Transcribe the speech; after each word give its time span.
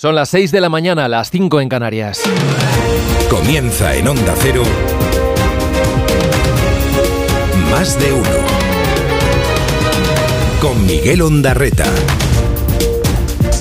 Son 0.00 0.14
las 0.14 0.30
6 0.30 0.50
de 0.50 0.62
la 0.62 0.70
mañana, 0.70 1.08
las 1.08 1.28
5 1.28 1.60
en 1.60 1.68
Canarias. 1.68 2.22
Comienza 3.28 3.94
en 3.94 4.08
Onda 4.08 4.34
Cero. 4.38 4.62
Más 7.70 8.00
de 8.00 8.10
uno. 8.10 8.30
Con 10.62 10.86
Miguel 10.86 11.20
Ondarreta. 11.20 11.84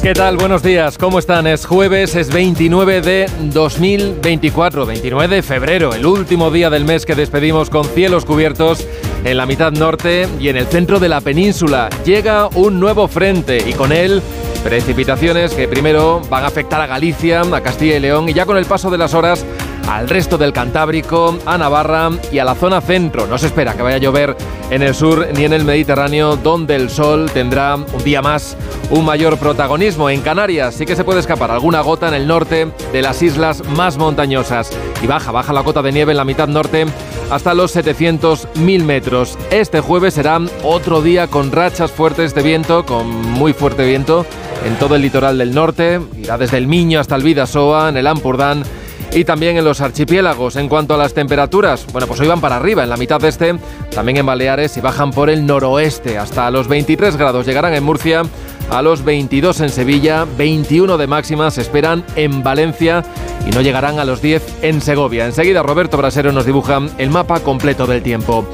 ¿Qué 0.01 0.13
tal? 0.13 0.37
Buenos 0.37 0.63
días, 0.63 0.97
¿cómo 0.97 1.19
están? 1.19 1.45
Es 1.45 1.65
jueves, 1.65 2.15
es 2.15 2.31
29 2.31 3.01
de 3.01 3.29
2024, 3.53 4.85
29 4.85 5.35
de 5.35 5.43
febrero, 5.43 5.93
el 5.93 6.05
último 6.05 6.51
día 6.51 6.69
del 6.69 6.85
mes 6.85 7.05
que 7.05 7.15
despedimos 7.15 7.69
con 7.69 7.83
cielos 7.83 8.23
cubiertos 8.23 8.87
en 9.25 9.35
la 9.35 9.45
mitad 9.45 9.73
norte 9.73 10.25
y 10.39 10.47
en 10.47 10.55
el 10.55 10.67
centro 10.67 11.01
de 11.01 11.09
la 11.09 11.19
península. 11.19 11.89
Llega 12.05 12.47
un 12.47 12.79
nuevo 12.79 13.09
frente 13.09 13.61
y 13.67 13.73
con 13.73 13.91
él 13.91 14.21
precipitaciones 14.59 15.53
que 15.53 15.67
primero 15.67 16.21
van 16.29 16.43
a 16.43 16.47
afectar 16.47 16.81
a 16.81 16.87
Galicia, 16.87 17.41
a 17.41 17.61
Castilla 17.61 17.97
y 17.97 17.99
León 17.99 18.29
y 18.29 18.33
ya 18.33 18.45
con 18.45 18.57
el 18.57 18.65
paso 18.65 18.89
de 18.89 18.97
las 18.97 19.13
horas 19.13 19.45
al 19.87 20.07
resto 20.07 20.37
del 20.37 20.53
Cantábrico, 20.53 21.37
a 21.45 21.57
Navarra 21.57 22.11
y 22.31 22.37
a 22.39 22.45
la 22.45 22.55
zona 22.55 22.79
centro. 22.79 23.25
No 23.25 23.37
se 23.37 23.47
espera 23.47 23.73
que 23.73 23.81
vaya 23.81 23.95
a 23.95 23.99
llover 23.99 24.37
en 24.69 24.83
el 24.83 24.93
sur 24.93 25.27
ni 25.35 25.45
en 25.45 25.53
el 25.53 25.65
Mediterráneo, 25.65 26.35
donde 26.35 26.75
el 26.75 26.89
sol 26.89 27.29
tendrá 27.33 27.75
un 27.75 28.03
día 28.03 28.21
más 28.21 28.55
un 28.91 29.05
mayor 29.05 29.37
protagonismo. 29.37 30.09
En 30.09 30.21
Canarias 30.21 30.75
sí 30.75 30.85
que 30.85 30.95
se 30.95 31.03
puede 31.03 31.19
escapar 31.19 31.49
alguna 31.49 31.81
gota 31.81 32.07
en 32.07 32.13
el 32.13 32.27
norte 32.27 32.67
de 32.91 33.01
las 33.01 33.21
islas 33.23 33.63
más 33.69 33.97
montañosas. 33.97 34.71
Y 35.01 35.07
baja, 35.07 35.31
baja 35.31 35.53
la 35.53 35.63
cota 35.63 35.81
de 35.81 35.91
nieve 35.91 36.11
en 36.11 36.17
la 36.17 36.25
mitad 36.25 36.47
norte 36.47 36.85
hasta 37.31 37.53
los 37.53 37.75
700.000 37.75 38.83
metros. 38.83 39.37
Este 39.49 39.81
jueves 39.81 40.13
será 40.13 40.39
otro 40.63 41.01
día 41.01 41.27
con 41.27 41.51
rachas 41.51 41.91
fuertes 41.91 42.35
de 42.35 42.43
viento, 42.43 42.85
con 42.85 43.07
muy 43.07 43.53
fuerte 43.53 43.85
viento 43.85 44.25
en 44.65 44.75
todo 44.77 44.95
el 44.95 45.01
litoral 45.01 45.37
del 45.37 45.53
norte. 45.53 45.99
Irá 46.17 46.37
desde 46.37 46.57
el 46.57 46.67
Miño 46.67 46.99
hasta 46.99 47.15
el 47.15 47.23
Vidasoa, 47.23 47.89
en 47.89 47.97
el 47.97 48.07
Ampurdán 48.07 48.63
y 49.11 49.23
también 49.23 49.57
en 49.57 49.65
los 49.65 49.81
archipiélagos. 49.81 50.55
En 50.55 50.67
cuanto 50.67 50.93
a 50.93 50.97
las 50.97 51.13
temperaturas, 51.13 51.85
bueno, 51.91 52.07
pues 52.07 52.19
hoy 52.19 52.27
van 52.27 52.41
para 52.41 52.57
arriba, 52.57 52.83
en 52.83 52.89
la 52.89 52.97
mitad 52.97 53.19
de 53.19 53.29
este, 53.29 53.55
también 53.93 54.17
en 54.17 54.25
Baleares 54.25 54.77
y 54.77 54.81
bajan 54.81 55.11
por 55.11 55.29
el 55.29 55.45
noroeste 55.45 56.17
hasta 56.17 56.49
los 56.51 56.67
23 56.67 57.17
grados. 57.17 57.45
Llegarán 57.45 57.73
en 57.73 57.83
Murcia 57.83 58.23
a 58.69 58.81
los 58.81 59.03
22 59.03 59.61
en 59.61 59.69
Sevilla, 59.69 60.25
21 60.37 60.97
de 60.97 61.07
máxima 61.07 61.49
se 61.49 61.61
esperan 61.61 62.03
en 62.15 62.43
Valencia 62.43 63.03
y 63.47 63.51
no 63.51 63.61
llegarán 63.61 63.99
a 63.99 64.05
los 64.05 64.21
10 64.21 64.59
en 64.61 64.81
Segovia. 64.81 65.25
Enseguida 65.25 65.63
Roberto 65.63 65.97
Brasero 65.97 66.31
nos 66.31 66.45
dibuja 66.45 66.79
el 66.97 67.09
mapa 67.09 67.39
completo 67.39 67.87
del 67.87 68.03
tiempo. 68.03 68.47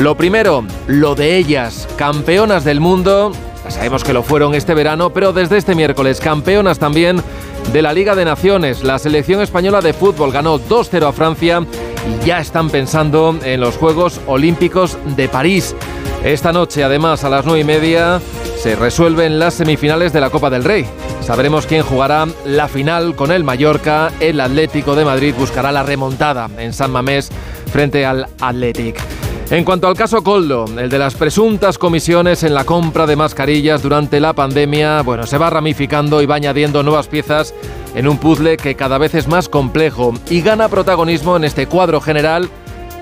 Lo 0.00 0.16
primero, 0.16 0.64
lo 0.88 1.14
de 1.14 1.36
ellas, 1.36 1.86
campeonas 1.96 2.64
del 2.64 2.80
mundo, 2.80 3.30
sabemos 3.68 4.04
que 4.04 4.12
lo 4.12 4.22
fueron 4.22 4.54
este 4.54 4.74
verano, 4.74 5.10
pero 5.10 5.32
desde 5.32 5.56
este 5.56 5.74
miércoles 5.74 6.20
campeonas 6.20 6.78
también 6.78 7.22
de 7.72 7.82
la 7.82 7.92
Liga 7.92 8.14
de 8.14 8.24
Naciones. 8.24 8.82
La 8.82 8.98
selección 8.98 9.40
española 9.40 9.80
de 9.80 9.92
fútbol 9.92 10.32
ganó 10.32 10.58
2-0 10.58 11.08
a 11.08 11.12
Francia 11.12 11.64
y 12.08 12.26
ya 12.26 12.40
están 12.40 12.70
pensando 12.70 13.38
en 13.42 13.60
los 13.60 13.76
Juegos 13.76 14.20
Olímpicos 14.26 14.98
de 15.16 15.28
París. 15.28 15.74
Esta 16.24 16.52
noche, 16.52 16.84
además, 16.84 17.24
a 17.24 17.30
las 17.30 17.44
9 17.44 17.60
y 17.60 17.64
media, 17.64 18.20
se 18.56 18.76
resuelven 18.76 19.38
las 19.38 19.54
semifinales 19.54 20.12
de 20.12 20.20
la 20.20 20.30
Copa 20.30 20.50
del 20.50 20.64
Rey. 20.64 20.86
Sabremos 21.20 21.66
quién 21.66 21.82
jugará 21.82 22.26
la 22.44 22.68
final 22.68 23.16
con 23.16 23.32
el 23.32 23.42
Mallorca. 23.42 24.10
El 24.20 24.40
Atlético 24.40 24.94
de 24.94 25.04
Madrid 25.04 25.34
buscará 25.36 25.72
la 25.72 25.82
remontada 25.82 26.48
en 26.58 26.72
San 26.72 26.90
Mamés 26.90 27.30
frente 27.72 28.04
al 28.06 28.26
Athletic. 28.40 29.00
En 29.50 29.64
cuanto 29.64 29.88
al 29.88 29.96
caso 29.96 30.22
Coldo, 30.22 30.64
el 30.78 30.88
de 30.88 30.98
las 30.98 31.14
presuntas 31.14 31.76
comisiones 31.76 32.42
en 32.42 32.54
la 32.54 32.64
compra 32.64 33.06
de 33.06 33.16
mascarillas 33.16 33.82
durante 33.82 34.20
la 34.20 34.32
pandemia, 34.32 35.02
bueno, 35.02 35.26
se 35.26 35.36
va 35.36 35.50
ramificando 35.50 36.22
y 36.22 36.26
va 36.26 36.36
añadiendo 36.36 36.82
nuevas 36.82 37.08
piezas 37.08 37.54
en 37.94 38.08
un 38.08 38.18
puzzle 38.18 38.56
que 38.56 38.74
cada 38.74 38.98
vez 38.98 39.14
es 39.14 39.28
más 39.28 39.48
complejo 39.48 40.14
y 40.30 40.40
gana 40.40 40.68
protagonismo 40.68 41.36
en 41.36 41.44
este 41.44 41.66
cuadro 41.66 42.00
general 42.00 42.48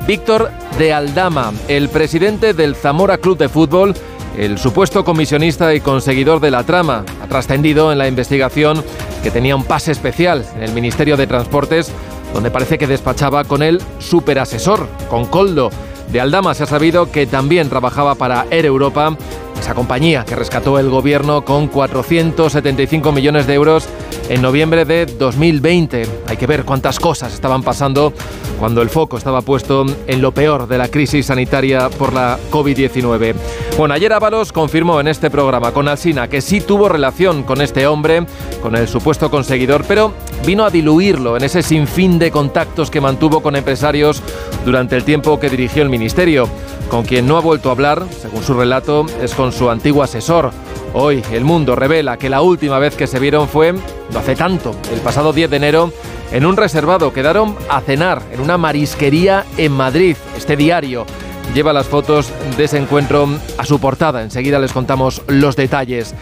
Víctor 0.06 0.50
de 0.78 0.92
Aldama, 0.92 1.52
el 1.68 1.88
presidente 1.88 2.52
del 2.52 2.74
Zamora 2.74 3.18
Club 3.18 3.38
de 3.38 3.48
Fútbol, 3.48 3.94
el 4.36 4.58
supuesto 4.58 5.04
comisionista 5.04 5.74
y 5.74 5.80
conseguidor 5.80 6.40
de 6.40 6.50
la 6.50 6.64
trama, 6.64 7.04
ha 7.22 7.26
trascendido 7.28 7.92
en 7.92 7.98
la 7.98 8.08
investigación 8.08 8.82
que 9.22 9.30
tenía 9.30 9.54
un 9.54 9.64
pase 9.64 9.92
especial 9.92 10.44
en 10.56 10.62
el 10.62 10.72
Ministerio 10.72 11.16
de 11.16 11.26
Transportes, 11.26 11.92
donde 12.32 12.50
parece 12.50 12.78
que 12.78 12.86
despachaba 12.86 13.44
con 13.44 13.62
el 13.62 13.80
superasesor, 13.98 14.86
con 15.08 15.26
Coldo. 15.26 15.70
De 16.12 16.20
Aldama 16.20 16.54
se 16.54 16.64
ha 16.64 16.66
sabido 16.66 17.10
que 17.10 17.26
también 17.26 17.68
trabajaba 17.68 18.14
para 18.14 18.46
Air 18.50 18.66
Europa, 18.66 19.16
esa 19.60 19.74
compañía 19.74 20.24
que 20.24 20.34
rescató 20.34 20.78
el 20.78 20.88
gobierno 20.88 21.44
con 21.44 21.68
475 21.68 23.12
millones 23.12 23.46
de 23.46 23.54
euros 23.54 23.88
en 24.28 24.42
noviembre 24.42 24.84
de 24.84 25.06
2020. 25.06 26.06
Hay 26.26 26.36
que 26.36 26.46
ver 26.46 26.64
cuántas 26.64 26.98
cosas 26.98 27.34
estaban 27.34 27.62
pasando 27.62 28.12
cuando 28.58 28.82
el 28.82 28.88
foco 28.88 29.18
estaba 29.18 29.42
puesto 29.42 29.84
en 30.06 30.22
lo 30.22 30.32
peor 30.32 30.66
de 30.66 30.78
la 30.78 30.88
crisis 30.88 31.26
sanitaria 31.26 31.90
por 31.90 32.12
la 32.12 32.38
COVID-19. 32.50 33.34
Bueno, 33.76 33.94
ayer 33.94 34.12
Ábalos 34.12 34.52
confirmó 34.52 35.00
en 35.00 35.08
este 35.08 35.30
programa 35.30 35.72
con 35.72 35.88
Alsina 35.88 36.28
que 36.28 36.40
sí 36.40 36.60
tuvo 36.60 36.88
relación 36.88 37.42
con 37.42 37.60
este 37.60 37.86
hombre, 37.86 38.26
con 38.62 38.76
el 38.76 38.88
supuesto 38.88 39.30
conseguidor, 39.30 39.84
pero 39.86 40.12
vino 40.46 40.64
a 40.64 40.70
diluirlo 40.70 41.36
en 41.36 41.44
ese 41.44 41.62
sinfín 41.62 42.18
de 42.18 42.30
contactos 42.30 42.90
que 42.90 43.00
mantuvo 43.00 43.42
con 43.42 43.56
empresarios 43.56 44.22
durante 44.64 44.96
el 44.96 45.04
tiempo 45.04 45.38
que 45.38 45.50
dirigió 45.50 45.82
el 45.82 45.90
ministerio. 45.90 46.48
Con 46.90 47.04
quien 47.04 47.26
no 47.28 47.36
ha 47.36 47.40
vuelto 47.40 47.68
a 47.68 47.72
hablar, 47.72 48.04
según 48.20 48.42
su 48.42 48.52
relato, 48.52 49.06
es 49.22 49.34
con 49.34 49.52
su 49.52 49.70
antiguo 49.70 50.02
asesor. 50.02 50.50
Hoy 50.92 51.22
el 51.30 51.44
mundo 51.44 51.76
revela 51.76 52.16
que 52.16 52.28
la 52.28 52.42
última 52.42 52.80
vez 52.80 52.96
que 52.96 53.06
se 53.06 53.20
vieron 53.20 53.46
fue, 53.46 53.72
no 53.72 54.18
hace 54.18 54.34
tanto, 54.34 54.74
el 54.92 55.00
pasado 55.00 55.32
10 55.32 55.50
de 55.50 55.56
enero, 55.56 55.92
en 56.32 56.44
un 56.44 56.56
reservado. 56.56 57.12
Quedaron 57.12 57.54
a 57.68 57.80
cenar 57.80 58.22
en 58.32 58.40
una 58.40 58.58
marisquería 58.58 59.46
en 59.56 59.70
Madrid. 59.70 60.16
Este 60.36 60.56
diario 60.56 61.06
lleva 61.54 61.72
las 61.72 61.86
fotos 61.86 62.32
de 62.56 62.64
ese 62.64 62.78
encuentro 62.78 63.28
a 63.58 63.64
su 63.64 63.78
portada. 63.80 64.22
Enseguida 64.22 64.58
les 64.58 64.72
contamos 64.72 65.22
los 65.26 65.56
detalles. 65.56 66.14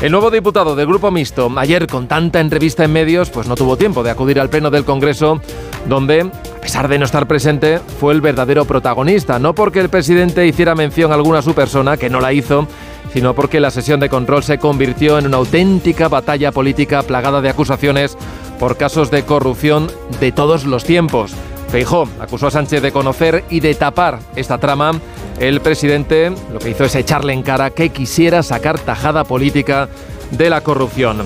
El 0.00 0.12
nuevo 0.12 0.30
diputado 0.30 0.76
del 0.76 0.86
Grupo 0.86 1.10
Mixto, 1.10 1.50
ayer 1.56 1.86
con 1.86 2.06
tanta 2.06 2.40
entrevista 2.40 2.84
en 2.84 2.92
medios, 2.92 3.30
pues 3.30 3.48
no 3.48 3.54
tuvo 3.54 3.76
tiempo 3.76 4.02
de 4.02 4.10
acudir 4.10 4.38
al 4.38 4.50
pleno 4.50 4.70
del 4.70 4.84
Congreso, 4.84 5.40
donde, 5.88 6.20
a 6.20 6.60
pesar 6.60 6.88
de 6.88 6.98
no 6.98 7.06
estar 7.06 7.26
presente, 7.26 7.80
fue 8.00 8.12
el 8.12 8.20
verdadero 8.20 8.64
protagonista. 8.64 9.38
No 9.38 9.54
porque 9.54 9.80
el 9.80 9.88
presidente 9.88 10.46
hiciera 10.46 10.74
mención 10.74 11.12
alguna 11.12 11.38
a 11.38 11.42
su 11.42 11.54
persona, 11.54 11.96
que 11.96 12.10
no 12.10 12.20
la 12.20 12.32
hizo, 12.32 12.68
sino 13.12 13.34
porque 13.34 13.60
la 13.60 13.70
sesión 13.70 13.98
de 14.00 14.10
control 14.10 14.42
se 14.42 14.58
convirtió 14.58 15.18
en 15.18 15.26
una 15.26 15.38
auténtica 15.38 16.08
batalla 16.08 16.52
política 16.52 17.02
plagada 17.02 17.40
de 17.40 17.48
acusaciones 17.48 18.18
por 18.60 18.76
casos 18.76 19.10
de 19.10 19.24
corrupción 19.24 19.90
de 20.20 20.32
todos 20.32 20.64
los 20.64 20.84
tiempos. 20.84 21.32
Feijó 21.68 22.08
acusó 22.20 22.46
a 22.46 22.50
Sánchez 22.50 22.82
de 22.82 22.92
conocer 22.92 23.44
y 23.50 23.60
de 23.60 23.74
tapar 23.74 24.18
esta 24.34 24.58
trama. 24.58 24.92
El 25.38 25.60
presidente 25.60 26.32
lo 26.52 26.58
que 26.58 26.70
hizo 26.70 26.84
es 26.84 26.94
echarle 26.94 27.32
en 27.32 27.42
cara 27.42 27.70
que 27.70 27.90
quisiera 27.90 28.42
sacar 28.42 28.78
tajada 28.78 29.24
política 29.24 29.88
de 30.30 30.50
la 30.50 30.60
corrupción. 30.62 31.24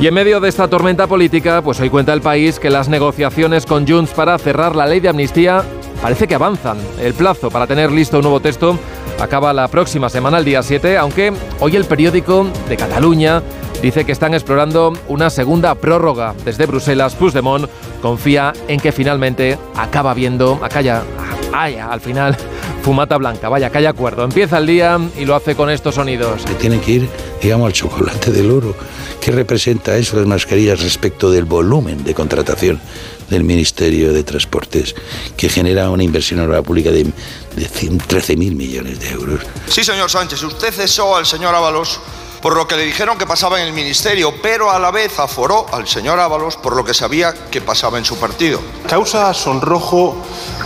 Y 0.00 0.08
en 0.08 0.14
medio 0.14 0.40
de 0.40 0.48
esta 0.48 0.66
tormenta 0.66 1.06
política, 1.06 1.62
pues 1.62 1.78
hoy 1.80 1.88
cuenta 1.88 2.12
el 2.12 2.20
país 2.20 2.58
que 2.58 2.70
las 2.70 2.88
negociaciones 2.88 3.64
con 3.64 3.86
Junts 3.86 4.10
para 4.10 4.36
cerrar 4.38 4.74
la 4.74 4.86
ley 4.86 5.00
de 5.00 5.08
amnistía 5.08 5.62
parece 6.02 6.26
que 6.26 6.34
avanzan. 6.34 6.78
El 7.00 7.14
plazo 7.14 7.50
para 7.50 7.66
tener 7.66 7.92
listo 7.92 8.16
un 8.16 8.24
nuevo 8.24 8.40
texto 8.40 8.76
acaba 9.20 9.52
la 9.52 9.68
próxima 9.68 10.10
semana, 10.10 10.38
el 10.38 10.44
día 10.44 10.62
7, 10.62 10.98
aunque 10.98 11.32
hoy 11.60 11.76
el 11.76 11.84
periódico 11.84 12.46
de 12.68 12.76
Cataluña 12.76 13.42
dice 13.84 14.06
que 14.06 14.12
están 14.12 14.32
explorando 14.32 14.94
una 15.08 15.28
segunda 15.28 15.74
prórroga. 15.74 16.34
Desde 16.42 16.64
Bruselas, 16.64 17.14
Puigdemont 17.14 17.68
confía 18.00 18.54
en 18.66 18.80
que 18.80 18.92
finalmente 18.92 19.58
acaba 19.76 20.14
viendo, 20.14 20.58
acá 20.62 20.78
haya 20.78 21.90
al 21.90 22.00
final, 22.00 22.34
fumata 22.82 23.18
blanca. 23.18 23.50
Vaya, 23.50 23.68
que 23.68 23.78
haya 23.78 23.90
acuerdo. 23.90 24.24
Empieza 24.24 24.56
el 24.56 24.66
día 24.66 24.98
y 25.18 25.26
lo 25.26 25.34
hace 25.34 25.54
con 25.54 25.68
estos 25.68 25.96
sonidos. 25.96 26.44
Que 26.46 26.54
tienen 26.54 26.80
que 26.80 26.92
ir, 26.92 27.08
digamos, 27.42 27.66
al 27.66 27.72
chocolate 27.74 28.32
del 28.32 28.50
oro. 28.50 28.74
¿Qué 29.20 29.30
representa 29.30 29.94
eso 29.96 30.16
las 30.16 30.26
mascarillas 30.26 30.82
respecto 30.82 31.30
del 31.30 31.44
volumen 31.44 32.04
de 32.04 32.14
contratación 32.14 32.80
del 33.28 33.44
Ministerio 33.44 34.14
de 34.14 34.24
Transportes, 34.24 34.94
que 35.36 35.50
genera 35.50 35.90
una 35.90 36.02
inversión 36.02 36.40
en 36.40 36.50
la 36.50 36.62
pública 36.62 36.90
de, 36.90 37.04
de 37.04 37.68
13.000 37.68 38.36
millones 38.54 38.98
de 39.00 39.10
euros? 39.10 39.40
Sí, 39.66 39.84
señor 39.84 40.10
Sánchez, 40.10 40.42
usted 40.42 40.72
cesó 40.72 41.16
al 41.16 41.26
señor 41.26 41.54
Ábalos 41.54 42.00
por 42.44 42.56
lo 42.56 42.68
que 42.68 42.76
le 42.76 42.84
dijeron 42.84 43.16
que 43.16 43.26
pasaba 43.26 43.58
en 43.58 43.68
el 43.68 43.72
ministerio, 43.72 44.34
pero 44.42 44.70
a 44.70 44.78
la 44.78 44.90
vez 44.90 45.18
aforó 45.18 45.64
al 45.72 45.88
señor 45.88 46.20
Ábalos 46.20 46.58
por 46.58 46.76
lo 46.76 46.84
que 46.84 46.92
sabía 46.92 47.32
que 47.50 47.62
pasaba 47.62 47.96
en 47.96 48.04
su 48.04 48.18
partido. 48.18 48.60
Causa 48.86 49.32
sonrojo 49.32 50.14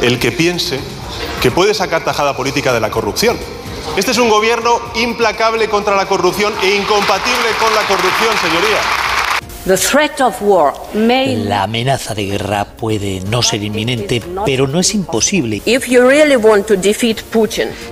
el 0.00 0.18
que 0.18 0.32
piense 0.32 0.80
que 1.40 1.52
puede 1.52 1.74
sacar 1.74 2.02
tajada 2.02 2.36
política 2.36 2.72
de 2.72 2.80
la 2.80 2.90
corrupción. 2.90 3.38
Este 3.96 4.10
es 4.10 4.18
un 4.18 4.28
gobierno 4.28 4.80
implacable 4.96 5.68
contra 5.68 5.94
la 5.94 6.06
corrupción 6.06 6.52
e 6.64 6.74
incompatible 6.74 7.48
con 7.60 7.72
la 7.72 7.82
corrupción, 7.82 8.36
señoría. 8.42 9.17
La 11.48 11.64
amenaza 11.64 12.14
de 12.14 12.26
guerra 12.26 12.64
puede 12.64 13.20
no 13.28 13.42
ser 13.42 13.62
inminente, 13.62 14.22
pero 14.46 14.66
no 14.66 14.80
es 14.80 14.94
imposible. 14.94 15.62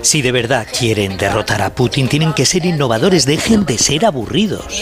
Si 0.03 0.23
de 0.23 0.33
verdad 0.33 0.67
quieren 0.79 1.17
derrotar 1.17 1.63
a 1.63 1.71
Putin, 1.71 2.09
tienen 2.09 2.33
que 2.33 2.47
ser 2.47 2.65
innovadores, 2.65 3.27
dejen 3.27 3.67
de 3.67 3.79
ser 3.79 4.07
aburridos. 4.07 4.81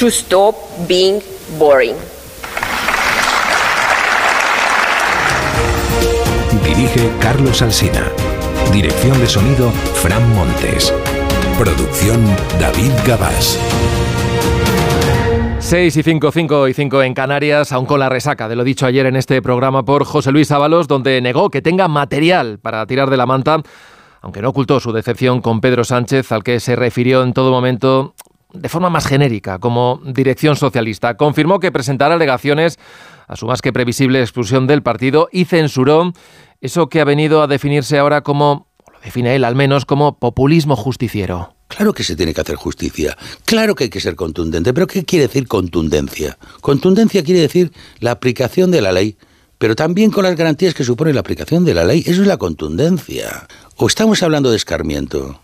to 0.00 0.10
stop 0.10 0.56
being 0.88 1.20
boring. 1.58 1.94
Dirige 6.64 7.10
Carlos 7.20 7.60
Alsina. 7.60 8.10
Dirección 8.72 9.20
de 9.20 9.26
sonido 9.26 9.70
Fran 10.02 10.34
Montes. 10.34 10.94
Producción 11.58 12.24
David 12.58 12.92
Gabás. 13.06 13.58
6 15.70 15.98
y 15.98 16.02
5, 16.02 16.32
5 16.32 16.66
y 16.66 16.74
5 16.74 17.02
en 17.04 17.14
Canarias, 17.14 17.70
aún 17.70 17.86
con 17.86 18.00
la 18.00 18.08
resaca 18.08 18.48
de 18.48 18.56
lo 18.56 18.64
dicho 18.64 18.86
ayer 18.86 19.06
en 19.06 19.14
este 19.14 19.40
programa 19.40 19.84
por 19.84 20.04
José 20.04 20.32
Luis 20.32 20.50
Ábalos, 20.50 20.88
donde 20.88 21.20
negó 21.20 21.48
que 21.48 21.62
tenga 21.62 21.86
material 21.86 22.58
para 22.58 22.84
tirar 22.86 23.08
de 23.08 23.16
la 23.16 23.24
manta, 23.24 23.62
aunque 24.20 24.42
no 24.42 24.48
ocultó 24.48 24.80
su 24.80 24.90
decepción 24.90 25.40
con 25.40 25.60
Pedro 25.60 25.84
Sánchez, 25.84 26.32
al 26.32 26.42
que 26.42 26.58
se 26.58 26.74
refirió 26.74 27.22
en 27.22 27.34
todo 27.34 27.52
momento 27.52 28.16
de 28.52 28.68
forma 28.68 28.90
más 28.90 29.06
genérica, 29.06 29.60
como 29.60 30.00
dirección 30.04 30.56
socialista. 30.56 31.16
Confirmó 31.16 31.60
que 31.60 31.70
presentará 31.70 32.16
alegaciones 32.16 32.80
a 33.28 33.36
su 33.36 33.46
más 33.46 33.62
que 33.62 33.72
previsible 33.72 34.20
expulsión 34.20 34.66
del 34.66 34.82
partido 34.82 35.28
y 35.30 35.44
censuró 35.44 36.12
eso 36.60 36.88
que 36.88 37.00
ha 37.00 37.04
venido 37.04 37.42
a 37.42 37.46
definirse 37.46 37.96
ahora 37.96 38.22
como, 38.22 38.66
o 38.84 38.90
lo 38.90 38.98
define 38.98 39.36
él 39.36 39.44
al 39.44 39.54
menos, 39.54 39.86
como 39.86 40.18
populismo 40.18 40.74
justiciero. 40.74 41.59
Claro 41.70 41.94
que 41.94 42.02
se 42.02 42.16
tiene 42.16 42.34
que 42.34 42.40
hacer 42.40 42.56
justicia, 42.56 43.16
claro 43.44 43.76
que 43.76 43.84
hay 43.84 43.90
que 43.90 44.00
ser 44.00 44.16
contundente, 44.16 44.74
pero 44.74 44.88
¿qué 44.88 45.04
quiere 45.04 45.28
decir 45.28 45.46
contundencia? 45.46 46.36
Contundencia 46.60 47.22
quiere 47.22 47.40
decir 47.40 47.70
la 48.00 48.10
aplicación 48.10 48.72
de 48.72 48.82
la 48.82 48.90
ley, 48.90 49.16
pero 49.56 49.76
también 49.76 50.10
con 50.10 50.24
las 50.24 50.36
garantías 50.36 50.74
que 50.74 50.82
supone 50.82 51.14
la 51.14 51.20
aplicación 51.20 51.64
de 51.64 51.74
la 51.74 51.84
ley. 51.84 52.02
Eso 52.04 52.22
es 52.22 52.26
la 52.26 52.38
contundencia. 52.38 53.46
¿O 53.76 53.86
estamos 53.86 54.20
hablando 54.24 54.50
de 54.50 54.56
escarmiento? 54.56 55.40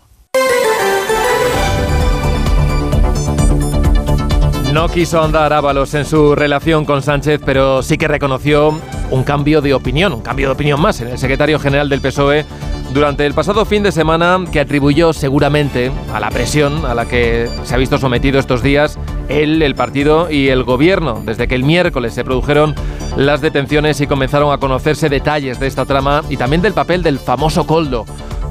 No 4.73 4.89
quiso 4.89 5.23
andar 5.23 5.53
Ábalos 5.53 5.93
en 5.93 6.03
su 6.03 6.35
relación 6.35 6.83
con 6.83 7.01
Sánchez, 7.01 7.39
pero 7.45 7.81
sí 7.81 7.97
que 7.97 8.09
reconoció 8.09 8.79
un 9.11 9.23
cambio 9.23 9.61
de 9.61 9.73
opinión, 9.73 10.13
un 10.13 10.21
cambio 10.21 10.47
de 10.47 10.53
opinión 10.53 10.81
más 10.81 10.99
en 10.99 11.07
el 11.07 11.17
secretario 11.17 11.57
general 11.57 11.87
del 11.87 12.01
PSOE 12.01 12.45
durante 12.93 13.25
el 13.25 13.33
pasado 13.33 13.65
fin 13.65 13.83
de 13.83 13.91
semana 13.91 14.39
que 14.51 14.59
atribuyó 14.59 15.13
seguramente 15.13 15.91
a 16.13 16.19
la 16.19 16.29
presión 16.29 16.85
a 16.85 16.93
la 16.93 17.05
que 17.05 17.49
se 17.63 17.75
ha 17.75 17.77
visto 17.77 17.97
sometido 17.97 18.39
estos 18.39 18.63
días 18.63 18.97
él, 19.29 19.61
el 19.61 19.75
partido 19.75 20.31
y 20.31 20.49
el 20.49 20.63
gobierno, 20.63 21.21
desde 21.25 21.47
que 21.47 21.55
el 21.55 21.63
miércoles 21.63 22.13
se 22.13 22.23
produjeron 22.23 22.75
las 23.17 23.41
detenciones 23.41 23.99
y 24.01 24.07
comenzaron 24.07 24.53
a 24.53 24.57
conocerse 24.57 25.09
detalles 25.09 25.59
de 25.59 25.67
esta 25.67 25.85
trama 25.85 26.23
y 26.29 26.37
también 26.37 26.61
del 26.61 26.73
papel 26.73 27.03
del 27.03 27.19
famoso 27.19 27.65
Coldo 27.65 28.05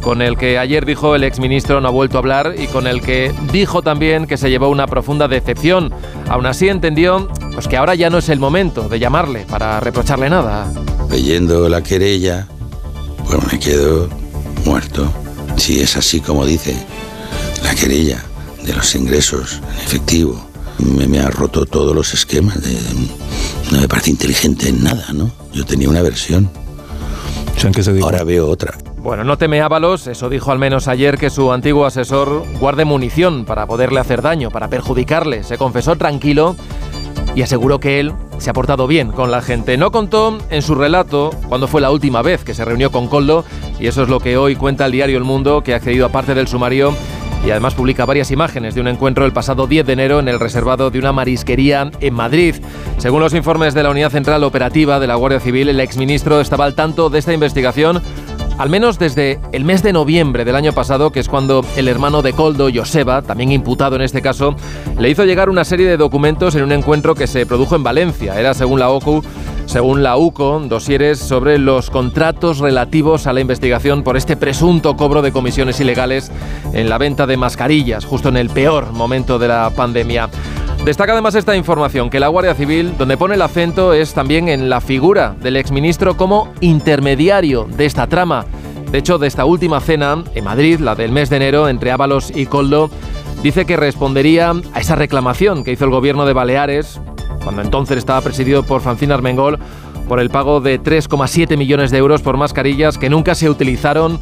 con 0.06 0.22
el 0.22 0.36
que 0.36 0.56
ayer 0.56 0.86
dijo 0.86 1.16
el 1.16 1.24
exministro 1.24 1.80
no 1.80 1.88
ha 1.88 1.90
vuelto 1.90 2.16
a 2.16 2.20
hablar 2.20 2.54
y 2.56 2.68
con 2.68 2.86
el 2.86 3.00
que 3.00 3.34
dijo 3.52 3.82
también 3.82 4.28
que 4.28 4.36
se 4.36 4.50
llevó 4.50 4.68
una 4.68 4.86
profunda 4.86 5.26
decepción. 5.26 5.92
Aún 6.28 6.46
así 6.46 6.68
entendió 6.68 7.28
pues 7.54 7.66
que 7.66 7.76
ahora 7.76 7.96
ya 7.96 8.08
no 8.08 8.18
es 8.18 8.28
el 8.28 8.38
momento 8.38 8.88
de 8.88 9.00
llamarle 9.00 9.46
para 9.50 9.80
reprocharle 9.80 10.30
nada. 10.30 10.70
Leyendo 11.10 11.68
la 11.68 11.82
querella, 11.82 12.46
pues 13.28 13.52
me 13.52 13.58
quedo 13.58 14.08
muerto. 14.66 15.10
Si 15.56 15.80
es 15.80 15.96
así 15.96 16.20
como 16.20 16.44
dice 16.44 16.76
la 17.62 17.74
querella 17.74 18.22
de 18.64 18.74
los 18.74 18.94
ingresos 18.94 19.62
en 19.72 19.86
efectivo, 19.86 20.44
me, 20.78 21.06
me 21.06 21.20
ha 21.20 21.30
roto 21.30 21.64
todos 21.64 21.94
los 21.94 22.12
esquemas. 22.12 22.60
De, 22.60 22.76
no 23.70 23.80
me 23.80 23.88
parece 23.88 24.10
inteligente 24.10 24.68
en 24.68 24.82
nada, 24.82 25.06
¿no? 25.14 25.30
Yo 25.52 25.64
tenía 25.64 25.88
una 25.88 26.02
versión. 26.02 26.50
Ahora 28.02 28.22
veo 28.24 28.48
otra. 28.48 28.76
Bueno, 28.98 29.24
no 29.24 29.38
teme 29.38 29.62
Ábalos, 29.62 30.08
eso 30.08 30.28
dijo 30.28 30.50
al 30.50 30.58
menos 30.58 30.88
ayer 30.88 31.16
que 31.16 31.30
su 31.30 31.52
antiguo 31.52 31.86
asesor 31.86 32.44
guarde 32.58 32.84
munición 32.84 33.44
para 33.44 33.66
poderle 33.66 34.00
hacer 34.00 34.20
daño, 34.20 34.50
para 34.50 34.68
perjudicarle. 34.68 35.44
Se 35.44 35.56
confesó 35.56 35.96
tranquilo 35.96 36.56
y 37.34 37.42
aseguró 37.42 37.80
que 37.80 38.00
él 38.00 38.12
se 38.38 38.50
ha 38.50 38.52
portado 38.52 38.86
bien 38.86 39.12
con 39.12 39.30
la 39.30 39.42
gente. 39.42 39.76
No 39.76 39.90
contó 39.90 40.38
en 40.50 40.62
su 40.62 40.74
relato 40.74 41.30
cuándo 41.48 41.68
fue 41.68 41.80
la 41.80 41.90
última 41.90 42.22
vez 42.22 42.44
que 42.44 42.54
se 42.54 42.64
reunió 42.64 42.90
con 42.90 43.08
Coldo 43.08 43.44
y 43.78 43.86
eso 43.86 44.02
es 44.02 44.08
lo 44.08 44.20
que 44.20 44.36
hoy 44.36 44.56
cuenta 44.56 44.86
el 44.86 44.92
diario 44.92 45.18
El 45.18 45.24
Mundo, 45.24 45.62
que 45.62 45.74
ha 45.74 45.76
accedido 45.76 46.06
a 46.06 46.10
parte 46.10 46.34
del 46.34 46.48
sumario 46.48 46.94
y 47.46 47.50
además 47.50 47.74
publica 47.74 48.04
varias 48.04 48.30
imágenes 48.32 48.74
de 48.74 48.80
un 48.80 48.88
encuentro 48.88 49.24
el 49.24 49.32
pasado 49.32 49.66
10 49.66 49.86
de 49.86 49.92
enero 49.92 50.18
en 50.18 50.28
el 50.28 50.40
reservado 50.40 50.90
de 50.90 50.98
una 50.98 51.12
marisquería 51.12 51.90
en 52.00 52.14
Madrid. 52.14 52.56
Según 52.98 53.20
los 53.20 53.34
informes 53.34 53.72
de 53.72 53.84
la 53.84 53.90
Unidad 53.90 54.10
Central 54.10 54.42
Operativa 54.42 54.98
de 54.98 55.06
la 55.06 55.14
Guardia 55.14 55.38
Civil, 55.38 55.68
el 55.68 55.78
exministro 55.78 56.40
estaba 56.40 56.64
al 56.64 56.74
tanto 56.74 57.08
de 57.08 57.20
esta 57.20 57.32
investigación 57.32 58.02
al 58.58 58.70
menos 58.70 58.98
desde 58.98 59.38
el 59.52 59.64
mes 59.64 59.82
de 59.82 59.92
noviembre 59.92 60.44
del 60.44 60.56
año 60.56 60.72
pasado, 60.72 61.10
que 61.10 61.20
es 61.20 61.28
cuando 61.28 61.64
el 61.76 61.88
hermano 61.88 62.22
de 62.22 62.32
Coldo, 62.32 62.68
Joseba, 62.74 63.22
también 63.22 63.52
imputado 63.52 63.96
en 63.96 64.02
este 64.02 64.22
caso, 64.22 64.56
le 64.98 65.10
hizo 65.10 65.24
llegar 65.24 65.50
una 65.50 65.64
serie 65.64 65.86
de 65.86 65.96
documentos 65.96 66.54
en 66.54 66.62
un 66.62 66.72
encuentro 66.72 67.14
que 67.14 67.26
se 67.26 67.44
produjo 67.44 67.76
en 67.76 67.82
Valencia. 67.82 68.38
Era, 68.38 68.54
según 68.54 68.80
la 68.80 68.90
OCU, 68.90 69.22
según 69.66 70.02
la 70.02 70.16
UCO, 70.16 70.60
dosieres 70.68 71.18
sobre 71.18 71.58
los 71.58 71.90
contratos 71.90 72.58
relativos 72.58 73.26
a 73.26 73.32
la 73.32 73.40
investigación 73.40 74.02
por 74.02 74.16
este 74.16 74.36
presunto 74.36 74.96
cobro 74.96 75.22
de 75.22 75.32
comisiones 75.32 75.80
ilegales 75.80 76.30
en 76.72 76.88
la 76.88 76.98
venta 76.98 77.26
de 77.26 77.36
mascarillas, 77.36 78.04
justo 78.04 78.28
en 78.28 78.36
el 78.36 78.48
peor 78.48 78.92
momento 78.92 79.38
de 79.38 79.48
la 79.48 79.70
pandemia. 79.70 80.30
Destaca 80.84 81.12
además 81.12 81.34
esta 81.34 81.56
información 81.56 82.10
que 82.10 82.20
la 82.20 82.28
Guardia 82.28 82.54
Civil, 82.54 82.96
donde 82.96 83.16
pone 83.16 83.34
el 83.34 83.42
acento 83.42 83.92
es 83.92 84.14
también 84.14 84.48
en 84.48 84.70
la 84.70 84.80
figura 84.80 85.34
del 85.40 85.56
exministro 85.56 86.16
como 86.16 86.52
intermediario 86.60 87.64
de 87.64 87.86
esta 87.86 88.06
trama. 88.06 88.46
De 88.92 88.98
hecho, 88.98 89.18
de 89.18 89.26
esta 89.26 89.44
última 89.44 89.80
cena 89.80 90.22
en 90.34 90.44
Madrid, 90.44 90.78
la 90.78 90.94
del 90.94 91.10
mes 91.10 91.28
de 91.28 91.36
enero, 91.36 91.68
entre 91.68 91.90
Ábalos 91.90 92.30
y 92.34 92.46
Coldo, 92.46 92.88
dice 93.42 93.66
que 93.66 93.76
respondería 93.76 94.52
a 94.72 94.80
esa 94.80 94.94
reclamación 94.94 95.64
que 95.64 95.72
hizo 95.72 95.84
el 95.84 95.90
gobierno 95.90 96.24
de 96.24 96.32
Baleares, 96.34 97.00
cuando 97.42 97.62
entonces 97.62 97.98
estaba 97.98 98.20
presidido 98.20 98.62
por 98.62 98.80
Francina 98.80 99.14
Armengol, 99.14 99.58
por 100.08 100.20
el 100.20 100.30
pago 100.30 100.60
de 100.60 100.80
3,7 100.80 101.56
millones 101.56 101.90
de 101.90 101.98
euros 101.98 102.22
por 102.22 102.36
mascarillas 102.36 102.96
que 102.96 103.10
nunca 103.10 103.34
se 103.34 103.50
utilizaron, 103.50 104.20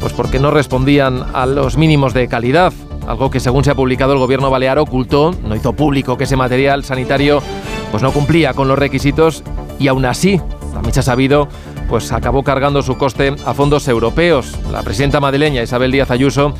pues 0.00 0.14
porque 0.14 0.38
no 0.38 0.50
respondían 0.50 1.22
a 1.34 1.44
los 1.44 1.76
mínimos 1.76 2.14
de 2.14 2.28
calidad 2.28 2.72
algo 3.08 3.30
que 3.30 3.40
según 3.40 3.64
se 3.64 3.70
ha 3.70 3.74
publicado 3.74 4.12
el 4.12 4.18
gobierno 4.18 4.50
balear 4.50 4.78
ocultó, 4.78 5.34
no 5.42 5.56
hizo 5.56 5.72
público 5.72 6.18
que 6.18 6.24
ese 6.24 6.36
material 6.36 6.84
sanitario 6.84 7.42
pues 7.90 8.02
no 8.02 8.12
cumplía 8.12 8.52
con 8.52 8.68
los 8.68 8.78
requisitos 8.78 9.42
y 9.78 9.88
aún 9.88 10.04
así, 10.04 10.38
también 10.74 10.92
se 10.92 11.00
ha 11.00 11.04
sabido, 11.04 11.48
pues 11.88 12.12
acabó 12.12 12.42
cargando 12.42 12.82
su 12.82 12.98
coste 12.98 13.34
a 13.46 13.54
fondos 13.54 13.88
europeos. 13.88 14.54
La 14.70 14.82
presidenta 14.82 15.20
madrileña 15.20 15.62
Isabel 15.62 15.90
Díaz 15.90 16.10
Ayuso 16.10 16.52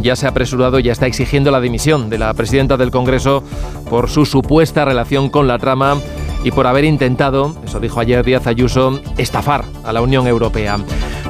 ya 0.00 0.14
se 0.14 0.26
ha 0.26 0.30
apresurado 0.30 0.78
y 0.78 0.84
ya 0.84 0.92
está 0.92 1.06
exigiendo 1.06 1.50
la 1.50 1.60
dimisión 1.60 2.08
de 2.08 2.18
la 2.18 2.32
presidenta 2.34 2.76
del 2.76 2.92
Congreso 2.92 3.42
por 3.90 4.08
su 4.08 4.26
supuesta 4.26 4.84
relación 4.84 5.28
con 5.28 5.48
la 5.48 5.58
trama 5.58 5.96
y 6.44 6.52
por 6.52 6.68
haber 6.68 6.84
intentado, 6.84 7.56
eso 7.64 7.80
dijo 7.80 7.98
ayer 7.98 8.24
Díaz 8.24 8.46
Ayuso, 8.46 9.00
estafar 9.18 9.64
a 9.82 9.92
la 9.92 10.02
Unión 10.02 10.28
Europea. 10.28 10.78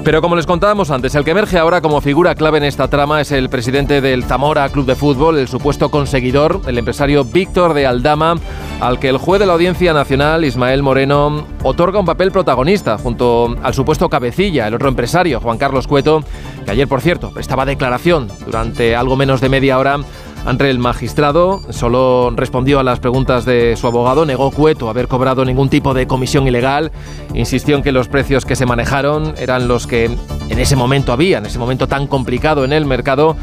Pero 0.06 0.22
como 0.22 0.36
les 0.36 0.46
contábamos 0.46 0.92
antes, 0.92 1.16
el 1.16 1.24
que 1.24 1.32
emerge 1.32 1.58
ahora 1.58 1.80
como 1.80 2.00
figura 2.00 2.36
clave 2.36 2.58
en 2.58 2.64
esta 2.64 2.86
trama 2.86 3.20
es 3.20 3.32
el 3.32 3.48
presidente 3.48 4.00
del 4.00 4.22
Zamora 4.22 4.68
Club 4.68 4.86
de 4.86 4.94
Fútbol, 4.94 5.36
el 5.36 5.48
supuesto 5.48 5.90
conseguidor, 5.90 6.60
el 6.68 6.78
empresario 6.78 7.24
Víctor 7.24 7.74
de 7.74 7.88
Aldama, 7.88 8.36
al 8.80 9.00
que 9.00 9.08
el 9.08 9.18
juez 9.18 9.40
de 9.40 9.46
la 9.46 9.54
Audiencia 9.54 9.92
Nacional, 9.92 10.44
Ismael 10.44 10.84
Moreno, 10.84 11.44
otorga 11.64 11.98
un 11.98 12.06
papel 12.06 12.30
protagonista 12.30 12.98
junto 12.98 13.56
al 13.60 13.74
supuesto 13.74 14.08
cabecilla, 14.08 14.68
el 14.68 14.74
otro 14.74 14.88
empresario, 14.88 15.40
Juan 15.40 15.58
Carlos 15.58 15.88
Cueto, 15.88 16.22
que 16.64 16.70
ayer, 16.70 16.86
por 16.86 17.00
cierto, 17.00 17.32
prestaba 17.32 17.66
declaración 17.66 18.28
durante 18.44 18.94
algo 18.94 19.16
menos 19.16 19.40
de 19.40 19.48
media 19.48 19.76
hora 19.76 19.98
ante 20.46 20.70
el 20.70 20.78
magistrado. 20.78 21.60
Solo 21.70 22.32
respondió 22.34 22.78
a 22.78 22.84
las 22.84 23.00
preguntas 23.00 23.44
de 23.44 23.76
su 23.76 23.86
abogado, 23.86 24.24
negó 24.24 24.50
Cueto 24.50 24.88
haber 24.88 25.08
cobrado 25.08 25.44
ningún 25.44 25.68
tipo 25.68 25.92
de 25.92 26.06
comisión 26.06 26.46
ilegal, 26.46 26.92
insistió 27.34 27.76
en 27.76 27.82
que 27.82 27.92
los 27.92 28.08
precios 28.08 28.46
que 28.46 28.56
se 28.56 28.64
manejaron 28.64 29.34
eran 29.36 29.68
los 29.68 29.86
que 29.86 30.04
en 30.04 30.58
ese 30.58 30.76
momento 30.76 31.12
había, 31.12 31.38
en 31.38 31.46
ese 31.46 31.58
momento 31.58 31.86
tan 31.86 32.06
complicado 32.06 32.64
en 32.64 32.72
el 32.72 32.86
mercado, 32.86 33.36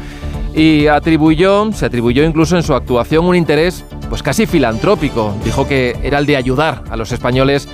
y 0.54 0.86
atribuyó, 0.86 1.72
se 1.72 1.86
atribuyó 1.86 2.24
incluso 2.24 2.56
en 2.56 2.62
su 2.62 2.74
actuación 2.74 3.26
un 3.26 3.34
interés 3.36 3.84
pues 4.08 4.22
casi 4.22 4.46
filantrópico. 4.46 5.34
Dijo 5.44 5.66
que 5.66 5.96
era 6.02 6.18
el 6.18 6.26
de 6.26 6.36
ayudar 6.36 6.84
a 6.90 6.96
los 6.96 7.12
españoles 7.12 7.68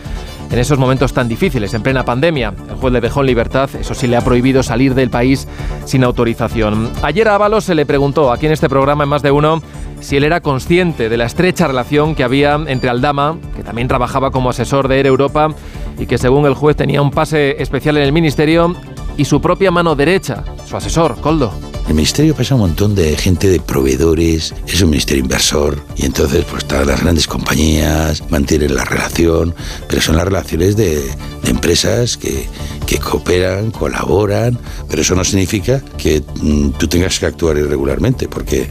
en 0.50 0.58
esos 0.58 0.78
momentos 0.78 1.12
tan 1.12 1.28
difíciles, 1.28 1.72
en 1.74 1.82
plena 1.82 2.04
pandemia. 2.04 2.52
El 2.68 2.76
juez 2.76 2.92
le 2.92 3.00
dejó 3.00 3.20
en 3.20 3.26
libertad, 3.26 3.70
eso 3.78 3.94
sí 3.94 4.06
le 4.06 4.16
ha 4.16 4.20
prohibido 4.20 4.62
salir 4.62 4.94
del 4.94 5.10
país 5.10 5.46
sin 5.84 6.04
autorización. 6.04 6.90
Ayer 7.02 7.28
a 7.28 7.36
Ábalos 7.36 7.64
se 7.64 7.74
le 7.74 7.86
preguntó 7.86 8.32
aquí 8.32 8.46
en 8.46 8.52
este 8.52 8.68
programa 8.68 9.04
en 9.04 9.10
más 9.10 9.22
de 9.22 9.30
uno 9.30 9.62
si 10.00 10.16
él 10.16 10.24
era 10.24 10.40
consciente 10.40 11.08
de 11.08 11.16
la 11.16 11.26
estrecha 11.26 11.66
relación 11.66 12.14
que 12.14 12.24
había 12.24 12.54
entre 12.66 12.90
Aldama, 12.90 13.36
que 13.54 13.62
también 13.62 13.86
trabajaba 13.86 14.30
como 14.30 14.50
asesor 14.50 14.88
de 14.88 14.98
Air 14.98 15.06
Europa 15.06 15.48
y 15.98 16.06
que 16.06 16.18
según 16.18 16.46
el 16.46 16.54
juez 16.54 16.76
tenía 16.76 17.02
un 17.02 17.10
pase 17.10 17.62
especial 17.62 17.98
en 17.98 18.04
el 18.04 18.12
ministerio, 18.12 18.74
y 19.20 19.26
su 19.26 19.38
propia 19.38 19.70
mano 19.70 19.94
derecha, 19.94 20.42
su 20.66 20.78
asesor, 20.78 21.20
Coldo. 21.20 21.52
El 21.86 21.92
ministerio 21.92 22.34
pasa 22.34 22.54
un 22.54 22.62
montón 22.62 22.94
de 22.94 23.18
gente 23.18 23.48
de 23.48 23.60
proveedores, 23.60 24.54
es 24.66 24.80
un 24.80 24.88
ministerio 24.88 25.22
inversor 25.22 25.78
y 25.94 26.06
entonces 26.06 26.42
pues 26.50 26.64
todas 26.64 26.86
las 26.86 27.02
grandes 27.02 27.26
compañías 27.26 28.22
mantienen 28.30 28.74
la 28.74 28.84
relación, 28.86 29.54
pero 29.88 30.00
son 30.00 30.16
las 30.16 30.24
relaciones 30.24 30.74
de, 30.74 31.02
de 31.42 31.50
empresas 31.50 32.16
que, 32.16 32.48
que 32.86 32.98
cooperan, 32.98 33.70
colaboran, 33.70 34.58
pero 34.88 35.02
eso 35.02 35.14
no 35.14 35.22
significa 35.22 35.82
que 35.98 36.22
mm, 36.42 36.70
tú 36.70 36.88
tengas 36.88 37.18
que 37.18 37.26
actuar 37.26 37.56
irregularmente, 37.58 38.26
porque 38.26 38.68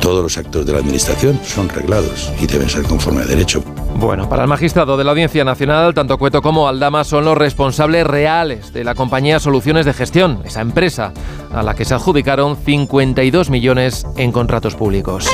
todos 0.00 0.22
los 0.22 0.36
actos 0.36 0.66
de 0.66 0.72
la 0.72 0.80
Administración 0.80 1.40
son 1.44 1.68
reglados 1.68 2.32
y 2.40 2.46
deben 2.46 2.68
ser 2.68 2.82
conforme 2.82 3.22
a 3.22 3.24
derecho. 3.24 3.62
Bueno, 3.96 4.28
para 4.28 4.42
el 4.42 4.48
magistrado 4.48 4.96
de 4.96 5.04
la 5.04 5.12
Audiencia 5.12 5.44
Nacional, 5.44 5.94
tanto 5.94 6.18
Cueto 6.18 6.42
como 6.42 6.66
Aldama 6.66 7.04
son 7.04 7.24
los 7.24 7.38
responsables 7.38 8.06
reales 8.06 8.72
de 8.72 8.84
la 8.84 8.94
compañía 8.94 9.38
Soluciones 9.38 9.86
de 9.86 9.91
Gestión, 9.94 10.42
esa 10.44 10.60
empresa 10.60 11.12
a 11.52 11.62
la 11.62 11.74
que 11.74 11.84
se 11.84 11.94
adjudicaron 11.94 12.56
52 12.56 13.50
millones 13.50 14.06
en 14.16 14.32
contratos 14.32 14.74
públicos. 14.74 15.28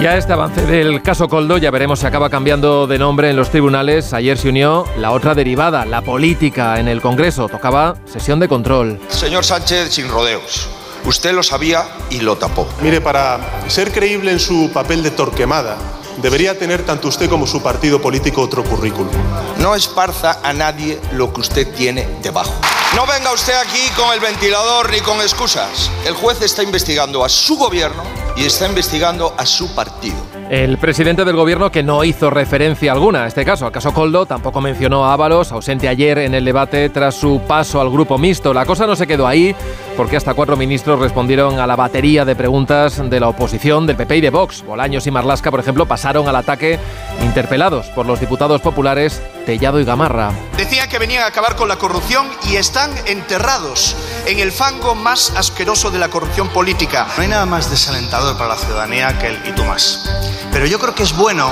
Y 0.00 0.06
a 0.06 0.16
este 0.16 0.32
avance 0.32 0.64
del 0.64 1.02
caso 1.02 1.28
Coldo 1.28 1.58
ya 1.58 1.72
veremos 1.72 1.98
si 1.98 2.06
acaba 2.06 2.30
cambiando 2.30 2.86
de 2.86 3.00
nombre 3.00 3.30
en 3.30 3.36
los 3.36 3.50
tribunales. 3.50 4.12
Ayer 4.12 4.38
se 4.38 4.48
unió 4.48 4.84
la 4.96 5.10
otra 5.10 5.34
derivada, 5.34 5.84
la 5.84 6.02
política, 6.02 6.78
en 6.78 6.86
el 6.86 7.00
Congreso. 7.00 7.48
Tocaba 7.48 7.96
sesión 8.04 8.38
de 8.38 8.46
control. 8.46 9.00
Señor 9.08 9.44
Sánchez, 9.44 9.92
sin 9.92 10.08
rodeos. 10.08 10.68
Usted 11.04 11.32
lo 11.32 11.42
sabía 11.42 11.82
y 12.10 12.20
lo 12.20 12.36
tapó. 12.36 12.68
Mire, 12.80 13.00
para 13.00 13.40
ser 13.66 13.90
creíble 13.90 14.30
en 14.30 14.38
su 14.38 14.70
papel 14.72 15.02
de 15.02 15.10
torquemada, 15.10 15.76
debería 16.22 16.58
tener 16.58 16.84
tanto 16.84 17.08
usted 17.08 17.28
como 17.28 17.46
su 17.46 17.62
partido 17.62 18.00
político 18.00 18.42
otro 18.42 18.64
currículum. 18.64 19.12
No 19.58 19.74
esparza 19.74 20.38
a 20.42 20.52
nadie 20.52 20.98
lo 21.12 21.32
que 21.32 21.40
usted 21.40 21.74
tiene 21.74 22.06
debajo. 22.22 22.54
No 22.94 23.06
venga 23.06 23.32
usted 23.32 23.54
aquí 23.54 23.90
con 23.96 24.12
el 24.12 24.20
ventilador 24.20 24.90
ni 24.90 25.00
con 25.00 25.20
excusas. 25.20 25.90
El 26.06 26.14
juez 26.14 26.40
está 26.42 26.62
investigando 26.62 27.24
a 27.24 27.28
su 27.28 27.56
gobierno 27.56 28.02
y 28.36 28.44
está 28.44 28.66
investigando 28.66 29.34
a 29.36 29.44
su 29.44 29.74
partido. 29.74 30.16
El 30.48 30.78
presidente 30.78 31.26
del 31.26 31.36
gobierno 31.36 31.70
que 31.70 31.82
no 31.82 32.04
hizo 32.04 32.30
referencia 32.30 32.92
alguna 32.92 33.24
a 33.24 33.26
este 33.26 33.44
caso, 33.44 33.66
al 33.66 33.72
caso 33.72 33.92
Coldo, 33.92 34.24
tampoco 34.24 34.62
mencionó 34.62 35.04
a 35.04 35.12
Ábalos, 35.12 35.52
ausente 35.52 35.88
ayer 35.88 36.18
en 36.18 36.34
el 36.34 36.44
debate 36.44 36.88
tras 36.88 37.16
su 37.16 37.42
paso 37.46 37.80
al 37.82 37.90
grupo 37.90 38.16
mixto. 38.16 38.54
La 38.54 38.64
cosa 38.64 38.86
no 38.86 38.96
se 38.96 39.06
quedó 39.06 39.26
ahí, 39.26 39.54
porque 39.98 40.16
hasta 40.16 40.32
cuatro 40.34 40.56
ministros 40.56 41.00
respondieron 41.00 41.58
a 41.58 41.66
la 41.66 41.74
batería 41.74 42.24
de 42.24 42.36
preguntas 42.36 43.10
de 43.10 43.18
la 43.18 43.26
oposición, 43.26 43.84
del 43.84 43.96
PP 43.96 44.18
y 44.18 44.20
de 44.20 44.30
Vox. 44.30 44.62
Bolaños 44.62 45.08
y 45.08 45.10
Marlasca, 45.10 45.50
por 45.50 45.58
ejemplo, 45.58 45.86
pasaron 45.86 46.28
al 46.28 46.36
ataque 46.36 46.78
interpelados 47.24 47.86
por 47.88 48.06
los 48.06 48.20
diputados 48.20 48.60
populares 48.60 49.20
Tellado 49.44 49.80
y 49.80 49.84
Gamarra. 49.84 50.30
Decían 50.56 50.88
que 50.88 51.00
venían 51.00 51.24
a 51.24 51.26
acabar 51.26 51.56
con 51.56 51.66
la 51.66 51.78
corrupción 51.78 52.28
y 52.48 52.54
están 52.54 52.92
enterrados 53.06 53.96
en 54.28 54.38
el 54.38 54.52
fango 54.52 54.94
más 54.94 55.32
asqueroso 55.36 55.90
de 55.90 55.98
la 55.98 56.10
corrupción 56.10 56.48
política. 56.50 57.08
No 57.16 57.24
hay 57.24 57.28
nada 57.28 57.46
más 57.46 57.68
desalentador 57.68 58.36
para 58.38 58.50
la 58.50 58.56
ciudadanía 58.56 59.18
que 59.18 59.26
el 59.26 59.48
y 59.48 59.52
tú 59.52 59.64
más. 59.64 60.08
Pero 60.52 60.66
yo 60.66 60.78
creo 60.78 60.94
que 60.94 61.02
es 61.02 61.16
bueno, 61.16 61.50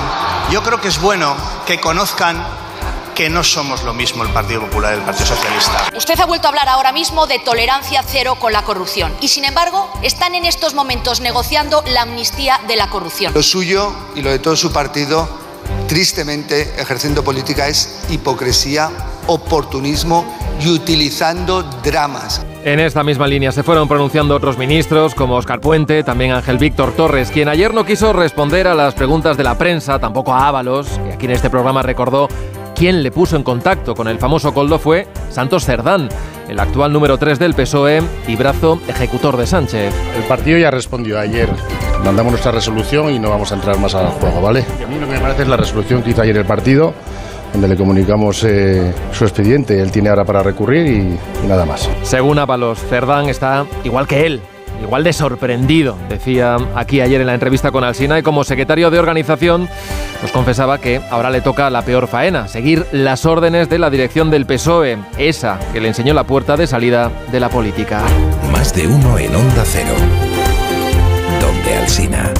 yo 0.51 0.63
creo 0.63 0.79
que 0.79 0.87
es 0.87 1.01
bueno 1.01 1.35
que 1.65 1.81
conozcan 1.81 2.41
que 3.17 3.31
no 3.31 3.43
somos 3.43 3.83
lo 3.83 3.95
mismo 3.95 4.23
el 4.23 4.29
Partido 4.29 4.61
Popular 4.61 4.93
y 4.93 4.99
el 4.99 5.03
Partido 5.03 5.25
Socialista. 5.25 5.89
Usted 5.97 6.19
ha 6.19 6.27
vuelto 6.27 6.47
a 6.47 6.49
hablar 6.49 6.69
ahora 6.69 6.91
mismo 6.91 7.25
de 7.25 7.39
tolerancia 7.39 8.03
cero 8.05 8.37
con 8.39 8.53
la 8.53 8.61
corrupción 8.61 9.11
y 9.21 9.29
sin 9.29 9.43
embargo 9.43 9.89
están 10.03 10.35
en 10.35 10.45
estos 10.45 10.75
momentos 10.75 11.19
negociando 11.19 11.83
la 11.87 12.03
amnistía 12.03 12.59
de 12.67 12.75
la 12.75 12.91
corrupción. 12.91 13.33
Lo 13.33 13.41
suyo 13.41 13.91
y 14.13 14.21
lo 14.21 14.29
de 14.29 14.37
todo 14.37 14.55
su 14.55 14.71
partido, 14.71 15.27
tristemente 15.87 16.79
ejerciendo 16.79 17.23
política, 17.23 17.67
es 17.67 18.05
hipocresía, 18.11 18.91
oportunismo 19.25 20.37
y 20.61 20.69
utilizando 20.69 21.63
dramas. 21.63 22.45
En 22.63 22.79
esta 22.79 23.03
misma 23.03 23.25
línea 23.25 23.51
se 23.51 23.63
fueron 23.63 23.87
pronunciando 23.87 24.35
otros 24.35 24.59
ministros 24.59 25.15
como 25.15 25.37
Oscar 25.37 25.59
Puente, 25.59 26.03
también 26.03 26.33
Ángel 26.33 26.59
Víctor 26.59 26.91
Torres, 26.91 27.31
quien 27.31 27.49
ayer 27.49 27.73
no 27.73 27.83
quiso 27.83 28.13
responder 28.13 28.67
a 28.67 28.75
las 28.75 28.93
preguntas 28.93 29.37
de 29.37 29.43
la 29.43 29.57
prensa, 29.57 29.97
tampoco 29.97 30.35
a 30.35 30.47
Ábalos, 30.47 30.87
que 30.87 31.13
aquí 31.13 31.25
en 31.25 31.31
este 31.31 31.49
programa 31.49 31.81
recordó 31.81 32.27
quién 32.77 33.01
le 33.01 33.11
puso 33.11 33.35
en 33.35 33.43
contacto 33.43 33.95
con 33.95 34.07
el 34.07 34.19
famoso 34.19 34.53
Coldo 34.53 34.77
fue 34.77 35.07
Santos 35.31 35.65
Cerdán, 35.65 36.09
el 36.47 36.59
actual 36.59 36.93
número 36.93 37.17
3 37.17 37.39
del 37.39 37.55
PSOE 37.55 38.03
y 38.27 38.35
brazo 38.35 38.79
ejecutor 38.87 39.35
de 39.35 39.47
Sánchez. 39.47 39.93
El 40.15 40.23
partido 40.23 40.59
ya 40.59 40.69
respondió 40.69 41.19
ayer. 41.19 41.49
Mandamos 42.05 42.33
nuestra 42.33 42.51
resolución 42.51 43.09
y 43.09 43.17
no 43.17 43.31
vamos 43.31 43.51
a 43.51 43.55
entrar 43.55 43.79
más 43.79 43.95
al 43.95 44.07
juego, 44.11 44.41
¿vale? 44.41 44.63
a 44.83 44.87
mí 44.87 44.99
lo 44.99 45.07
que 45.07 45.13
me 45.13 45.19
parece 45.19 45.41
es 45.41 45.47
la 45.47 45.57
resolución 45.57 46.03
que 46.03 46.11
hizo 46.11 46.21
ayer 46.21 46.37
el 46.37 46.45
partido 46.45 46.93
donde 47.51 47.67
le 47.67 47.75
comunicamos 47.75 48.43
eh, 48.43 48.93
su 49.11 49.23
expediente. 49.23 49.81
Él 49.81 49.91
tiene 49.91 50.09
ahora 50.09 50.25
para 50.25 50.43
recurrir 50.43 50.85
y, 50.85 51.17
y 51.43 51.47
nada 51.47 51.65
más. 51.65 51.89
Según 52.03 52.37
Ábalos, 52.37 52.77
Cerdán 52.77 53.29
está 53.29 53.65
igual 53.83 54.05
que 54.05 54.27
él, 54.27 54.41
igual 54.81 55.03
de 55.03 55.13
sorprendido, 55.13 55.95
decía 56.09 56.57
aquí 56.75 57.01
ayer 57.01 57.21
en 57.21 57.27
la 57.27 57.33
entrevista 57.33 57.71
con 57.71 57.83
Alsina, 57.83 58.19
y 58.19 58.23
como 58.23 58.43
secretario 58.43 58.89
de 58.89 58.99
organización 58.99 59.69
nos 60.21 60.31
confesaba 60.31 60.79
que 60.79 61.01
ahora 61.09 61.29
le 61.29 61.41
toca 61.41 61.69
la 61.69 61.83
peor 61.83 62.07
faena, 62.07 62.47
seguir 62.47 62.85
las 62.91 63.25
órdenes 63.25 63.69
de 63.69 63.79
la 63.79 63.89
dirección 63.89 64.29
del 64.29 64.45
PSOE, 64.45 64.97
esa 65.17 65.59
que 65.73 65.81
le 65.81 65.89
enseñó 65.89 66.13
la 66.13 66.23
puerta 66.23 66.57
de 66.57 66.67
salida 66.67 67.11
de 67.31 67.39
la 67.39 67.49
política. 67.49 68.01
Más 68.51 68.73
de 68.73 68.87
uno 68.87 69.17
en 69.17 69.35
Onda 69.35 69.63
Cero. 69.65 69.93
Donde 71.41 71.75
Alsina. 71.75 72.33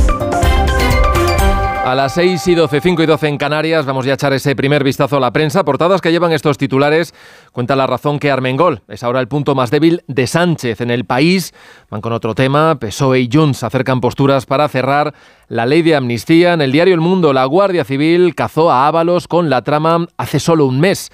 A 1.87 1.95
las 1.95 2.15
6 2.15 2.45
y 2.49 2.55
12, 2.55 2.81
5 2.81 3.03
y 3.03 3.05
12 3.05 3.27
en 3.29 3.37
Canarias, 3.37 3.85
vamos 3.85 4.05
ya 4.05 4.11
a 4.11 4.15
echar 4.15 4.33
ese 4.33 4.57
primer 4.57 4.83
vistazo 4.83 5.15
a 5.15 5.19
la 5.21 5.31
prensa. 5.31 5.63
Portadas 5.63 6.01
que 6.01 6.11
llevan 6.11 6.33
estos 6.33 6.57
titulares 6.57 7.13
cuenta 7.53 7.77
la 7.77 7.87
razón 7.87 8.19
que 8.19 8.29
Armengol 8.29 8.81
es 8.89 9.03
ahora 9.03 9.21
el 9.21 9.29
punto 9.29 9.55
más 9.55 9.71
débil 9.71 10.03
de 10.05 10.27
Sánchez 10.27 10.81
en 10.81 10.91
el 10.91 11.05
país. 11.05 11.53
Van 11.89 12.01
con 12.01 12.11
otro 12.11 12.35
tema, 12.35 12.77
PSOE 12.77 13.21
y 13.21 13.29
Junts 13.31 13.63
acercan 13.63 14.01
posturas 14.01 14.45
para 14.45 14.67
cerrar 14.67 15.13
la 15.47 15.65
ley 15.65 15.81
de 15.81 15.95
amnistía. 15.95 16.51
En 16.51 16.61
el 16.61 16.73
diario 16.73 16.93
El 16.93 16.99
Mundo, 16.99 17.31
la 17.31 17.45
Guardia 17.45 17.85
Civil 17.85 18.35
cazó 18.35 18.69
a 18.69 18.85
Ábalos 18.87 19.29
con 19.29 19.49
la 19.49 19.61
trama 19.61 20.07
hace 20.17 20.41
solo 20.41 20.65
un 20.65 20.81
mes. 20.81 21.09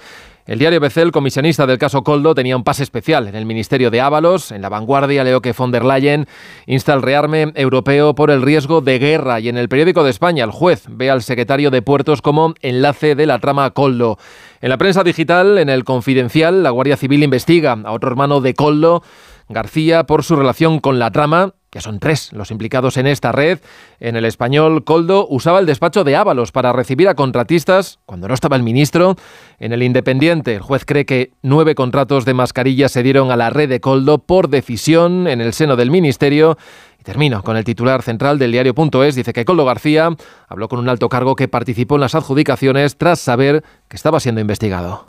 El 0.46 0.60
diario 0.60 0.82
BC, 0.82 0.98
el 0.98 1.12
comisionista 1.14 1.66
del 1.66 1.78
caso 1.78 2.04
Coldo, 2.04 2.36
tenía 2.36 2.58
un 2.58 2.66
pase 2.66 2.84
especial 2.84 3.30
en 3.30 3.36
el 3.36 3.46
Ministerio 3.46 3.90
de 3.90 4.02
Ábalos. 4.02 4.52
En 4.52 4.62
la 4.62 4.68
vanguardia 4.68 5.24
leo 5.24 5.42
que 5.42 5.54
von 5.54 5.72
der 5.72 5.86
Leyen 5.86 6.28
insta 6.66 6.92
al 6.92 7.02
rearme 7.02 7.54
europeo 7.56 8.14
por 8.14 8.30
el 8.30 8.42
riesgo 8.42 8.82
de 8.82 9.00
guerra. 9.00 9.40
Y 9.40 9.48
en 9.48 9.58
el 9.58 9.70
periódico 9.70 10.04
de 10.04 10.10
España, 10.10 10.44
el 10.44 10.52
juez 10.52 10.84
ve 10.90 11.10
al 11.10 11.24
secretario 11.24 11.72
de 11.72 11.82
Puertos 11.82 12.22
como 12.22 12.56
enlace 12.62 13.16
de 13.16 13.26
la 13.26 13.40
trama 13.40 13.72
Coldo. 13.72 14.18
En 14.60 14.68
la 14.68 14.78
prensa 14.78 15.06
digital, 15.06 15.58
en 15.60 15.70
el 15.70 15.86
Confidencial, 15.86 16.62
la 16.62 16.72
Guardia 16.72 16.98
Civil 16.98 17.24
investiga 17.24 17.80
a 17.82 17.92
otro 17.94 18.10
hermano 18.10 18.42
de 18.42 18.54
Coldo, 18.54 19.02
García, 19.48 20.04
por 20.04 20.26
su 20.26 20.36
relación 20.36 20.80
con 20.80 21.00
la 21.00 21.12
trama 21.12 21.54
ya 21.74 21.82
son 21.82 22.00
tres 22.00 22.32
los 22.34 22.52
implicados 22.52 22.98
en 22.98 23.08
esta 23.08 23.32
red. 23.32 23.60
En 24.00 24.16
el 24.16 24.26
español, 24.26 24.84
Coldo 24.84 25.28
usaba 25.30 25.60
el 25.60 25.66
despacho 25.66 26.04
de 26.04 26.16
Ábalos 26.16 26.52
para 26.52 26.72
recibir 26.72 27.08
a 27.10 27.16
contratistas 27.16 28.00
cuando 28.06 28.28
no 28.28 28.34
estaba 28.34 28.56
el 28.56 28.64
ministro. 28.64 29.16
En 29.60 29.74
el 29.74 29.82
Independiente, 29.82 30.56
el 30.56 30.62
juez 30.62 30.86
cree 30.86 31.06
que 31.06 31.32
nueve 31.42 31.74
contratos 31.76 32.26
de 32.26 32.34
mascarillas 32.34 32.92
se 32.92 33.04
dieron 33.04 33.32
a 33.32 33.36
la 33.36 33.50
red 33.50 33.70
de 33.70 33.80
Coldo 33.80 34.20
por 34.20 34.50
decisión 34.50 35.28
en 35.28 35.42
el 35.42 35.54
seno 35.54 35.76
del 35.76 35.90
ministerio. 35.90 36.58
Y 37.00 37.04
termino 37.04 37.44
con 37.44 37.58
el 37.58 37.64
titular 37.64 38.04
central 38.04 38.38
del 38.38 38.52
diario.es. 38.52 39.16
Dice 39.16 39.34
que 39.34 39.46
Coldo 39.46 39.66
García 39.66 40.10
habló 40.48 40.70
con 40.70 40.80
un 40.80 40.90
alto 40.90 41.10
cargo 41.10 41.36
que 41.36 41.48
participó 41.48 41.96
en 41.96 42.02
las 42.02 42.16
adjudicaciones 42.16 42.98
tras 42.98 43.20
saber 43.20 43.64
que 43.88 43.96
estaba 43.96 44.20
siendo 44.20 44.42
investigado. 44.42 45.06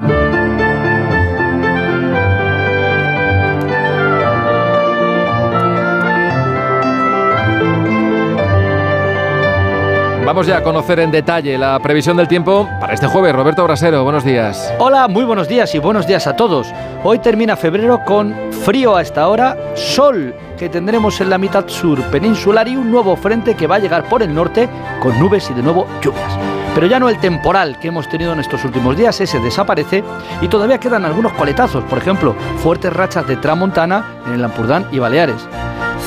Vamos 10.25 10.47
ya 10.47 10.57
a 10.57 10.63
conocer 10.63 11.01
en 11.01 11.11
detalle 11.11 11.59
la 11.59 11.79
previsión 11.81 12.17
del 12.17 12.27
tiempo 12.27 12.67
para 12.81 12.95
este 12.95 13.07
jueves. 13.07 13.35
Roberto 13.35 13.63
Brasero, 13.63 14.05
buenos 14.05 14.25
días. 14.25 14.73
Hola, 14.79 15.07
muy 15.07 15.23
buenos 15.23 15.49
días 15.49 15.75
y 15.75 15.79
buenos 15.79 16.07
días 16.07 16.27
a 16.27 16.35
todos. 16.35 16.73
Hoy 17.03 17.19
termina 17.19 17.57
febrero 17.57 18.01
con 18.07 18.35
frío 18.65 18.97
a 18.97 19.03
esta 19.03 19.29
hora, 19.29 19.55
sol 19.75 20.35
que 20.59 20.71
tendremos 20.71 21.21
en 21.21 21.29
la 21.29 21.37
mitad 21.37 21.69
sur 21.69 22.01
peninsular 22.05 22.67
y 22.67 22.77
un 22.77 22.91
nuevo 22.91 23.17
frente 23.17 23.55
que 23.55 23.67
va 23.67 23.77
a 23.77 23.81
llegar 23.81 24.09
por 24.09 24.23
el 24.23 24.35
norte 24.35 24.67
con 25.03 25.19
nubes 25.21 25.51
y 25.51 25.55
de 25.55 25.63
nuevo 25.63 25.87
lluvias. 26.01 26.39
Pero 26.75 26.87
ya 26.87 26.99
no 26.99 27.11
el 27.11 27.19
temporal 27.19 27.79
que 27.79 27.89
hemos 27.89 28.09
tenido 28.09 28.33
en 28.33 28.41
estos 28.41 28.65
últimos 28.65 28.97
días, 28.97 29.21
ese 29.21 29.39
desaparece 29.41 30.03
y 30.41 30.49
todavía 30.49 30.81
quedan 30.81 31.05
algunos 31.05 31.33
coletazos, 31.35 31.85
por 31.85 31.99
ejemplo, 31.99 32.35
fuertes 32.63 32.95
rachas 32.95 33.29
de 33.29 33.37
tramontana 33.37 34.23
en 34.27 34.33
el 34.33 34.45
Ampurdán 34.45 34.89
y 34.91 34.99
Baleares. 34.99 35.47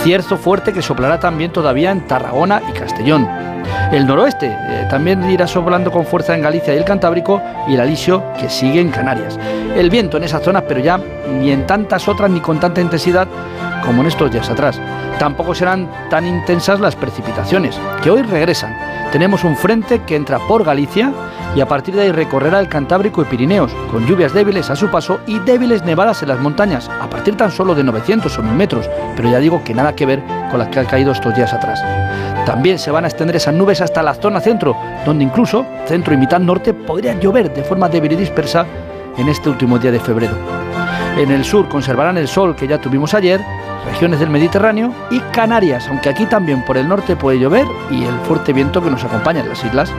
Cierzo 0.01 0.37
fuerte 0.37 0.73
que 0.73 0.81
soplará 0.81 1.19
también 1.19 1.51
todavía 1.51 1.91
en 1.91 2.01
Tarragona 2.07 2.63
y 2.67 2.71
Castellón. 2.73 3.56
El 3.91 4.05
noroeste 4.05 4.47
eh, 4.47 4.87
también 4.89 5.29
irá 5.29 5.47
soplando 5.47 5.91
con 5.91 6.05
fuerza 6.05 6.35
en 6.35 6.41
Galicia 6.41 6.73
y 6.73 6.77
el 6.77 6.85
Cantábrico 6.85 7.41
y 7.67 7.75
el 7.75 7.81
alisio 7.81 8.23
que 8.39 8.49
sigue 8.49 8.81
en 8.81 8.89
Canarias. 8.89 9.39
El 9.75 9.89
viento 9.89 10.17
en 10.17 10.23
esas 10.23 10.43
zonas, 10.43 10.63
pero 10.67 10.79
ya 10.79 10.99
ni 11.39 11.51
en 11.51 11.65
tantas 11.65 12.07
otras 12.07 12.29
ni 12.29 12.39
con 12.39 12.59
tanta 12.59 12.81
intensidad 12.81 13.27
como 13.87 14.01
en 14.01 14.09
estos 14.09 14.29
días 14.29 14.49
atrás. 14.49 14.79
Tampoco 15.17 15.55
serán 15.55 15.89
tan 16.11 16.27
intensas 16.27 16.79
las 16.79 16.95
precipitaciones, 16.95 17.79
que 18.03 18.11
hoy 18.11 18.21
regresan. 18.21 18.77
Tenemos 19.11 19.43
un 19.45 19.55
frente 19.55 20.01
que 20.03 20.15
entra 20.15 20.37
por 20.47 20.63
Galicia 20.65 21.11
y 21.55 21.61
a 21.61 21.67
partir 21.67 21.95
de 21.95 22.01
ahí 22.01 22.11
recorrerá 22.11 22.59
el 22.59 22.67
Cantábrico 22.67 23.21
y 23.21 23.25
Pirineos, 23.25 23.73
con 23.89 24.05
lluvias 24.05 24.33
débiles 24.33 24.69
a 24.69 24.75
su 24.75 24.91
paso 24.91 25.21
y 25.25 25.39
débiles 25.39 25.83
nevadas 25.83 26.21
en 26.21 26.27
las 26.27 26.39
montañas, 26.39 26.89
a 26.89 27.09
partir 27.09 27.37
tan 27.37 27.51
solo 27.51 27.73
de 27.73 27.83
900 27.83 28.37
o 28.37 28.43
1000 28.43 28.53
metros, 28.53 28.89
pero 29.15 29.29
ya 29.29 29.39
digo 29.39 29.63
que 29.63 29.73
nada 29.73 29.95
que 29.95 30.05
ver 30.05 30.21
con 30.51 30.59
las 30.59 30.67
que 30.67 30.79
han 30.79 30.85
caído 30.85 31.13
estos 31.13 31.33
días 31.33 31.53
atrás. 31.53 31.81
También 32.45 32.77
se 32.77 32.91
van 32.91 33.05
a 33.05 33.07
extender 33.07 33.37
esas 33.37 33.53
nubes 33.53 33.81
hasta 33.81 34.03
la 34.03 34.13
zona 34.13 34.41
centro, 34.41 34.75
donde 35.05 35.23
incluso 35.23 35.65
centro 35.85 36.13
y 36.13 36.17
mitad 36.17 36.39
norte 36.39 36.73
podrían 36.73 37.19
llover 37.19 37.53
de 37.53 37.63
forma 37.63 37.89
débil 37.89 38.11
y 38.11 38.17
dispersa 38.17 38.65
en 39.17 39.29
este 39.29 39.49
último 39.49 39.79
día 39.79 39.91
de 39.91 39.99
febrero. 39.99 40.35
En 41.17 41.31
el 41.31 41.43
sur 41.43 41.67
conservarán 41.67 42.17
el 42.17 42.27
sol 42.27 42.55
que 42.55 42.67
ya 42.67 42.79
tuvimos 42.79 43.15
ayer, 43.15 43.41
regiones 43.87 44.19
del 44.19 44.29
Mediterráneo 44.29 44.93
y 45.09 45.19
Canarias, 45.31 45.87
aunque 45.87 46.09
aquí 46.09 46.25
también 46.25 46.63
por 46.63 46.77
el 46.77 46.87
norte 46.87 47.15
puede 47.15 47.39
llover 47.39 47.65
y 47.89 48.03
el 48.03 48.19
fuerte 48.21 48.53
viento 48.53 48.81
que 48.81 48.91
nos 48.91 49.03
acompaña 49.03 49.41
en 49.41 49.49
las 49.49 49.63
islas. 49.63 49.91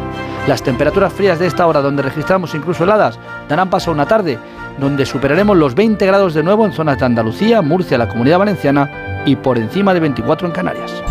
Las 0.46 0.62
temperaturas 0.62 1.12
frías 1.12 1.38
de 1.38 1.46
esta 1.46 1.66
hora, 1.66 1.80
donde 1.80 2.02
registramos 2.02 2.54
incluso 2.54 2.84
heladas, 2.84 3.18
darán 3.48 3.70
paso 3.70 3.90
a 3.90 3.94
una 3.94 4.06
tarde 4.06 4.38
donde 4.78 5.04
superaremos 5.04 5.56
los 5.56 5.74
20 5.74 6.06
grados 6.06 6.34
de 6.34 6.42
nuevo 6.42 6.64
en 6.64 6.72
zonas 6.72 6.98
de 6.98 7.06
Andalucía, 7.06 7.62
Murcia, 7.62 7.98
la 7.98 8.08
Comunidad 8.08 8.38
Valenciana 8.38 9.22
y 9.26 9.36
por 9.36 9.58
encima 9.58 9.92
de 9.92 10.00
24 10.00 10.46
en 10.46 10.52
Canarias. 10.52 11.02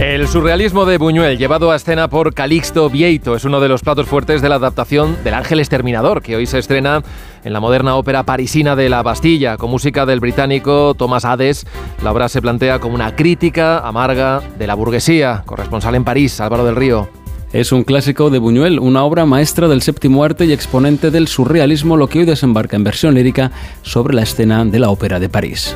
El 0.00 0.28
surrealismo 0.28 0.84
de 0.84 0.98
Buñuel, 0.98 1.38
llevado 1.38 1.70
a 1.72 1.76
escena 1.76 2.08
por 2.08 2.34
Calixto 2.34 2.90
Vieito, 2.90 3.34
es 3.34 3.46
uno 3.46 3.60
de 3.60 3.68
los 3.68 3.80
platos 3.80 4.06
fuertes 4.06 4.42
de 4.42 4.50
la 4.50 4.56
adaptación 4.56 5.16
del 5.24 5.32
Ángel 5.32 5.58
Exterminador, 5.58 6.20
que 6.20 6.36
hoy 6.36 6.44
se 6.44 6.58
estrena 6.58 7.02
en 7.44 7.52
la 7.54 7.60
moderna 7.60 7.96
ópera 7.96 8.22
parisina 8.22 8.76
de 8.76 8.90
La 8.90 9.02
Bastilla, 9.02 9.56
con 9.56 9.70
música 9.70 10.04
del 10.04 10.20
británico 10.20 10.92
Thomas 10.94 11.24
Hades. 11.24 11.66
La 12.04 12.12
obra 12.12 12.28
se 12.28 12.42
plantea 12.42 12.78
como 12.78 12.94
una 12.94 13.16
crítica 13.16 13.78
amarga 13.78 14.42
de 14.58 14.66
la 14.66 14.74
burguesía. 14.74 15.42
Corresponsal 15.46 15.94
en 15.94 16.04
París, 16.04 16.40
Álvaro 16.42 16.66
del 16.66 16.76
Río. 16.76 17.08
Es 17.54 17.72
un 17.72 17.82
clásico 17.82 18.28
de 18.28 18.38
Buñuel, 18.38 18.78
una 18.78 19.02
obra 19.02 19.24
maestra 19.24 19.66
del 19.66 19.80
séptimo 19.80 20.24
arte 20.24 20.44
y 20.44 20.52
exponente 20.52 21.10
del 21.10 21.26
surrealismo, 21.26 21.96
lo 21.96 22.06
que 22.06 22.18
hoy 22.18 22.24
desembarca 22.26 22.76
en 22.76 22.84
versión 22.84 23.14
lírica 23.14 23.50
sobre 23.80 24.14
la 24.14 24.24
escena 24.24 24.62
de 24.66 24.78
la 24.78 24.90
ópera 24.90 25.18
de 25.18 25.30
París. 25.30 25.74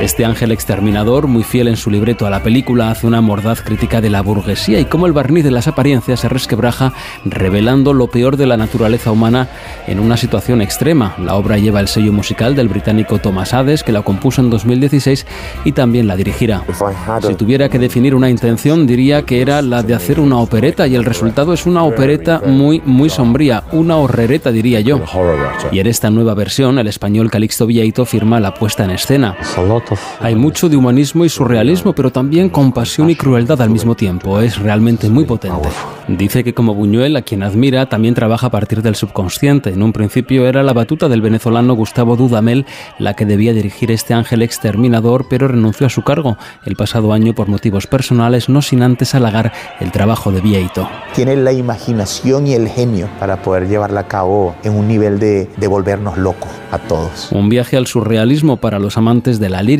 Este 0.00 0.24
ángel 0.24 0.50
exterminador, 0.50 1.26
muy 1.26 1.42
fiel 1.42 1.68
en 1.68 1.76
su 1.76 1.90
libreto 1.90 2.26
a 2.26 2.30
la 2.30 2.42
película, 2.42 2.90
hace 2.90 3.06
una 3.06 3.20
mordaz 3.20 3.60
crítica 3.60 4.00
de 4.00 4.08
la 4.08 4.22
burguesía 4.22 4.80
y 4.80 4.86
cómo 4.86 5.04
el 5.04 5.12
barniz 5.12 5.44
de 5.44 5.50
las 5.50 5.68
apariencias 5.68 6.20
se 6.20 6.28
resquebraja, 6.30 6.94
revelando 7.26 7.92
lo 7.92 8.06
peor 8.06 8.38
de 8.38 8.46
la 8.46 8.56
naturaleza 8.56 9.12
humana 9.12 9.48
en 9.86 10.00
una 10.00 10.16
situación 10.16 10.62
extrema. 10.62 11.14
La 11.18 11.34
obra 11.34 11.58
lleva 11.58 11.80
el 11.80 11.88
sello 11.88 12.14
musical 12.14 12.56
del 12.56 12.68
británico 12.68 13.18
Thomas 13.18 13.52
Hades, 13.52 13.82
que 13.82 13.92
la 13.92 14.00
compuso 14.00 14.40
en 14.40 14.48
2016 14.48 15.26
y 15.66 15.72
también 15.72 16.06
la 16.06 16.16
dirigirá. 16.16 16.64
Si 17.20 17.34
tuviera 17.34 17.68
que 17.68 17.78
definir 17.78 18.14
una 18.14 18.30
intención, 18.30 18.86
diría 18.86 19.26
que 19.26 19.42
era 19.42 19.60
la 19.60 19.82
de 19.82 19.94
hacer 19.94 20.18
una 20.18 20.38
opereta 20.38 20.86
y 20.86 20.94
el 20.94 21.04
resultado 21.04 21.52
es 21.52 21.66
una 21.66 21.84
opereta 21.84 22.40
muy, 22.46 22.80
muy 22.86 23.10
sombría, 23.10 23.64
una 23.70 23.98
horrereta, 23.98 24.50
diría 24.50 24.80
yo. 24.80 24.98
Y 25.70 25.78
en 25.78 25.86
esta 25.86 26.08
nueva 26.08 26.32
versión, 26.32 26.78
el 26.78 26.86
español 26.86 27.30
Calixto 27.30 27.66
Vieito 27.66 28.06
firma 28.06 28.40
la 28.40 28.54
puesta 28.54 28.84
en 28.84 28.92
escena. 28.92 29.36
Hay 30.20 30.34
mucho 30.34 30.68
de 30.68 30.76
humanismo 30.76 31.24
y 31.24 31.28
surrealismo, 31.28 31.92
pero 31.92 32.10
también 32.10 32.48
compasión 32.48 33.10
y 33.10 33.16
crueldad 33.16 33.60
al 33.62 33.70
mismo 33.70 33.94
tiempo. 33.94 34.40
Es 34.40 34.58
realmente 34.58 35.08
muy 35.08 35.24
potente. 35.24 35.68
Dice 36.08 36.42
que 36.42 36.54
como 36.54 36.74
Buñuel, 36.74 37.16
a 37.16 37.22
quien 37.22 37.42
admira, 37.42 37.88
también 37.88 38.14
trabaja 38.14 38.48
a 38.48 38.50
partir 38.50 38.82
del 38.82 38.96
subconsciente. 38.96 39.70
En 39.70 39.82
un 39.82 39.92
principio 39.92 40.46
era 40.46 40.62
la 40.62 40.72
batuta 40.72 41.08
del 41.08 41.20
venezolano 41.20 41.74
Gustavo 41.74 42.16
Dudamel 42.16 42.66
la 42.98 43.14
que 43.14 43.24
debía 43.24 43.52
dirigir 43.52 43.90
este 43.90 44.14
ángel 44.14 44.42
exterminador, 44.42 45.26
pero 45.28 45.48
renunció 45.48 45.86
a 45.86 45.90
su 45.90 46.02
cargo 46.02 46.36
el 46.64 46.76
pasado 46.76 47.12
año 47.12 47.34
por 47.34 47.48
motivos 47.48 47.86
personales, 47.86 48.48
no 48.48 48.62
sin 48.62 48.82
antes 48.82 49.14
halagar 49.14 49.52
el 49.80 49.92
trabajo 49.92 50.32
de 50.32 50.40
Vieito. 50.40 50.88
Tiene 51.14 51.36
la 51.36 51.52
imaginación 51.52 52.46
y 52.46 52.54
el 52.54 52.68
genio 52.68 53.08
para 53.18 53.42
poder 53.42 53.68
llevarla 53.68 54.00
a 54.00 54.08
cabo 54.08 54.54
en 54.64 54.74
un 54.74 54.88
nivel 54.88 55.18
de, 55.18 55.48
de 55.56 55.66
volvernos 55.66 56.18
locos 56.18 56.48
a 56.70 56.78
todos. 56.78 57.30
Un 57.32 57.48
viaje 57.48 57.76
al 57.76 57.86
surrealismo 57.86 58.58
para 58.58 58.78
los 58.78 58.96
amantes 58.96 59.40
de 59.40 59.48
la 59.48 59.62
lírica 59.62 59.79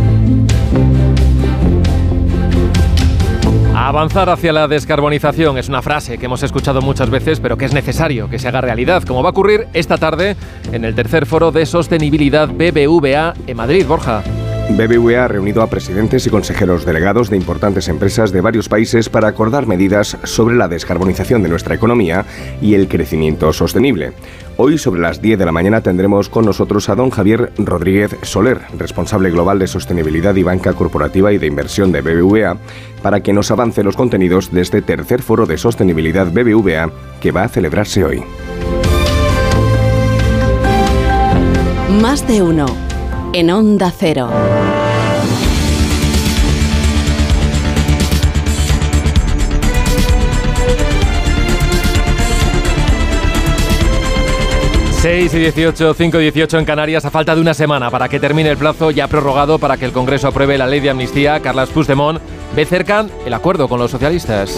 Avanzar 3.83 4.29
hacia 4.29 4.53
la 4.53 4.67
descarbonización 4.67 5.57
es 5.57 5.67
una 5.67 5.81
frase 5.81 6.19
que 6.19 6.27
hemos 6.27 6.43
escuchado 6.43 6.83
muchas 6.83 7.09
veces, 7.09 7.39
pero 7.39 7.57
que 7.57 7.65
es 7.65 7.73
necesario 7.73 8.29
que 8.29 8.37
se 8.37 8.47
haga 8.47 8.61
realidad, 8.61 9.01
como 9.01 9.23
va 9.23 9.29
a 9.29 9.31
ocurrir 9.31 9.67
esta 9.73 9.97
tarde 9.97 10.35
en 10.71 10.85
el 10.85 10.93
tercer 10.93 11.25
foro 11.25 11.51
de 11.51 11.65
sostenibilidad 11.65 12.47
BBVA 12.47 13.33
en 13.47 13.57
Madrid, 13.57 13.87
Borja. 13.87 14.23
BBVA 14.69 15.25
ha 15.25 15.27
reunido 15.27 15.61
a 15.61 15.67
presidentes 15.67 16.25
y 16.25 16.29
consejeros 16.29 16.85
delegados 16.85 17.29
de 17.29 17.37
importantes 17.37 17.87
empresas 17.87 18.31
de 18.31 18.41
varios 18.41 18.69
países 18.69 19.09
para 19.09 19.27
acordar 19.27 19.67
medidas 19.67 20.17
sobre 20.23 20.55
la 20.55 20.67
descarbonización 20.67 21.43
de 21.43 21.49
nuestra 21.49 21.75
economía 21.75 22.25
y 22.61 22.75
el 22.75 22.87
crecimiento 22.87 23.51
sostenible. 23.53 24.13
Hoy 24.57 24.77
sobre 24.77 25.01
las 25.01 25.21
10 25.21 25.39
de 25.39 25.45
la 25.45 25.51
mañana 25.51 25.81
tendremos 25.81 26.29
con 26.29 26.45
nosotros 26.45 26.89
a 26.89 26.95
don 26.95 27.09
Javier 27.09 27.51
Rodríguez 27.57 28.15
Soler, 28.21 28.61
responsable 28.77 29.29
global 29.29 29.59
de 29.59 29.67
sostenibilidad 29.67 30.35
y 30.35 30.43
banca 30.43 30.73
corporativa 30.73 31.33
y 31.33 31.37
de 31.37 31.47
inversión 31.47 31.91
de 31.91 32.01
BBVA, 32.01 32.57
para 33.01 33.21
que 33.21 33.33
nos 33.33 33.51
avance 33.51 33.83
los 33.83 33.95
contenidos 33.95 34.51
de 34.51 34.61
este 34.61 34.81
tercer 34.81 35.21
foro 35.21 35.45
de 35.45 35.57
sostenibilidad 35.57 36.31
BBVA 36.31 36.91
que 37.19 37.31
va 37.31 37.43
a 37.43 37.49
celebrarse 37.49 38.03
hoy. 38.03 38.23
Más 42.01 42.25
de 42.27 42.41
uno 42.41 42.90
en 43.33 43.49
Onda 43.49 43.91
Cero. 43.91 44.80
Seis 55.01 55.33
y 55.33 55.39
18, 55.39 55.95
5 55.95 56.19
y 56.19 56.23
18 56.25 56.59
en 56.59 56.65
Canarias 56.65 57.03
a 57.05 57.09
falta 57.09 57.33
de 57.33 57.41
una 57.41 57.55
semana 57.55 57.89
para 57.89 58.07
que 58.07 58.19
termine 58.19 58.51
el 58.51 58.57
plazo 58.57 58.91
ya 58.91 59.07
prorrogado 59.07 59.57
para 59.57 59.75
que 59.75 59.85
el 59.85 59.91
Congreso 59.91 60.27
apruebe 60.27 60.59
la 60.59 60.67
ley 60.67 60.79
de 60.79 60.91
amnistía. 60.91 61.39
Carles 61.39 61.69
Puigdemont 61.69 62.19
ve 62.55 62.65
cerca 62.65 63.07
el 63.25 63.33
acuerdo 63.33 63.67
con 63.67 63.79
los 63.79 63.89
socialistas. 63.89 64.55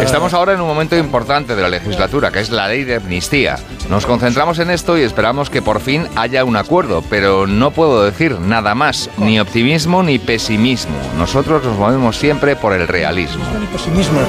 Estamos 0.00 0.32
ahora 0.32 0.52
en 0.52 0.60
un 0.60 0.68
momento 0.68 0.96
importante 0.96 1.56
de 1.56 1.62
la 1.62 1.68
legislatura, 1.68 2.30
que 2.30 2.38
es 2.38 2.50
la 2.50 2.68
ley 2.68 2.84
de 2.84 2.96
amnistía. 2.96 3.56
Nos 3.90 4.06
concentramos 4.06 4.60
en 4.60 4.70
esto 4.70 4.96
y 4.96 5.02
esperamos 5.02 5.50
que 5.50 5.60
por 5.60 5.80
fin 5.80 6.06
haya 6.14 6.44
un 6.44 6.54
acuerdo, 6.54 7.02
pero 7.10 7.48
no 7.48 7.72
puedo 7.72 8.04
decir 8.04 8.38
nada 8.38 8.76
más, 8.76 9.10
ni 9.18 9.40
optimismo 9.40 10.04
ni 10.04 10.20
pesimismo. 10.20 10.94
Nosotros 11.18 11.64
nos 11.64 11.76
movemos 11.76 12.16
siempre 12.16 12.54
por 12.54 12.74
el 12.74 12.86
realismo. 12.86 13.44
pessimisme. 13.72 14.20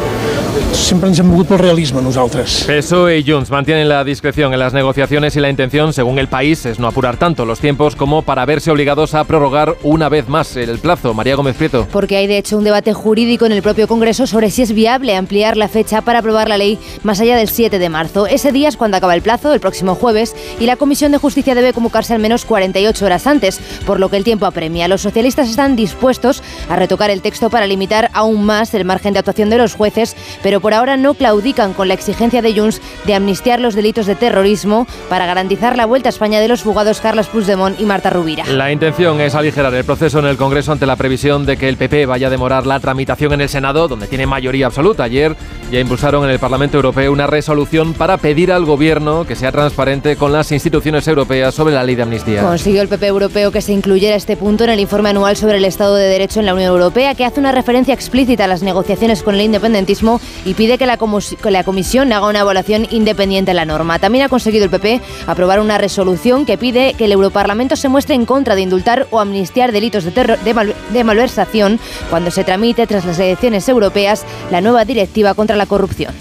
Sempre 0.74 1.10
ens 1.10 1.20
hem 1.20 1.28
mogut 1.30 1.48
pel 1.48 1.60
realisme, 1.60 2.02
nosaltres. 2.02 2.64
PSOE 2.66 3.20
y 3.20 3.24
Junts 3.24 3.52
mantienen 3.52 3.88
la 3.88 4.04
discreción 4.04 4.54
en 4.54 4.60
las 4.60 4.74
negociaciones 4.74 4.87
negociaciones 4.88 5.36
y 5.36 5.42
la 5.42 5.50
intención, 5.50 5.92
según 5.92 6.18
el 6.18 6.30
país, 6.30 6.66
es 6.66 6.80
no 6.80 6.88
apurar 6.88 7.18
tanto 7.18 7.46
los 7.46 7.60
tiempos 7.60 7.98
como 7.98 8.22
para 8.22 8.46
verse 8.46 8.72
obligados 8.72 9.16
a 9.16 9.26
prorrogar 9.26 9.76
una 9.84 10.08
vez 10.08 10.30
más 10.30 10.56
el 10.56 10.80
plazo. 10.80 11.14
María 11.14 11.36
Gómez 11.36 11.58
Prieto. 11.58 11.86
Porque 11.92 12.16
hay 12.16 12.26
de 12.26 12.38
hecho 12.38 12.58
un 12.58 12.64
debate 12.64 12.94
jurídico 12.94 13.46
en 13.46 13.52
el 13.52 13.62
propio 13.62 13.86
Congreso 13.90 14.26
sobre 14.28 14.50
si 14.50 14.62
es 14.62 14.72
viable 14.72 15.18
ampliar 15.18 15.58
la 15.58 15.68
fecha 15.68 16.00
para 16.00 16.20
aprobar 16.20 16.48
la 16.48 16.58
ley 16.58 16.80
más 17.04 17.20
allá 17.20 17.36
del 17.36 17.50
7 17.50 17.80
de 17.80 17.90
marzo. 17.90 18.28
Ese 18.28 18.54
día 18.54 18.70
es 18.70 18.78
cuando 18.78 18.96
acaba 18.96 19.14
el 19.14 19.22
plazo, 19.22 19.54
el 19.54 19.60
próximo 19.60 19.94
jueves, 19.94 20.34
y 20.58 20.68
la 20.68 20.78
Comisión 20.78 21.12
de 21.12 21.18
Justicia 21.18 21.54
debe 21.54 21.74
convocarse 21.74 22.14
al 22.14 22.22
menos 22.22 22.46
48 22.46 23.06
horas 23.06 23.28
antes, 23.28 23.60
por 23.86 24.00
lo 24.00 24.08
que 24.08 24.16
el 24.16 24.24
tiempo 24.24 24.46
apremia. 24.46 24.88
Los 24.88 25.02
socialistas 25.02 25.50
están 25.50 25.76
dispuestos 25.76 26.42
a 26.70 26.78
retocar 26.78 27.10
el 27.10 27.22
texto 27.22 27.50
para 27.50 27.68
limitar 27.68 28.10
aún 28.14 28.46
más 28.46 28.74
el 28.74 28.86
margen 28.86 29.12
de 29.12 29.20
actuación 29.20 29.50
de 29.50 29.58
los 29.58 29.76
jueces, 29.76 30.16
pero 30.42 30.62
por 30.62 30.74
ahora 30.74 30.96
no 30.96 31.14
claudican 31.14 31.74
con 31.74 31.90
la 31.90 31.94
exigencia 31.94 32.42
de 32.42 32.58
Junts 32.58 32.80
de 33.06 33.16
amnistiar 33.16 33.60
los 33.60 33.76
delitos 33.76 34.06
de 34.06 34.16
terrorismo 34.16 34.77
para 35.10 35.26
garantizar 35.26 35.78
la 35.78 35.86
vuelta 35.86 36.10
a 36.10 36.12
España 36.12 36.40
de 36.40 36.48
los 36.48 36.62
fugados 36.62 37.02
Carlos 37.02 37.28
Puigdemont 37.28 37.80
y 37.80 37.86
Marta 37.86 38.10
Rubira. 38.10 38.46
La 38.46 38.72
intención 38.72 39.22
es 39.22 39.34
aligerar 39.34 39.74
el 39.74 39.84
proceso 39.86 40.20
en 40.20 40.26
el 40.26 40.38
Congreso 40.38 40.72
ante 40.72 40.86
la 40.86 40.96
previsión 40.96 41.46
de 41.46 41.58
que 41.58 41.70
el 41.70 41.78
PP 41.78 42.06
vaya 42.06 42.28
a 42.28 42.30
demorar 42.30 42.68
la 42.68 42.80
tramitación 42.80 43.34
en 43.34 43.42
el 43.42 43.50
Senado, 43.50 43.88
donde 43.88 44.08
tiene 44.08 44.28
mayoría 44.28 44.68
absoluta. 44.68 45.04
Ayer 45.04 45.36
ya 45.72 45.80
impulsaron 45.80 46.24
en 46.24 46.32
el 46.32 46.40
Parlamento 46.40 46.78
Europeo 46.78 47.12
una 47.12 47.28
resolución 47.28 47.94
para 47.94 48.18
pedir 48.18 48.52
al 48.52 48.66
Gobierno 48.66 49.26
que 49.26 49.36
sea 49.36 49.52
transparente 49.52 50.16
con 50.16 50.32
las 50.32 50.52
instituciones 50.52 51.08
europeas 51.08 51.54
sobre 51.54 51.74
la 51.74 51.84
ley 51.84 51.96
de 51.96 52.04
amnistía. 52.04 52.42
Consiguió 52.42 52.82
el 52.82 52.88
PP 52.88 53.08
europeo 53.08 53.52
que 53.52 53.62
se 53.62 53.74
incluyera 53.74 54.16
este 54.16 54.38
punto 54.38 54.64
en 54.64 54.72
el 54.72 54.80
informe 54.80 55.10
anual 55.10 55.36
sobre 55.38 55.58
el 55.58 55.66
Estado 55.66 55.96
de 55.96 56.08
Derecho 56.08 56.40
en 56.40 56.46
la 56.46 56.54
Unión 56.54 56.70
Europea, 56.70 57.16
que 57.16 57.26
hace 57.26 57.40
una 57.40 57.52
referencia 57.52 57.94
explícita 57.94 58.46
a 58.46 58.48
las 58.48 58.64
negociaciones 58.64 59.24
con 59.24 59.36
el 59.36 59.42
independentismo 59.42 60.22
y 60.46 60.54
pide 60.54 60.78
que 60.78 60.86
la, 60.86 60.98
que 60.98 61.52
la 61.52 61.64
Comisión 61.64 62.12
haga 62.14 62.28
una 62.28 62.40
evaluación 62.40 62.88
independiente 62.92 63.52
de 63.52 63.56
la 63.56 63.66
norma. 63.66 64.00
También 64.00 64.26
ha 64.26 64.30
conseguido 64.30 64.66
el 64.68 64.80
PP 64.80 65.02
aprobar 65.26 65.60
una 65.60 65.78
resolución 65.78 66.46
que 66.46 66.58
pide 66.58 66.94
que 66.94 67.06
el 67.06 67.12
Europarlamento 67.12 67.76
se 67.76 67.90
muestre 67.90 68.16
en 68.16 68.26
contra 68.26 68.56
de 68.56 68.62
indultar 68.62 69.08
o 69.12 69.20
amnistiar 69.20 69.72
delitos 69.72 70.04
de, 70.04 70.12
terror, 70.12 70.38
de 70.38 71.04
malversación 71.04 71.80
cuando 72.10 72.32
se 72.32 72.44
tramite 72.44 72.86
tras 72.88 73.06
las 73.06 73.20
elecciones 73.20 73.68
europeas 73.70 74.26
la 74.52 74.62
nueva 74.62 74.86
directiva 74.86 75.34
contra 75.34 75.56
la 75.56 75.66
corrupción. 75.66 76.14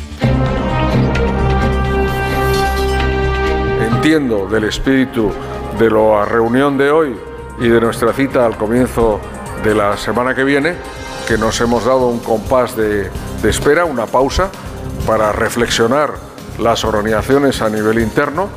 Entiendo 3.93 4.47
del 4.47 4.65
espíritu 4.65 5.33
de 5.79 5.91
la 5.91 6.25
reunión 6.25 6.79
de 6.79 6.91
hoy 6.91 7.17
y 7.61 7.69
de 7.69 7.81
nuestra 7.81 8.13
cita 8.13 8.47
al 8.47 8.57
comienzo 8.57 9.21
de 9.65 9.75
la 9.75 9.97
semana 9.97 10.35
que 10.35 10.45
viene, 10.45 10.75
que 11.27 11.37
nos 11.37 11.61
hemos 11.61 11.85
dado 11.85 12.09
un 12.09 12.21
compás 12.21 12.77
de 12.77 13.11
espera, 13.43 13.85
una 13.85 14.07
pausa, 14.07 14.51
para 15.07 15.33
reflexionar 15.33 16.26
las 16.59 16.85
organizaciones 16.85 17.63
a 17.63 17.69
nivel 17.69 17.99
interno 17.99 18.49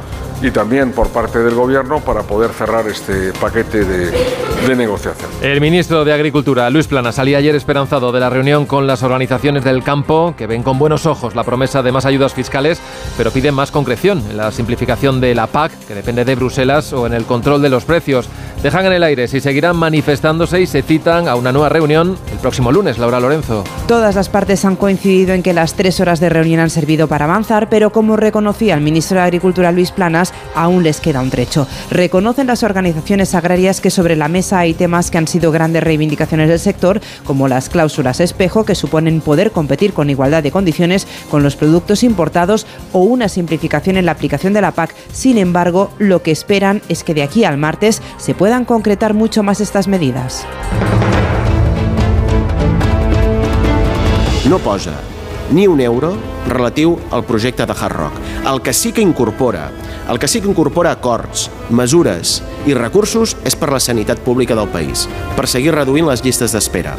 y 0.42 0.52
también 0.52 0.92
por 0.92 1.10
parte 1.10 1.40
del 1.40 1.54
Gobierno 1.54 2.00
para 2.00 2.24
poder 2.24 2.52
cerrar 2.52 2.88
este 2.88 3.34
paquete 3.34 3.84
de, 3.84 4.76
negociación. 4.76 5.30
El 5.42 5.60
ministro 5.62 6.06
de 6.06 6.14
Agricultura, 6.14 6.70
Luis 6.70 6.86
Plana, 6.86 7.12
salía 7.12 7.40
ayer 7.40 7.56
esperanzado 7.56 8.12
de 8.12 8.20
la 8.20 8.30
reunión 8.30 8.68
con 8.68 8.86
las 8.86 9.02
organizaciones 9.02 9.64
del 9.64 9.84
campo, 9.84 10.36
que 10.38 10.46
ven 10.46 10.62
con 10.62 10.78
buenos 10.78 11.08
ojos 11.08 11.36
la 11.36 11.44
promesa 11.44 11.82
de 11.82 11.92
más 11.92 12.06
ayudas 12.06 12.34
fiscales, 12.36 12.80
pero 13.18 13.32
piden 13.32 13.56
más 13.56 13.72
concreción 13.72 14.24
en 14.30 14.38
la 14.38 14.52
simplificación 14.52 15.20
de 15.20 15.34
la 15.34 15.48
PAC, 15.48 15.72
que 15.88 15.96
depende 15.96 16.24
de 16.24 16.36
Bruselas, 16.36 16.94
o 16.94 17.08
en 17.08 17.14
el 17.14 17.26
control 17.26 17.64
de 17.64 17.70
los 17.70 17.84
precios. 17.84 18.30
Dejan 18.62 18.86
en 18.88 18.92
el 18.92 19.04
aire 19.04 19.30
si 19.30 19.40
seguirán 19.40 19.78
manifestándose 19.78 20.60
y 20.60 20.68
se 20.68 20.82
citan 20.82 21.30
a 21.30 21.36
una 21.36 21.54
nueva 21.54 21.70
reunión 21.70 22.18
el 22.30 22.40
próximo 22.40 22.74
lunes. 22.74 22.98
Laura 22.98 23.22
Lorenzo. 23.22 23.64
Todas 23.88 24.16
las 24.16 24.28
partes 24.28 24.66
han 24.66 24.76
coincidido 24.76 25.34
en 25.34 25.44
que 25.44 25.54
las 25.54 25.76
tres 25.76 26.02
horas 26.02 26.20
de 26.20 26.28
reunión 26.28 26.60
han 26.60 26.70
servido 26.70 27.08
para 27.08 27.24
avanzar, 27.24 27.70
pero 27.70 27.94
como 27.94 28.18
reconocía 28.18 28.74
el 28.74 28.82
ministro 28.82 29.16
de 29.16 29.24
Agricultura, 29.24 29.72
Luis 29.72 29.92
Planas, 29.92 30.34
aún 30.56 30.84
les 30.84 31.00
queda 31.00 31.22
un 31.22 31.30
trecho. 31.30 31.68
Reconocen 31.90 32.48
las 32.48 32.64
organizaciones 32.64 33.34
agrarias 33.34 33.80
que 33.80 33.90
sobre 33.90 34.18
la 34.18 34.28
mesa 34.28 34.60
hay 34.60 34.74
temas 34.74 35.10
que 35.10 35.18
han 35.18 35.28
sido 35.28 35.54
grandes 35.54 35.82
reivindicaciones 35.82 36.50
del 36.50 36.60
sector, 36.60 37.00
como 37.24 37.48
las 37.48 37.70
cláusulas 37.70 38.20
espejo, 38.20 38.66
que 38.66 38.76
suponen 38.76 39.22
poder 39.22 39.52
competir 39.52 39.94
con 39.94 40.10
igualdad 40.10 40.44
de 40.44 40.52
condiciones 40.52 41.08
con 41.32 41.44
los 41.44 41.56
productos 41.56 42.04
importados 42.04 42.68
o 42.92 43.04
una 43.04 43.30
simplificación 43.30 43.96
en 43.96 44.06
la 44.06 44.12
aplicación 44.12 44.52
de 44.52 44.62
la 44.62 44.72
PAC. 44.72 44.94
Sin 45.14 45.38
embargo, 45.38 45.92
lo 45.98 46.22
que 46.22 46.32
esperan 46.32 46.82
es 46.90 47.06
que 47.06 47.14
de 47.14 47.24
aquí 47.24 47.46
al 47.46 47.58
martes 47.58 48.02
se 48.18 48.34
puedan 48.50 48.66
concretar 48.66 49.14
mucho 49.14 49.44
más 49.44 49.62
estas 49.62 49.88
medidas. 49.88 50.44
No 54.50 54.58
posa 54.58 55.02
ni 55.52 55.68
un 55.68 55.80
euro 55.80 56.18
relatiu 56.50 56.98
al 57.12 57.24
projecte 57.24 57.66
de 57.66 57.74
Hard 57.74 57.96
Rock. 57.96 58.14
El 58.46 58.62
que 58.62 58.74
sí 58.74 58.92
que 58.92 59.02
incorpora 59.02 59.70
el 60.10 60.18
que 60.18 60.28
sí 60.28 60.42
que 60.42 60.48
incorpora 60.50 60.92
acords, 60.92 61.52
mesures 61.70 62.40
i 62.66 62.74
recursos 62.74 63.36
és 63.46 63.54
per 63.54 63.70
la 63.70 63.80
sanitat 63.80 64.18
pública 64.26 64.56
del 64.58 64.68
país, 64.74 65.04
per 65.38 65.46
seguir 65.48 65.76
reduint 65.76 66.08
les 66.10 66.24
llistes 66.26 66.56
d'espera. 66.56 66.96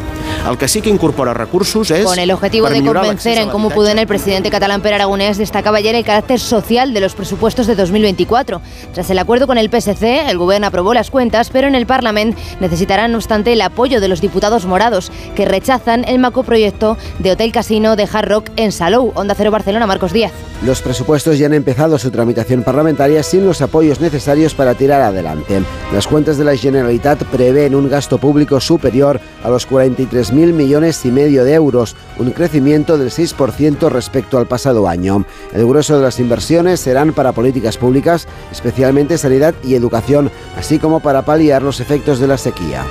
El 0.47 0.57
que 0.57 0.69
sí 0.71 0.81
que 0.81 0.93
incorpora 0.95 1.35
recursos 1.35 1.91
es... 1.91 2.05
Con 2.07 2.21
el 2.21 2.31
objetivo 2.31 2.71
de 2.71 2.85
convencer 2.85 3.39
en 3.39 3.49
cómo 3.51 3.71
pueden, 3.71 3.99
el 3.99 4.07
presidente 4.07 4.51
catalán 4.51 4.81
Per 4.81 4.95
Aragonés 4.95 5.39
destacaba 5.39 5.79
ayer 5.79 5.97
el 5.97 6.05
carácter 6.05 6.39
social 6.39 6.95
de 6.95 7.01
los 7.01 7.15
presupuestos 7.15 7.67
de 7.67 7.75
2024. 7.75 8.63
Tras 8.95 9.11
el 9.11 9.19
acuerdo 9.19 9.49
con 9.49 9.59
el 9.59 9.71
PSC, 9.71 10.31
el 10.31 10.39
gobierno 10.39 10.69
aprobó 10.69 10.95
las 10.95 11.11
cuentas, 11.11 11.51
pero 11.51 11.67
en 11.67 11.75
el 11.75 11.87
Parlamento 11.87 12.41
necesitarán, 12.61 13.11
no 13.11 13.19
obstante, 13.19 13.53
el 13.53 13.63
apoyo 13.63 14.01
de 14.01 14.07
los 14.07 14.21
diputados 14.21 14.67
morados, 14.67 15.11
que 15.35 15.47
rechazan 15.47 16.05
el 16.05 16.21
macroproyecto 16.21 16.97
de 17.19 17.33
Hotel 17.33 17.51
Casino 17.51 17.97
de 17.97 18.09
Hard 18.11 18.29
Rock 18.29 18.51
en 18.55 18.71
Salou. 18.71 19.13
Onda 19.17 19.35
Barcelona, 19.48 19.87
Marcos 19.87 20.12
Díaz. 20.12 20.33
Los 20.62 20.83
presupuestos 20.83 21.38
ya 21.38 21.46
han 21.46 21.55
empezado 21.55 21.98
su 21.98 22.11
tramitación 22.11 22.62
parlamentaria 22.62 23.22
sin 23.22 23.46
los 23.46 23.62
apoyos 23.62 23.98
necesarios 24.00 24.55
para 24.55 24.74
tirar 24.74 25.00
adelante. 25.00 25.62
Las 25.94 26.07
cuentas 26.07 26.37
de 26.37 26.44
la 26.44 26.57
Generalitat 26.57 27.24
prevén 27.24 27.74
un 27.74 27.88
gasto 27.88 28.18
público 28.18 28.61
superior 28.61 29.20
a 29.42 29.48
los 29.48 29.66
43.000 29.66 30.53
millones 30.53 31.07
y 31.07 31.11
medio 31.11 31.44
de 31.44 31.55
euros, 31.55 31.96
un 32.18 32.33
crecimiento 32.33 32.98
del 32.98 33.11
6% 33.11 33.88
respecto 33.88 34.37
al 34.37 34.46
pasado 34.46 34.87
año. 34.87 35.24
El 35.55 35.66
grueso 35.66 35.96
de 35.96 36.05
las 36.05 36.20
inversiones 36.20 36.81
serán 36.81 37.14
para 37.14 37.33
políticas 37.33 37.79
públicas, 37.79 38.29
especialmente 38.53 39.16
sanidad 39.16 39.55
y 39.64 39.74
educación, 39.74 40.31
así 40.59 40.79
como 40.79 41.00
para 41.00 41.22
paliar 41.22 41.62
los 41.62 41.81
efectos 41.81 42.18
de 42.18 42.26
la 42.26 42.37
sequía. 42.37 42.85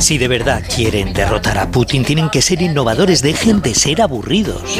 Si 0.00 0.18
de 0.18 0.26
verdad 0.26 0.60
quieren 0.74 1.12
derrotar 1.12 1.56
a 1.56 1.70
Putin, 1.70 2.04
tienen 2.04 2.28
que 2.28 2.42
ser 2.42 2.60
innovadores, 2.62 3.22
dejen 3.22 3.62
de 3.62 3.76
ser 3.76 4.02
aburridos. 4.02 4.76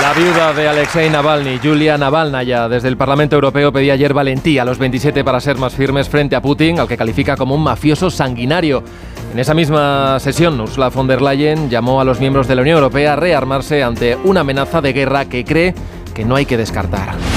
La 0.00 0.12
viuda 0.14 0.52
de 0.52 0.66
Alexei 0.66 1.10
Navalny, 1.10 1.60
Julia 1.62 1.96
Navalnaya, 1.96 2.68
desde 2.68 2.88
el 2.88 2.96
Parlamento 2.96 3.36
Europeo 3.36 3.72
pedía 3.72 3.92
ayer 3.92 4.12
valentía 4.12 4.62
a 4.62 4.64
los 4.64 4.78
27 4.78 5.22
para 5.22 5.38
ser 5.38 5.56
más 5.58 5.72
firmes 5.72 6.08
frente 6.08 6.34
a 6.34 6.42
Putin, 6.42 6.80
al 6.80 6.88
que 6.88 6.96
califica 6.96 7.36
como 7.36 7.54
un 7.54 7.62
mafioso 7.62 8.10
sanguinario. 8.10 8.82
En 9.32 9.38
esa 9.38 9.54
misma 9.54 10.18
sesión, 10.18 10.60
Ursula 10.60 10.88
von 10.88 11.06
der 11.06 11.22
Leyen 11.22 11.70
llamó 11.70 12.00
a 12.00 12.04
los 12.04 12.18
miembros 12.18 12.48
de 12.48 12.56
la 12.56 12.62
Unión 12.62 12.78
Europea 12.78 13.12
a 13.12 13.16
rearmarse 13.16 13.84
ante 13.84 14.16
una 14.24 14.40
amenaza 14.40 14.80
de 14.80 14.92
guerra 14.92 15.26
que 15.26 15.44
cree 15.44 15.72
que 16.12 16.24
no 16.24 16.34
hay 16.34 16.46
que 16.46 16.56
descartar. 16.56 17.31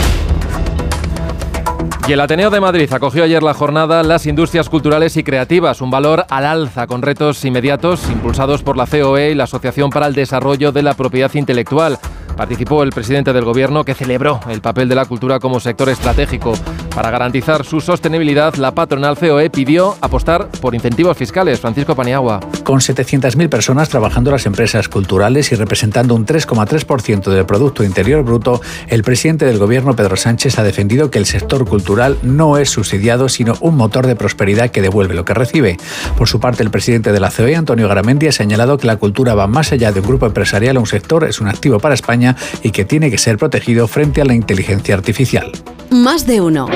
Y 2.07 2.13
el 2.13 2.19
Ateneo 2.19 2.51
de 2.51 2.59
Madrid 2.59 2.93
acogió 2.93 3.23
ayer 3.23 3.41
la 3.41 3.55
jornada 3.55 4.03
Las 4.03 4.27
Industrias 4.27 4.69
Culturales 4.69 5.17
y 5.17 5.23
Creativas, 5.23 5.81
un 5.81 5.89
valor 5.89 6.23
al 6.29 6.45
alza 6.45 6.85
con 6.85 7.01
retos 7.01 7.43
inmediatos 7.43 8.07
impulsados 8.11 8.61
por 8.61 8.77
la 8.77 8.85
COE 8.85 9.31
y 9.31 9.35
la 9.35 9.45
Asociación 9.45 9.89
para 9.89 10.05
el 10.05 10.13
Desarrollo 10.13 10.71
de 10.71 10.83
la 10.83 10.93
Propiedad 10.93 11.33
Intelectual. 11.33 11.97
Participó 12.37 12.83
el 12.83 12.91
presidente 12.91 13.33
del 13.33 13.43
gobierno 13.43 13.83
que 13.83 13.95
celebró 13.95 14.39
el 14.49 14.61
papel 14.61 14.87
de 14.87 14.93
la 14.93 15.05
cultura 15.05 15.39
como 15.39 15.59
sector 15.59 15.89
estratégico. 15.89 16.53
Para 16.95 17.11
garantizar 17.11 17.65
su 17.65 17.81
sostenibilidad, 17.81 18.55
la 18.55 18.73
patronal 18.73 19.17
COE 19.17 19.49
pidió 19.49 19.97
apostar 19.99 20.47
por 20.61 20.73
incentivos 20.75 21.17
fiscales. 21.17 21.59
Francisco 21.59 21.93
Paniagua. 21.93 22.39
Con 22.63 22.79
700.000 22.79 23.49
personas 23.49 23.89
trabajando 23.89 24.31
las 24.31 24.45
empresas 24.45 24.87
culturales 24.87 25.51
y 25.51 25.55
representando 25.55 26.15
un 26.15 26.25
3,3% 26.25 27.29
del 27.29 27.45
Producto 27.45 27.83
Interior 27.83 28.23
Bruto, 28.23 28.61
el 28.87 29.03
presidente 29.03 29.43
del 29.43 29.57
gobierno, 29.57 29.93
Pedro 29.93 30.15
Sánchez, 30.15 30.57
ha 30.57 30.63
defendido 30.63 31.11
que 31.11 31.19
el 31.19 31.25
sector 31.25 31.67
cultural 31.67 32.17
no 32.23 32.57
es 32.57 32.69
subsidiado, 32.69 33.27
sino 33.27 33.55
un 33.59 33.75
motor 33.75 34.07
de 34.07 34.15
prosperidad 34.15 34.71
que 34.71 34.81
devuelve 34.81 35.15
lo 35.15 35.25
que 35.25 35.33
recibe. 35.33 35.75
Por 36.17 36.29
su 36.29 36.39
parte, 36.39 36.63
el 36.63 36.71
presidente 36.71 37.11
de 37.11 37.19
la 37.19 37.29
COE, 37.29 37.57
Antonio 37.57 37.89
Garamendi, 37.89 38.27
ha 38.27 38.31
señalado 38.31 38.77
que 38.77 38.87
la 38.87 38.95
cultura 38.95 39.35
va 39.35 39.47
más 39.47 39.73
allá 39.73 39.91
de 39.91 39.99
un 39.99 40.07
grupo 40.07 40.27
empresarial 40.27 40.77
un 40.77 40.87
sector, 40.87 41.25
es 41.25 41.41
un 41.41 41.49
activo 41.49 41.79
para 41.79 41.93
España 41.93 42.37
y 42.63 42.71
que 42.71 42.85
tiene 42.85 43.11
que 43.11 43.17
ser 43.17 43.37
protegido 43.37 43.89
frente 43.89 44.21
a 44.21 44.25
la 44.25 44.33
inteligencia 44.33 44.95
artificial. 44.95 45.51
Más 45.95 46.27
de 46.27 46.41
uno. 46.41 46.67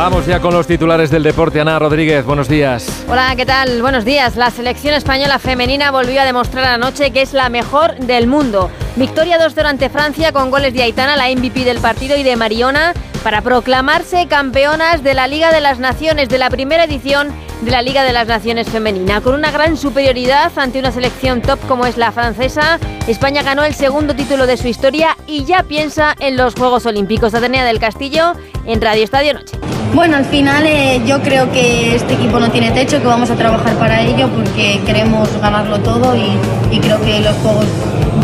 Vamos 0.00 0.24
ya 0.24 0.40
con 0.40 0.54
los 0.54 0.66
titulares 0.66 1.10
del 1.10 1.22
deporte. 1.22 1.60
Ana 1.60 1.78
Rodríguez, 1.78 2.24
buenos 2.24 2.48
días. 2.48 3.04
Hola, 3.06 3.34
¿qué 3.36 3.44
tal? 3.44 3.82
Buenos 3.82 4.06
días. 4.06 4.34
La 4.34 4.50
selección 4.50 4.94
española 4.94 5.38
femenina 5.38 5.90
volvió 5.90 6.22
a 6.22 6.24
demostrar 6.24 6.64
anoche 6.64 7.10
que 7.10 7.20
es 7.20 7.34
la 7.34 7.50
mejor 7.50 7.96
del 7.98 8.26
mundo. 8.26 8.70
Victoria 8.96 9.38
2-0 9.38 9.66
ante 9.66 9.90
Francia 9.90 10.32
con 10.32 10.50
goles 10.50 10.72
de 10.72 10.84
Aitana, 10.84 11.18
la 11.18 11.28
MVP 11.28 11.64
del 11.64 11.80
partido, 11.80 12.16
y 12.16 12.22
de 12.22 12.34
Mariona 12.36 12.94
para 13.22 13.42
proclamarse 13.42 14.26
campeonas 14.26 15.02
de 15.02 15.12
la 15.12 15.26
Liga 15.26 15.52
de 15.52 15.60
las 15.60 15.78
Naciones 15.78 16.30
de 16.30 16.38
la 16.38 16.48
primera 16.48 16.84
edición 16.84 17.28
de 17.60 17.70
la 17.70 17.82
Liga 17.82 18.02
de 18.02 18.14
las 18.14 18.26
Naciones 18.26 18.70
Femenina. 18.70 19.20
Con 19.20 19.34
una 19.34 19.50
gran 19.50 19.76
superioridad 19.76 20.50
ante 20.56 20.78
una 20.78 20.92
selección 20.92 21.42
top 21.42 21.58
como 21.68 21.84
es 21.84 21.98
la 21.98 22.10
francesa, 22.10 22.78
España 23.06 23.42
ganó 23.42 23.64
el 23.64 23.74
segundo 23.74 24.16
título 24.16 24.46
de 24.46 24.56
su 24.56 24.66
historia 24.66 25.14
y 25.26 25.44
ya 25.44 25.62
piensa 25.62 26.14
en 26.20 26.38
los 26.38 26.54
Juegos 26.54 26.86
Olímpicos. 26.86 27.34
Atenea 27.34 27.66
del 27.66 27.78
Castillo 27.78 28.32
en 28.64 28.80
Radio 28.80 29.04
Estadio 29.04 29.34
Noche. 29.34 29.58
Bueno, 29.92 30.16
al 30.16 30.24
final 30.24 30.64
eh, 30.66 31.02
yo 31.04 31.20
creo 31.20 31.50
que 31.50 31.96
este 31.96 32.14
equipo 32.14 32.38
no 32.38 32.50
tiene 32.50 32.70
techo, 32.70 33.00
que 33.00 33.06
vamos 33.06 33.30
a 33.30 33.34
trabajar 33.34 33.74
para 33.76 34.00
ello 34.02 34.28
porque 34.28 34.80
queremos 34.86 35.28
ganarlo 35.40 35.80
todo 35.80 36.14
y, 36.16 36.30
y 36.74 36.78
creo 36.78 37.00
que 37.00 37.18
los 37.20 37.34
Juegos 37.38 37.66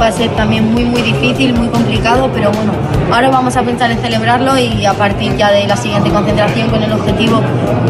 va 0.00 0.06
a 0.06 0.12
ser 0.12 0.30
también 0.36 0.72
muy 0.72 0.84
muy 0.84 1.02
difícil, 1.02 1.54
muy 1.54 1.68
complicado, 1.68 2.30
pero 2.32 2.52
bueno, 2.52 2.72
ahora 3.12 3.30
vamos 3.30 3.56
a 3.56 3.62
pensar 3.62 3.90
en 3.90 3.98
celebrarlo 3.98 4.58
y 4.58 4.84
a 4.84 4.94
partir 4.94 5.36
ya 5.36 5.50
de 5.50 5.66
la 5.66 5.76
siguiente 5.76 6.10
concentración 6.10 6.70
con 6.70 6.82
el 6.82 6.92
objetivo 6.92 7.40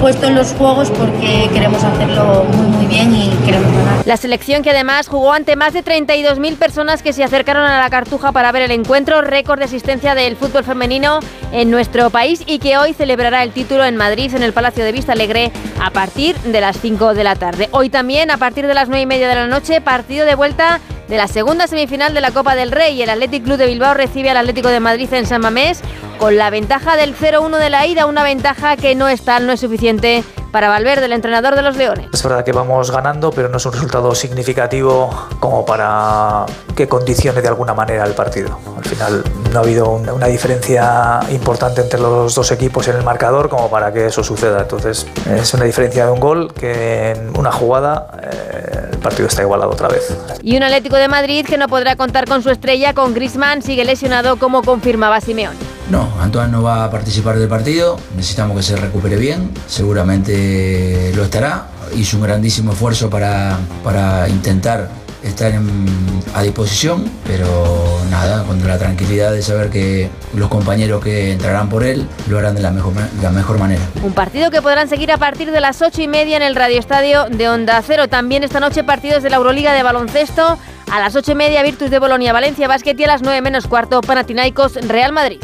puesto 0.00 0.26
en 0.26 0.34
los 0.34 0.52
Juegos 0.52 0.90
porque 0.90 1.48
queremos 1.52 1.82
hacerlo 1.82 2.44
muy 2.52 2.66
muy 2.66 2.86
bien 2.86 3.14
y 3.14 3.30
queremos 3.44 3.72
ganar. 3.72 4.06
La 4.06 4.16
selección 4.16 4.62
que 4.62 4.70
además 4.70 5.08
jugó 5.08 5.32
ante 5.32 5.56
más 5.56 5.72
de 5.72 5.84
32.000 5.84 6.56
personas 6.56 7.02
que 7.02 7.12
se 7.12 7.24
acercaron 7.24 7.64
a 7.64 7.80
la 7.80 7.90
Cartuja 7.90 8.32
para 8.32 8.52
ver 8.52 8.62
el 8.62 8.70
encuentro, 8.70 9.20
récord 9.22 9.58
de 9.58 9.64
asistencia 9.64 10.14
del 10.14 10.36
fútbol 10.36 10.64
femenino 10.64 11.20
en 11.52 11.70
nuestro 11.70 12.10
país 12.10 12.42
y 12.46 12.58
que 12.58 12.78
hoy 12.78 12.92
celebrará 12.92 13.42
el 13.42 13.52
título 13.52 13.84
en 13.84 13.96
Madrid, 13.96 14.34
en 14.34 14.42
el 14.42 14.52
Palacio 14.52 14.84
de 14.84 14.92
Vista 14.92 15.12
Alegre, 15.12 15.52
a 15.82 15.90
partir 15.90 16.36
de 16.36 16.60
las 16.60 16.78
5 16.80 17.14
de 17.14 17.24
la 17.24 17.36
tarde. 17.36 17.68
Hoy 17.72 17.90
también, 17.90 18.30
a 18.30 18.36
partir 18.36 18.66
de 18.66 18.74
las 18.74 18.88
9 18.88 19.02
y 19.02 19.06
media 19.06 19.28
de 19.28 19.34
la 19.34 19.46
noche, 19.46 19.80
partido 19.80 20.26
de 20.26 20.34
vuelta 20.34 20.80
de 21.08 21.16
la 21.16 21.28
segunda 21.28 21.66
semifinal 21.66 22.14
de 22.14 22.20
la 22.20 22.30
Copa 22.30 22.54
del 22.54 22.72
Rey. 22.72 23.00
El 23.00 23.10
Athletic 23.10 23.44
Club 23.44 23.56
de 23.56 23.66
Bilbao 23.66 23.94
recibe 23.94 24.30
al 24.30 24.36
Atlético 24.36 24.68
de 24.68 24.80
Madrid 24.80 25.12
en 25.12 25.26
San 25.26 25.40
Mamés 25.40 25.80
con 26.18 26.36
la 26.36 26.50
ventaja 26.50 26.96
del 26.96 27.14
0-1 27.14 27.58
de 27.58 27.70
la 27.70 27.86
ida, 27.86 28.06
una 28.06 28.22
ventaja 28.22 28.76
que 28.76 28.94
no 28.94 29.08
es 29.08 29.22
tal, 29.22 29.46
no 29.46 29.52
es 29.52 29.60
suficiente 29.60 30.24
para 30.50 30.68
Valverde, 30.68 31.06
el 31.06 31.12
entrenador 31.12 31.54
de 31.56 31.62
los 31.62 31.76
Leones. 31.76 32.08
Es 32.12 32.22
verdad 32.22 32.44
que 32.44 32.52
vamos 32.52 32.90
ganando, 32.90 33.30
pero 33.30 33.48
no 33.48 33.56
es 33.56 33.66
un 33.66 33.72
resultado 33.72 34.14
significativo 34.14 35.10
como 35.40 35.64
para 35.64 36.46
que 36.74 36.88
condicione 36.88 37.40
de 37.40 37.48
alguna 37.48 37.74
manera 37.74 38.04
el 38.04 38.12
partido. 38.12 38.58
Al 38.76 38.84
final 38.84 39.24
no 39.52 39.58
ha 39.58 39.62
habido 39.62 39.90
una 39.90 40.26
diferencia 40.26 41.20
importante 41.30 41.80
entre 41.80 42.00
los 42.00 42.34
dos 42.34 42.50
equipos 42.52 42.86
en 42.88 42.96
el 42.96 43.02
marcador 43.02 43.48
como 43.48 43.70
para 43.70 43.92
que 43.92 44.06
eso 44.06 44.22
suceda. 44.22 44.60
Entonces 44.60 45.06
es 45.30 45.54
una 45.54 45.64
diferencia 45.64 46.06
de 46.06 46.12
un 46.12 46.20
gol 46.20 46.52
que 46.52 47.10
en 47.10 47.36
una 47.38 47.52
jugada 47.52 48.08
eh, 48.22 48.90
el 48.92 48.98
partido 48.98 49.28
está 49.28 49.42
igualado 49.42 49.70
otra 49.70 49.88
vez. 49.88 50.16
Y 50.42 50.56
un 50.56 50.62
Atlético 50.62 50.96
de 50.96 51.08
Madrid 51.08 51.46
que 51.46 51.58
no 51.58 51.68
podrá 51.68 51.96
contar 51.96 52.26
con 52.26 52.42
su 52.42 52.50
estrella, 52.50 52.94
con 52.94 53.14
Griezmann, 53.14 53.62
sigue 53.62 53.84
lesionado 53.84 54.36
como 54.36 54.62
confirmaba 54.62 55.20
Simeón. 55.20 55.54
No, 55.90 56.08
Antoine 56.20 56.50
no 56.50 56.64
va 56.64 56.84
a 56.84 56.90
participar 56.90 57.38
del 57.38 57.48
partido, 57.48 57.96
necesitamos 58.16 58.56
que 58.56 58.62
se 58.64 58.76
recupere 58.76 59.16
bien, 59.16 59.52
seguramente 59.68 60.35
lo 61.14 61.24
estará, 61.24 61.68
hizo 61.94 62.16
un 62.16 62.22
grandísimo 62.22 62.72
esfuerzo 62.72 63.08
para, 63.10 63.58
para 63.82 64.28
intentar 64.28 64.88
estar 65.22 65.52
a 66.34 66.42
disposición, 66.42 67.10
pero 67.26 68.00
nada, 68.10 68.44
con 68.44 68.64
la 68.66 68.78
tranquilidad 68.78 69.32
de 69.32 69.42
saber 69.42 69.70
que 69.70 70.08
los 70.34 70.48
compañeros 70.48 71.02
que 71.02 71.32
entrarán 71.32 71.68
por 71.68 71.82
él 71.84 72.06
lo 72.28 72.38
harán 72.38 72.54
de 72.54 72.62
la 72.62 72.70
mejor, 72.70 72.92
la 73.20 73.30
mejor 73.30 73.58
manera. 73.58 73.82
Un 74.04 74.12
partido 74.12 74.50
que 74.50 74.62
podrán 74.62 74.88
seguir 74.88 75.10
a 75.10 75.16
partir 75.16 75.50
de 75.50 75.60
las 75.60 75.82
ocho 75.82 76.00
y 76.02 76.08
media 76.08 76.36
en 76.36 76.42
el 76.42 76.54
Radio 76.54 76.78
Estadio 76.78 77.24
de 77.24 77.48
Onda 77.48 77.82
Cero. 77.84 78.08
También 78.08 78.44
esta 78.44 78.60
noche 78.60 78.84
partidos 78.84 79.22
de 79.22 79.30
la 79.30 79.36
Euroliga 79.36 79.72
de 79.72 79.82
baloncesto. 79.82 80.58
A 80.92 81.00
las 81.00 81.16
ocho 81.16 81.32
y 81.32 81.34
media 81.34 81.64
Virtus 81.64 81.90
de 81.90 81.98
Bolonia, 81.98 82.32
Valencia 82.32 82.68
Basket 82.68 82.94
y 82.96 83.02
a 83.02 83.08
las 83.08 83.22
nueve 83.22 83.40
menos 83.40 83.66
cuarto 83.66 84.00
Panathinaikos 84.02 84.74
Real 84.86 85.12
Madrid. 85.12 85.40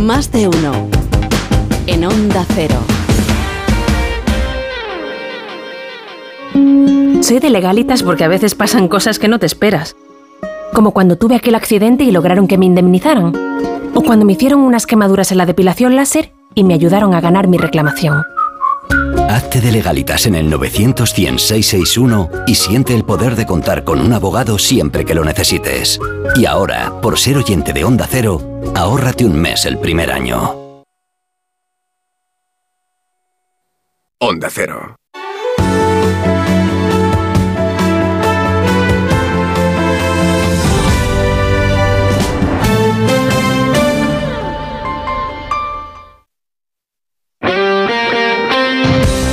Más 0.00 0.32
de 0.32 0.48
uno. 0.48 0.88
En 1.86 2.04
Onda 2.04 2.46
Cero. 2.54 2.74
Soy 7.22 7.38
de 7.38 7.50
legalitas 7.50 8.02
porque 8.02 8.24
a 8.24 8.28
veces 8.28 8.54
pasan 8.54 8.88
cosas 8.88 9.18
que 9.18 9.28
no 9.28 9.38
te 9.38 9.44
esperas. 9.44 9.96
Como 10.72 10.92
cuando 10.92 11.18
tuve 11.18 11.36
aquel 11.36 11.54
accidente 11.54 12.04
y 12.04 12.12
lograron 12.12 12.48
que 12.48 12.56
me 12.56 12.64
indemnizaran. 12.64 13.34
O 13.94 14.00
cuando 14.00 14.24
me 14.24 14.32
hicieron 14.32 14.60
unas 14.60 14.86
quemaduras 14.86 15.32
en 15.32 15.38
la 15.38 15.44
depilación 15.44 15.94
láser 15.96 16.32
y 16.54 16.64
me 16.64 16.72
ayudaron 16.72 17.14
a 17.14 17.20
ganar 17.20 17.46
mi 17.46 17.58
reclamación. 17.58 18.22
Hazte 19.30 19.60
de 19.60 19.70
legalitas 19.70 20.26
en 20.26 20.34
el 20.34 20.50
900 20.50 21.14
y 22.48 22.54
siente 22.56 22.96
el 22.96 23.04
poder 23.04 23.36
de 23.36 23.46
contar 23.46 23.84
con 23.84 24.00
un 24.00 24.12
abogado 24.12 24.58
siempre 24.58 25.04
que 25.04 25.14
lo 25.14 25.24
necesites. 25.24 26.00
Y 26.34 26.46
ahora, 26.46 27.00
por 27.00 27.16
ser 27.16 27.36
oyente 27.36 27.72
de 27.72 27.84
Onda 27.84 28.08
Cero, 28.10 28.42
ahórrate 28.74 29.24
un 29.24 29.40
mes 29.40 29.66
el 29.66 29.78
primer 29.78 30.10
año. 30.10 30.82
Onda 34.18 34.48
Cero. 34.50 34.99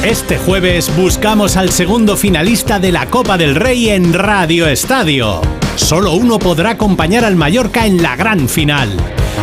Este 0.08 0.38
jueves 0.38 0.90
buscamos 0.96 1.58
al 1.58 1.70
segundo 1.70 2.16
finalista 2.16 2.80
de 2.80 2.94
la 2.94 3.08
Copa 3.08 3.38
del 3.38 3.56
Rey 3.56 3.90
en 3.90 4.14
Radio 4.14 4.66
Estadio. 4.66 5.42
Solo 5.76 6.14
uno 6.14 6.40
podrá 6.40 6.70
acompañar 6.70 7.26
al 7.26 7.36
Mallorca 7.36 7.86
en 7.86 8.02
la 8.02 8.16
gran 8.16 8.48
final. 8.48 8.90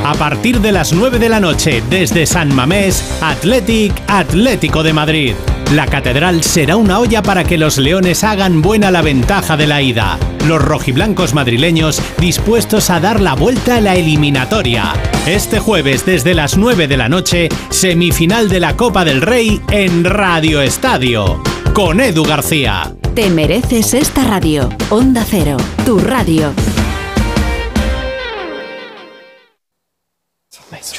A 0.06 0.14
partir 0.14 0.62
de 0.62 0.72
las 0.72 0.94
9 0.94 1.18
de 1.18 1.28
la 1.28 1.38
noche, 1.38 1.82
desde 1.90 2.24
San 2.24 2.54
Mamés, 2.54 3.04
Athletic 3.20 3.92
Atlético 4.08 4.82
de 4.82 4.94
Madrid. 4.94 5.34
La 5.74 5.86
catedral 5.86 6.42
será 6.42 6.78
una 6.78 6.98
olla 6.98 7.22
para 7.22 7.44
que 7.44 7.58
los 7.58 7.76
leones 7.76 8.24
hagan 8.24 8.62
buena 8.62 8.90
la 8.90 9.02
ventaja 9.02 9.58
de 9.58 9.66
la 9.66 9.82
ida. 9.82 10.18
Los 10.46 10.60
rojiblancos 10.60 11.32
madrileños 11.32 12.02
dispuestos 12.18 12.90
a 12.90 13.00
dar 13.00 13.20
la 13.20 13.34
vuelta 13.34 13.76
a 13.76 13.80
la 13.80 13.94
eliminatoria. 13.94 14.92
Este 15.26 15.58
jueves 15.58 16.04
desde 16.04 16.34
las 16.34 16.58
9 16.58 16.86
de 16.86 16.98
la 16.98 17.08
noche, 17.08 17.48
semifinal 17.70 18.50
de 18.50 18.60
la 18.60 18.76
Copa 18.76 19.06
del 19.06 19.22
Rey 19.22 19.62
en 19.70 20.04
Radio 20.04 20.60
Estadio. 20.60 21.42
Con 21.72 21.98
Edu 21.98 22.24
García. 22.24 22.94
Te 23.14 23.30
mereces 23.30 23.94
esta 23.94 24.24
radio. 24.24 24.68
Onda 24.90 25.24
Cero, 25.26 25.56
tu 25.86 25.98
radio. 25.98 26.52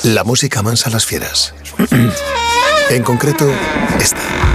La 0.04 0.24
música 0.24 0.64
mansa 0.64 0.90
a 0.90 0.94
las 0.94 1.06
fieras. 1.06 1.54
en 2.90 3.04
concreto, 3.04 3.48
esta. 4.00 4.55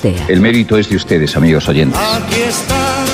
El 0.03 0.41
mérito 0.41 0.77
es 0.77 0.89
de 0.89 0.95
ustedes, 0.95 1.35
amigos 1.37 1.69
oyentes. 1.69 1.99
Aquí 1.99 2.41
está, 2.41 3.05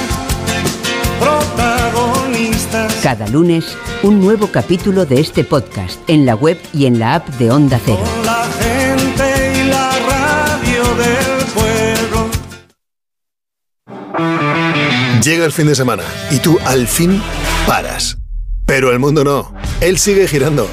protagonistas. 1.20 2.94
Cada 3.04 3.28
lunes, 3.28 3.78
un 4.04 4.22
nuevo 4.22 4.48
capítulo 4.48 5.06
de 5.06 5.20
este 5.20 5.44
podcast 5.44 6.00
en 6.08 6.26
la 6.26 6.36
web 6.36 6.58
y 6.74 6.86
en 6.86 6.98
la 6.98 7.16
app 7.16 7.28
de 7.32 7.52
Onda 7.52 7.78
Cero. 7.84 8.00
Con 8.00 8.26
la 8.26 8.48
gente 8.62 9.60
y 9.60 9.68
la 9.68 9.92
radio 10.08 10.84
del 10.96 11.46
pueblo. 11.54 12.30
Llega 15.22 15.44
el 15.44 15.52
fin 15.52 15.68
de 15.68 15.76
semana 15.76 16.04
y 16.32 16.38
tú 16.38 16.58
al 16.66 16.88
fin 16.88 17.22
paras. 17.68 18.18
Pero 18.66 18.94
el 18.94 19.00
mundo 19.00 19.26
no. 19.26 19.54
Él 19.82 19.98
sigue 19.98 20.26
girando. 20.26 20.70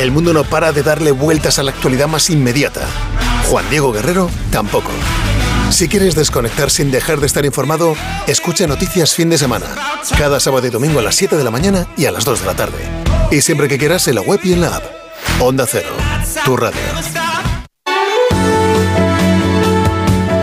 El 0.00 0.12
mundo 0.12 0.32
no 0.32 0.44
para 0.44 0.72
de 0.72 0.82
darle 0.82 1.10
vueltas 1.10 1.58
a 1.58 1.62
la 1.62 1.72
actualidad 1.72 2.08
más 2.08 2.30
inmediata. 2.30 2.86
Juan 3.50 3.68
Diego 3.68 3.92
Guerrero 3.92 4.30
tampoco. 4.50 4.90
Si 5.70 5.86
quieres 5.86 6.14
desconectar 6.14 6.70
sin 6.70 6.90
dejar 6.90 7.20
de 7.20 7.26
estar 7.26 7.44
informado, 7.44 7.94
escucha 8.26 8.66
Noticias 8.66 9.14
Fin 9.14 9.30
de 9.30 9.38
Semana. 9.38 9.66
Cada 10.16 10.40
sábado 10.40 10.66
y 10.66 10.70
domingo 10.70 10.98
a 10.98 11.02
las 11.02 11.14
7 11.14 11.36
de 11.36 11.44
la 11.44 11.50
mañana 11.50 11.86
y 11.96 12.06
a 12.06 12.10
las 12.10 12.24
2 12.24 12.40
de 12.40 12.46
la 12.46 12.54
tarde. 12.54 12.78
Y 13.30 13.42
siempre 13.42 13.68
que 13.68 13.78
quieras 13.78 14.08
en 14.08 14.16
la 14.16 14.22
web 14.22 14.40
y 14.42 14.54
en 14.54 14.62
la 14.62 14.76
app. 14.76 14.84
Onda 15.40 15.66
Cero, 15.68 15.90
tu 16.44 16.56
radio. 16.56 16.80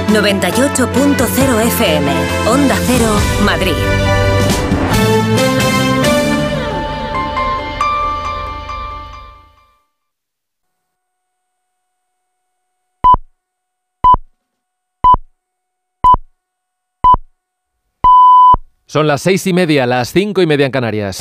98.0 0.09 1.61
FM, 1.67 2.13
Onda 2.47 2.77
Cero, 2.87 3.11
Madrid. 3.43 3.73
Son 18.95 19.07
las 19.07 19.23
seis 19.23 19.45
y 19.45 19.51
media, 19.51 19.85
las 19.85 20.13
cinco 20.13 20.41
y 20.41 20.47
media 20.47 20.67
en 20.67 20.71
Canarias. 20.71 21.17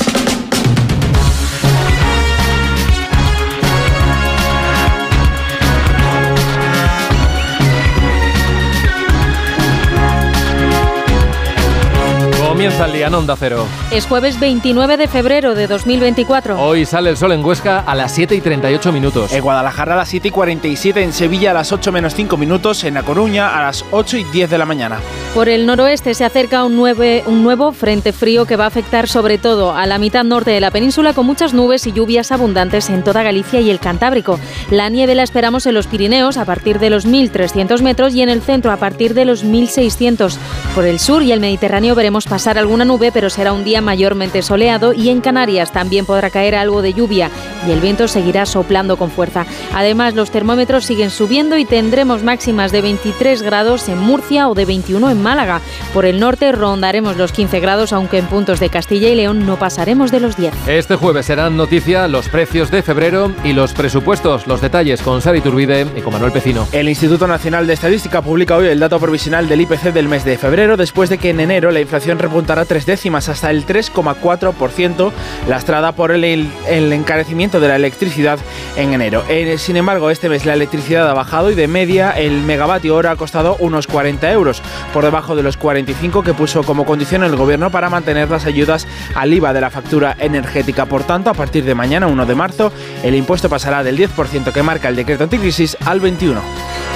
Comienza 12.47 12.85
el 12.85 12.93
día 12.93 13.07
en 13.07 13.13
Onda 13.13 13.35
Cero. 13.37 13.67
Es 13.91 14.05
jueves 14.05 14.39
29 14.39 14.95
de 14.95 15.09
febrero 15.09 15.53
de 15.53 15.67
2024. 15.67 16.57
Hoy 16.57 16.85
sale 16.85 17.09
el 17.09 17.17
sol 17.17 17.33
en 17.33 17.43
Huesca 17.43 17.79
a 17.79 17.93
las 17.93 18.13
7 18.13 18.35
y 18.35 18.39
38 18.39 18.93
minutos. 18.93 19.33
En 19.33 19.43
Guadalajara 19.43 19.95
a 19.95 19.97
las 19.97 20.07
7 20.07 20.29
y 20.29 20.31
47, 20.31 21.03
en 21.03 21.11
Sevilla 21.11 21.51
a 21.51 21.55
las 21.55 21.73
8 21.73 21.91
menos 21.91 22.15
5 22.15 22.37
minutos, 22.37 22.85
en 22.85 22.95
A 22.95 23.03
Coruña 23.03 23.57
a 23.57 23.63
las 23.63 23.83
8 23.91 24.15
y 24.15 24.23
10 24.23 24.49
de 24.49 24.57
la 24.57 24.65
mañana. 24.65 25.01
Por 25.35 25.49
el 25.49 25.65
noroeste 25.65 26.13
se 26.13 26.23
acerca 26.23 26.63
un, 26.63 26.77
nuevo 26.77 27.73
frente 27.73 28.13
frío 28.13 28.45
que 28.45 28.55
va 28.55 28.63
a 28.63 28.67
afectar 28.67 29.09
sobre 29.09 29.37
todo 29.37 29.75
a 29.75 29.85
la 29.85 29.99
mitad 29.99 30.23
norte 30.23 30.51
de 30.51 30.61
la 30.61 30.71
península 30.71 31.11
con 31.11 31.25
muchas 31.25 31.53
nubes 31.53 31.85
y 31.87 31.91
lluvias 31.91 32.31
abundantes 32.31 32.89
en 32.89 33.03
toda 33.03 33.21
Galicia 33.21 33.59
y 33.59 33.69
el 33.69 33.81
Cantábrico. 33.81 34.39
La 34.71 34.87
nieve 34.87 35.13
la 35.13 35.23
esperamos 35.23 35.65
en 35.65 35.73
los 35.73 35.87
Pirineos 35.87 36.37
a 36.37 36.45
partir 36.45 36.79
de 36.79 36.89
los 36.89 37.05
1.300 37.05 37.81
metros 37.81 38.15
y 38.15 38.21
en 38.21 38.29
el 38.29 38.41
centro 38.41 38.71
a 38.71 38.77
partir 38.77 39.13
de 39.13 39.25
los 39.25 39.43
1.600. 39.43 40.37
Por 40.73 40.85
el 40.85 40.99
sur 40.99 41.21
y 41.21 41.33
el 41.33 41.41
Mediterráneo 41.41 41.95
veremos 41.95 42.27
pasar 42.27 42.57
alguna 42.57 42.85
nube, 42.85 43.11
pero 43.11 43.29
será 43.29 43.51
un 43.51 43.65
día 43.65 43.81
mayormente 43.81 44.41
soleado 44.41 44.93
y 44.93 45.09
en 45.09 45.19
Canarias 45.19 45.73
también 45.73 46.05
podrá 46.05 46.29
caer 46.29 46.55
algo 46.55 46.81
de 46.81 46.93
lluvia 46.93 47.29
y 47.67 47.71
el 47.71 47.81
viento 47.81 48.07
seguirá 48.07 48.45
soplando 48.45 48.95
con 48.95 49.11
fuerza. 49.11 49.45
Además, 49.73 50.15
los 50.15 50.31
termómetros 50.31 50.85
siguen 50.85 51.09
subiendo 51.09 51.57
y 51.57 51.65
tendremos 51.65 52.23
máximas 52.23 52.71
de 52.71 52.81
23 52.81 53.41
grados 53.41 53.89
en 53.89 53.99
Murcia 53.99 54.47
o 54.47 54.55
de 54.55 54.63
21 54.63 55.09
en 55.09 55.24
Málaga. 55.25 55.59
Por 55.93 56.05
el 56.05 56.19
norte 56.21 56.51
rondaremos 56.53 57.17
los 57.17 57.31
15 57.33 57.59
grados, 57.59 57.91
aunque 57.91 58.19
en 58.19 58.27
puntos 58.27 58.59
de 58.61 58.69
Castilla 58.69 59.09
y 59.09 59.15
León 59.15 59.45
no 59.45 59.57
pasaremos 59.57 60.11
de 60.11 60.19
los 60.21 60.37
10. 60.37 60.53
Este 60.67 60.95
jueves 60.95 61.25
serán 61.25 61.57
noticia 61.57 62.07
los 62.07 62.29
precios 62.29 62.69
de 62.71 62.83
febrero 62.83 63.31
y 63.43 63.53
los 63.53 63.73
presupuestos. 63.73 64.45
Los 64.47 64.61
detalles 64.61 65.01
con 65.01 65.21
Sara 65.21 65.37
Iturbide 65.37 65.87
y 65.97 66.01
con 66.01 66.13
Manuel 66.13 66.31
Pecino. 66.31 66.67
El 66.71 66.87
Instituto 66.87 67.25
Nacional 67.27 67.65
de 67.67 67.73
Estadística 67.73 68.21
publica 68.21 68.55
hoy 68.55 68.67
el 68.67 68.79
dato 68.79 68.99
provisional 68.99 69.49
del 69.49 69.61
IPC 69.61 69.91
del 69.93 70.07
mes 70.07 70.23
de 70.23 70.37
febrero, 70.37 70.77
después 70.77 71.09
de 71.09 71.17
que 71.17 71.31
en 71.31 71.39
enero 71.39 71.71
la 71.71 71.79
inflación 71.81 72.19
repuntará 72.19 72.63
tres 72.65 72.85
décimas 72.85 73.27
hasta 73.29 73.49
el 73.49 73.65
3,4%, 73.65 75.11
lastrada 75.49 75.91
por 75.93 76.11
el, 76.11 76.23
el- 76.23 76.93
encarecimiento 76.93 77.59
de 77.59 77.67
la 77.67 77.75
electricidad 77.75 78.37
en 78.77 78.93
enero. 78.93 79.23
Eh, 79.27 79.57
sin 79.57 79.75
embargo, 79.77 80.09
este 80.11 80.29
mes 80.29 80.45
la 80.45 80.53
electricidad 80.53 81.09
ha 81.09 81.13
bajado 81.13 81.49
y 81.51 81.55
de 81.55 81.67
media 81.67 82.11
el 82.11 82.41
megavatio 82.41 82.95
hora 82.95 83.11
ha 83.11 83.15
costado 83.15 83.55
unos 83.59 83.87
40 83.87 84.31
euros, 84.31 84.61
por 84.93 85.03
debajo 85.15 85.37
de 85.37 85.43
los 85.43 85.55
45 85.55 86.23
que 86.23 86.33
puso 86.33 86.61
como 86.63 86.85
condición 86.85 87.23
el 87.23 87.37
gobierno 87.37 87.69
para 87.69 87.89
mantener 87.89 88.29
las 88.29 88.45
ayudas 88.45 88.85
al 89.13 89.33
IVA 89.33 89.53
de 89.53 89.61
la 89.61 89.69
factura 89.69 90.13
energética. 90.19 90.87
Por 90.87 91.03
tanto, 91.03 91.29
a 91.29 91.33
partir 91.33 91.63
de 91.63 91.73
mañana, 91.73 92.07
1 92.07 92.25
de 92.25 92.35
marzo, 92.35 92.73
el 93.01 93.15
impuesto 93.15 93.47
pasará 93.47 93.81
del 93.81 93.97
10% 93.97 94.51
que 94.51 94.61
marca 94.61 94.89
el 94.89 94.97
decreto 94.97 95.23
anticrisis 95.23 95.77
al 95.85 96.01
21%. 96.01 96.41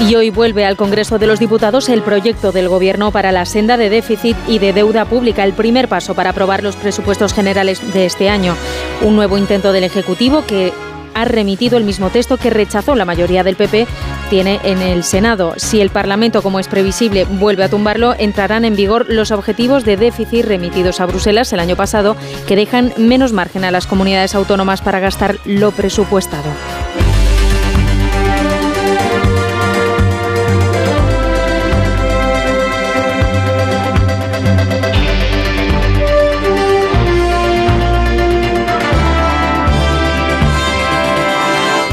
Y 0.02 0.16
hoy 0.16 0.32
vuelve 0.32 0.66
al 0.66 0.76
Congreso 0.76 1.18
de 1.18 1.28
los 1.28 1.40
Diputados 1.40 1.88
el 1.88 2.02
proyecto 2.02 2.52
del 2.52 2.68
Gobierno 2.68 3.12
para 3.12 3.32
la 3.32 3.46
senda 3.46 3.78
de 3.78 3.90
déficit 3.90 4.36
y 4.50 4.60
de 4.60 4.74
deuda 4.74 5.06
pública, 5.06 5.46
el 5.46 5.54
primer 5.54 5.88
paso 5.88 6.14
para 6.14 6.32
aprobar 6.32 6.62
los 6.62 6.76
presupuestos 6.76 7.34
generales 7.34 7.94
de 7.94 8.06
este 8.06 8.30
año. 8.30 8.54
Un 9.02 9.16
nuevo 9.16 9.38
intento 9.38 9.72
del 9.72 9.86
Ejecutivo 9.86 10.46
que 10.46 10.74
ha 11.14 11.26
remitido 11.26 11.78
el 11.78 11.84
mismo 11.84 12.10
texto 12.10 12.38
que 12.38 12.50
rechazó 12.50 12.96
la 12.96 13.06
mayoría 13.06 13.44
del 13.44 13.56
PP 13.56 13.88
tiene 14.30 14.60
en 14.64 14.82
el 14.82 15.04
Senado. 15.04 15.54
Si 15.58 15.82
el 15.82 15.90
Parlamento, 15.90 16.42
como 16.42 16.60
es 16.60 16.68
previsible, 16.68 17.26
vuelve 17.26 17.64
a 17.64 17.70
tumbarlo, 17.70 18.16
entrarán 18.18 18.64
en 18.64 18.76
vigor 18.76 19.08
los 19.10 19.32
objetivos 19.32 19.86
de 19.86 19.98
déficit 19.98 20.46
remitidos 20.46 21.00
a 21.00 21.06
Bruselas 21.06 21.52
el 21.54 21.60
año 21.60 21.76
pasado, 21.76 22.16
que 22.48 22.56
dejan 22.56 22.94
menos 22.98 23.34
margen 23.34 23.64
a 23.64 23.72
las 23.72 23.88
comunidades 23.88 24.36
autónomas 24.36 24.82
para 24.82 25.00
gastar 25.00 25.38
lo 25.46 25.72
presupuestado. 25.72 26.50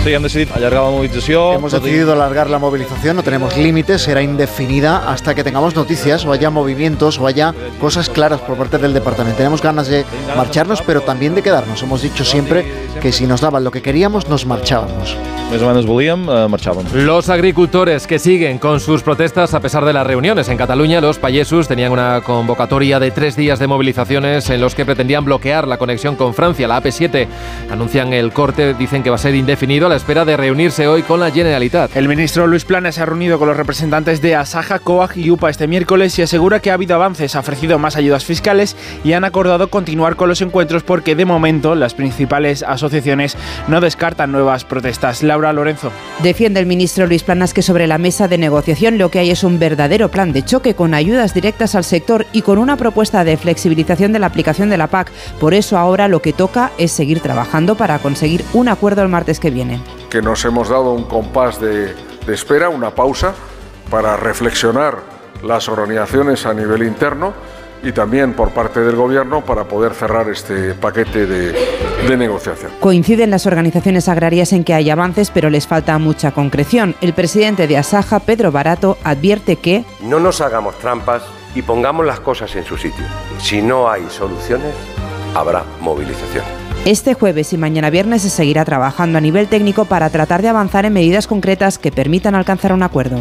Sí, 0.06 0.14
hem 0.14 0.22
decidit 0.22 0.52
allargar 0.54 0.84
la 0.84 0.90
mobilització. 0.90 1.54
Hemos 1.54 1.72
decidido 1.72 2.12
alargar 2.12 2.48
la 2.48 2.60
movilización, 2.60 3.16
no 3.16 3.24
tenemos 3.24 3.56
límites, 3.56 4.02
será 4.02 4.22
indefinida 4.22 5.10
hasta 5.10 5.34
que 5.34 5.42
tengamos 5.42 5.74
noticias 5.74 6.24
o 6.24 6.30
haya 6.30 6.48
movimientos 6.48 7.18
o 7.18 7.26
haya 7.26 7.52
cosas 7.80 8.08
claras 8.08 8.40
por 8.40 8.56
parte 8.56 8.78
del 8.78 8.94
departamento. 8.94 9.38
Tenemos 9.38 9.60
ganas 9.60 9.88
de 9.88 10.04
marcharnos, 10.36 10.80
pero 10.82 11.00
también 11.00 11.34
de 11.34 11.42
quedarnos. 11.42 11.82
Hemos 11.82 12.02
dicho 12.02 12.24
siempre 12.24 12.64
que 13.02 13.10
si 13.10 13.26
nos 13.26 13.40
daban 13.40 13.64
lo 13.64 13.72
que 13.72 13.82
queríamos, 13.82 14.28
nos 14.28 14.46
marchábamos. 14.46 15.16
Més 15.46 15.62
o 15.62 15.68
menys 15.68 15.86
volíem, 15.86 16.24
eh, 16.26 16.48
marxàvem. 16.50 16.88
Los 17.06 17.28
agricultores 17.28 18.08
que 18.08 18.18
siguen 18.18 18.58
con 18.58 18.80
sus 18.80 19.04
protestas 19.04 19.54
a 19.54 19.60
pesar 19.60 19.84
de 19.84 19.92
las 19.92 20.04
reuniones 20.04 20.48
en 20.48 20.56
Cataluña, 20.56 21.00
los 21.00 21.20
payesus 21.20 21.68
tenían 21.68 21.92
una 21.92 22.20
convocatoria 22.20 22.98
de 22.98 23.12
tres 23.12 23.36
días 23.36 23.60
de 23.60 23.68
movilizaciones 23.68 24.50
en 24.50 24.60
los 24.60 24.74
que 24.74 24.84
pretendían 24.84 25.24
bloquear 25.24 25.68
la 25.68 25.78
conexión 25.78 26.16
con 26.16 26.34
Francia, 26.34 26.66
la 26.66 26.82
AP7. 26.82 27.28
Anuncian 27.70 28.12
el 28.12 28.32
corte, 28.32 28.74
dicen 28.74 29.04
que 29.04 29.10
va 29.10 29.16
a 29.16 29.20
ser 29.20 29.36
indefinido 29.36 29.86
a 29.86 29.90
la 29.96 30.00
espera 30.00 30.26
de 30.26 30.37
reunirse 30.37 30.87
hoy 30.87 31.02
con 31.02 31.20
la 31.20 31.30
Generalitat. 31.30 31.96
El 31.96 32.06
ministro 32.06 32.46
Luis 32.46 32.66
Planas 32.66 32.96
se 32.96 33.00
ha 33.00 33.06
reunido 33.06 33.38
con 33.38 33.48
los 33.48 33.56
representantes 33.56 34.20
de 34.20 34.37
Asaja, 34.37 34.78
COAG 34.78 35.16
y 35.16 35.30
UPA 35.30 35.48
este 35.48 35.66
miércoles 35.66 36.18
y 36.18 36.22
asegura 36.22 36.61
que 36.61 36.70
ha 36.70 36.74
habido 36.74 36.96
avances, 36.96 37.35
ha 37.35 37.40
ofrecido 37.40 37.78
más 37.78 37.96
ayudas 37.96 38.26
fiscales 38.26 38.76
y 39.04 39.14
han 39.14 39.24
acordado 39.24 39.70
continuar 39.70 40.16
con 40.16 40.28
los 40.28 40.42
encuentros 40.42 40.82
porque 40.82 41.14
de 41.14 41.24
momento 41.24 41.74
las 41.74 41.94
principales 41.94 42.62
asociaciones 42.62 43.38
no 43.68 43.80
descartan 43.80 44.32
nuevas 44.32 44.64
protestas. 44.64 45.22
Laura 45.22 45.54
Lorenzo. 45.54 45.90
Defiende 46.22 46.61
el 46.61 46.66
ministro 46.66 47.06
Luis 47.06 47.22
Planas 47.22 47.54
que 47.54 47.62
sobre 47.62 47.87
la 47.87 47.96
mesa 47.96 48.28
de 48.28 48.37
negociación 48.37 48.98
lo 48.98 49.11
que 49.11 49.20
hay 49.20 49.30
es 49.30 49.44
un 49.44 49.59
verdadero 49.59 50.11
plan 50.11 50.35
de 50.35 50.44
choque 50.44 50.74
con 50.74 50.92
ayudas 50.92 51.32
directas 51.32 51.74
al 51.74 51.85
sector 51.85 52.26
y 52.32 52.42
con 52.42 52.59
una 52.59 52.76
propuesta 52.76 53.24
de 53.24 53.38
flexibilización 53.38 54.12
de 54.12 54.18
la 54.18 54.26
aplicación 54.26 54.68
de 54.68 54.76
la 54.76 54.88
PAC. 54.88 55.11
Por 55.40 55.54
eso 55.54 55.78
ahora 55.78 56.06
lo 56.06 56.20
que 56.20 56.35
toca 56.35 56.72
es 56.76 56.92
seguir 56.92 57.20
trabajando 57.20 57.78
para 57.78 57.98
conseguir 57.98 58.44
un 58.52 58.68
acuerdo 58.68 59.00
el 59.00 59.09
martes 59.09 59.40
que 59.40 59.50
viene. 59.50 59.86
Que 60.11 60.22
nos 60.22 60.44
hemos 60.44 60.68
dado 60.68 60.92
un 60.92 61.05
compás 61.05 61.61
de, 61.61 61.94
de 61.94 62.35
espera, 62.35 62.68
una 62.68 62.90
pausa, 62.90 63.35
para 63.90 64.16
reflexionar 64.16 64.99
las 65.42 65.68
organizaciones 65.68 66.46
a 66.46 66.55
nivel 66.55 66.83
interno 66.83 67.33
y 67.83 67.92
también 67.92 68.33
por 68.33 68.51
parte 68.51 68.81
del 68.81 68.96
Gobierno 68.96 69.44
para 69.44 69.64
poder 69.64 69.94
cerrar 69.94 70.29
este 70.29 70.75
paquete 70.75 71.27
de, 71.27 71.53
de 72.09 72.16
negociación. 72.16 72.72
Coinciden 72.81 73.31
las 73.31 73.46
organizaciones 73.46 74.09
agrarias 74.09 74.53
en 74.53 74.64
que 74.64 74.75
hay 74.75 74.90
avances, 74.90 75.31
pero 75.31 75.51
les 75.51 75.66
falta 75.66 75.99
mucha 75.99 76.33
concreción. 76.33 76.96
El 77.01 77.12
presidente 77.12 77.66
de 77.66 77.77
Asaja, 77.77 78.20
Pedro 78.20 78.51
Barato, 78.51 78.99
advierte 79.05 79.57
que 79.57 79.85
No 80.01 80.18
nos 80.18 80.40
hagamos 80.40 80.79
trampas 80.79 81.22
y 81.55 81.62
pongamos 81.62 82.05
las 82.07 82.20
cosas 82.20 82.55
en 82.57 82.64
su 82.64 82.77
sitio. 82.77 83.05
Si 83.38 83.62
no 83.62 83.88
hay 83.88 84.07
soluciones, 84.11 84.75
habrá 85.35 85.64
movilización. 85.81 86.65
Este 86.87 87.14
jueves 87.14 87.53
y 87.53 87.59
mañana 87.59 87.90
viernes 87.90 88.22
se 88.22 88.31
seguirá 88.31 88.64
trabajando 88.64 89.18
a 89.18 89.20
nivel 89.20 89.49
técnico 89.49 89.87
para 89.87 90.09
tratar 90.09 90.40
de 90.40 90.46
avanzar 90.46 90.85
en 90.85 90.92
medidas 90.92 91.27
concretas 91.27 91.81
que 91.81 91.90
permitan 91.90 92.37
alcanzar 92.37 92.72
un 92.72 92.85
acuerdo. 92.85 93.18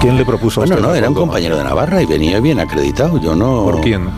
¿Quién 0.00 0.16
le 0.16 0.24
propuso 0.24 0.60
Bueno, 0.60 0.76
este 0.76 0.86
no, 0.86 0.94
era 0.94 1.08
un 1.08 1.16
compañero 1.16 1.58
de 1.58 1.64
Navarra 1.64 2.00
y 2.00 2.06
venía 2.06 2.38
bien 2.38 2.60
acreditado. 2.60 3.20
Yo 3.20 3.34
no. 3.34 3.64
¿Por 3.64 3.80
quién? 3.80 4.08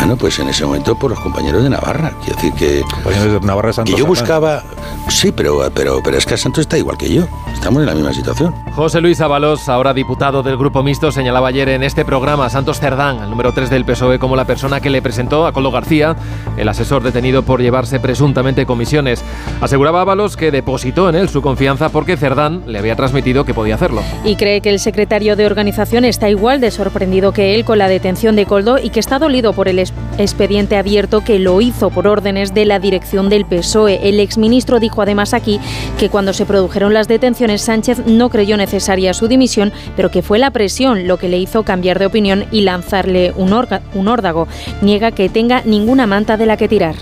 Bueno, 0.00 0.16
pues 0.16 0.38
en 0.38 0.48
ese 0.48 0.64
momento 0.64 0.98
por 0.98 1.10
los 1.10 1.20
compañeros 1.20 1.62
de 1.62 1.68
Navarra. 1.68 2.10
Quiero 2.24 2.34
decir 2.36 2.52
que. 2.54 2.80
Compañeros 2.90 3.42
de 3.42 3.46
Navarra 3.46 3.70
Que 3.84 3.92
yo 3.92 4.06
buscaba. 4.06 4.62
Sí, 5.10 5.30
pero, 5.30 5.70
pero, 5.74 6.00
pero 6.02 6.16
es 6.16 6.24
que 6.24 6.38
Santos 6.38 6.62
está 6.62 6.78
igual 6.78 6.96
que 6.96 7.12
yo. 7.12 7.26
Estamos 7.52 7.80
en 7.80 7.86
la 7.86 7.94
misma 7.94 8.14
situación. 8.14 8.54
José 8.74 9.02
Luis 9.02 9.20
Ábalos, 9.20 9.68
ahora 9.68 9.92
diputado 9.92 10.42
del 10.42 10.56
Grupo 10.56 10.82
Mixto, 10.82 11.12
señalaba 11.12 11.48
ayer 11.48 11.68
en 11.68 11.82
este 11.82 12.06
programa 12.06 12.46
a 12.46 12.50
Santos 12.50 12.80
Cerdán, 12.80 13.22
el 13.22 13.28
número 13.28 13.52
3 13.52 13.68
del 13.68 13.84
PSOE, 13.84 14.18
como 14.18 14.36
la 14.36 14.46
persona 14.46 14.80
que 14.80 14.88
le 14.88 15.02
presentó 15.02 15.46
a 15.46 15.52
Coldo 15.52 15.70
García, 15.70 16.16
el 16.56 16.66
asesor 16.66 17.02
detenido 17.02 17.42
por 17.42 17.60
llevarse 17.60 18.00
presuntamente 18.00 18.64
comisiones. 18.64 19.22
Aseguraba 19.60 20.00
Ábalos 20.00 20.38
que 20.38 20.50
depositó 20.50 21.10
en 21.10 21.16
él 21.16 21.28
su 21.28 21.42
confianza 21.42 21.90
porque 21.90 22.16
Cerdán 22.16 22.62
le 22.66 22.78
había 22.78 22.96
transmitido 22.96 23.44
que 23.44 23.52
podía 23.52 23.74
hacerlo. 23.74 24.02
Y 24.24 24.36
cree 24.36 24.62
que 24.62 24.70
el 24.70 24.78
secretario 24.78 25.36
de 25.36 25.44
organización 25.44 26.06
está 26.06 26.30
igual 26.30 26.62
de 26.62 26.70
sorprendido 26.70 27.32
que 27.32 27.54
él 27.54 27.66
con 27.66 27.76
la 27.76 27.88
detención 27.88 28.36
de 28.36 28.46
Coldo 28.46 28.78
y 28.78 28.88
que 28.88 29.00
está 29.00 29.18
dolido 29.18 29.52
por 29.52 29.68
el 29.68 29.78
expediente 30.18 30.76
abierto 30.76 31.22
que 31.22 31.38
lo 31.38 31.60
hizo 31.60 31.90
por 31.90 32.06
órdenes 32.06 32.52
de 32.52 32.64
la 32.64 32.78
dirección 32.78 33.28
del 33.28 33.46
PSOE. 33.46 34.08
El 34.08 34.20
exministro 34.20 34.80
dijo 34.80 35.02
además 35.02 35.34
aquí 35.34 35.60
que 35.98 36.08
cuando 36.08 36.32
se 36.32 36.46
produjeron 36.46 36.92
las 36.92 37.08
detenciones 37.08 37.62
Sánchez 37.62 38.06
no 38.06 38.28
creyó 38.28 38.56
necesaria 38.56 39.14
su 39.14 39.28
dimisión, 39.28 39.72
pero 39.96 40.10
que 40.10 40.22
fue 40.22 40.38
la 40.38 40.50
presión 40.50 41.06
lo 41.06 41.16
que 41.18 41.28
le 41.28 41.38
hizo 41.38 41.62
cambiar 41.62 41.98
de 41.98 42.06
opinión 42.06 42.44
y 42.50 42.62
lanzarle 42.62 43.32
un, 43.36 43.52
un 43.94 44.08
órdago. 44.08 44.48
Niega 44.82 45.12
que 45.12 45.28
tenga 45.28 45.62
ninguna 45.64 46.06
manta 46.06 46.36
de 46.36 46.46
la 46.46 46.56
que 46.56 46.68
tirar. 46.68 46.96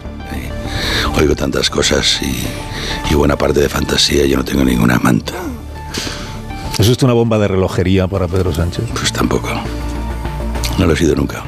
Oigo 1.19 1.35
tantas 1.35 1.69
cosas 1.71 2.21
y, 2.23 3.13
y 3.13 3.15
buena 3.15 3.37
parte 3.37 3.61
de 3.61 3.69
fantasía, 3.69 4.27
yo 4.27 4.37
no 4.37 4.45
tengo 4.45 4.65
ninguna 4.65 4.99
manta. 4.99 5.33
¿Eso 6.79 6.93
es 6.93 7.03
una 7.03 7.13
bomba 7.13 7.39
de 7.39 7.49
relojería 7.49 8.07
para 8.07 8.29
Pedro 8.29 8.55
Sánchez? 8.55 8.85
Pues 8.93 9.13
tampoco. 9.13 9.49
No 10.79 10.87
lo 10.87 10.93
he 10.93 10.97
sido 10.97 11.17
nunca. 11.17 11.43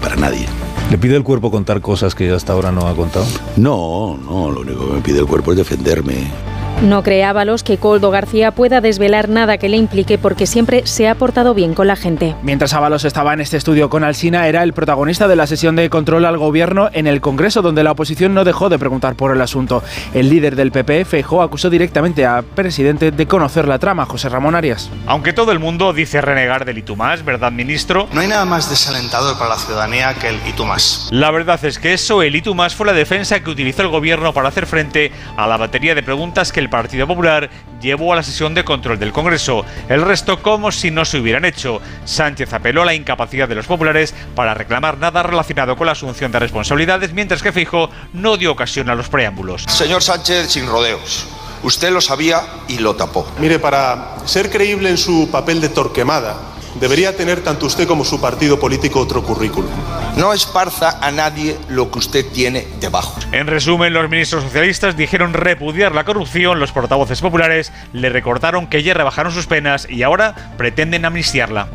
Para 0.00 0.16
nadie. 0.16 0.46
¿Le 0.90 0.98
pide 0.98 1.16
el 1.16 1.22
cuerpo 1.22 1.50
contar 1.50 1.80
cosas 1.80 2.14
que 2.14 2.30
hasta 2.30 2.52
ahora 2.52 2.72
no 2.72 2.88
ha 2.88 2.96
contado? 2.96 3.26
No, 3.56 4.18
no, 4.24 4.50
lo 4.50 4.60
único 4.62 4.88
que 4.88 4.94
me 4.94 5.00
pide 5.00 5.20
el 5.20 5.26
cuerpo 5.26 5.52
es 5.52 5.58
defenderme. 5.58 6.49
No 6.82 7.02
cree 7.02 7.24
Ábalos 7.24 7.62
que 7.62 7.76
Coldo 7.76 8.10
García 8.10 8.52
pueda 8.52 8.80
desvelar 8.80 9.28
nada 9.28 9.58
que 9.58 9.68
le 9.68 9.76
implique 9.76 10.16
porque 10.16 10.46
siempre 10.46 10.86
se 10.86 11.08
ha 11.08 11.14
portado 11.14 11.52
bien 11.52 11.74
con 11.74 11.86
la 11.86 11.94
gente. 11.94 12.34
Mientras 12.42 12.72
Ábalos 12.72 13.04
estaba 13.04 13.34
en 13.34 13.42
este 13.42 13.58
estudio 13.58 13.90
con 13.90 14.02
Alsina, 14.02 14.48
era 14.48 14.62
el 14.62 14.72
protagonista 14.72 15.28
de 15.28 15.36
la 15.36 15.46
sesión 15.46 15.76
de 15.76 15.90
control 15.90 16.24
al 16.24 16.38
gobierno 16.38 16.88
en 16.94 17.06
el 17.06 17.20
Congreso, 17.20 17.60
donde 17.60 17.84
la 17.84 17.92
oposición 17.92 18.32
no 18.32 18.44
dejó 18.44 18.70
de 18.70 18.78
preguntar 18.78 19.14
por 19.14 19.30
el 19.30 19.42
asunto. 19.42 19.82
El 20.14 20.30
líder 20.30 20.56
del 20.56 20.72
PP, 20.72 21.04
Feijóo, 21.04 21.42
acusó 21.42 21.68
directamente 21.68 22.24
al 22.24 22.44
presidente 22.44 23.10
de 23.10 23.26
conocer 23.26 23.68
la 23.68 23.78
trama, 23.78 24.06
José 24.06 24.30
Ramón 24.30 24.54
Arias. 24.54 24.90
Aunque 25.06 25.34
todo 25.34 25.52
el 25.52 25.58
mundo 25.58 25.92
dice 25.92 26.22
renegar 26.22 26.64
del 26.64 26.78
Itumás, 26.78 27.26
¿verdad, 27.26 27.52
ministro? 27.52 28.08
No 28.14 28.22
hay 28.22 28.28
nada 28.28 28.46
más 28.46 28.70
desalentador 28.70 29.36
para 29.36 29.50
la 29.50 29.56
ciudadanía 29.56 30.14
que 30.14 30.28
el 30.28 30.38
Itumás. 30.48 31.10
La 31.10 31.30
verdad 31.30 31.62
es 31.62 31.78
que 31.78 31.92
eso, 31.92 32.22
el 32.22 32.34
Itumás, 32.34 32.74
fue 32.74 32.86
la 32.86 32.94
defensa 32.94 33.40
que 33.40 33.50
utilizó 33.50 33.82
el 33.82 33.88
gobierno 33.88 34.32
para 34.32 34.48
hacer 34.48 34.64
frente 34.64 35.12
a 35.36 35.46
la 35.46 35.58
batería 35.58 35.94
de 35.94 36.02
preguntas 36.02 36.52
que 36.52 36.60
el 36.60 36.69
Partido 36.70 37.06
Popular 37.06 37.50
llevó 37.80 38.12
a 38.12 38.16
la 38.16 38.22
sesión 38.22 38.54
de 38.54 38.64
control 38.64 38.98
del 38.98 39.12
Congreso. 39.12 39.64
El 39.88 40.02
resto 40.02 40.40
como 40.40 40.72
si 40.72 40.90
no 40.90 41.04
se 41.04 41.18
hubieran 41.18 41.44
hecho. 41.44 41.80
Sánchez 42.04 42.52
apeló 42.52 42.82
a 42.82 42.86
la 42.86 42.94
incapacidad 42.94 43.48
de 43.48 43.56
los 43.56 43.66
populares 43.66 44.14
para 44.34 44.54
reclamar 44.54 44.98
nada 44.98 45.22
relacionado 45.22 45.76
con 45.76 45.86
la 45.86 45.92
asunción 45.92 46.32
de 46.32 46.38
responsabilidades, 46.38 47.12
mientras 47.12 47.42
que 47.42 47.52
Fijo 47.52 47.90
no 48.12 48.36
dio 48.36 48.52
ocasión 48.52 48.88
a 48.88 48.94
los 48.94 49.08
preámbulos. 49.08 49.64
Señor 49.68 50.02
Sánchez, 50.02 50.50
sin 50.50 50.66
rodeos. 50.66 51.26
Usted 51.62 51.90
lo 51.90 52.00
sabía 52.00 52.40
y 52.68 52.78
lo 52.78 52.96
tapó. 52.96 53.30
Mire, 53.38 53.58
para 53.58 54.16
ser 54.24 54.48
creíble 54.50 54.88
en 54.88 54.96
su 54.96 55.28
papel 55.30 55.60
de 55.60 55.68
torquemada, 55.68 56.38
debería 56.78 57.16
tener 57.16 57.40
tanto 57.42 57.66
usted 57.66 57.86
como 57.86 58.04
su 58.04 58.20
partido 58.20 58.60
político 58.60 59.00
otro 59.00 59.22
currículum. 59.22 59.70
No 60.16 60.32
esparza 60.32 60.98
a 61.00 61.10
nadie 61.10 61.56
lo 61.68 61.90
que 61.90 61.98
usted 61.98 62.26
tiene 62.26 62.66
debajo. 62.80 63.18
En 63.32 63.46
resumen, 63.46 63.92
los 63.92 64.08
ministros 64.08 64.44
socialistas 64.44 64.96
dijeron 64.96 65.32
repudiar 65.32 65.94
la 65.94 66.04
corrupción, 66.04 66.60
los 66.60 66.72
portavoces 66.72 67.20
populares 67.20 67.72
le 67.92 68.08
recordaron 68.10 68.66
que 68.66 68.82
ya 68.82 68.94
rebajaron 68.94 69.32
sus 69.32 69.46
penas 69.46 69.86
y 69.88 70.02
ahora 70.02 70.54
pretenden 70.56 71.04
amnistiarla. 71.04 71.68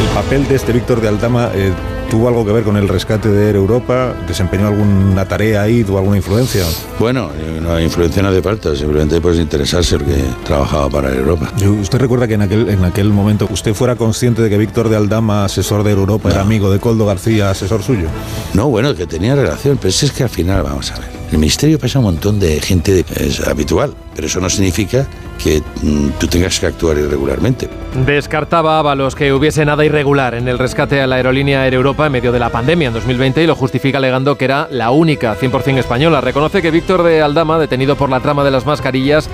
El 0.00 0.08
papel 0.14 0.48
de 0.48 0.56
este 0.56 0.72
Víctor 0.72 1.00
de 1.00 1.08
Aldama 1.08 1.50
eh, 1.54 1.72
tuvo 2.10 2.28
algo 2.28 2.44
que 2.44 2.52
ver 2.52 2.64
con 2.64 2.76
el 2.76 2.88
rescate 2.88 3.28
de 3.28 3.48
Air 3.48 3.56
Europa, 3.56 4.14
desempeñó 4.26 4.68
alguna 4.68 5.26
tarea 5.26 5.62
ahí, 5.62 5.84
tuvo 5.84 5.98
alguna 5.98 6.16
influencia. 6.16 6.64
Bueno, 6.98 7.30
no, 7.60 7.80
influencia 7.80 8.22
no 8.22 8.28
hace 8.28 8.42
falta, 8.42 8.74
simplemente 8.74 9.20
pues 9.20 9.38
interesarse 9.38 9.98
porque 9.98 10.22
trabajaba 10.44 10.88
para 10.88 11.10
Air 11.10 11.18
Europa. 11.18 11.52
¿Usted 11.80 11.98
recuerda 11.98 12.26
que 12.26 12.34
en 12.34 12.42
aquel, 12.42 12.68
en 12.68 12.84
aquel 12.84 13.10
momento 13.10 13.48
usted 13.50 13.74
fuera 13.74 13.96
consciente 13.96 14.42
de 14.42 14.50
que 14.50 14.58
Víctor 14.58 14.88
de 14.88 14.96
Aldama, 14.96 15.44
asesor 15.44 15.82
de 15.84 15.90
Air 15.90 15.98
Europa, 15.98 16.30
era 16.30 16.40
amigo 16.40 16.70
de 16.70 16.78
Coldo 16.78 17.06
García, 17.06 17.50
asesor 17.50 17.82
suyo? 17.82 18.08
No, 18.54 18.68
bueno, 18.68 18.94
que 18.94 19.06
tenía 19.06 19.34
relación, 19.34 19.76
pero 19.76 19.90
es 19.90 20.12
que 20.12 20.22
al 20.22 20.30
final, 20.30 20.62
vamos 20.62 20.90
a 20.92 20.98
ver, 20.98 21.17
el 21.30 21.38
ministerio 21.38 21.78
pasa 21.78 21.98
un 21.98 22.06
montón 22.06 22.40
de 22.40 22.60
gente 22.60 23.04
es 23.16 23.46
habitual, 23.46 23.94
pero 24.14 24.26
eso 24.26 24.40
no 24.40 24.48
significa 24.48 25.06
que 25.42 25.62
mm, 25.82 26.08
tú 26.18 26.26
tengas 26.26 26.58
que 26.58 26.66
actuar 26.66 26.98
irregularmente. 26.98 27.68
Descartaba 28.06 28.78
Ábalos 28.78 29.14
que 29.14 29.32
hubiese 29.32 29.64
nada 29.64 29.84
irregular 29.84 30.34
en 30.34 30.48
el 30.48 30.58
rescate 30.58 31.00
a 31.00 31.06
la 31.06 31.16
aerolínea 31.16 31.66
Air 31.66 31.74
Europa 31.74 32.06
en 32.06 32.12
medio 32.12 32.32
de 32.32 32.38
la 32.38 32.50
pandemia 32.50 32.88
en 32.88 32.94
2020 32.94 33.42
y 33.42 33.46
lo 33.46 33.54
justifica 33.54 33.98
alegando 33.98 34.36
que 34.36 34.46
era 34.46 34.68
la 34.70 34.90
única 34.90 35.36
100% 35.36 35.78
española. 35.78 36.20
Reconoce 36.20 36.62
que 36.62 36.70
Víctor 36.70 37.02
de 37.02 37.22
Aldama, 37.22 37.58
detenido 37.58 37.96
por 37.96 38.10
la 38.10 38.20
trama 38.20 38.42
de 38.44 38.50
las 38.50 38.66
mascarillas, 38.66 39.28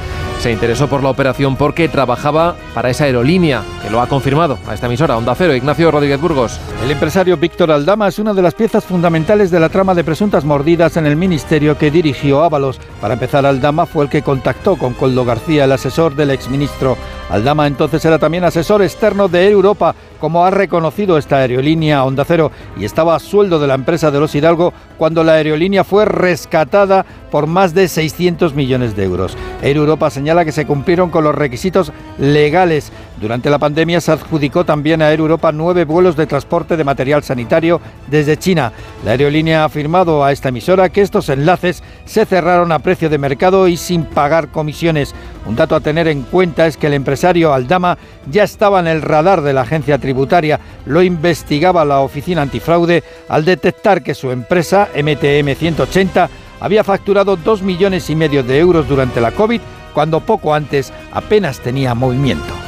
se 0.45 0.53
interesó 0.53 0.89
por 0.89 1.03
la 1.03 1.09
operación 1.09 1.57
porque 1.57 1.89
trabajaba 1.89 2.55
para 2.75 2.91
esa 2.91 3.05
aerolínea, 3.05 3.63
que 3.83 3.89
lo 3.89 4.03
ha 4.03 4.07
confirmado 4.07 4.59
a 4.67 4.75
esta 4.75 4.89
emisora, 4.89 5.17
Onda 5.17 5.35
Cero, 5.35 5.55
Ignacio 5.55 5.91
Rodríguez 5.91 6.21
Burgos. 6.21 6.61
El 6.85 6.91
empresario 6.91 7.39
Víctor 7.39 7.73
Aldama 7.73 8.09
es 8.09 8.19
una 8.19 8.35
de 8.35 8.43
las 8.43 8.53
piezas 8.53 8.85
fundamentales 8.85 9.51
de 9.51 9.59
la 9.59 9.71
trama 9.71 9.95
de 9.95 10.05
presuntas 10.05 10.45
mordidas 10.45 10.99
en 10.99 11.07
el 11.07 11.17
ministerio 11.17 11.79
que 11.79 11.91
dirigió 11.91 12.45
Ábalos. 12.45 12.79
Para 13.01 13.15
empezar, 13.15 13.47
Aldama 13.47 13.87
fue 13.87 14.05
el 14.05 14.11
que 14.11 14.21
contactó 14.21 14.77
con 14.77 14.93
Coldo 14.93 15.25
García, 15.25 15.65
el 15.65 15.73
asesor 15.73 16.15
del 16.15 16.29
exministro. 16.29 16.99
Aldama 17.31 17.67
entonces 17.67 18.05
era 18.05 18.19
también 18.19 18.45
asesor 18.45 18.83
externo 18.83 19.29
de 19.29 19.47
Air 19.47 19.53
Europa, 19.53 19.95
como 20.21 20.45
ha 20.45 20.51
reconocido 20.51 21.19
esta 21.19 21.39
aerolínea 21.39 22.05
Onda 22.05 22.25
Cero, 22.25 22.51
y 22.79 22.85
estaba 22.85 23.17
a 23.17 23.19
sueldo 23.19 23.59
de 23.59 23.67
la 23.67 23.75
empresa 23.75 24.11
de 24.11 24.21
los 24.21 24.35
Hidalgo 24.35 24.73
cuando 24.99 25.25
la 25.25 25.33
aerolínea 25.35 25.85
fue 25.85 26.05
rescatada 26.05 27.05
por 27.31 27.47
más 27.47 27.75
de 27.75 27.89
600 27.89 28.55
millones 28.55 28.95
de 28.95 29.05
euros. 29.05 29.37
Air 29.63 29.77
Europa 29.77 30.11
señala 30.11 30.45
que 30.45 30.53
se 30.53 30.67
cumplieron 30.67 31.11
con 31.11 31.25
los 31.25 31.35
requisitos 31.35 31.93
legales. 32.19 32.93
Durante 33.21 33.51
la 33.51 33.59
pandemia 33.59 34.01
se 34.01 34.13
adjudicó 34.13 34.65
también 34.65 35.03
a 35.03 35.11
Air 35.11 35.21
Europa 35.21 35.51
nueve 35.51 35.85
vuelos 35.85 36.17
de 36.17 36.27
transporte 36.27 36.77
de 36.77 36.85
material 36.85 37.23
sanitario 37.23 37.81
desde 38.09 38.37
China. 38.37 38.73
La 39.05 39.13
aerolínea 39.13 39.63
ha 39.63 39.67
afirmado 39.67 40.25
a 40.25 40.33
esta 40.33 40.51
emisora 40.51 40.91
que 40.91 41.01
estos 41.01 41.29
enlaces 41.29 41.83
se 42.05 42.27
cerraron 42.27 42.71
a 42.73 42.79
precio 42.79 43.09
de 43.09 43.19
mercado 43.19 43.67
y 43.67 43.77
sin 43.77 44.05
pagar 44.05 44.49
comisiones. 44.49 45.15
Un 45.47 45.57
dato 45.57 45.77
a 45.77 45.81
tener 45.81 46.09
en 46.09 46.23
cuenta 46.23 46.67
es 46.67 46.77
que 46.77 46.87
el 46.87 46.95
empresario 46.95 47.53
Aldama 47.53 47.99
ya 48.31 48.45
estaba 48.45 48.81
en 48.81 48.87
el 48.87 49.03
radar 49.03 49.43
de 49.43 49.53
la 49.53 49.63
agencia 49.63 49.99
tributaria. 49.99 50.59
Lo 50.87 51.03
investigaba 51.03 51.85
la 51.85 52.01
oficina 52.01 52.43
antifraude 52.43 53.03
al 53.29 53.45
detectar 53.45 54.03
que 54.03 54.15
su 54.15 54.31
empresa, 54.31 54.89
MTM 54.95 55.55
180, 55.55 56.31
había 56.61 56.83
facturado 56.83 57.37
2 57.37 57.63
millones 57.63 58.09
y 58.09 58.17
medio 58.17 58.43
de 58.43 58.59
euros 58.59 58.89
durante 58.89 59.21
la 59.21 59.33
COVID, 59.33 59.61
cuando 59.93 60.21
poco 60.21 60.55
antes 60.55 60.93
apenas 61.13 61.61
tenía 61.61 61.95
movimiento. 61.95 62.64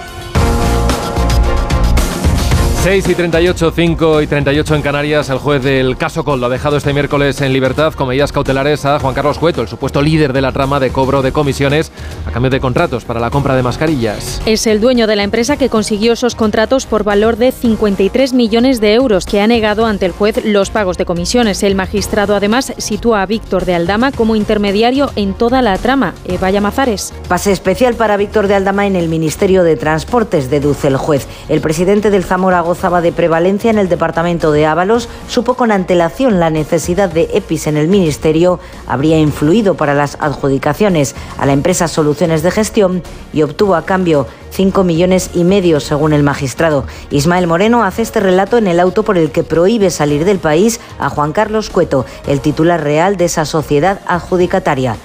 6 2.87 3.09
y 3.09 3.15
38, 3.17 3.73
5 3.75 4.23
y 4.23 4.27
38 4.29 4.77
en 4.77 4.81
Canarias, 4.81 5.29
el 5.29 5.39
juez 5.39 5.61
del 5.61 5.97
caso 5.97 6.23
Coldo 6.23 6.47
ha 6.47 6.49
dejado 6.49 6.77
este 6.77 6.93
miércoles 6.93 7.41
en 7.41 7.53
libertad 7.53 7.93
con 7.95 8.07
medidas 8.07 8.31
cautelares 8.31 8.85
a 8.85 9.01
Juan 9.01 9.13
Carlos 9.13 9.41
Cueto, 9.41 9.61
el 9.61 9.67
supuesto 9.67 10.01
líder 10.01 10.33
de 10.33 10.41
la 10.41 10.53
trama 10.53 10.79
de 10.79 10.91
cobro 10.91 11.21
de 11.21 11.33
comisiones 11.33 11.91
a 12.25 12.31
cambio 12.31 12.49
de 12.49 12.61
contratos 12.61 13.05
para 13.05 13.19
la 13.19 13.31
compra 13.31 13.57
de 13.57 13.65
mascarillas. 13.65 14.41
Es 14.47 14.69
el 14.69 14.81
dueño 14.81 15.09
de 15.09 15.17
la 15.17 15.25
empresa 15.25 15.57
que 15.57 15.69
consiguió 15.69 16.13
esos 16.13 16.37
contratos 16.37 16.87
por 16.87 17.03
valor 17.03 17.39
de 17.39 17.51
53 17.51 18.33
millones 18.35 18.81
de 18.81 18.95
euros, 18.95 19.27
que 19.27 19.41
ha 19.41 19.49
negado 19.49 19.85
ante 19.87 20.07
el 20.07 20.13
juez 20.13 20.45
los 20.45 20.71
pagos 20.71 20.97
de 20.97 21.07
comisiones. 21.07 21.65
El 21.65 21.75
magistrado 21.75 22.37
además 22.37 22.73
sitúa 22.79 23.23
a 23.23 23.27
Víctor 23.27 23.65
de 23.65 23.75
Aldama 23.75 24.13
como 24.13 24.37
intermediario 24.37 25.11
en 25.17 25.35
toda 25.35 25.61
la 25.61 25.77
trama. 25.79 26.15
Eva 26.25 26.53
Llamazares. 26.53 27.13
Pase 27.27 27.51
especial 27.51 27.97
para 27.97 28.17
Víctor 28.17 28.47
de 28.47 28.55
Aldama 28.55 28.87
en 28.87 28.95
el 28.95 29.09
Ministerio 29.09 29.65
de 29.65 29.75
Transportes, 29.75 30.51
deduce 30.51 30.87
el 30.87 30.99
juez. 30.99 31.27
El 31.49 31.61
presidente 31.61 32.11
del 32.11 32.23
Zamora 32.23 32.63
de 32.77 33.11
prevalencia 33.11 33.71
en 33.71 33.79
el 33.79 33.89
departamento 33.89 34.53
de 34.53 34.67
Ábalos, 34.67 35.09
supo 35.29 35.55
con 35.55 35.73
antelación 35.73 36.39
la 36.39 36.51
necesidad 36.51 37.09
de 37.09 37.29
EPIs 37.33 37.67
en 37.67 37.79
el 37.79 37.89
ministerio, 37.89 38.61
habría 38.87 39.19
influido 39.19 39.75
para 39.75 39.95
las 39.95 40.17
adjudicaciones 40.21 41.15
a 41.39 41.47
la 41.47 41.55
empresa 41.55 41.89
Soluciones 41.89 42.43
de 42.43 42.51
Gestión 42.51 43.03
y 43.33 43.43
obtuvo 43.43 43.75
a 43.75 43.87
cambio 43.87 44.27
5 44.51 44.85
millones 44.85 45.31
y 45.35 45.45
medio 45.45 45.81
según 45.81 46.13
el 46.13 46.23
magistrado. 46.23 46.85
Ismael 47.11 47.47
Moreno 47.47 47.83
hace 47.83 48.03
este 48.03 48.21
relato 48.21 48.59
en 48.59 48.67
el 48.67 48.79
auto 48.79 49.03
por 49.03 49.17
el 49.17 49.31
que 49.31 49.43
prohíbe 49.43 49.91
salir 49.91 50.25
del 50.25 50.39
país 50.39 50.79
a 50.99 51.09
Juan 51.09 51.33
Carlos 51.33 51.71
Cueto, 51.71 52.05
el 52.27 52.41
titular 52.41 52.85
real 52.85 53.17
de 53.17 53.25
esa 53.25 53.47
sociedad 53.47 54.01
adjudicataria. 54.07 54.97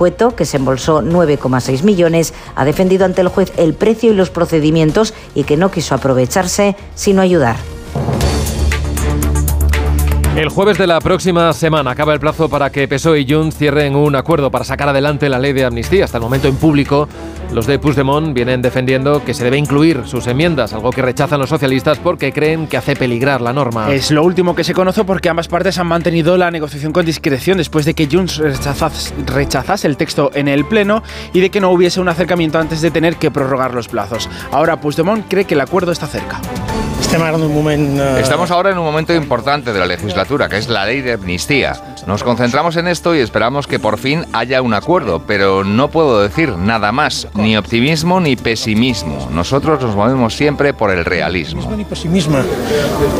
Cueto, 0.00 0.34
que 0.34 0.46
se 0.46 0.56
embolsó 0.56 1.02
9,6 1.02 1.82
millones, 1.82 2.32
ha 2.54 2.64
defendido 2.64 3.04
ante 3.04 3.20
el 3.20 3.28
juez 3.28 3.52
el 3.58 3.74
precio 3.74 4.10
y 4.10 4.14
los 4.14 4.30
procedimientos 4.30 5.12
y 5.34 5.44
que 5.44 5.58
no 5.58 5.70
quiso 5.70 5.94
aprovecharse, 5.94 6.74
sino 6.94 7.20
ayudar. 7.20 7.56
El 10.36 10.48
jueves 10.48 10.78
de 10.78 10.86
la 10.86 11.00
próxima 11.00 11.52
semana 11.52 11.90
acaba 11.90 12.14
el 12.14 12.20
plazo 12.20 12.48
para 12.48 12.70
que 12.70 12.86
PSOE 12.86 13.20
y 13.20 13.30
Junts 13.30 13.56
cierren 13.56 13.96
un 13.96 14.14
acuerdo 14.14 14.48
para 14.50 14.64
sacar 14.64 14.88
adelante 14.88 15.28
la 15.28 15.40
ley 15.40 15.52
de 15.52 15.64
amnistía. 15.64 16.04
Hasta 16.04 16.18
el 16.18 16.22
momento 16.22 16.46
en 16.46 16.54
público, 16.54 17.08
los 17.52 17.66
de 17.66 17.80
Puigdemont 17.80 18.32
vienen 18.32 18.62
defendiendo 18.62 19.24
que 19.24 19.34
se 19.34 19.42
debe 19.42 19.58
incluir 19.58 20.02
sus 20.06 20.28
enmiendas, 20.28 20.72
algo 20.72 20.90
que 20.92 21.02
rechazan 21.02 21.40
los 21.40 21.48
socialistas 21.50 21.98
porque 21.98 22.32
creen 22.32 22.68
que 22.68 22.76
hace 22.76 22.94
peligrar 22.94 23.40
la 23.40 23.52
norma. 23.52 23.92
Es 23.92 24.12
lo 24.12 24.22
último 24.22 24.54
que 24.54 24.62
se 24.62 24.72
conoce 24.72 25.04
porque 25.04 25.28
ambas 25.28 25.48
partes 25.48 25.78
han 25.78 25.88
mantenido 25.88 26.36
la 26.36 26.52
negociación 26.52 26.92
con 26.92 27.04
discreción 27.04 27.58
después 27.58 27.84
de 27.84 27.94
que 27.94 28.08
Junts 28.10 28.38
rechazase, 28.38 29.86
el 29.88 29.96
texto 29.96 30.30
en 30.32 30.46
el 30.46 30.64
Pleno 30.64 31.02
y 31.34 31.40
de 31.40 31.50
que 31.50 31.60
no 31.60 31.70
hubiese 31.70 32.00
un 32.00 32.08
acercamiento 32.08 32.60
antes 32.60 32.80
de 32.80 32.92
tener 32.92 33.16
que 33.16 33.32
prorrogar 33.32 33.74
los 33.74 33.88
plazos. 33.88 34.30
Ahora 34.52 34.80
Puigdemont 34.80 35.26
cree 35.28 35.44
que 35.44 35.54
el 35.54 35.60
acuerdo 35.60 35.90
está 35.90 36.06
cerca. 36.06 36.40
Estamos 38.18 38.50
ahora 38.50 38.70
en 38.70 38.78
un 38.78 38.84
momento 38.84 39.14
importante 39.14 39.72
de 39.72 39.78
la 39.78 39.86
legislatura, 39.86 40.48
que 40.48 40.58
es 40.58 40.68
la 40.68 40.84
ley 40.86 41.00
de 41.00 41.14
amnistía. 41.14 41.74
Nos 42.10 42.24
concentramos 42.24 42.76
en 42.76 42.88
esto 42.88 43.14
y 43.14 43.20
esperamos 43.20 43.68
que 43.68 43.78
por 43.78 43.96
fin 43.96 44.24
haya 44.32 44.62
un 44.62 44.74
acuerdo, 44.74 45.22
pero 45.28 45.62
no 45.62 45.92
puedo 45.92 46.20
decir 46.20 46.56
nada 46.58 46.90
más, 46.90 47.28
ni 47.34 47.56
optimismo 47.56 48.18
ni 48.18 48.34
pesimismo. 48.34 49.28
Nosotros 49.32 49.80
nos 49.80 49.94
movemos 49.94 50.34
siempre 50.34 50.74
por 50.74 50.90
el 50.90 51.04
realismo. 51.04 51.70
Ni 51.76 51.84
pessimisme. 51.84 52.40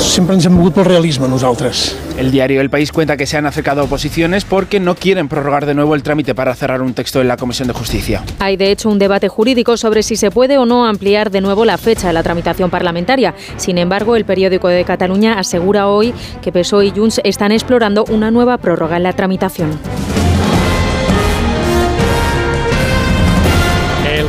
Sempre 0.01 0.35
ens 0.35 0.49
hem 0.49 0.57
mogut 0.57 0.75
pel 0.75 0.89
realisme, 0.89 1.29
nosaltres. 1.31 1.95
El 2.19 2.33
diario 2.33 2.61
El 2.61 2.69
País 2.69 2.91
cuenta 2.91 3.17
que 3.17 3.27
se 3.27 3.37
han 3.37 3.47
acercado 3.47 3.85
oposiciones 3.85 4.45
porque 4.45 4.81
no 4.81 4.97
quieren 4.97 5.29
prorrogar 5.29 5.67
de 5.67 5.75
nuevo 5.75 5.95
el 5.95 6.03
trámite 6.03 6.35
para 6.35 6.57
cerrar 6.57 6.83
un 6.83 6.93
texto 6.93 7.21
en 7.21 7.29
la 7.29 7.37
Comisión 7.37 7.69
de 7.69 7.75
Justicia. 7.75 8.25
Hay 8.41 8.57
de 8.57 8.73
hecho 8.73 8.89
un 8.89 8.99
debate 8.99 9.29
jurídico 9.29 9.77
sobre 9.77 10.03
si 10.03 10.17
se 10.17 10.33
puede 10.33 10.59
o 10.59 10.67
no 10.67 10.85
ampliar 10.85 11.31
de 11.31 11.41
nuevo 11.41 11.65
la 11.65 11.79
fecha 11.79 12.09
de 12.09 12.13
la 12.13 12.25
tramitación 12.25 12.71
parlamentaria. 12.71 13.37
Sin 13.57 13.79
embargo, 13.79 14.17
el 14.17 14.25
periódico 14.25 14.67
de 14.67 14.85
Cataluña 14.85 15.39
asegura 15.39 15.87
hoy 15.87 16.13
que 16.43 16.51
PSOE 16.51 16.87
y 16.87 16.91
Junts 16.91 17.21
están 17.23 17.53
explorando 17.53 18.05
una 18.11 18.33
nueva 18.33 18.59
prórroga 18.59 18.80
en 18.89 19.03
la 19.03 19.13
tramitación. 19.13 19.79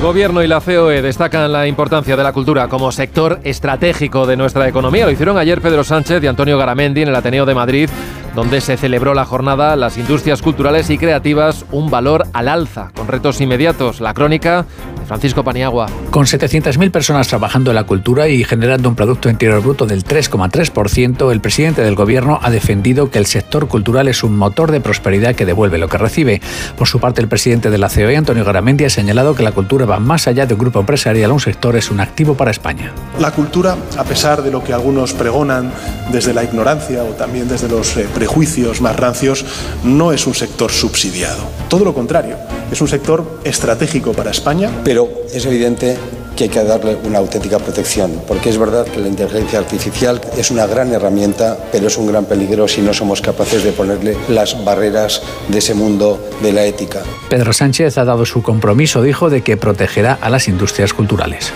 Gobierno 0.01 0.41
y 0.41 0.47
la 0.47 0.61
COE 0.61 1.03
destacan 1.03 1.51
la 1.51 1.67
importancia 1.67 2.15
de 2.17 2.23
la 2.23 2.33
cultura 2.33 2.67
como 2.67 2.91
sector 2.91 3.39
estratégico 3.43 4.25
de 4.25 4.35
nuestra 4.35 4.67
economía. 4.67 5.05
Lo 5.05 5.11
hicieron 5.11 5.37
ayer 5.37 5.61
Pedro 5.61 5.83
Sánchez 5.83 6.23
y 6.23 6.27
Antonio 6.27 6.57
Garamendi 6.57 7.03
en 7.03 7.09
el 7.09 7.15
Ateneo 7.15 7.45
de 7.45 7.53
Madrid, 7.53 7.89
donde 8.35 8.61
se 8.61 8.77
celebró 8.77 9.13
la 9.13 9.25
jornada 9.25 9.75
Las 9.75 9.97
industrias 9.97 10.41
culturales 10.41 10.89
y 10.89 10.97
creativas, 10.97 11.65
un 11.71 11.91
valor 11.91 12.25
al 12.33 12.47
alza, 12.47 12.89
con 12.95 13.07
retos 13.07 13.41
inmediatos. 13.41 14.01
La 14.01 14.15
crónica 14.15 14.65
de 14.99 15.05
Francisco 15.05 15.43
Paniagua. 15.43 15.87
Con 16.09 16.25
700.000 16.25 16.89
personas 16.89 17.27
trabajando 17.27 17.71
en 17.71 17.75
la 17.75 17.83
cultura 17.83 18.27
y 18.27 18.43
generando 18.43 18.89
un 18.89 18.95
Producto 18.95 19.29
Interior 19.29 19.61
Bruto 19.61 19.85
del 19.85 20.03
3,3%, 20.03 21.31
el 21.31 21.41
presidente 21.41 21.83
del 21.83 21.95
Gobierno 21.95 22.39
ha 22.41 22.49
defendido 22.49 23.11
que 23.11 23.19
el 23.19 23.25
sector 23.25 23.67
cultural 23.67 24.07
es 24.07 24.23
un 24.23 24.35
motor 24.35 24.71
de 24.71 24.81
prosperidad 24.81 25.35
que 25.35 25.45
devuelve 25.45 25.77
lo 25.77 25.89
que 25.89 25.97
recibe. 25.97 26.41
Por 26.77 26.87
su 26.87 26.99
parte, 26.99 27.21
el 27.21 27.27
presidente 27.27 27.69
de 27.69 27.77
la 27.77 27.89
COE, 27.89 28.15
Antonio 28.15 28.45
Garamendi, 28.45 28.85
ha 28.85 28.89
señalado 28.89 29.35
que 29.35 29.43
la 29.43 29.51
cultura 29.51 29.85
va 29.91 29.99
más 29.99 30.27
allá 30.27 30.45
de 30.45 30.53
un 30.53 30.59
grupo 30.59 30.79
empresarial, 30.79 31.31
un 31.31 31.39
sector 31.39 31.75
es 31.75 31.91
un 31.91 31.99
activo 31.99 32.35
para 32.35 32.51
España. 32.51 32.93
La 33.19 33.31
cultura, 33.31 33.75
a 33.97 34.03
pesar 34.03 34.41
de 34.41 34.49
lo 34.49 34.63
que 34.63 34.73
algunos 34.73 35.13
pregonan 35.13 35.71
desde 36.11 36.33
la 36.33 36.43
ignorancia 36.43 37.03
o 37.03 37.09
también 37.09 37.49
desde 37.49 37.67
los 37.67 37.97
eh, 37.97 38.07
prejuicios 38.13 38.79
más 38.79 38.95
rancios, 38.95 39.45
no 39.83 40.13
es 40.13 40.25
un 40.27 40.33
sector 40.33 40.71
subsidiado. 40.71 41.43
Todo 41.67 41.83
lo 41.83 41.93
contrario, 41.93 42.37
es 42.71 42.79
un 42.79 42.87
sector 42.87 43.39
estratégico 43.43 44.13
para 44.13 44.31
España. 44.31 44.71
Pero 44.83 45.09
es 45.33 45.45
evidente 45.45 45.97
que 46.35 46.45
hay 46.45 46.49
que 46.49 46.63
darle 46.63 46.97
una 47.03 47.19
auténtica 47.19 47.59
protección, 47.59 48.21
porque 48.27 48.49
es 48.49 48.57
verdad 48.57 48.85
que 48.85 48.99
la 48.99 49.07
inteligencia 49.07 49.59
artificial 49.59 50.21
es 50.37 50.51
una 50.51 50.65
gran 50.65 50.91
herramienta, 50.93 51.57
pero 51.71 51.87
es 51.87 51.97
un 51.97 52.07
gran 52.07 52.25
peligro 52.25 52.67
si 52.67 52.81
no 52.81 52.93
somos 52.93 53.21
capaces 53.21 53.63
de 53.63 53.71
ponerle 53.71 54.17
las 54.29 54.63
barreras 54.63 55.21
de 55.47 55.57
ese 55.57 55.73
mundo 55.73 56.19
de 56.41 56.53
la 56.53 56.65
ética. 56.65 57.01
Pedro 57.29 57.53
Sánchez 57.53 57.97
ha 57.97 58.05
dado 58.05 58.25
su 58.25 58.41
compromiso, 58.41 59.01
dijo, 59.01 59.29
de 59.29 59.41
que 59.41 59.57
protegerá 59.57 60.17
a 60.21 60.29
las 60.29 60.47
industrias 60.47 60.93
culturales. 60.93 61.51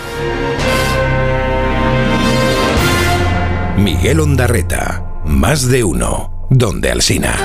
Miguel 3.76 4.20
Ondarreta, 4.20 5.20
más 5.24 5.68
de 5.68 5.84
uno, 5.84 6.46
donde 6.50 6.90
Alsina. 6.90 7.36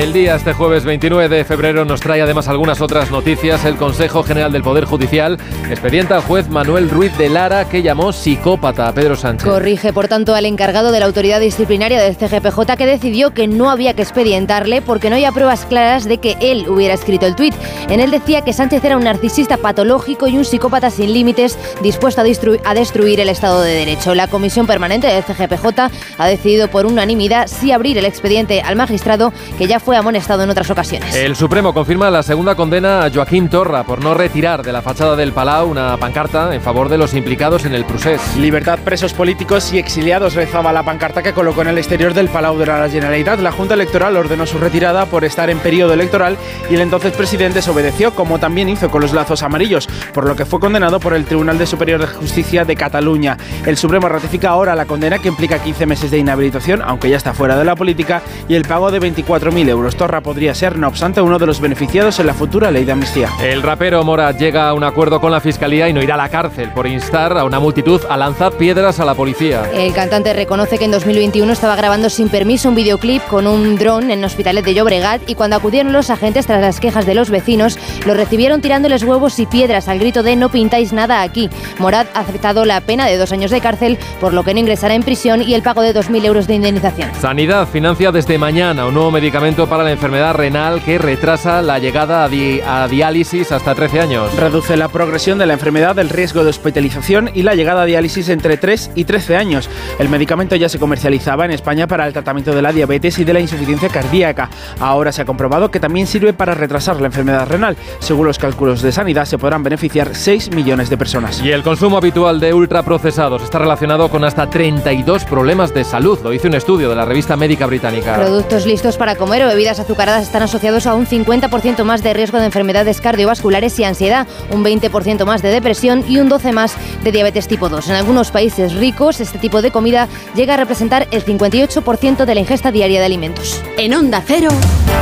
El 0.00 0.14
día 0.14 0.34
este 0.34 0.54
jueves 0.54 0.84
29 0.84 1.28
de 1.28 1.44
febrero 1.44 1.84
nos 1.84 2.00
trae 2.00 2.22
además 2.22 2.48
algunas 2.48 2.80
otras 2.80 3.10
noticias. 3.10 3.66
El 3.66 3.76
Consejo 3.76 4.22
General 4.22 4.50
del 4.50 4.62
Poder 4.62 4.86
Judicial 4.86 5.36
expedienta 5.68 6.16
al 6.16 6.22
juez 6.22 6.48
Manuel 6.48 6.88
Ruiz 6.88 7.16
de 7.18 7.28
Lara 7.28 7.68
que 7.68 7.82
llamó 7.82 8.10
psicópata 8.10 8.88
a 8.88 8.94
Pedro 8.94 9.14
Sánchez. 9.14 9.46
Corrige, 9.46 9.92
por 9.92 10.08
tanto, 10.08 10.34
al 10.34 10.46
encargado 10.46 10.90
de 10.90 11.00
la 11.00 11.06
autoridad 11.06 11.38
disciplinaria 11.38 12.00
del 12.00 12.16
CGPJ 12.16 12.76
que 12.78 12.86
decidió 12.86 13.34
que 13.34 13.46
no 13.46 13.68
había 13.68 13.92
que 13.92 14.00
expedientarle 14.00 14.80
porque 14.80 15.10
no 15.10 15.16
había 15.16 15.32
pruebas 15.32 15.66
claras 15.66 16.06
de 16.06 16.16
que 16.16 16.38
él 16.40 16.66
hubiera 16.66 16.94
escrito 16.94 17.26
el 17.26 17.36
tuit. 17.36 17.54
En 17.90 18.00
él 18.00 18.10
decía 18.10 18.40
que 18.40 18.54
Sánchez 18.54 18.82
era 18.82 18.96
un 18.96 19.04
narcisista 19.04 19.58
patológico 19.58 20.28
y 20.28 20.38
un 20.38 20.46
psicópata 20.46 20.88
sin 20.88 21.12
límites 21.12 21.58
dispuesto 21.82 22.22
a, 22.22 22.24
a 22.64 22.74
destruir 22.74 23.20
el 23.20 23.28
Estado 23.28 23.60
de 23.60 23.74
Derecho. 23.74 24.14
La 24.14 24.28
Comisión 24.28 24.66
Permanente 24.66 25.08
del 25.08 25.24
CGPJ 25.24 25.90
ha 26.16 26.26
decidido 26.26 26.68
por 26.68 26.86
unanimidad 26.86 27.48
sí 27.48 27.70
abrir 27.70 27.98
el 27.98 28.06
expediente 28.06 28.62
al 28.62 28.76
magistrado 28.76 29.30
que 29.58 29.66
ya 29.66 29.78
fue 29.78 29.89
amonestado 29.96 30.42
en 30.42 30.50
otras 30.50 30.70
ocasiones. 30.70 31.14
El 31.14 31.36
Supremo 31.36 31.74
confirma 31.74 32.10
la 32.10 32.22
segunda 32.22 32.54
condena 32.54 33.04
a 33.04 33.10
Joaquín 33.10 33.48
Torra 33.48 33.84
por 33.84 34.02
no 34.02 34.14
retirar 34.14 34.62
de 34.62 34.72
la 34.72 34.82
fachada 34.82 35.16
del 35.16 35.32
Palau 35.32 35.70
una 35.70 35.96
pancarta 35.96 36.54
en 36.54 36.60
favor 36.60 36.88
de 36.88 36.98
los 36.98 37.14
implicados 37.14 37.64
en 37.64 37.74
el 37.74 37.84
procés. 37.84 38.20
Libertad, 38.36 38.78
presos 38.84 39.12
políticos 39.12 39.72
y 39.72 39.78
exiliados 39.78 40.34
rezaba 40.34 40.72
la 40.72 40.82
pancarta 40.82 41.22
que 41.22 41.32
colocó 41.32 41.62
en 41.62 41.68
el 41.68 41.78
exterior 41.78 42.14
del 42.14 42.28
Palau 42.28 42.58
de 42.58 42.66
la 42.66 42.88
Generalitat. 42.88 43.40
La 43.40 43.52
Junta 43.52 43.74
Electoral 43.74 44.16
ordenó 44.16 44.46
su 44.46 44.58
retirada 44.58 45.06
por 45.06 45.24
estar 45.24 45.50
en 45.50 45.58
periodo 45.58 45.92
electoral 45.92 46.36
y 46.70 46.74
el 46.74 46.80
entonces 46.80 47.12
presidente 47.12 47.50
desobedeció, 47.50 48.14
como 48.14 48.38
también 48.38 48.68
hizo 48.68 48.90
con 48.90 49.00
los 49.00 49.12
lazos 49.12 49.42
amarillos, 49.42 49.88
por 50.14 50.26
lo 50.26 50.36
que 50.36 50.44
fue 50.44 50.60
condenado 50.60 51.00
por 51.00 51.14
el 51.14 51.24
Tribunal 51.24 51.58
de 51.58 51.66
Superior 51.66 52.00
de 52.00 52.06
Justicia 52.06 52.64
de 52.64 52.76
Cataluña. 52.76 53.36
El 53.66 53.76
Supremo 53.76 54.08
ratifica 54.08 54.50
ahora 54.50 54.74
la 54.74 54.86
condena 54.86 55.18
que 55.18 55.28
implica 55.28 55.58
15 55.58 55.86
meses 55.86 56.10
de 56.10 56.18
inhabilitación, 56.18 56.82
aunque 56.82 57.08
ya 57.08 57.16
está 57.16 57.34
fuera 57.34 57.56
de 57.56 57.64
la 57.64 57.76
política, 57.76 58.22
y 58.48 58.54
el 58.54 58.64
pago 58.64 58.90
de 58.90 59.00
24.000 59.00 59.68
euros. 59.68 59.79
Torra 59.88 60.20
podría 60.20 60.54
ser, 60.54 60.78
no 60.78 60.88
obstante, 60.88 61.20
uno 61.20 61.38
de 61.38 61.46
los 61.46 61.60
beneficiados 61.60 62.20
en 62.20 62.26
la 62.26 62.34
futura 62.34 62.70
ley 62.70 62.84
de 62.84 62.92
amnistía. 62.92 63.30
El 63.42 63.62
rapero 63.62 64.04
Morat 64.04 64.38
llega 64.38 64.68
a 64.68 64.74
un 64.74 64.84
acuerdo 64.84 65.20
con 65.20 65.32
la 65.32 65.40
Fiscalía 65.40 65.88
y 65.88 65.92
no 65.92 66.02
irá 66.02 66.14
a 66.14 66.18
la 66.18 66.28
cárcel 66.28 66.70
por 66.72 66.86
instar 66.86 67.36
a 67.36 67.44
una 67.44 67.58
multitud 67.60 68.00
a 68.08 68.16
lanzar 68.16 68.52
piedras 68.52 69.00
a 69.00 69.04
la 69.04 69.14
policía. 69.14 69.70
El 69.72 69.92
cantante 69.92 70.32
reconoce 70.32 70.78
que 70.78 70.84
en 70.84 70.90
2021 70.90 71.52
estaba 71.52 71.76
grabando 71.76 72.08
sin 72.10 72.28
permiso 72.28 72.68
un 72.68 72.74
videoclip 72.74 73.22
con 73.26 73.46
un 73.46 73.76
dron 73.76 74.10
en 74.10 74.24
Hospitalet 74.24 74.64
de 74.64 74.74
Llobregat 74.74 75.28
y 75.28 75.34
cuando 75.34 75.56
acudieron 75.56 75.92
los 75.92 76.10
agentes 76.10 76.46
tras 76.46 76.60
las 76.60 76.80
quejas 76.80 77.06
de 77.06 77.14
los 77.14 77.30
vecinos, 77.30 77.78
lo 78.06 78.14
recibieron 78.14 78.60
tirándoles 78.60 79.02
huevos 79.02 79.38
y 79.38 79.46
piedras 79.46 79.88
al 79.88 79.98
grito 79.98 80.22
de 80.22 80.36
no 80.36 80.50
pintáis 80.50 80.92
nada 80.92 81.22
aquí. 81.22 81.50
Morat 81.78 82.08
ha 82.14 82.20
aceptado 82.20 82.64
la 82.64 82.80
pena 82.80 83.06
de 83.06 83.16
dos 83.16 83.32
años 83.32 83.50
de 83.50 83.60
cárcel, 83.60 83.98
por 84.20 84.32
lo 84.32 84.44
que 84.44 84.54
no 84.54 84.60
ingresará 84.60 84.94
en 84.94 85.02
prisión 85.02 85.42
y 85.42 85.54
el 85.54 85.62
pago 85.62 85.82
de 85.82 85.94
2.000 85.94 86.24
euros 86.24 86.46
de 86.46 86.54
indemnización. 86.54 87.10
Sanidad 87.20 87.68
financia 87.68 88.12
desde 88.12 88.38
mañana 88.38 88.86
un 88.86 88.94
nuevo 88.94 89.10
medicamento 89.10 89.66
para 89.70 89.84
la 89.84 89.92
enfermedad 89.92 90.34
renal 90.34 90.82
que 90.82 90.98
retrasa 90.98 91.62
la 91.62 91.78
llegada 91.78 92.24
a, 92.24 92.28
di- 92.28 92.60
a 92.60 92.88
diálisis 92.88 93.52
hasta 93.52 93.74
13 93.74 94.00
años. 94.00 94.34
Reduce 94.36 94.76
la 94.76 94.88
progresión 94.88 95.38
de 95.38 95.46
la 95.46 95.52
enfermedad, 95.54 95.96
el 96.00 96.08
riesgo 96.10 96.42
de 96.42 96.50
hospitalización 96.50 97.30
y 97.32 97.42
la 97.44 97.54
llegada 97.54 97.82
a 97.82 97.84
diálisis 97.86 98.28
entre 98.28 98.56
3 98.56 98.90
y 98.96 99.04
13 99.04 99.36
años. 99.36 99.70
El 100.00 100.08
medicamento 100.08 100.56
ya 100.56 100.68
se 100.68 100.78
comercializaba 100.80 101.44
en 101.44 101.52
España 101.52 101.86
para 101.86 102.06
el 102.06 102.12
tratamiento 102.12 102.52
de 102.52 102.62
la 102.62 102.72
diabetes 102.72 103.18
y 103.20 103.24
de 103.24 103.32
la 103.32 103.40
insuficiencia 103.40 103.88
cardíaca. 103.88 104.50
Ahora 104.80 105.12
se 105.12 105.22
ha 105.22 105.24
comprobado 105.24 105.70
que 105.70 105.78
también 105.80 106.06
sirve 106.08 106.32
para 106.32 106.54
retrasar 106.54 107.00
la 107.00 107.06
enfermedad 107.06 107.48
renal. 107.48 107.76
Según 108.00 108.26
los 108.26 108.38
cálculos 108.38 108.82
de 108.82 108.90
sanidad, 108.90 109.24
se 109.24 109.38
podrán 109.38 109.62
beneficiar 109.62 110.16
6 110.16 110.50
millones 110.52 110.90
de 110.90 110.96
personas. 110.98 111.40
Y 111.42 111.52
el 111.52 111.62
consumo 111.62 111.96
habitual 111.96 112.40
de 112.40 112.52
ultraprocesados 112.52 113.42
está 113.44 113.60
relacionado 113.60 114.08
con 114.08 114.24
hasta 114.24 114.50
32 114.50 115.24
problemas 115.24 115.72
de 115.72 115.84
salud, 115.84 116.18
lo 116.24 116.30
dice 116.30 116.48
un 116.48 116.54
estudio 116.54 116.90
de 116.90 116.96
la 116.96 117.04
revista 117.04 117.36
médica 117.36 117.66
británica. 117.66 118.16
Productos 118.16 118.66
listos 118.66 118.96
para 118.96 119.14
comer 119.14 119.44
o 119.44 119.48
bebidas 119.60 119.78
azucaradas 119.78 120.22
están 120.22 120.42
asociados 120.42 120.86
a 120.86 120.94
un 120.94 121.04
50% 121.04 121.84
más 121.84 122.02
de 122.02 122.14
riesgo 122.14 122.38
de 122.38 122.46
enfermedades 122.46 123.02
cardiovasculares 123.02 123.78
y 123.78 123.84
ansiedad, 123.84 124.26
un 124.50 124.64
20% 124.64 125.26
más 125.26 125.42
de 125.42 125.50
depresión 125.50 126.02
y 126.08 126.16
un 126.16 126.30
12% 126.30 126.52
más 126.54 126.76
de 127.04 127.12
diabetes 127.12 127.46
tipo 127.46 127.68
2. 127.68 127.90
En 127.90 127.96
algunos 127.96 128.30
países 128.30 128.72
ricos, 128.72 129.20
este 129.20 129.38
tipo 129.38 129.60
de 129.60 129.70
comida 129.70 130.08
llega 130.34 130.54
a 130.54 130.56
representar 130.56 131.08
el 131.10 131.26
58% 131.26 132.24
de 132.24 132.34
la 132.34 132.40
ingesta 132.40 132.72
diaria 132.72 133.00
de 133.00 133.04
alimentos. 133.04 133.62
En 133.76 133.92
Onda 133.92 134.22
Cero, 134.26 134.48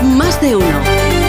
más 0.03 0.41
de 0.41 0.57
uno. 0.57 1.28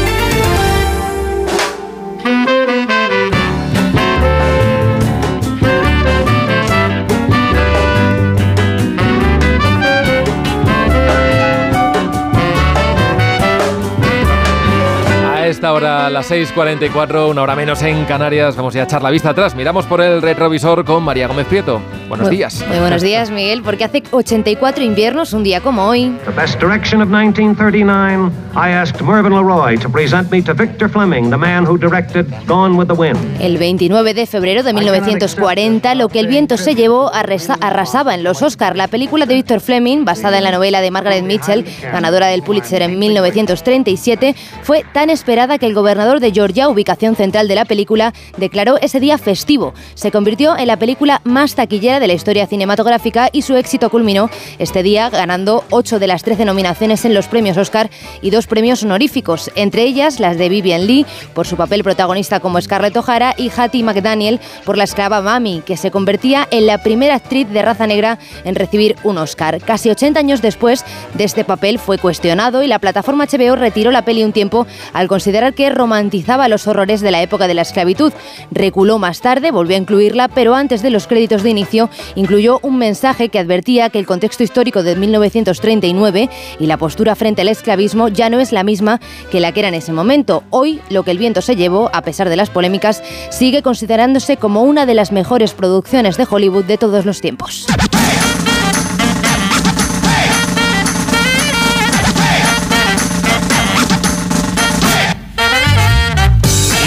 Ahora 15.83 16.09
las 16.09 16.29
6.44, 16.29 17.29
una 17.29 17.41
hora 17.41 17.55
menos 17.55 17.81
en 17.83 18.03
Canarias. 18.05 18.55
Vamos 18.55 18.75
a 18.75 18.83
echar 18.83 19.01
la 19.01 19.09
vista 19.09 19.29
atrás. 19.29 19.55
Miramos 19.55 19.85
por 19.85 20.01
el 20.01 20.21
retrovisor 20.21 20.83
con 20.83 21.03
María 21.03 21.27
Gómez 21.27 21.47
Prieto. 21.47 21.81
Buenos 22.09 22.27
Bu- 22.27 22.31
días. 22.31 22.65
Muy 22.67 22.79
buenos 22.79 23.01
días, 23.01 23.29
Miguel, 23.31 23.61
porque 23.63 23.85
hace 23.85 24.03
84 24.11 24.83
inviernos, 24.83 25.31
un 25.33 25.43
día 25.43 25.61
como 25.61 25.85
hoy. 25.85 26.15
The 26.25 26.31
best 26.31 26.59
direction 26.59 27.01
of 27.01 27.07
1939, 27.09 28.31
I 28.55 28.71
asked 28.71 29.01
Mervyn 29.01 29.33
LeRoy 29.33 29.77
to 29.79 29.89
present 29.89 30.29
me 30.31 30.41
to 30.41 30.53
Victor 30.53 30.89
Fleming, 30.89 31.29
the 31.29 31.37
man 31.37 31.65
who 31.65 31.77
directed 31.77 32.25
Gone 32.45 32.75
with 32.75 32.87
the 32.87 32.93
Wind. 32.93 33.17
El 33.39 33.57
29 33.57 34.13
de 34.13 34.25
febrero 34.25 34.63
de 34.63 34.73
1940, 34.73 35.95
Lo 35.95 36.09
que 36.09 36.19
el 36.19 36.27
viento 36.27 36.57
se 36.57 36.75
llevó 36.75 37.11
arrasaba 37.13 38.13
en 38.15 38.23
los 38.23 38.41
Oscar. 38.41 38.75
La 38.75 38.87
película 38.87 39.25
de 39.25 39.35
Victor 39.35 39.59
Fleming, 39.61 40.03
basada 40.03 40.37
en 40.39 40.43
la 40.43 40.51
novela 40.51 40.81
de 40.81 40.91
Margaret 40.91 41.23
Mitchell, 41.23 41.63
ganadora 41.91 42.27
del 42.27 42.41
Pulitzer 42.43 42.81
en 42.81 42.97
1937, 42.99 44.35
fue 44.63 44.83
tan 44.93 45.09
esperada 45.09 45.57
que 45.57 45.68
el 45.69 45.75
gobernador 45.75 46.19
de 46.19 46.31
Georgia, 46.31 46.67
ubicación 46.67 47.15
central 47.15 47.47
de 47.47 47.55
la 47.55 47.65
película, 47.65 48.13
declaró 48.37 48.77
ese 48.81 48.99
día 48.99 49.17
festivo. 49.17 49.73
Se 49.93 50.11
convirtió 50.11 50.57
en 50.57 50.67
la 50.67 50.77
película 50.77 51.21
más 51.23 51.55
taquillera 51.55 51.99
de 51.99 52.07
la 52.07 52.13
historia 52.13 52.47
cinematográfica 52.47 53.29
y 53.31 53.43
su 53.43 53.55
éxito 53.55 53.89
culminó 53.89 54.29
este 54.57 54.83
día 54.83 55.09
ganando 55.09 55.63
8 55.69 55.99
de 55.99 56.07
las 56.07 56.23
13 56.23 56.45
nominaciones 56.45 57.05
en 57.05 57.13
los 57.13 57.27
premios 57.27 57.57
Oscar 57.57 57.89
y 58.21 58.31
dos 58.31 58.47
premios 58.47 58.83
honoríficos, 58.83 59.51
entre 59.55 59.83
ellas 59.83 60.19
las 60.19 60.37
de 60.37 60.49
Vivian 60.49 60.87
Lee 60.87 61.05
por 61.33 61.45
su 61.45 61.55
papel 61.55 61.83
protagonista 61.83 62.39
como 62.39 62.59
Scarlett 62.59 62.97
O'Hara 62.97 63.35
y 63.37 63.51
Hattie 63.55 63.83
McDaniel 63.83 64.39
por 64.65 64.77
la 64.77 64.85
esclava 64.85 65.21
Mami, 65.21 65.61
que 65.65 65.77
se 65.77 65.91
convertía 65.91 66.47
en 66.51 66.65
la 66.65 66.79
primera 66.79 67.15
actriz 67.15 67.47
de 67.49 67.61
raza 67.61 67.85
negra 67.85 68.17
en 68.43 68.55
recibir 68.55 68.95
un 69.03 69.17
Oscar. 69.17 69.61
Casi 69.61 69.89
80 69.89 70.19
años 70.19 70.41
después 70.41 70.83
de 71.13 71.23
este 71.23 71.43
papel 71.43 71.77
fue 71.77 71.97
cuestionado 71.97 72.63
y 72.63 72.67
la 72.67 72.79
plataforma 72.79 73.25
HBO 73.25 73.55
retiró 73.55 73.91
la 73.91 74.03
peli 74.03 74.23
un 74.23 74.33
tiempo 74.33 74.65
al 74.93 75.07
considerar 75.07 75.53
que 75.59 75.69
romantizaba 75.69 76.47
los 76.47 76.67
horrores 76.67 77.01
de 77.01 77.11
la 77.11 77.21
época 77.21 77.45
de 77.45 77.53
la 77.53 77.63
esclavitud. 77.63 78.13
Reculó 78.49 78.97
más 78.97 79.19
tarde, 79.19 79.51
volvió 79.51 79.75
a 79.75 79.79
incluirla, 79.79 80.29
pero 80.29 80.55
antes 80.55 80.81
de 80.81 80.89
los 80.89 81.05
créditos 81.05 81.43
de 81.43 81.49
inicio 81.49 81.89
incluyó 82.15 82.61
un 82.63 82.77
mensaje 82.77 83.27
que 83.27 83.39
advertía 83.39 83.89
que 83.89 83.99
el 83.99 84.05
contexto 84.05 84.41
histórico 84.41 84.83
de 84.83 84.95
1939 84.95 86.29
y 86.61 86.65
la 86.65 86.77
postura 86.77 87.13
frente 87.13 87.41
al 87.41 87.49
esclavismo 87.49 88.07
ya 88.07 88.29
no 88.29 88.39
es 88.39 88.53
la 88.53 88.63
misma 88.63 89.01
que 89.31 89.41
la 89.41 89.51
que 89.51 89.59
era 89.59 89.67
en 89.67 89.75
ese 89.75 89.91
momento. 89.91 90.45
Hoy, 90.49 90.79
lo 90.89 91.03
que 91.03 91.11
el 91.11 91.17
viento 91.17 91.41
se 91.41 91.57
llevó, 91.57 91.89
a 91.91 92.03
pesar 92.03 92.29
de 92.29 92.37
las 92.37 92.49
polémicas, 92.49 93.03
sigue 93.29 93.61
considerándose 93.61 94.37
como 94.37 94.63
una 94.63 94.85
de 94.85 94.93
las 94.93 95.11
mejores 95.11 95.53
producciones 95.53 96.15
de 96.15 96.25
Hollywood 96.29 96.63
de 96.63 96.77
todos 96.77 97.05
los 97.05 97.19
tiempos. 97.19 97.67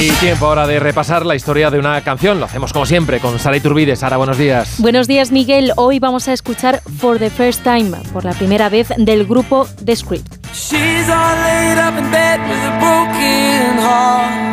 Y 0.03 0.11
tiempo 0.15 0.47
ahora 0.47 0.67
de 0.67 0.81
repasar 0.81 1.25
la 1.25 1.37
historia 1.37 1.71
de 1.71 1.79
una 1.79 2.01
canción. 2.01 2.41
Lo 2.41 2.47
hacemos 2.47 2.73
como 2.73 2.87
siempre 2.87 3.21
con 3.21 3.39
Sara 3.39 3.57
Iturbide. 3.57 3.95
Sara, 3.95 4.17
buenos 4.17 4.37
días. 4.37 4.75
Buenos 4.79 5.07
días, 5.07 5.31
Miguel. 5.31 5.73
Hoy 5.77 6.01
vamos 6.01 6.27
a 6.27 6.33
escuchar 6.33 6.83
For 6.99 7.21
the 7.21 7.31
First 7.31 7.63
Time, 7.63 7.93
por 8.13 8.25
la 8.25 8.33
primera 8.33 8.69
vez, 8.69 8.89
del 8.97 9.25
grupo 9.25 9.69
The 9.85 9.95
Script. 9.95 10.42
She's 10.53 11.09
all 11.09 11.37
laid 11.49 11.79
up 11.81 11.97
in 11.97 12.11
bed 12.13 12.39
with 12.45 12.61
a 12.61 12.75
broken 12.77 13.81
heart. 13.81 14.53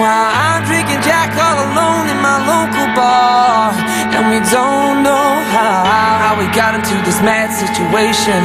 I'm 0.00 0.64
drinking 0.68 1.00
Jack 1.00 1.32
all 1.40 1.64
alone 1.64 2.12
in 2.12 2.20
my 2.20 2.44
local 2.44 2.86
bar. 2.94 3.72
And 4.12 4.28
we 4.28 4.40
don't 4.52 5.02
know 5.02 5.40
how, 5.48 6.36
we 6.38 6.44
got 6.52 6.74
into 6.74 6.94
this 7.08 7.20
mad 7.22 7.48
situation. 7.56 8.36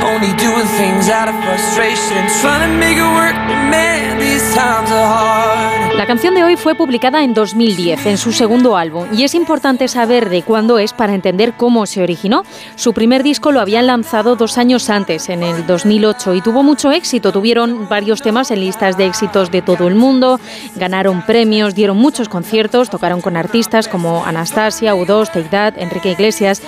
Only 0.00 0.32
doing 0.40 0.66
things 0.80 1.10
out 1.10 1.28
of 1.28 1.36
frustration. 1.44 2.24
Trying 2.40 2.64
to 2.64 2.72
make 2.80 2.96
it 2.96 3.12
work, 3.12 3.36
man, 3.68 4.18
these 4.18 4.42
times 4.54 4.90
are 4.90 5.06
hard. 5.06 5.78
La 5.98 6.06
canción 6.06 6.34
de 6.36 6.44
hoy 6.44 6.56
fue 6.56 6.76
publicada 6.76 7.24
en 7.24 7.34
2010, 7.34 8.06
en 8.06 8.18
su 8.18 8.30
segundo 8.30 8.76
álbum, 8.76 9.08
y 9.12 9.24
es 9.24 9.34
importante 9.34 9.88
saber 9.88 10.30
de 10.30 10.42
cuándo 10.42 10.78
es 10.78 10.92
para 10.92 11.12
entender 11.12 11.54
cómo 11.56 11.86
se 11.86 12.00
originó. 12.02 12.44
Su 12.76 12.94
primer 12.94 13.24
disco 13.24 13.50
lo 13.50 13.60
habían 13.60 13.88
lanzado 13.88 14.36
dos 14.36 14.58
años 14.58 14.90
antes, 14.90 15.28
en 15.28 15.42
el 15.42 15.57
2008, 15.66 16.34
y 16.34 16.40
tuvo 16.40 16.62
mucho 16.62 16.90
éxito. 16.92 17.32
Tuvieron 17.32 17.88
varios 17.88 18.22
temas 18.22 18.50
en 18.50 18.60
listas 18.60 18.96
de 18.96 19.06
éxitos 19.06 19.50
de 19.50 19.62
todo 19.62 19.88
el 19.88 19.94
mundo, 19.94 20.40
ganaron 20.76 21.24
premios, 21.24 21.74
dieron 21.74 21.96
muchos 21.96 22.28
conciertos, 22.28 22.90
tocaron 22.90 23.20
con 23.20 23.36
artistas 23.36 23.88
como 23.88 24.24
Anastasia, 24.24 24.94
U2, 24.94 25.32
Take 25.32 25.48
That, 25.48 25.74
Enrique 25.78 26.12
Iglesias. 26.12 26.62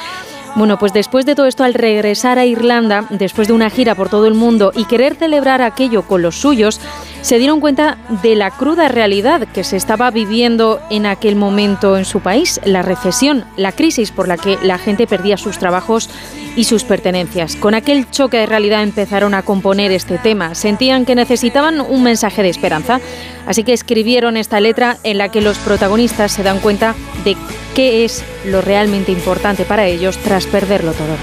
Bueno, 0.56 0.78
pues 0.78 0.92
después 0.92 1.24
de 1.26 1.34
todo 1.34 1.46
esto, 1.46 1.64
al 1.64 1.74
regresar 1.74 2.38
a 2.38 2.44
Irlanda, 2.44 3.06
después 3.10 3.48
de 3.48 3.54
una 3.54 3.70
gira 3.70 3.94
por 3.94 4.08
todo 4.08 4.26
el 4.26 4.34
mundo 4.34 4.72
y 4.74 4.84
querer 4.84 5.14
celebrar 5.14 5.62
aquello 5.62 6.02
con 6.02 6.22
los 6.22 6.36
suyos, 6.36 6.80
se 7.22 7.38
dieron 7.38 7.60
cuenta 7.60 7.98
de 8.22 8.34
la 8.34 8.50
cruda 8.50 8.88
realidad 8.88 9.46
que 9.48 9.62
se 9.62 9.76
estaba 9.76 10.10
viviendo 10.10 10.80
en 10.90 11.06
aquel 11.06 11.36
momento 11.36 11.96
en 11.96 12.04
su 12.04 12.20
país, 12.20 12.60
la 12.64 12.82
recesión, 12.82 13.44
la 13.56 13.72
crisis 13.72 14.10
por 14.10 14.26
la 14.26 14.36
que 14.36 14.58
la 14.62 14.78
gente 14.78 15.06
perdía 15.06 15.36
sus 15.36 15.58
trabajos 15.58 16.10
y 16.56 16.64
sus 16.64 16.84
pertenencias. 16.84 17.56
Con 17.56 17.74
aquel 17.74 18.10
choque 18.10 18.38
de 18.38 18.46
realidad 18.46 18.82
empezaron 18.82 19.34
a 19.34 19.42
componer 19.42 19.92
este 19.92 20.18
tema. 20.18 20.54
Sentían 20.54 21.04
que 21.04 21.14
necesitaban 21.14 21.80
un 21.80 22.02
mensaje 22.02 22.42
de 22.42 22.48
esperanza, 22.48 23.00
así 23.46 23.62
que 23.62 23.72
escribieron 23.72 24.36
esta 24.36 24.60
letra 24.60 24.96
en 25.04 25.18
la 25.18 25.28
que 25.28 25.40
los 25.40 25.58
protagonistas 25.58 26.32
se 26.32 26.42
dan 26.42 26.58
cuenta 26.58 26.94
de 27.24 27.36
qué 27.74 28.04
es 28.04 28.24
lo 28.44 28.60
realmente 28.60 29.12
importante 29.12 29.64
para 29.64 29.86
ellos 29.86 30.18
tras 30.18 30.46
perderlo 30.46 30.92
todo. 30.92 31.16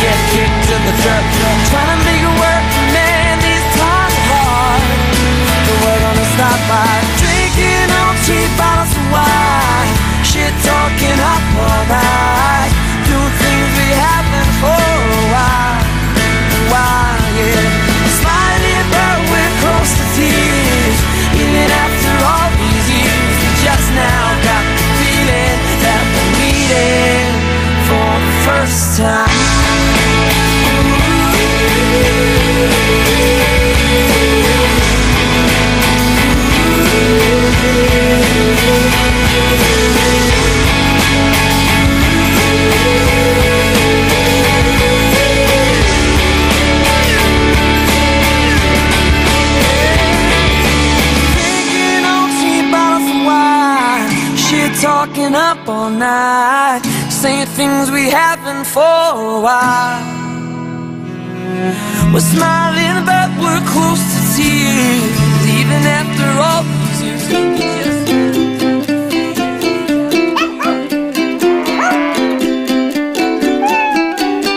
Get 0.00 0.18
kicked 0.32 0.62
to 0.70 0.76
the 0.86 0.94
dirt. 1.04 1.24
Trying 1.70 1.90
to 1.94 1.98
make 2.06 2.22
it 2.22 2.36
work, 2.40 2.64
man, 2.94 3.38
these 3.42 3.66
times 3.78 4.14
are 4.14 4.26
hard. 4.32 4.82
But 5.66 5.76
we're 5.82 6.00
gonna 6.02 6.28
stop 6.34 6.58
by 6.70 6.94
drinking 7.20 7.88
on 8.02 8.12
cheap 8.26 8.50
bottles 8.58 8.92
of 8.94 9.06
wine. 9.12 9.90
Shit 10.24 10.54
talking 10.66 11.18
up 11.20 11.44
all 11.60 11.82
night. 11.86 12.72
Doing 13.06 13.34
things 13.38 13.70
we 13.78 13.90
haven't 13.94 14.52
for 14.58 14.74
a 14.74 15.24
while. 15.30 15.82
While, 16.72 17.26
yeah. 17.38 17.62
Smiling, 18.18 18.86
but 18.90 19.18
we're 19.30 19.54
close 19.62 19.90
to 19.98 20.04
tears. 20.16 20.98
Even 21.38 21.68
after 21.70 22.12
all 22.24 22.50
these 22.58 22.86
years, 22.98 23.34
we 23.42 23.48
just 23.62 23.88
now 23.94 24.24
got 24.42 24.64
the 24.64 24.86
feeling 24.98 25.58
that 25.84 26.02
we're 26.14 26.32
meeting 26.40 27.30
for 27.86 28.10
the 28.26 28.34
first 28.46 28.98
time. 28.98 29.23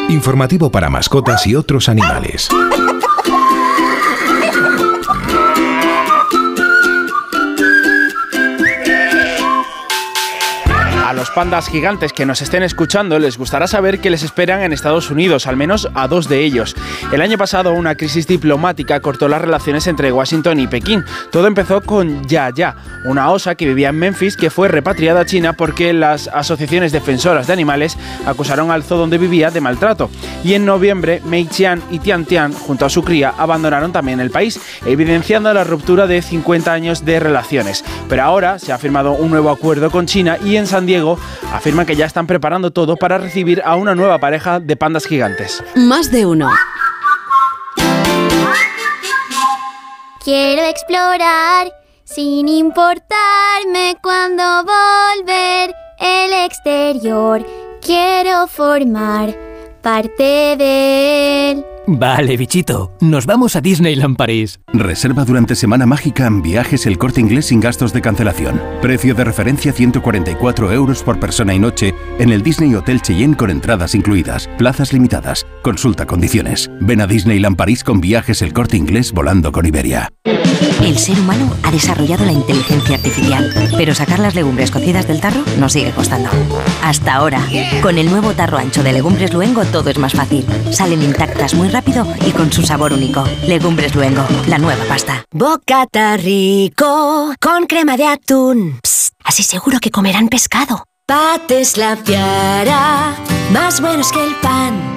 Informativo 0.09 0.71
para 0.71 0.89
mascotas 0.89 1.45
y 1.47 1.55
otros 1.55 1.89
animales. 1.89 2.49
A 11.07 11.13
los 11.13 11.31
pandas 11.31 11.69
gigantes 11.69 12.11
que 12.11 12.25
nos 12.25 12.41
estén 12.41 12.63
escuchando 12.63 13.17
les 13.17 13.37
gustará 13.37 13.65
saber 13.67 14.01
que 14.01 14.09
les 14.09 14.23
esperan 14.23 14.61
en 14.61 14.73
Estados 14.73 15.09
Unidos, 15.09 15.47
al 15.47 15.55
menos 15.55 15.87
a 15.93 16.09
dos 16.09 16.27
de 16.27 16.43
ellos. 16.43 16.75
El 17.13 17.21
año 17.21 17.37
pasado 17.37 17.71
una 17.71 17.95
crisis 17.95 18.27
diplomática 18.27 18.99
cortó 18.99 19.29
las 19.29 19.41
relaciones 19.41 19.87
entre 19.87 20.11
Washington 20.11 20.59
y 20.59 20.67
Pekín. 20.67 21.05
Todo 21.31 21.47
empezó 21.47 21.79
con 21.79 22.27
Ya 22.27 22.49
Ya, 22.49 22.75
una 23.05 23.31
osa 23.31 23.55
que 23.55 23.65
vivía 23.65 23.87
en 23.87 23.99
Memphis 23.99 24.35
que 24.35 24.49
fue 24.49 24.67
repatriada 24.67 25.21
a 25.21 25.25
China 25.25 25.53
porque 25.53 25.93
las 25.93 26.27
asociaciones 26.27 26.91
defensoras 26.91 27.47
de 27.47 27.53
animales 27.53 27.97
acusaron 28.25 28.69
al 28.69 28.83
zoo 28.83 28.97
donde 28.97 29.17
vivía 29.17 29.49
de 29.49 29.61
maltrato. 29.61 30.09
Y 30.43 30.55
en 30.55 30.65
noviembre, 30.65 31.21
Mei 31.23 31.45
Qian 31.45 31.81
y 31.89 31.99
Tian 31.99 32.25
Tian, 32.25 32.51
junto 32.51 32.85
a 32.85 32.89
su 32.89 33.01
cría, 33.05 33.33
abandonaron 33.37 33.93
también 33.93 34.19
el 34.19 34.29
país, 34.29 34.59
evidenciando 34.85 35.53
la 35.53 35.63
ruptura 35.63 36.05
de 36.05 36.21
50 36.21 36.73
años 36.73 37.05
de 37.05 37.21
relaciones. 37.21 37.85
Pero 38.09 38.23
ahora 38.23 38.59
se 38.59 38.73
ha 38.73 38.77
firmado 38.77 39.13
un 39.13 39.31
nuevo 39.31 39.51
acuerdo 39.51 39.89
con 39.89 40.05
China 40.05 40.37
y 40.43 40.57
en 40.57 40.67
San 40.67 40.85
Diego 40.85 40.96
afirman 41.51 41.85
que 41.85 41.95
ya 41.95 42.05
están 42.05 42.27
preparando 42.27 42.71
todo 42.71 42.95
para 42.95 43.17
recibir 43.17 43.61
a 43.65 43.75
una 43.75 43.95
nueva 43.95 44.19
pareja 44.19 44.59
de 44.59 44.75
pandas 44.75 45.05
gigantes. 45.05 45.63
Más 45.75 46.11
de 46.11 46.25
uno. 46.25 46.49
Quiero 50.23 50.63
explorar 50.63 51.71
sin 52.03 52.47
importarme 52.49 53.97
cuando 54.01 54.43
volver 54.63 55.73
el 55.99 56.33
exterior. 56.45 57.45
Quiero 57.81 58.47
formar 58.47 59.33
parte 59.81 60.55
de 60.57 61.51
él. 61.51 61.76
Vale, 61.89 62.35
bichito, 62.35 62.91
nos 62.99 63.25
vamos 63.25 63.55
a 63.55 63.61
Disneyland 63.61 64.17
París. 64.17 64.59
Reserva 64.73 65.23
durante 65.23 65.55
Semana 65.55 65.85
Mágica 65.85 66.27
en 66.27 66.41
viajes 66.41 66.85
el 66.85 66.97
corte 66.97 67.21
inglés 67.21 67.45
sin 67.45 67.61
gastos 67.61 67.93
de 67.93 68.01
cancelación. 68.01 68.61
Precio 68.81 69.15
de 69.15 69.23
referencia 69.23 69.71
144 69.71 70.73
euros 70.73 71.01
por 71.01 71.17
persona 71.17 71.53
y 71.53 71.59
noche 71.59 71.95
en 72.19 72.33
el 72.33 72.43
Disney 72.43 72.75
Hotel 72.75 73.01
Cheyenne 73.01 73.38
con 73.38 73.49
entradas 73.49 73.95
incluidas. 73.95 74.49
Plazas 74.57 74.91
limitadas. 74.91 75.47
Consulta 75.61 76.05
condiciones. 76.05 76.69
Ven 76.81 76.99
a 76.99 77.07
Disneyland 77.07 77.55
París 77.55 77.85
con 77.85 78.01
viajes 78.01 78.41
el 78.41 78.51
corte 78.51 78.75
inglés 78.75 79.13
volando 79.13 79.53
con 79.53 79.65
Iberia. 79.65 80.09
El 80.83 80.97
ser 80.97 81.19
humano 81.19 81.53
ha 81.63 81.71
desarrollado 81.71 82.25
la 82.25 82.31
inteligencia 82.31 82.95
artificial, 82.95 83.51
pero 83.77 83.93
sacar 83.93 84.19
las 84.19 84.35
legumbres 84.35 84.71
cocidas 84.71 85.07
del 85.07 85.21
tarro 85.21 85.43
nos 85.59 85.73
sigue 85.73 85.91
costando. 85.91 86.29
Hasta 86.83 87.15
ahora, 87.15 87.41
con 87.81 87.97
el 87.97 88.09
nuevo 88.09 88.33
tarro 88.33 88.57
ancho 88.57 88.83
de 88.83 88.93
Legumbres 88.93 89.33
Luengo 89.33 89.65
todo 89.65 89.89
es 89.89 89.97
más 89.97 90.13
fácil. 90.13 90.45
Salen 90.71 91.01
intactas 91.01 91.53
muy 91.53 91.67
rápido 91.67 91.76
y 92.25 92.32
con 92.32 92.51
su 92.51 92.63
sabor 92.63 92.93
único. 92.93 93.23
Legumbres 93.47 93.93
Luengo, 93.93 94.25
la 94.47 94.57
nueva 94.57 94.84
pasta. 94.86 95.23
Bocata 95.32 96.17
rico 96.17 97.34
con 97.39 97.67
crema 97.67 97.97
de 97.97 98.07
atún. 98.07 98.80
Psst, 98.84 99.13
así 99.23 99.43
seguro 99.43 99.80
que 99.80 99.91
comerán 99.91 100.28
pescado. 100.28 100.86
Pates 101.05 101.78
la 101.78 101.95
piara, 101.95 103.15
más 103.51 103.80
buenos 103.80 104.11
que 104.11 104.23
el 104.23 104.36
pan. 104.36 104.96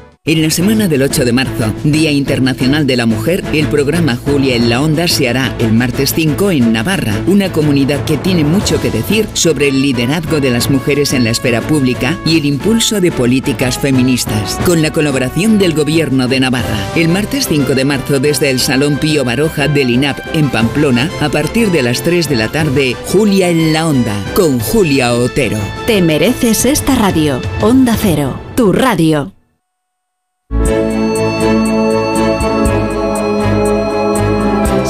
En 0.23 0.43
la 0.43 0.51
semana 0.51 0.87
del 0.87 1.01
8 1.01 1.25
de 1.25 1.31
marzo, 1.31 1.73
Día 1.83 2.11
Internacional 2.11 2.85
de 2.85 2.95
la 2.95 3.07
Mujer, 3.07 3.43
el 3.53 3.65
programa 3.65 4.15
Julia 4.15 4.55
en 4.55 4.69
la 4.69 4.79
Onda 4.79 5.07
se 5.07 5.27
hará 5.27 5.55
el 5.57 5.73
martes 5.73 6.13
5 6.13 6.51
en 6.51 6.71
Navarra, 6.71 7.19
una 7.25 7.51
comunidad 7.51 8.05
que 8.05 8.17
tiene 8.17 8.43
mucho 8.43 8.79
que 8.79 8.91
decir 8.91 9.27
sobre 9.33 9.69
el 9.69 9.81
liderazgo 9.81 10.39
de 10.39 10.51
las 10.51 10.69
mujeres 10.69 11.13
en 11.13 11.23
la 11.23 11.31
esfera 11.31 11.61
pública 11.61 12.19
y 12.23 12.37
el 12.37 12.45
impulso 12.45 13.01
de 13.01 13.11
políticas 13.11 13.79
feministas, 13.79 14.59
con 14.63 14.83
la 14.83 14.91
colaboración 14.91 15.57
del 15.57 15.73
Gobierno 15.73 16.27
de 16.27 16.39
Navarra. 16.39 16.77
El 16.95 17.07
martes 17.07 17.47
5 17.47 17.73
de 17.73 17.85
marzo 17.85 18.19
desde 18.19 18.51
el 18.51 18.59
Salón 18.59 18.99
Pío 18.99 19.25
Baroja 19.25 19.67
del 19.67 19.89
INAP 19.89 20.19
en 20.35 20.51
Pamplona, 20.51 21.09
a 21.19 21.29
partir 21.29 21.71
de 21.71 21.81
las 21.81 22.03
3 22.03 22.29
de 22.29 22.35
la 22.35 22.49
tarde, 22.49 22.95
Julia 23.07 23.49
en 23.49 23.73
la 23.73 23.87
Onda, 23.87 24.23
con 24.35 24.59
Julia 24.59 25.15
Otero. 25.15 25.57
Te 25.87 25.99
mereces 26.03 26.65
esta 26.65 26.93
radio. 26.93 27.41
Onda 27.59 27.97
Cero, 27.99 28.39
tu 28.55 28.71
radio. 28.71 29.33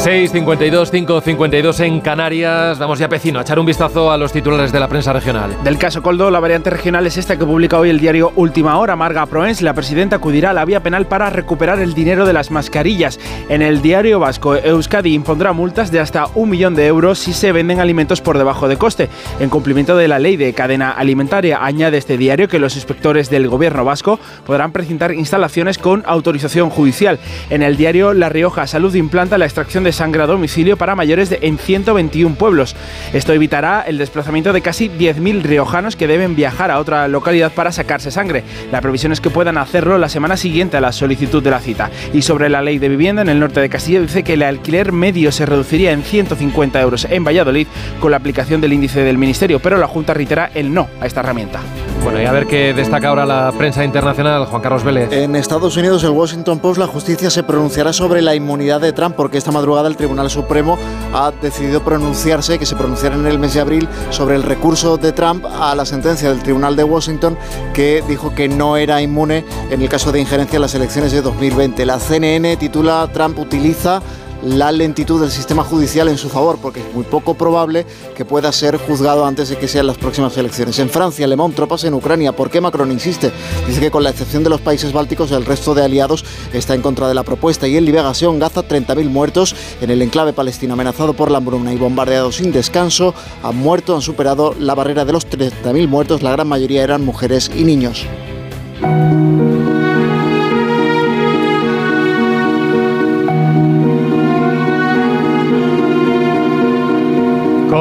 6.52, 0.02 0.92
5.52 0.92 1.80
en 1.82 2.02
Canarias. 2.02 2.80
Vamos 2.80 2.98
ya, 2.98 3.08
Pecino, 3.08 3.38
a 3.38 3.44
echar 3.44 3.60
un 3.60 3.68
vistazo 3.68 4.12
a 4.12 4.18
los 4.18 4.34
titulares 4.34 4.72
de 4.72 4.80
la 4.80 4.88
prensa 4.88 5.14
regional. 5.14 5.56
Del 5.64 5.78
caso 5.78 6.02
Coldo, 6.02 6.32
la 6.32 6.40
variante 6.40 6.72
regional 6.72 7.06
es 7.06 7.18
esta 7.18 7.38
que 7.38 7.46
publica 7.46 7.78
hoy 7.78 7.92
el 7.92 8.00
diario 8.00 8.34
Última 8.36 8.80
Hora. 8.80 8.96
Marga 8.96 9.28
Proens, 9.28 9.62
la 9.62 9.76
presidenta, 9.76 10.16
acudirá 10.16 10.50
a 10.50 10.54
la 10.54 10.66
vía 10.66 10.82
penal 10.82 11.06
para 11.06 11.30
recuperar 11.30 11.80
el 11.80 11.94
dinero 11.94 12.26
de 12.26 12.34
las 12.34 12.50
mascarillas. 12.50 13.20
En 13.48 13.62
el 13.62 13.84
diario 13.84 14.20
vasco, 14.20 14.56
Euskadi 14.56 15.14
impondrá 15.14 15.54
multas 15.54 15.92
de 15.92 16.00
hasta 16.00 16.26
un 16.34 16.50
millón 16.50 16.74
de 16.74 16.88
euros 16.88 17.20
si 17.20 17.32
se 17.32 17.52
venden 17.52 17.80
alimentos 17.80 18.22
por 18.22 18.40
debajo 18.40 18.68
de 18.68 18.78
coste. 18.78 19.08
En 19.40 19.52
cumplimiento 19.52 19.96
de 19.96 20.08
la 20.08 20.18
ley 20.18 20.36
de 20.36 20.54
cadena 20.54 20.90
alimentaria, 20.90 21.64
añade 21.64 22.00
este 22.00 22.18
diario 22.18 22.48
que 22.48 22.58
los 22.58 22.76
inspectores 22.76 23.30
del 23.30 23.48
gobierno 23.48 23.86
vasco 23.86 24.20
podrán 24.48 24.72
precintar 24.72 25.14
instalaciones 25.14 25.78
con 25.78 26.02
autorización 26.08 26.72
judicial. 26.72 27.20
En 27.52 27.62
el 27.62 27.78
diario 27.78 28.16
La 28.16 28.30
Rioja, 28.30 28.66
Salud 28.66 28.96
implanta 28.96 29.38
la 29.38 29.46
extracción 29.46 29.84
de 29.84 29.91
sangre 29.94 30.24
a 30.24 30.28
domicilio 30.28 30.78
para 30.78 30.96
mayores 30.96 31.30
de, 31.30 31.40
en 31.42 31.58
121 31.58 32.36
pueblos. 32.36 32.76
Esto 33.14 33.34
evitará 33.34 33.82
el 33.82 33.98
desplazamiento 33.98 34.54
de 34.54 34.62
casi 34.62 34.90
10.000 34.90 35.42
riojanos 35.42 35.96
que 35.96 36.08
deben 36.08 36.36
viajar 36.36 36.72
a 36.72 36.80
otra 36.80 37.08
localidad 37.08 37.52
para 37.52 37.72
sacarse 37.72 38.12
sangre. 38.12 38.44
La 38.72 38.82
previsión 38.82 39.12
es 39.12 39.22
que 39.22 39.30
puedan 39.30 39.58
hacerlo 39.58 39.98
la 39.98 40.10
semana 40.10 40.38
siguiente 40.38 40.78
a 40.78 40.82
la 40.82 40.92
solicitud 40.92 41.44
de 41.44 41.52
la 41.52 41.60
cita. 41.60 41.90
Y 42.14 42.22
sobre 42.22 42.50
la 42.50 42.62
ley 42.62 42.80
de 42.80 42.90
vivienda 42.90 43.22
en 43.22 43.30
el 43.30 43.40
norte 43.40 43.60
de 43.60 43.70
Castilla 43.70 44.02
dice 44.02 44.24
que 44.24 44.34
el 44.34 44.44
alquiler 44.44 44.92
medio 44.92 45.32
se 45.32 45.46
reduciría 45.46 45.92
en 45.92 46.04
150 46.04 46.82
euros 46.82 47.06
en 47.10 47.24
Valladolid 47.24 47.68
con 48.00 48.12
la 48.12 48.18
aplicación 48.18 48.62
del 48.62 48.74
índice 48.74 49.02
del 49.02 49.18
Ministerio, 49.18 49.60
pero 49.60 49.78
la 49.78 49.88
Junta 49.88 50.14
reitera 50.14 50.52
el 50.54 50.74
no 50.74 50.88
a 51.00 51.06
esta 51.06 51.22
herramienta. 51.22 51.62
Bueno, 52.04 52.20
y 52.20 52.26
a 52.26 52.32
ver 52.32 52.48
qué 52.48 52.74
destaca 52.74 53.10
ahora 53.10 53.28
la 53.28 53.52
prensa 53.56 53.84
internacional, 53.86 54.46
Juan 54.46 54.62
Carlos 54.62 54.84
Vélez. 54.84 55.12
En 55.12 55.36
Estados 55.36 55.78
Unidos, 55.78 56.04
el 56.04 56.10
Washington 56.10 56.60
Post, 56.60 56.80
la 56.80 56.88
justicia 56.88 57.30
se 57.30 57.44
pronunciará 57.44 57.94
sobre 57.94 58.24
la 58.24 58.34
inmunidad 58.34 58.82
de 58.82 58.92
Trump 58.92 59.16
porque 59.16 59.38
esta 59.38 59.52
madrugada 59.52 59.88
el 59.88 59.96
Tribunal 59.96 60.32
Supremo 60.32 60.80
ha 61.14 61.32
decidido 61.42 61.84
pronunciarse, 61.84 62.58
que 62.58 62.66
se 62.66 62.76
pronunciara 62.76 63.16
en 63.16 63.28
el 63.28 63.38
mes 63.38 63.54
de 63.54 63.62
abril, 63.62 63.88
sobre 64.10 64.36
el 64.36 64.42
recurso 64.42 64.98
de 64.98 65.12
Trump 65.12 65.46
a 65.46 65.76
la 65.76 65.86
sentencia 65.86 66.30
del 66.30 66.42
Tribunal 66.42 66.76
de 66.76 66.84
Washington 66.84 67.38
que 67.72 68.04
dijo 68.08 68.34
que 68.34 68.50
no 68.50 68.78
era 68.78 69.00
inmune 69.02 69.46
en 69.70 69.82
el 69.82 69.88
caso 69.88 70.12
de 70.12 70.20
injerencia 70.20 70.58
en 70.58 70.64
las 70.64 70.74
elecciones 70.74 71.12
de 71.12 71.22
2020. 71.22 71.86
La 71.86 72.00
CNN 72.00 72.58
titula 72.58 73.08
Trump 73.14 73.38
utiliza 73.38 74.02
la 74.44 74.72
lentitud 74.72 75.22
del 75.22 75.32
sistema 75.32 75.64
judicial 75.64 76.08
en 76.08 76.18
su 76.18 76.30
favor, 76.30 76.58
porque 76.62 76.80
es 76.80 76.94
muy 76.94 77.04
poco 77.04 77.36
probable 77.36 77.86
que 78.16 78.26
pueda 78.26 78.52
ser 78.52 78.78
juzgado 78.78 79.26
antes 79.26 79.50
de 79.50 79.58
que 79.58 79.68
sean 79.68 79.88
las 79.88 79.98
próximas 79.98 80.36
elecciones. 80.38 80.80
En 80.80 80.90
Francia, 80.90 81.28
Le 81.28 81.36
Monde, 81.36 81.56
tropas 81.56 81.84
en 81.84 81.94
Ucrania. 81.94 82.32
¿Por 82.32 82.50
qué 82.50 82.62
Macron 82.62 82.92
insiste? 82.92 83.32
Dice 83.68 83.80
que 83.80 83.92
con 83.92 84.04
la 84.04 84.10
excepción 84.10 84.44
de 84.44 84.50
los 84.50 84.62
países 84.62 84.94
bálticos, 84.94 85.32
el 85.32 85.46
resto 85.46 85.74
de 85.74 85.84
aliados 85.84 86.26
está 86.54 86.74
en 86.74 86.82
contra 86.82 87.08
de 87.08 87.14
la 87.14 87.24
propuesta. 87.24 87.68
Y 87.68 87.78
en 87.78 87.86
Liberación, 87.86 88.40
Gaza, 88.40 88.64
30.000 88.68 89.10
muertos 89.10 89.56
en 89.82 89.92
el 89.92 90.02
enclave 90.02 90.34
palestino 90.34 90.74
amenazado 90.74 91.14
por 91.14 91.32
la 91.32 91.38
hambruna 91.38 91.74
y 91.74 91.78
bombardeado 91.78 92.32
sin 92.32 92.52
descanso. 92.52 93.14
Han 93.44 93.58
muerto, 93.58 93.96
han 93.96 94.02
superado 94.02 94.56
la 94.60 94.76
barrera 94.76 95.06
de 95.06 95.14
los 95.14 95.28
30.000 95.28 95.88
muertos. 95.88 96.22
La 96.24 96.32
gran 96.32 96.48
mayoría 96.48 96.84
eran 96.84 97.06
mujeres 97.06 97.52
y 97.56 97.64
niños. 97.64 98.06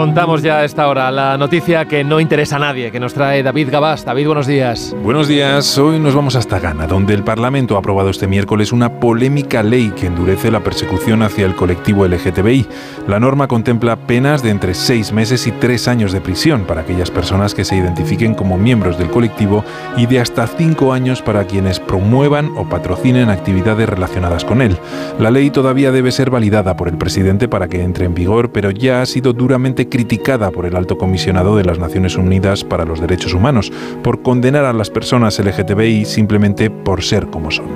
Contamos 0.01 0.41
ya 0.41 0.61
a 0.61 0.65
esta 0.65 0.89
hora 0.89 1.11
la 1.11 1.37
noticia 1.37 1.85
que 1.85 2.03
no 2.05 2.21
interesa 2.21 2.57
a 2.57 2.59
nadie, 2.59 2.91
que 2.91 2.99
nos 2.99 3.13
trae 3.13 3.43
David 3.43 3.69
Gabás. 3.71 4.03
David, 4.03 4.29
buenos 4.29 4.47
días. 4.47 4.97
Buenos 5.03 5.29
días. 5.29 5.77
Hoy 5.77 5.99
nos 5.99 6.15
vamos 6.15 6.37
hasta 6.37 6.59
Ghana, 6.59 6.87
donde 6.87 7.13
el 7.13 7.23
Parlamento 7.23 7.77
ha 7.77 7.81
aprobado 7.81 8.09
este 8.09 8.27
miércoles 8.27 8.73
una 8.73 8.99
polémica 8.99 9.63
ley 9.63 9.91
que 9.91 10.07
endurece 10.07 10.51
la 10.51 10.61
persecución 10.61 11.23
hacia 11.23 11.45
el 11.45 11.55
colectivo 11.55 12.07
LGTBI. 12.07 12.67
La 13.09 13.21
norma 13.21 13.47
contempla 13.47 13.97
penas 13.97 14.43
de 14.43 14.49
entre 14.49 14.73
seis 14.73 15.13
meses 15.13 15.47
y 15.47 15.53
tres 15.53 15.87
años 15.87 16.13
de 16.13 16.23
prisión 16.23 16.65
para 16.65 16.81
aquellas 16.81 17.11
personas 17.11 17.55
que 17.55 17.67
se 17.67 17.77
identifiquen 17.77 18.35
como 18.35 18.57
miembros 18.57 18.97
del 18.97 19.11
colectivo 19.11 19.67
y 19.99 20.07
de 20.07 20.21
hasta 20.21 20.47
cinco 20.47 20.95
años 20.95 21.21
para 21.21 21.45
quienes 21.45 21.79
promuevan 21.79 22.53
o 22.57 22.67
patrocinen 22.67 23.29
actividades 23.29 23.87
relacionadas 23.87 24.47
con 24.47 24.63
él. 24.63 24.79
La 25.19 25.31
ley 25.31 25.51
todavía 25.51 25.93
debe 25.93 26.11
ser 26.11 26.31
validada 26.31 26.75
por 26.75 26.89
el 26.89 26.97
presidente 26.97 27.49
para 27.49 27.69
que 27.69 27.83
entre 27.83 28.07
en 28.07 28.15
vigor, 28.15 28.51
pero 28.51 28.71
ya 28.71 29.03
ha 29.03 29.07
sido 29.07 29.35
duramente 29.35 29.90
criticada 29.91 30.51
por 30.51 30.65
el 30.65 30.77
alto 30.77 30.97
comisionado 30.97 31.57
de 31.57 31.65
las 31.65 31.79
Naciones 31.79 32.17
Unidas 32.17 32.65
para 32.65 32.85
los 32.85 33.01
Derechos 33.01 33.35
Humanos 33.35 33.73
por 34.03 34.23
condenar 34.23 34.65
a 34.65 34.73
las 34.73 34.89
personas 34.89 35.39
LGTBI 35.39 36.05
simplemente 36.05 36.71
por 36.71 37.03
ser 37.03 37.27
como 37.27 37.51
son. 37.51 37.67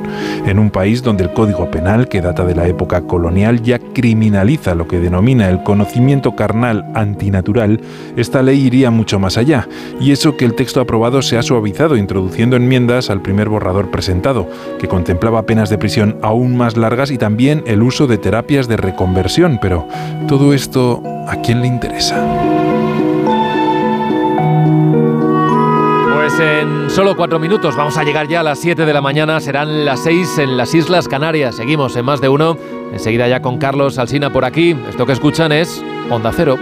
En 0.46 0.58
un 0.58 0.70
país 0.70 1.02
donde 1.02 1.24
el 1.24 1.32
Código 1.32 1.70
Penal, 1.70 2.08
que 2.08 2.20
data 2.20 2.44
de 2.44 2.54
la 2.54 2.66
época 2.66 3.02
colonial, 3.02 3.62
ya 3.62 3.78
criminaliza 3.78 4.74
lo 4.74 4.86
que 4.86 5.00
denomina 5.00 5.48
el 5.48 5.62
conocimiento 5.62 6.36
carnal 6.36 6.90
antinatural, 6.94 7.80
esta 8.16 8.42
ley 8.42 8.60
iría 8.60 8.90
mucho 8.90 9.18
más 9.18 9.36
allá. 9.36 9.68
Y 10.00 10.12
eso 10.12 10.36
que 10.36 10.44
el 10.44 10.54
texto 10.54 10.80
aprobado 10.80 11.22
se 11.22 11.36
ha 11.36 11.42
suavizado 11.42 11.96
introduciendo 11.96 12.56
enmiendas 12.56 13.10
al 13.10 13.22
primer 13.22 13.48
borrador 13.48 13.90
presentado, 13.90 14.48
que 14.78 14.88
contemplaba 14.88 15.46
penas 15.46 15.70
de 15.70 15.78
prisión 15.78 16.16
aún 16.22 16.56
más 16.56 16.76
largas 16.76 17.10
y 17.10 17.18
también 17.18 17.62
el 17.66 17.82
uso 17.82 18.06
de 18.06 18.18
terapias 18.18 18.68
de 18.68 18.76
reconversión. 18.76 19.58
Pero 19.60 19.86
todo 20.28 20.52
esto, 20.52 21.02
¿a 21.26 21.36
quién 21.42 21.60
le 21.60 21.66
interesa? 21.66 22.03
Pues 26.14 26.38
en 26.40 26.90
solo 26.90 27.16
cuatro 27.16 27.38
minutos 27.38 27.76
vamos 27.76 27.96
a 27.96 28.04
llegar 28.04 28.28
ya 28.28 28.40
a 28.40 28.42
las 28.42 28.58
7 28.58 28.84
de 28.84 28.92
la 28.92 29.00
mañana, 29.00 29.40
serán 29.40 29.86
las 29.86 30.02
6 30.04 30.38
en 30.38 30.56
las 30.56 30.74
Islas 30.74 31.08
Canarias. 31.08 31.56
Seguimos 31.56 31.96
en 31.96 32.04
más 32.04 32.20
de 32.20 32.28
uno, 32.28 32.58
enseguida 32.92 33.26
ya 33.28 33.40
con 33.40 33.58
Carlos 33.58 33.98
Alsina 33.98 34.30
por 34.30 34.44
aquí. 34.44 34.76
Esto 34.88 35.06
que 35.06 35.12
escuchan 35.12 35.52
es 35.52 35.82
Onda 36.10 36.32
Cero. 36.34 36.58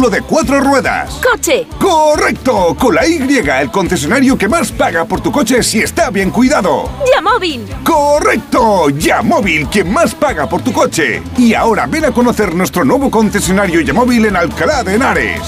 Vehículo 0.00 0.10
de 0.10 0.22
cuatro 0.22 0.60
ruedas. 0.60 1.20
¡Coche! 1.30 1.66
¡Correcto! 1.78 2.74
Con 2.78 2.94
la 2.94 3.06
Y, 3.06 3.16
el 3.18 3.70
concesionario 3.70 4.38
que 4.38 4.48
más 4.48 4.72
paga 4.72 5.04
por 5.04 5.20
tu 5.20 5.30
coche 5.30 5.62
si 5.62 5.80
está 5.80 6.10
bien 6.10 6.30
cuidado. 6.30 6.88
¡Yamóvil! 7.14 7.66
¡Correcto! 7.84 8.88
Yamóvil, 8.90 9.68
quien 9.68 9.92
más 9.92 10.14
paga 10.14 10.48
por 10.48 10.62
tu 10.62 10.72
coche. 10.72 11.22
Y 11.36 11.54
ahora 11.54 11.86
ven 11.86 12.06
a 12.06 12.12
conocer 12.12 12.54
nuestro 12.54 12.84
nuevo 12.84 13.10
concesionario 13.10 13.80
Yamóvil 13.80 14.26
en 14.26 14.36
Alcalá 14.36 14.82
de 14.82 14.94
Henares. 14.94 15.42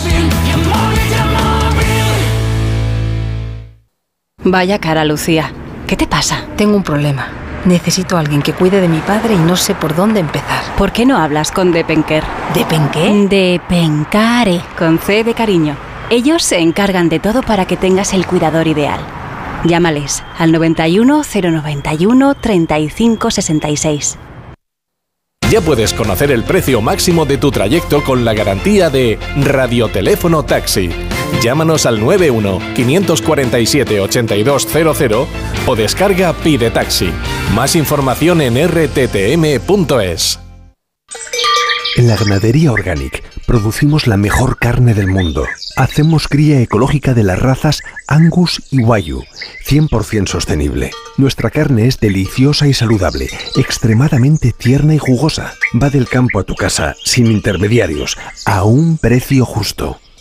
Vaya 4.44 4.78
cara, 4.78 5.04
Lucía. 5.04 5.52
¿Qué 5.86 5.96
te 5.96 6.06
pasa? 6.06 6.44
Tengo 6.56 6.76
un 6.76 6.82
problema. 6.82 7.41
Necesito 7.64 8.16
a 8.16 8.20
alguien 8.20 8.42
que 8.42 8.52
cuide 8.52 8.80
de 8.80 8.88
mi 8.88 8.98
padre 8.98 9.34
y 9.34 9.38
no 9.38 9.56
sé 9.56 9.74
por 9.74 9.94
dónde 9.94 10.20
empezar. 10.20 10.64
¿Por 10.76 10.90
qué 10.90 11.06
no 11.06 11.16
hablas 11.16 11.52
con 11.52 11.70
Depenker? 11.70 12.24
¿Depenqué? 12.54 13.28
Depencare, 13.28 14.60
con 14.76 14.98
C 14.98 15.22
de 15.22 15.34
cariño. 15.34 15.76
Ellos 16.10 16.42
se 16.42 16.58
encargan 16.58 17.08
de 17.08 17.20
todo 17.20 17.42
para 17.42 17.64
que 17.64 17.76
tengas 17.76 18.14
el 18.14 18.26
cuidador 18.26 18.66
ideal. 18.66 19.00
Llámales 19.64 20.24
al 20.38 20.50
91 20.50 21.22
091 21.22 22.34
35 22.34 23.30
66. 23.30 24.18
Ya 25.50 25.60
puedes 25.60 25.92
conocer 25.92 26.32
el 26.32 26.44
precio 26.44 26.80
máximo 26.80 27.26
de 27.26 27.36
tu 27.36 27.50
trayecto 27.50 28.02
con 28.02 28.24
la 28.24 28.34
garantía 28.34 28.90
de 28.90 29.18
Radioteléfono 29.36 30.44
Taxi. 30.44 30.90
Llámanos 31.40 31.86
al 31.86 32.00
91 32.00 32.58
547 32.74 34.00
8200 34.00 35.28
o 35.66 35.76
descarga 35.76 36.32
Pide 36.34 36.70
Taxi. 36.70 37.10
Más 37.54 37.76
información 37.76 38.40
en 38.40 38.56
rttm.es. 38.68 40.38
En 41.96 42.08
la 42.08 42.16
ganadería 42.16 42.72
Organic 42.72 43.22
producimos 43.46 44.06
la 44.06 44.16
mejor 44.16 44.56
carne 44.58 44.94
del 44.94 45.08
mundo. 45.08 45.46
Hacemos 45.76 46.26
cría 46.26 46.60
ecológica 46.60 47.12
de 47.12 47.22
las 47.22 47.38
razas 47.38 47.82
Angus 48.08 48.62
y 48.70 48.80
Wayu, 48.80 49.24
100% 49.66 50.26
sostenible. 50.26 50.90
Nuestra 51.18 51.50
carne 51.50 51.86
es 51.86 52.00
deliciosa 52.00 52.66
y 52.66 52.72
saludable, 52.72 53.28
extremadamente 53.56 54.52
tierna 54.52 54.94
y 54.94 54.98
jugosa. 54.98 55.52
Va 55.80 55.90
del 55.90 56.08
campo 56.08 56.38
a 56.38 56.44
tu 56.44 56.54
casa, 56.54 56.96
sin 57.04 57.26
intermediarios, 57.26 58.16
a 58.46 58.64
un 58.64 58.96
precio 58.96 59.44
justo. 59.44 60.00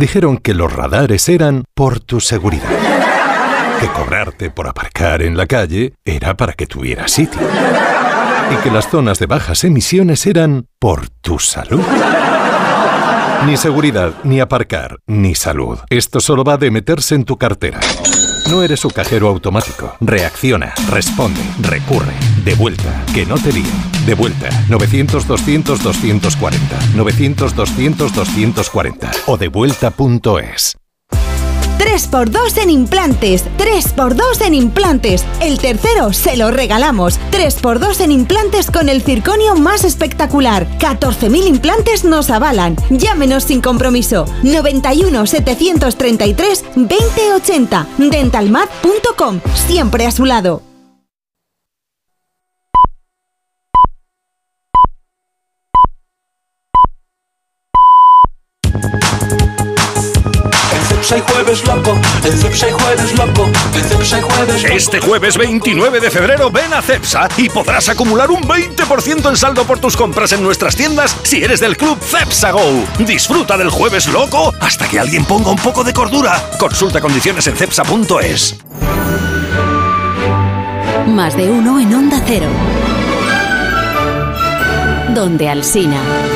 Dijeron 0.00 0.38
que 0.38 0.54
los 0.54 0.72
radares 0.72 1.28
eran 1.28 1.64
por 1.74 2.00
tu 2.00 2.20
seguridad. 2.20 2.70
Que 3.80 3.86
cobrarte 3.88 4.48
por 4.48 4.66
aparcar 4.66 5.20
en 5.20 5.36
la 5.36 5.44
calle 5.44 5.92
era 6.06 6.38
para 6.38 6.54
que 6.54 6.66
tuvieras 6.66 7.12
sitio. 7.12 7.42
Y 8.50 8.62
que 8.62 8.70
las 8.70 8.88
zonas 8.88 9.18
de 9.18 9.26
bajas 9.26 9.62
emisiones 9.62 10.24
eran 10.24 10.64
por 10.78 11.10
tu 11.10 11.38
salud. 11.38 11.84
Ni 13.44 13.58
seguridad, 13.58 14.14
ni 14.24 14.40
aparcar, 14.40 14.96
ni 15.06 15.34
salud. 15.34 15.78
Esto 15.90 16.20
solo 16.20 16.44
va 16.44 16.56
de 16.56 16.70
meterse 16.70 17.14
en 17.14 17.24
tu 17.24 17.36
cartera. 17.36 17.80
No 18.50 18.64
eres 18.64 18.80
su 18.80 18.90
cajero 18.90 19.28
automático. 19.28 19.94
Reacciona, 20.00 20.74
responde, 20.88 21.40
recurre. 21.60 22.12
De 22.44 22.54
vuelta, 22.54 23.04
que 23.14 23.24
no 23.24 23.36
te 23.36 23.52
líen. 23.52 23.70
De 24.06 24.14
vuelta, 24.14 24.48
900-200-240. 24.68 26.58
900-200-240. 26.96 29.10
O 29.26 29.36
devuelta.es. 29.36 30.79
3x2 31.80 32.58
en 32.58 32.68
implantes, 32.68 33.46
3x2 33.56 34.42
en 34.46 34.54
implantes. 34.54 35.24
El 35.40 35.58
tercero 35.58 36.12
se 36.12 36.36
lo 36.36 36.50
regalamos. 36.50 37.18
3x2 37.32 38.02
en 38.02 38.12
implantes 38.12 38.70
con 38.70 38.90
el 38.90 39.00
circonio 39.00 39.54
más 39.54 39.84
espectacular. 39.84 40.66
14.000 40.78 41.46
implantes 41.46 42.04
nos 42.04 42.28
avalan. 42.28 42.76
Llámenos 42.90 43.44
sin 43.44 43.62
compromiso. 43.62 44.26
91 44.42 45.26
733 45.26 46.64
2080. 46.76 47.86
Dentalmat.com. 47.96 49.40
Siempre 49.54 50.06
a 50.06 50.10
su 50.10 50.26
lado. 50.26 50.69
Jueves 61.18 61.66
loco, 61.66 61.98
jueves 62.22 63.18
loco, 63.18 63.50
jueves 64.22 64.64
Este 64.64 65.00
jueves 65.00 65.36
29 65.36 65.98
de 65.98 66.10
febrero 66.10 66.50
ven 66.50 66.72
a 66.72 66.80
Cepsa 66.80 67.28
y 67.36 67.48
podrás 67.48 67.88
acumular 67.88 68.30
un 68.30 68.42
20% 68.42 69.28
en 69.28 69.36
saldo 69.36 69.64
por 69.64 69.80
tus 69.80 69.96
compras 69.96 70.30
en 70.32 70.42
nuestras 70.42 70.76
tiendas 70.76 71.16
si 71.24 71.42
eres 71.42 71.58
del 71.58 71.76
club 71.76 71.98
Cepsa 72.00 72.52
Go. 72.52 72.62
Disfruta 73.00 73.56
del 73.56 73.70
jueves 73.70 74.06
loco 74.06 74.54
hasta 74.60 74.86
que 74.86 75.00
alguien 75.00 75.24
ponga 75.24 75.50
un 75.50 75.58
poco 75.58 75.82
de 75.82 75.92
cordura. 75.92 76.40
Consulta 76.58 77.00
condiciones 77.00 77.46
en 77.48 77.56
cepsa.es. 77.56 78.58
Más 81.08 81.36
de 81.36 81.50
uno 81.50 81.80
en 81.80 81.92
Onda 81.92 82.22
Cero. 82.24 82.46
Donde 85.12 85.48
Alsina. 85.48 86.29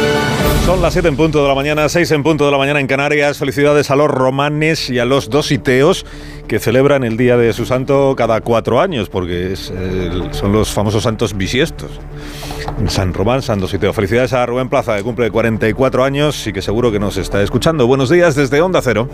Son 0.65 0.81
las 0.81 0.95
7 0.95 1.09
en 1.09 1.17
punto 1.17 1.43
de 1.43 1.49
la 1.49 1.55
mañana, 1.55 1.91
6 1.91 2.11
en 2.13 2.23
punto 2.23 2.47
de 2.47 2.51
la 2.51 2.57
mañana 2.57 2.81
en 2.81 2.87
Canarias. 2.87 3.37
Felicidades 3.37 3.91
a 3.91 3.97
los 3.97 4.09
romanes 4.11 4.89
y 4.89 4.99
a 4.99 5.05
los 5.05 5.29
dositeos 5.29 6.07
que 6.49 6.59
celebran 6.59 7.05
el 7.05 7.19
día 7.19 7.37
de 7.37 7.53
su 7.53 7.67
santo 7.67 8.15
cada 8.17 8.41
cuatro 8.41 8.81
años, 8.81 9.11
porque 9.11 9.57
son 9.57 10.53
los 10.53 10.73
famosos 10.73 11.03
santos 11.03 11.37
bisiestos. 11.37 11.91
San 12.89 13.13
Román, 13.13 13.43
San 13.43 13.61
Dositeo. 13.61 13.93
Felicidades 13.93 14.33
a 14.33 14.47
Rubén 14.47 14.71
Plaza, 14.71 14.97
que 14.97 15.03
cumple 15.03 15.31
44 15.31 16.03
años 16.03 16.47
y 16.47 16.53
que 16.55 16.63
seguro 16.63 16.91
que 16.91 16.99
nos 16.99 17.19
está 17.19 17.43
escuchando. 17.43 17.87
Buenos 17.87 18.09
días 18.09 18.35
desde 18.35 18.63
Onda 18.63 18.81
Cero. 18.81 19.07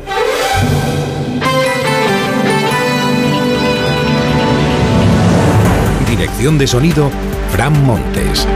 Dirección 6.09 6.59
de 6.59 6.68
sonido, 6.68 7.11
Fran 7.51 7.84
Montes. 7.84 8.46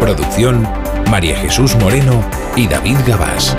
Producción 0.00 0.66
María 1.10 1.36
Jesús 1.36 1.76
Moreno 1.76 2.22
y 2.56 2.66
David 2.66 2.98
Gabás. 3.06 3.54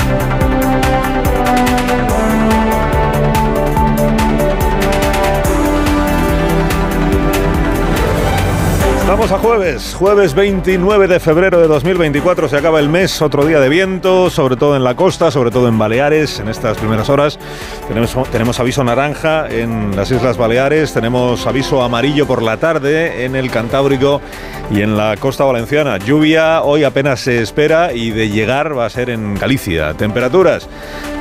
Vamos 9.07 9.31
a 9.31 9.39
jueves, 9.39 9.95
jueves 9.97 10.33
29 10.33 11.07
de 11.07 11.21
febrero 11.21 11.61
de 11.61 11.67
2024, 11.67 12.49
se 12.49 12.57
acaba 12.57 12.81
el 12.81 12.89
mes, 12.89 13.21
otro 13.21 13.45
día 13.45 13.61
de 13.61 13.69
viento, 13.69 14.29
sobre 14.29 14.57
todo 14.57 14.75
en 14.75 14.83
la 14.83 14.95
costa, 14.95 15.31
sobre 15.31 15.49
todo 15.49 15.69
en 15.69 15.77
Baleares, 15.77 16.41
en 16.41 16.49
estas 16.49 16.77
primeras 16.77 17.07
horas. 17.07 17.39
Tenemos, 17.87 18.59
aviso 18.59 18.83
naranja 18.83 19.47
en 19.49 19.95
las 19.95 20.11
Islas 20.11 20.35
Baleares, 20.35 20.91
tenemos 20.91 21.47
aviso 21.47 21.81
amarillo 21.83 22.27
por 22.27 22.41
la 22.41 22.57
tarde 22.57 23.23
en 23.23 23.37
el 23.37 23.49
Cantábrico 23.49 24.19
y 24.69 24.81
en 24.81 24.97
la 24.97 25.15
costa 25.15 25.45
valenciana. 25.45 25.97
Lluvia 25.99 26.61
hoy 26.63 26.83
apenas 26.83 27.21
se 27.21 27.41
espera 27.41 27.93
y 27.93 28.11
de 28.11 28.27
llegar 28.27 28.77
va 28.77 28.87
a 28.87 28.89
ser 28.89 29.09
en 29.09 29.35
Galicia. 29.35 29.93
Temperaturas, 29.93 30.67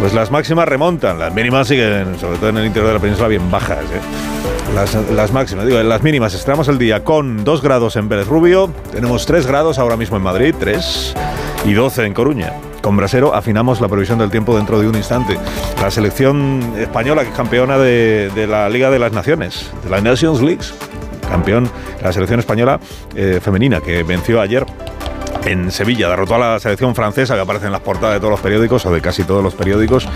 pues 0.00 0.12
las 0.12 0.32
máximas 0.32 0.66
remontan, 0.66 1.20
las 1.20 1.32
mínimas 1.32 1.68
siguen, 1.68 2.18
sobre 2.18 2.38
todo 2.38 2.48
en 2.48 2.56
el 2.56 2.66
interior 2.66 2.88
de 2.88 2.94
la 2.94 3.00
península, 3.00 3.28
bien 3.28 3.48
bajas. 3.48 3.84
¿eh? 3.84 4.36
Las, 4.74 5.32
máximas, 5.32 5.64
digo, 5.64 5.80
las 5.82 6.02
mínimas 6.02 6.34
estamos 6.34 6.68
el 6.68 6.76
día 6.76 7.02
con 7.02 7.44
2 7.44 7.62
grados 7.62 7.75
en 7.76 8.08
Pérez 8.08 8.26
Rubio, 8.26 8.70
tenemos 8.90 9.26
3 9.26 9.46
grados 9.46 9.78
ahora 9.78 9.98
mismo 9.98 10.16
en 10.16 10.22
Madrid, 10.22 10.54
3 10.58 11.14
y 11.66 11.74
12 11.74 12.06
en 12.06 12.14
Coruña. 12.14 12.54
Con 12.80 12.96
Brasero 12.96 13.34
afinamos 13.34 13.82
la 13.82 13.88
previsión 13.88 14.18
del 14.18 14.30
tiempo 14.30 14.56
dentro 14.56 14.80
de 14.80 14.88
un 14.88 14.94
instante. 14.94 15.38
La 15.82 15.90
selección 15.90 16.72
española, 16.78 17.22
que 17.22 17.28
es 17.28 17.36
campeona 17.36 17.76
de, 17.76 18.46
la 18.48 18.70
Liga 18.70 18.90
de 18.90 18.98
las 18.98 19.12
Naciones, 19.12 19.70
de 19.84 19.90
la 19.90 20.00
Nations 20.00 20.40
League, 20.40 20.64
campeón, 21.28 21.68
la 22.02 22.14
selección 22.14 22.40
española 22.40 22.80
eh, 23.14 23.40
femenina, 23.42 23.82
que 23.82 24.02
venció 24.04 24.40
ayer 24.40 24.64
en 25.46 25.70
Sevilla. 25.70 26.08
Derrotó 26.08 26.34
a 26.34 26.38
la 26.38 26.58
selección 26.58 26.94
francesa 26.94 27.34
que 27.34 27.40
aparece 27.40 27.66
en 27.66 27.72
las 27.72 27.80
portadas 27.80 28.14
de 28.14 28.20
todos 28.20 28.32
los 28.32 28.40
periódicos 28.40 28.84
o 28.84 28.92
de 28.92 29.00
casi 29.00 29.24
todos 29.24 29.42
los 29.42 29.54
periódicos, 29.54 30.08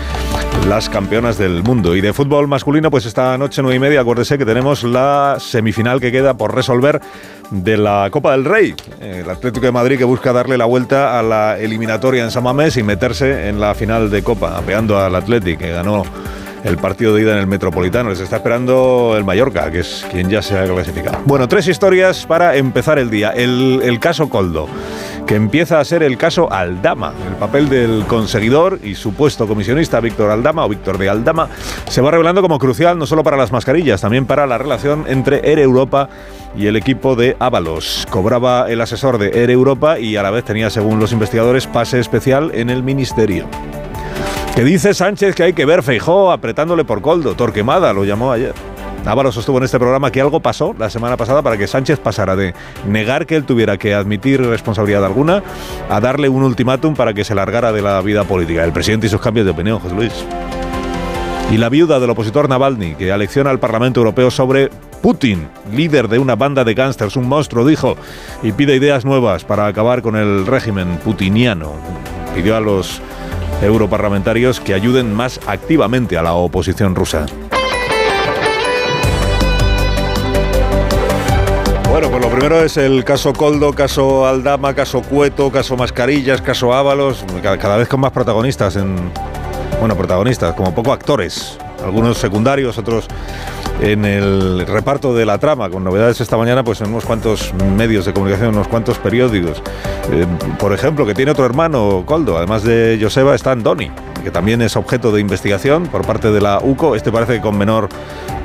las 0.67 0.89
campeonas 0.89 1.37
del 1.37 1.63
mundo. 1.63 1.95
Y 1.95 2.01
de 2.01 2.13
fútbol 2.13 2.47
masculino, 2.47 2.91
pues 2.91 3.05
esta 3.05 3.37
noche 3.37 3.61
nueve 3.61 3.77
y 3.77 3.79
media, 3.79 4.01
acuérdese 4.01 4.37
que 4.37 4.45
tenemos 4.45 4.83
la 4.83 5.37
semifinal 5.39 5.99
que 5.99 6.11
queda 6.11 6.35
por 6.35 6.53
resolver 6.53 7.01
de 7.49 7.77
la 7.77 8.09
Copa 8.11 8.31
del 8.31 8.45
Rey. 8.45 8.75
El 8.99 9.29
Atlético 9.29 9.65
de 9.65 9.71
Madrid 9.71 9.97
que 9.97 10.03
busca 10.03 10.31
darle 10.31 10.57
la 10.57 10.65
vuelta 10.65 11.19
a 11.19 11.23
la 11.23 11.57
eliminatoria 11.57 12.23
en 12.23 12.31
San 12.31 12.43
Mamés 12.43 12.77
y 12.77 12.83
meterse 12.83 13.49
en 13.49 13.59
la 13.59 13.73
final 13.73 14.09
de 14.09 14.23
Copa, 14.23 14.57
apeando 14.57 14.99
al 14.99 15.15
Atlético 15.15 15.59
que 15.59 15.71
ganó 15.71 16.03
el 16.63 16.77
partido 16.77 17.15
de 17.15 17.23
ida 17.23 17.31
en 17.33 17.39
el 17.39 17.47
Metropolitano. 17.47 18.09
Les 18.09 18.19
está 18.19 18.37
esperando 18.37 19.15
el 19.17 19.23
Mallorca, 19.23 19.71
que 19.71 19.79
es 19.79 20.05
quien 20.11 20.29
ya 20.29 20.41
se 20.41 20.57
ha 20.57 20.65
clasificado. 20.65 21.19
Bueno, 21.25 21.47
tres 21.47 21.67
historias 21.67 22.25
para 22.25 22.55
empezar 22.55 22.99
el 22.99 23.09
día. 23.09 23.31
El, 23.31 23.81
el 23.83 23.99
caso 23.99 24.29
Coldo 24.29 24.67
que 25.31 25.37
empieza 25.37 25.79
a 25.79 25.85
ser 25.85 26.03
el 26.03 26.17
caso 26.17 26.51
Aldama. 26.51 27.13
El 27.25 27.35
papel 27.35 27.69
del 27.69 28.03
conseguidor 28.05 28.79
y 28.83 28.95
supuesto 28.95 29.47
comisionista 29.47 30.01
Víctor 30.01 30.29
Aldama 30.29 30.65
o 30.65 30.67
Víctor 30.67 30.97
de 30.97 31.07
Aldama 31.07 31.47
se 31.87 32.01
va 32.01 32.11
revelando 32.11 32.41
como 32.41 32.59
crucial 32.59 32.97
no 32.97 33.05
solo 33.05 33.23
para 33.23 33.37
las 33.37 33.49
mascarillas, 33.49 34.01
también 34.01 34.25
para 34.25 34.45
la 34.45 34.57
relación 34.57 35.05
entre 35.07 35.49
Air 35.49 35.59
Europa 35.59 36.09
y 36.53 36.65
el 36.65 36.75
equipo 36.75 37.15
de 37.15 37.37
Ábalos. 37.39 38.05
Cobraba 38.09 38.69
el 38.69 38.81
asesor 38.81 39.19
de 39.19 39.29
Air 39.41 39.51
Europa 39.51 39.99
y 39.99 40.17
a 40.17 40.21
la 40.21 40.31
vez 40.31 40.43
tenía, 40.43 40.69
según 40.69 40.99
los 40.99 41.13
investigadores, 41.13 41.65
pase 41.65 42.01
especial 42.01 42.51
en 42.53 42.69
el 42.69 42.83
ministerio. 42.83 43.47
Que 44.53 44.65
dice 44.65 44.93
Sánchez 44.93 45.33
que 45.33 45.43
hay 45.43 45.53
que 45.53 45.63
ver 45.63 45.81
Feijó 45.81 46.33
apretándole 46.33 46.83
por 46.83 47.01
coldo. 47.01 47.35
Torquemada 47.35 47.93
lo 47.93 48.03
llamó 48.03 48.33
ayer. 48.33 48.70
Ábalos 49.05 49.33
sostuvo 49.35 49.57
en 49.57 49.63
este 49.63 49.79
programa 49.79 50.11
que 50.11 50.21
algo 50.21 50.39
pasó 50.39 50.75
la 50.77 50.89
semana 50.89 51.17
pasada 51.17 51.41
para 51.41 51.57
que 51.57 51.67
Sánchez 51.67 51.99
pasara 51.99 52.35
de 52.35 52.53
negar 52.87 53.25
que 53.25 53.35
él 53.35 53.45
tuviera 53.45 53.77
que 53.77 53.95
admitir 53.95 54.41
responsabilidad 54.41 55.03
alguna 55.03 55.43
a 55.89 55.99
darle 55.99 56.29
un 56.29 56.43
ultimátum 56.43 56.93
para 56.93 57.13
que 57.13 57.23
se 57.23 57.33
largara 57.33 57.71
de 57.71 57.81
la 57.81 57.99
vida 58.01 58.23
política. 58.25 58.63
El 58.63 58.71
presidente 58.71 59.07
y 59.07 59.09
sus 59.09 59.19
cambios 59.19 59.45
de 59.45 59.51
opinión, 59.51 59.79
José 59.79 59.95
Luis. 59.95 60.13
Y 61.51 61.57
la 61.57 61.69
viuda 61.69 61.99
del 61.99 62.11
opositor 62.11 62.47
Navalny, 62.47 62.95
que 62.95 63.11
alecciona 63.11 63.49
al 63.49 63.59
Parlamento 63.59 63.99
Europeo 63.99 64.31
sobre 64.31 64.69
Putin, 65.01 65.49
líder 65.73 66.07
de 66.07 66.19
una 66.19 66.35
banda 66.35 66.63
de 66.63 66.75
gángsters, 66.75 67.17
un 67.17 67.27
monstruo, 67.27 67.65
dijo, 67.65 67.97
y 68.43 68.51
pide 68.53 68.75
ideas 68.75 69.03
nuevas 69.03 69.43
para 69.43 69.65
acabar 69.65 70.01
con 70.01 70.15
el 70.15 70.45
régimen 70.45 70.97
putiniano. 71.03 71.73
Pidió 72.35 72.55
a 72.55 72.61
los 72.61 73.01
europarlamentarios 73.61 74.61
que 74.61 74.73
ayuden 74.73 75.13
más 75.13 75.41
activamente 75.47 76.17
a 76.17 76.23
la 76.23 76.33
oposición 76.33 76.95
rusa. 76.95 77.25
Bueno, 81.91 82.09
pues 82.09 82.21
lo 82.21 82.29
primero 82.29 82.63
es 82.63 82.77
el 82.77 83.03
caso 83.03 83.33
Coldo, 83.33 83.73
caso 83.73 84.25
Aldama, 84.25 84.73
caso 84.73 85.01
Cueto, 85.01 85.51
caso 85.51 85.75
Mascarillas, 85.75 86.41
caso 86.41 86.73
Ábalos, 86.73 87.25
cada 87.43 87.75
vez 87.75 87.89
con 87.89 87.99
más 87.99 88.13
protagonistas 88.13 88.77
en, 88.77 88.95
bueno, 89.77 89.97
protagonistas, 89.97 90.55
como 90.55 90.73
poco 90.73 90.93
actores, 90.93 91.57
algunos 91.83 92.17
secundarios, 92.17 92.77
otros 92.77 93.07
en 93.81 94.05
el 94.05 94.65
reparto 94.67 95.13
de 95.13 95.25
la 95.25 95.37
trama, 95.37 95.69
con 95.69 95.83
novedades 95.83 96.21
esta 96.21 96.37
mañana, 96.37 96.63
pues 96.63 96.79
en 96.79 96.91
unos 96.91 97.03
cuantos 97.03 97.53
medios 97.75 98.05
de 98.05 98.13
comunicación, 98.13 98.55
unos 98.55 98.69
cuantos 98.69 98.97
periódicos. 98.97 99.61
Eh, 100.13 100.25
por 100.59 100.71
ejemplo, 100.71 101.05
que 101.05 101.13
tiene 101.13 101.31
otro 101.31 101.45
hermano, 101.45 102.03
Coldo, 102.05 102.37
además 102.37 102.63
de 102.63 102.97
Joseba, 103.01 103.35
está 103.35 103.51
Andoni, 103.51 103.91
que 104.23 104.31
también 104.31 104.61
es 104.61 104.75
objeto 104.75 105.11
de 105.11 105.21
investigación 105.21 105.87
por 105.87 106.05
parte 106.05 106.31
de 106.31 106.41
la 106.41 106.59
UCO. 106.61 106.95
Este 106.95 107.11
parece 107.11 107.35
que 107.35 107.41
con 107.41 107.57
menor 107.57 107.89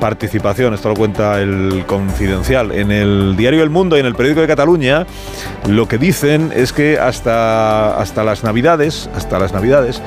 participación, 0.00 0.74
esto 0.74 0.88
lo 0.88 0.94
cuenta 0.94 1.40
el 1.40 1.84
Confidencial. 1.86 2.72
En 2.72 2.90
el 2.90 3.34
diario 3.36 3.62
El 3.62 3.70
Mundo 3.70 3.96
y 3.96 4.00
en 4.00 4.06
el 4.06 4.14
periódico 4.14 4.40
de 4.40 4.46
Cataluña, 4.46 5.06
lo 5.68 5.88
que 5.88 5.98
dicen 5.98 6.52
es 6.54 6.72
que 6.72 6.98
hasta, 6.98 7.98
hasta 7.98 8.24
las 8.24 8.44
Navidades, 8.44 9.08
hasta 9.14 9.38
las 9.38 9.52
Navidades, 9.52 10.02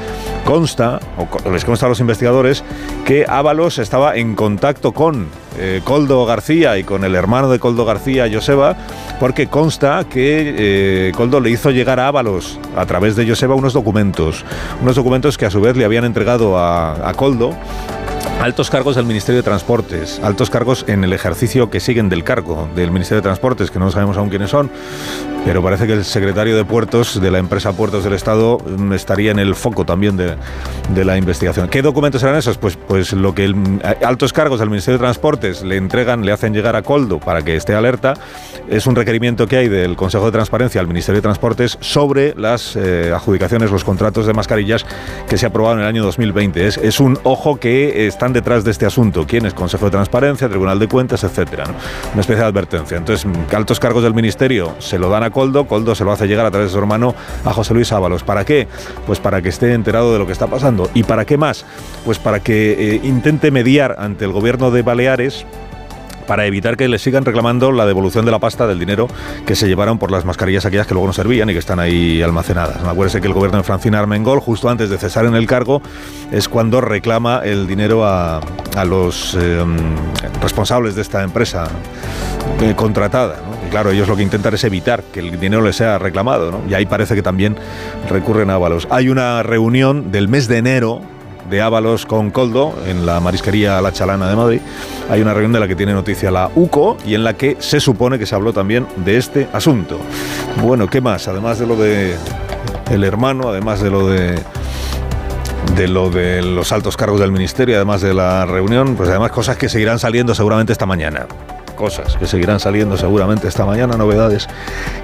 consta, 0.45 0.99
o 1.17 1.49
les 1.49 1.65
consta 1.65 1.85
a 1.85 1.89
los 1.89 1.99
investigadores, 1.99 2.63
que 3.05 3.25
Ábalos 3.27 3.79
estaba 3.79 4.15
en 4.15 4.35
contacto 4.35 4.91
con 4.91 5.27
eh, 5.59 5.81
Coldo 5.83 6.25
García 6.25 6.77
y 6.77 6.83
con 6.83 7.03
el 7.03 7.15
hermano 7.15 7.49
de 7.49 7.59
Coldo 7.59 7.85
García, 7.85 8.29
Joseba, 8.31 8.75
porque 9.19 9.47
consta 9.47 10.05
que 10.09 10.55
eh, 10.57 11.11
Coldo 11.15 11.39
le 11.39 11.49
hizo 11.49 11.71
llegar 11.71 11.99
a 11.99 12.07
Ábalos 12.07 12.59
a 12.75 12.85
través 12.85 13.15
de 13.15 13.27
Joseba 13.27 13.55
unos 13.55 13.73
documentos, 13.73 14.45
unos 14.81 14.95
documentos 14.95 15.37
que 15.37 15.45
a 15.45 15.51
su 15.51 15.61
vez 15.61 15.75
le 15.75 15.85
habían 15.85 16.05
entregado 16.05 16.57
a, 16.57 17.07
a 17.07 17.13
Coldo. 17.13 17.53
Altos 18.41 18.69
cargos 18.69 18.95
del 18.95 19.05
Ministerio 19.05 19.41
de 19.41 19.43
Transportes, 19.43 20.21
altos 20.23 20.49
cargos 20.49 20.85
en 20.87 21.03
el 21.03 21.11
ejercicio 21.11 21.69
que 21.69 21.81
siguen 21.81 22.07
del 22.07 22.23
cargo 22.23 22.69
del 22.73 22.89
Ministerio 22.89 23.17
de 23.17 23.23
Transportes, 23.23 23.69
que 23.69 23.79
no 23.79 23.91
sabemos 23.91 24.15
aún 24.15 24.29
quiénes 24.29 24.49
son, 24.49 24.71
pero 25.45 25.63
parece 25.63 25.87
que 25.87 25.93
el 25.93 26.05
secretario 26.05 26.55
de 26.55 26.65
Puertos 26.65 27.19
de 27.19 27.31
la 27.31 27.39
empresa 27.39 27.73
Puertos 27.73 28.03
del 28.03 28.13
Estado 28.13 28.57
mm, 28.59 28.93
estaría 28.93 29.31
en 29.31 29.39
el 29.39 29.55
foco 29.55 29.85
también 29.85 30.17
de, 30.17 30.35
la 31.03 31.17
investigación. 31.17 31.69
¿Qué 31.69 31.81
documentos 31.81 32.21
eran 32.23 32.35
esos? 32.35 32.57
Pues, 32.57 32.75
pues 32.75 33.13
lo 33.13 33.33
que 33.33 33.53
altos 34.05 34.33
cargos 34.33 34.59
del 34.59 34.69
Ministerio 34.69 34.97
de 34.97 35.03
Transportes 35.03 35.63
le 35.63 35.77
entregan, 35.77 36.25
le 36.25 36.31
hacen 36.31 36.53
llegar 36.53 36.75
a 36.75 36.81
Coldo 36.81 37.19
para 37.19 37.41
que 37.41 37.55
esté 37.55 37.73
alerta, 37.73 38.15
es 38.69 38.85
un 38.85 38.95
requerimiento 38.95 39.47
que 39.47 39.57
hay 39.57 39.69
del 39.69 39.95
Consejo 39.95 40.25
de 40.25 40.31
Transparencia 40.31 40.81
al 40.81 40.87
Ministerio 40.87 41.17
de 41.17 41.23
Transportes 41.23 41.77
sobre 41.79 42.35
las 42.35 42.75
eh, 42.75 43.11
adjudicaciones, 43.13 43.71
los 43.71 43.83
contratos 43.83 44.25
de 44.25 44.33
mascarillas 44.33 44.85
que 45.27 45.37
se 45.37 45.45
aprobaron 45.45 45.79
en 45.79 45.83
el 45.83 45.89
año 45.89 46.03
2020. 46.03 46.67
Es, 46.67 46.99
un 46.99 47.17
ojo 47.23 47.59
que 47.59 48.07
están 48.07 48.33
detrás 48.33 48.63
de 48.63 48.71
este 48.71 48.85
asunto, 48.85 49.25
quién 49.27 49.45
es 49.45 49.53
Consejo 49.53 49.85
de 49.85 49.91
Transparencia, 49.91 50.49
Tribunal 50.49 50.79
de 50.79 50.87
Cuentas, 50.87 51.23
etcétera. 51.23 51.65
Una 52.11 52.21
especie 52.21 52.41
de 52.41 52.47
advertencia. 52.47 52.97
Entonces, 52.97 53.25
altos 53.55 53.79
cargos 53.79 54.03
del 54.03 54.13
Ministerio 54.13 54.75
se 54.79 54.99
lo 54.99 55.09
dan 55.09 55.23
a 55.23 55.28
Coldo, 55.31 55.65
Coldo 55.67 55.95
se 55.95 56.03
lo 56.03 56.11
hace 56.11 56.27
llegar 56.27 56.45
a 56.45 56.51
través 56.51 56.69
de 56.69 56.73
su 56.73 56.79
hermano 56.79 57.15
a 57.45 57.53
José 57.53 57.73
Luis 57.73 57.91
Ábalos. 57.91 58.23
¿Para 58.23 58.45
qué? 58.45 58.67
Pues 59.05 59.19
para 59.19 59.41
que 59.41 59.49
esté 59.49 59.73
enterado 59.73 60.13
de 60.13 60.19
lo 60.19 60.25
que 60.25 60.33
está 60.33 60.47
pasando. 60.47 60.89
¿Y 60.93 61.03
para 61.03 61.25
qué 61.25 61.37
más? 61.37 61.65
Pues 62.05 62.19
para 62.19 62.39
que 62.39 62.95
eh, 62.95 63.01
intente 63.03 63.51
mediar 63.51 63.95
ante 63.99 64.25
el 64.25 64.31
gobierno 64.31 64.71
de 64.71 64.81
Baleares 64.81 65.45
para 66.29 66.45
evitar 66.45 66.77
que 66.77 66.87
le 66.87 66.99
sigan 66.99 67.25
reclamando 67.25 67.71
la 67.71 67.87
devolución 67.87 68.23
de 68.23 68.29
la 68.29 68.37
pasta 68.37 68.67
del 68.67 68.77
dinero 68.77 69.07
que 69.47 69.55
se 69.55 69.67
llevaron 69.67 69.97
por 69.97 70.11
las 70.11 70.25
mascarillas 70.25 70.63
aquellas 70.63 70.85
que 70.85 70.93
luego 70.93 71.07
no 71.07 71.13
servían 71.13 71.49
y 71.49 71.53
que 71.53 71.59
están 71.59 71.79
ahí 71.79 72.21
almacenadas. 72.21 72.83
Acuérdense 72.83 73.19
que 73.19 73.25
el 73.25 73.33
gobierno 73.33 73.57
de 73.57 73.63
Francina 73.63 73.97
Armengol, 73.97 74.39
justo 74.39 74.69
antes 74.69 74.91
de 74.91 74.99
cesar 74.99 75.25
en 75.25 75.33
el 75.33 75.47
cargo, 75.47 75.81
es 76.31 76.47
cuando 76.47 76.81
reclama 76.81 77.41
el 77.43 77.65
dinero 77.65 78.05
a, 78.05 78.41
los 78.85 79.33
em, 79.33 79.75
responsables 80.39 80.93
de 80.93 81.01
esta 81.01 81.23
empresa 81.23 81.67
eh, 82.61 82.75
contratada. 82.75 83.37
Y 83.58 83.58
claro, 83.69 83.91
ellos 83.91 84.07
lo 84.07 84.15
que 84.15 84.23
intentan 84.23 84.53
es 84.53 84.63
evitar 84.63 85.03
que 85.03 85.19
el 85.19 85.39
dinero 85.39 85.61
les 85.61 85.75
sea 85.75 85.97
reclamado. 85.97 86.61
Y 86.69 86.73
ahí 86.73 86.85
parece 86.85 87.15
que 87.15 87.21
también 87.21 87.55
recurren 88.09 88.49
a 88.49 88.55
avalos. 88.55 88.87
Hay 88.89 89.09
una 89.09 89.43
reunión 89.43 90.11
del 90.11 90.27
mes 90.27 90.47
de 90.47 90.57
enero 90.57 91.01
de 91.49 91.61
Ábalos 91.61 92.05
con 92.05 92.29
Coldo 92.29 92.75
en 92.85 93.05
la 93.05 93.19
marisquería 93.19 93.81
La 93.81 93.91
Chalana 93.91 94.29
de 94.29 94.35
Madrid. 94.35 94.61
Hay 95.09 95.21
una 95.21 95.33
reunión 95.33 95.53
de 95.53 95.59
la 95.59 95.67
que 95.67 95.75
tiene 95.75 95.93
noticia 95.93 96.29
la 96.29 96.51
UCO 96.53 96.97
y 97.05 97.15
en 97.15 97.23
la 97.23 97.33
que 97.33 97.57
se 97.59 97.79
supone 97.79 98.19
que 98.19 98.25
se 98.25 98.35
habló 98.35 98.53
también 98.53 98.85
de 98.97 99.17
este 99.17 99.47
asunto. 99.51 99.99
Bueno, 100.61 100.87
¿qué 100.87 101.01
más? 101.01 101.27
Además 101.27 101.59
de 101.59 101.65
lo 101.65 101.75
de 101.75 102.15
el 102.91 103.03
hermano, 103.03 103.49
además 103.49 103.81
de 103.81 103.89
lo 103.89 104.07
de 104.07 104.39
de 105.75 105.87
lo 105.87 106.09
de 106.09 106.41
los 106.41 106.71
altos 106.71 106.97
cargos 106.97 107.19
del 107.19 107.31
ministerio, 107.31 107.75
además 107.75 108.01
de 108.01 108.13
la 108.13 108.45
reunión, 108.45 108.95
pues 108.95 109.09
además 109.09 109.31
cosas 109.31 109.57
que 109.57 109.69
seguirán 109.69 109.99
saliendo 109.99 110.35
seguramente 110.35 110.73
esta 110.73 110.85
mañana 110.85 111.25
cosas 111.79 112.17
que 112.17 112.27
seguirán 112.27 112.59
saliendo 112.59 112.97
seguramente 112.97 113.47
esta 113.47 113.65
mañana, 113.65 113.95
novedades 113.95 114.47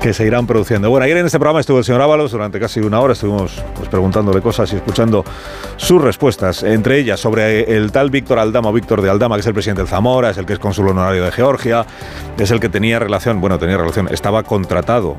que 0.02 0.14
se 0.14 0.28
irán 0.28 0.46
produciendo. 0.46 0.90
Bueno, 0.90 1.06
ayer 1.06 1.16
en 1.16 1.26
este 1.26 1.40
programa 1.40 1.62
estuvo 1.62 1.78
el 1.78 1.86
señor 1.86 2.02
Ábalos 2.02 2.32
durante 2.32 2.60
casi 2.60 2.82
una 2.82 3.00
hora, 3.00 3.14
estuvimos 3.14 3.64
pues, 3.76 3.88
preguntándole 3.88 4.42
cosas 4.42 4.72
y 4.74 4.76
escuchando 4.76 5.24
sus 5.78 6.02
respuestas, 6.02 6.64
entre 6.64 7.00
ellas 7.00 7.22
sobre 7.22 7.76
el 7.78 7.94
tal 7.94 8.10
Víctor 8.10 8.40
Aldama, 8.40 8.72
Víctor 8.72 9.02
de 9.02 9.10
Aldama, 9.10 9.38
que 9.38 9.40
es 9.40 9.48
el 9.48 9.54
presidente 9.54 9.84
del 9.84 9.88
Zamora, 9.88 10.32
es 10.32 10.38
el 10.38 10.46
que 10.46 10.52
es 10.52 10.60
cónsul 10.60 10.90
honorario 10.90 11.24
de 11.24 11.32
Georgia, 11.32 11.86
es 12.38 12.52
el 12.52 12.60
que 12.60 12.68
tenía 12.68 13.00
relación, 13.00 13.40
bueno, 13.40 13.58
tenía 13.58 13.78
relación, 13.78 14.10
estaba 14.12 14.44
contratado 14.44 15.16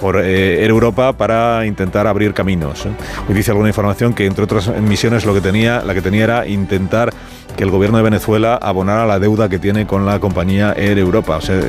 por 0.00 0.20
eh, 0.20 0.64
Europa 0.66 1.12
para 1.12 1.64
intentar 1.64 2.08
abrir 2.08 2.34
caminos. 2.34 2.86
¿eh? 2.86 2.90
Hoy 3.28 3.34
dice 3.34 3.52
alguna 3.52 3.68
información 3.68 4.14
que 4.14 4.26
entre 4.26 4.44
otras 4.44 4.68
misiones 4.80 5.24
lo 5.24 5.34
que 5.34 5.40
tenía, 5.40 5.82
la 5.82 5.94
que 5.94 6.02
tenía 6.02 6.24
era 6.24 6.46
intentar 6.46 7.12
que 7.58 7.64
el 7.64 7.72
gobierno 7.72 7.96
de 7.98 8.04
Venezuela 8.04 8.54
abonara 8.54 9.04
la 9.04 9.18
deuda 9.18 9.48
que 9.48 9.58
tiene 9.58 9.84
con 9.84 10.06
la 10.06 10.20
compañía 10.20 10.74
Air 10.76 10.96
Europa. 10.96 11.38
O 11.38 11.40
sea, 11.40 11.60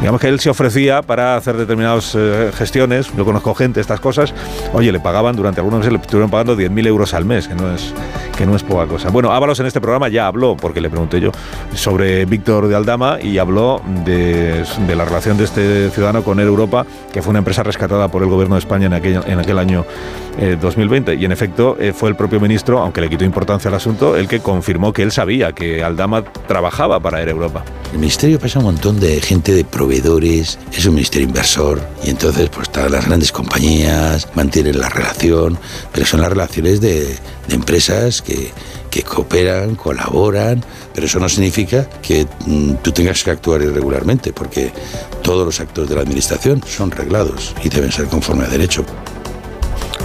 digamos 0.00 0.20
que 0.20 0.26
él 0.26 0.40
se 0.40 0.50
ofrecía 0.50 1.02
para 1.02 1.36
hacer 1.36 1.56
determinadas 1.56 2.16
eh, 2.18 2.50
gestiones. 2.52 3.12
Yo 3.16 3.24
conozco 3.24 3.54
gente, 3.54 3.80
estas 3.80 4.00
cosas. 4.00 4.34
Oye, 4.72 4.90
le 4.90 4.98
pagaban 4.98 5.36
durante 5.36 5.60
algunos 5.60 5.78
meses, 5.78 5.92
le 5.92 6.00
estuvieron 6.00 6.30
pagando 6.30 6.56
10.000 6.56 6.84
euros 6.88 7.14
al 7.14 7.24
mes, 7.24 7.46
que 7.46 7.54
no 7.54 7.72
es 7.72 7.94
que 8.40 8.46
no 8.46 8.56
es 8.56 8.62
poca 8.62 8.86
cosa. 8.86 9.10
Bueno, 9.10 9.32
Ábalos 9.32 9.60
en 9.60 9.66
este 9.66 9.82
programa 9.82 10.08
ya 10.08 10.26
habló, 10.26 10.56
porque 10.56 10.80
le 10.80 10.88
pregunté 10.88 11.20
yo, 11.20 11.30
sobre 11.74 12.24
Víctor 12.24 12.68
de 12.68 12.74
Aldama 12.74 13.20
y 13.20 13.36
habló 13.36 13.82
de, 14.06 14.64
la 14.96 15.04
relación 15.04 15.36
de 15.36 15.44
este 15.44 15.90
ciudadano 15.90 16.24
con 16.24 16.40
Air 16.40 16.48
Europa, 16.48 16.86
que 17.12 17.20
fue 17.20 17.30
una 17.30 17.40
empresa 17.40 17.62
rescatada 17.62 18.08
por 18.08 18.22
el 18.22 18.30
gobierno 18.30 18.54
de 18.54 18.60
España 18.60 18.86
en 18.86 18.94
aquel, 18.94 19.20
en 19.26 19.38
aquel 19.38 19.58
año 19.58 19.84
2020. 20.60 21.12
Eh, 21.12 21.16
y 21.16 21.24
en 21.26 21.32
efecto 21.32 21.76
eh, 21.78 21.92
fue 21.92 22.08
el 22.08 22.16
propio 22.16 22.40
ministro, 22.40 22.78
aunque 22.78 23.02
le 23.02 23.10
quitó 23.10 23.24
importancia 23.26 23.68
al 23.68 23.74
asunto, 23.74 24.16
el 24.16 24.26
que 24.26 24.40
confirmó 24.40 24.94
que 24.94 25.02
él 25.02 25.12
sabía 25.20 25.52
que 25.52 25.84
Aldama 25.84 26.24
trabajaba 26.48 26.98
para 26.98 27.20
Air 27.20 27.28
Europa. 27.28 27.62
El 27.92 27.98
ministerio 27.98 28.38
pasa 28.38 28.58
un 28.58 28.64
montón 28.64 28.98
de 28.98 29.20
gente, 29.20 29.52
de 29.52 29.64
proveedores, 29.66 30.58
es 30.72 30.86
un 30.86 30.94
ministerio 30.94 31.28
inversor 31.28 31.78
y 32.02 32.08
entonces 32.08 32.48
pues 32.48 32.68
están 32.68 32.90
las 32.90 33.04
grandes 33.04 33.30
compañías, 33.30 34.28
mantienen 34.34 34.80
la 34.80 34.88
relación, 34.88 35.58
pero 35.92 36.06
son 36.06 36.22
las 36.22 36.30
relaciones 36.30 36.80
de, 36.80 37.18
de 37.48 37.54
empresas 37.54 38.22
que, 38.22 38.50
que, 38.90 39.02
cooperan, 39.02 39.74
colaboran, 39.74 40.64
pero 40.94 41.06
eso 41.06 41.20
no 41.20 41.28
significa 41.28 41.86
que 42.00 42.26
mm, 42.46 42.76
tú 42.82 42.90
tengas 42.90 43.22
que 43.22 43.32
actuar 43.32 43.60
irregularmente, 43.60 44.32
porque 44.32 44.72
todos 45.22 45.44
los 45.44 45.60
actos 45.60 45.86
de 45.86 45.96
la 45.96 46.00
administración 46.00 46.64
son 46.66 46.90
reglados 46.90 47.54
y 47.62 47.68
deben 47.68 47.92
ser 47.92 48.06
conforme 48.06 48.44
a 48.44 48.48
derecho. 48.48 48.86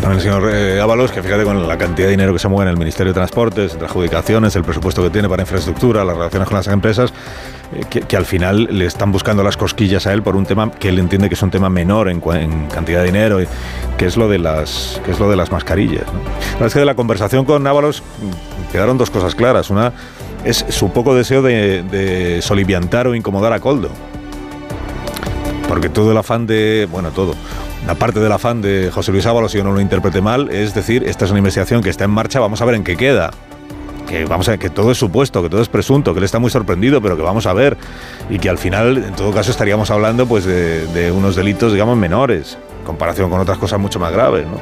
También 0.02 0.14
el 0.14 0.22
señor 0.22 0.50
eh, 0.52 0.80
Ábalos, 0.80 1.12
que 1.12 1.24
fíjate 1.24 1.43
con 1.43 1.68
la 1.68 1.78
cantidad 1.78 2.08
de 2.08 2.12
dinero 2.12 2.34
que 2.34 2.39
se 2.39 2.48
mueve 2.48 2.70
en 2.70 2.74
el 2.74 2.78
Ministerio 2.78 3.12
de 3.12 3.16
Transportes, 3.16 3.74
entre 3.74 3.88
adjudicaciones, 3.88 4.56
el 4.56 4.64
presupuesto 4.64 5.02
que 5.02 5.10
tiene 5.10 5.30
para 5.30 5.43
infraestructura, 5.43 6.04
las 6.04 6.16
relaciones 6.16 6.48
con 6.48 6.58
las 6.58 6.68
empresas, 6.68 7.14
eh, 7.74 8.04
que, 8.06 8.18
al 8.18 8.26
final 8.26 8.68
le 8.72 8.86
están 8.86 9.12
buscando 9.12 9.43
las 9.43 9.58
cosquillas 9.58 10.06
a 10.06 10.14
él 10.14 10.22
por 10.22 10.36
un 10.36 10.46
tema 10.46 10.72
que 10.72 10.89
él 10.89 11.00
entiende 11.00 11.30
que 11.30 11.36
es 11.36 11.41
un 11.41 11.52
tema 11.52 11.70
menor 11.70 12.10
en, 12.10 12.20
cantidad 12.20 13.00
de 13.00 13.06
dinero, 13.06 13.39
que 13.98 14.06
es 14.06 14.18
lo 14.18 14.28
de 14.28 14.38
las, 14.38 15.02
que 15.06 15.12
es 15.12 15.20
lo 15.20 15.30
de 15.30 15.36
las 15.36 15.52
mascarillas. 15.52 16.06
La 16.60 16.68
es 16.68 16.74
que 16.74 16.80
de 16.80 16.86
la 16.86 16.96
conversación 16.96 17.46
con 17.46 17.66
Ábalos 17.66 18.02
mm, 18.02 18.72
quedaron 18.72 18.98
dos 18.98 19.10
cosas 19.10 19.34
claras. 19.34 19.70
Una 19.70 19.93
es 20.43 20.66
su 20.70 20.91
poco 20.91 21.16
deseo 21.16 21.41
de, 21.41 21.84
de 21.84 22.41
soliviantar 22.41 23.08
o 23.08 23.16
incomodar 23.16 23.54
a 23.54 23.60
Coldo. 23.60 23.89
Porque 25.68 25.89
todo 25.89 26.12
el 26.12 26.18
afán 26.18 26.46
de, 26.46 26.88
bueno, 26.91 27.10
todo, 27.10 27.34
aparte 27.88 28.19
del 28.19 28.32
afán 28.32 28.61
de 28.61 28.89
José 28.93 29.11
Luis 29.11 29.26
Ábalos, 29.26 29.51
si 29.51 29.57
yo 29.57 29.63
no 29.63 29.71
lo 29.71 29.80
interprete 29.80 30.21
mal, 30.21 30.49
es 30.51 30.73
decir, 30.73 31.03
esta 31.05 31.26
es 31.26 31.32
una 31.32 31.39
investigación 31.39 31.82
que 31.82 31.89
está 31.89 32.05
en 32.05 32.11
marcha, 32.11 32.39
vamos 32.39 32.61
a 32.61 32.65
ver 32.65 32.76
en 32.76 32.84
qué 32.84 32.95
queda. 32.95 33.32
Que 34.07 34.26
vamos 34.26 34.47
a 34.47 34.51
ver, 34.51 34.59
que 34.59 34.69
todo 34.69 34.91
es 34.91 34.99
supuesto, 34.99 35.41
que 35.41 35.49
todo 35.49 35.61
es 35.61 35.67
presunto, 35.67 36.13
que 36.13 36.19
él 36.19 36.26
está 36.26 36.38
muy 36.38 36.51
sorprendido, 36.51 37.01
pero 37.01 37.17
que 37.17 37.23
vamos 37.23 37.47
a 37.47 37.53
ver. 37.53 37.76
Y 38.30 38.38
que 38.38 38.49
al 38.49 38.59
final, 38.59 38.97
en 38.97 39.15
todo 39.15 39.32
caso, 39.32 39.49
estaríamos 39.49 39.89
hablando 39.89 40.28
pues 40.28 40.45
de, 40.45 41.11
unos 41.11 41.36
delitos, 41.36 41.73
digamos, 41.73 41.97
menores, 41.97 42.57
en 42.80 42.86
comparación 42.86 43.32
con 43.32 43.39
otras 43.39 43.57
cosas 43.57 43.80
mucho 43.80 43.99
más 43.99 44.11
graves, 44.11 44.45
¿no? 44.45 44.59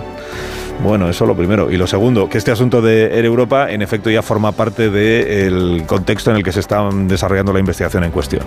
Bueno, 0.82 1.10
eso 1.10 1.26
lo 1.26 1.36
primero. 1.36 1.72
Y 1.72 1.78
lo 1.78 1.88
segundo, 1.88 2.30
que 2.30 2.38
este 2.38 2.52
asunto 2.52 2.82
de 2.82 3.18
Air 3.18 3.26
Europa 3.26 3.70
en 3.70 3.82
efecto 3.82 4.10
ya 4.10 4.22
forma 4.22 4.54
parte 4.54 4.90
del 4.90 5.84
contexto 5.86 6.32
en 6.32 6.38
el 6.38 6.44
que 6.44 6.52
se 6.52 6.62
está 6.62 6.90
desarrollando 6.92 7.54
la 7.54 7.60
investigación 7.60 8.04
en 8.06 8.12
cuestión. 8.12 8.44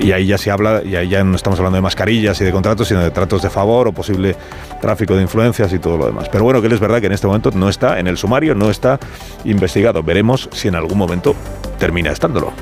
Y 0.00 0.12
ahí 0.12 0.26
ya 0.26 0.38
se 0.38 0.50
habla, 0.50 0.82
y 0.84 0.96
ahí 0.96 1.08
ya 1.08 1.24
no 1.24 1.36
estamos 1.36 1.58
hablando 1.58 1.76
de 1.76 1.82
mascarillas 1.82 2.40
y 2.40 2.44
de 2.44 2.52
contratos, 2.52 2.88
sino 2.88 3.00
de 3.00 3.10
tratos 3.10 3.42
de 3.42 3.50
favor 3.50 3.88
o 3.88 3.92
posible 3.92 4.36
tráfico 4.80 5.16
de 5.16 5.22
influencias 5.22 5.72
y 5.72 5.78
todo 5.78 5.96
lo 5.96 6.06
demás. 6.06 6.28
Pero 6.30 6.44
bueno, 6.44 6.60
que 6.62 6.68
es 6.68 6.80
verdad 6.80 7.00
que 7.00 7.06
en 7.06 7.12
este 7.12 7.26
momento 7.26 7.50
no 7.54 7.68
está 7.68 7.98
en 7.98 8.06
el 8.06 8.16
sumario, 8.16 8.54
no 8.54 8.70
está 8.70 8.98
investigado. 9.44 10.02
Veremos 10.02 10.48
si 10.52 10.68
en 10.68 10.74
algún 10.74 10.98
momento 10.98 11.34
termina 11.78 12.10
estándolo. 12.10 12.52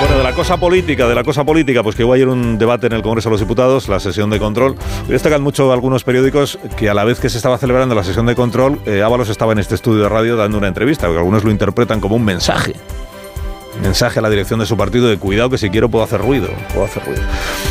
Bueno, 0.00 0.16
de 0.16 0.24
la 0.24 0.32
cosa 0.32 0.56
política, 0.56 1.06
de 1.06 1.14
la 1.14 1.22
cosa 1.22 1.44
política, 1.44 1.82
pues 1.82 1.94
que 1.94 2.04
hubo 2.04 2.14
ayer 2.14 2.26
un 2.26 2.56
debate 2.56 2.86
en 2.86 2.94
el 2.94 3.02
Congreso 3.02 3.28
de 3.28 3.32
los 3.34 3.40
Diputados, 3.40 3.86
la 3.86 4.00
sesión 4.00 4.30
de 4.30 4.38
control. 4.38 4.76
Destacan 5.08 5.42
mucho 5.42 5.70
algunos 5.74 6.04
periódicos 6.04 6.58
que 6.78 6.88
a 6.88 6.94
la 6.94 7.04
vez 7.04 7.20
que 7.20 7.28
se 7.28 7.36
estaba 7.36 7.58
celebrando 7.58 7.94
la 7.94 8.02
sesión 8.02 8.24
de 8.24 8.34
control, 8.34 8.80
eh, 8.86 9.02
Ábalos 9.02 9.28
estaba 9.28 9.52
en 9.52 9.58
este 9.58 9.74
estudio 9.74 10.04
de 10.04 10.08
radio 10.08 10.36
dando 10.36 10.56
una 10.56 10.68
entrevista, 10.68 11.06
porque 11.06 11.18
algunos 11.18 11.44
lo 11.44 11.50
interpretan 11.50 12.00
como 12.00 12.16
un 12.16 12.24
mensaje 12.24 12.76
mensaje 13.80 14.18
a 14.18 14.22
la 14.22 14.30
dirección 14.30 14.60
de 14.60 14.66
su 14.66 14.76
partido 14.76 15.08
de 15.08 15.18
cuidado 15.18 15.50
que 15.50 15.58
si 15.58 15.70
quiero 15.70 15.88
puedo 15.88 16.04
hacer 16.04 16.20
ruido, 16.20 16.48
puedo 16.72 16.86
hacer 16.86 17.04
ruido. 17.04 17.22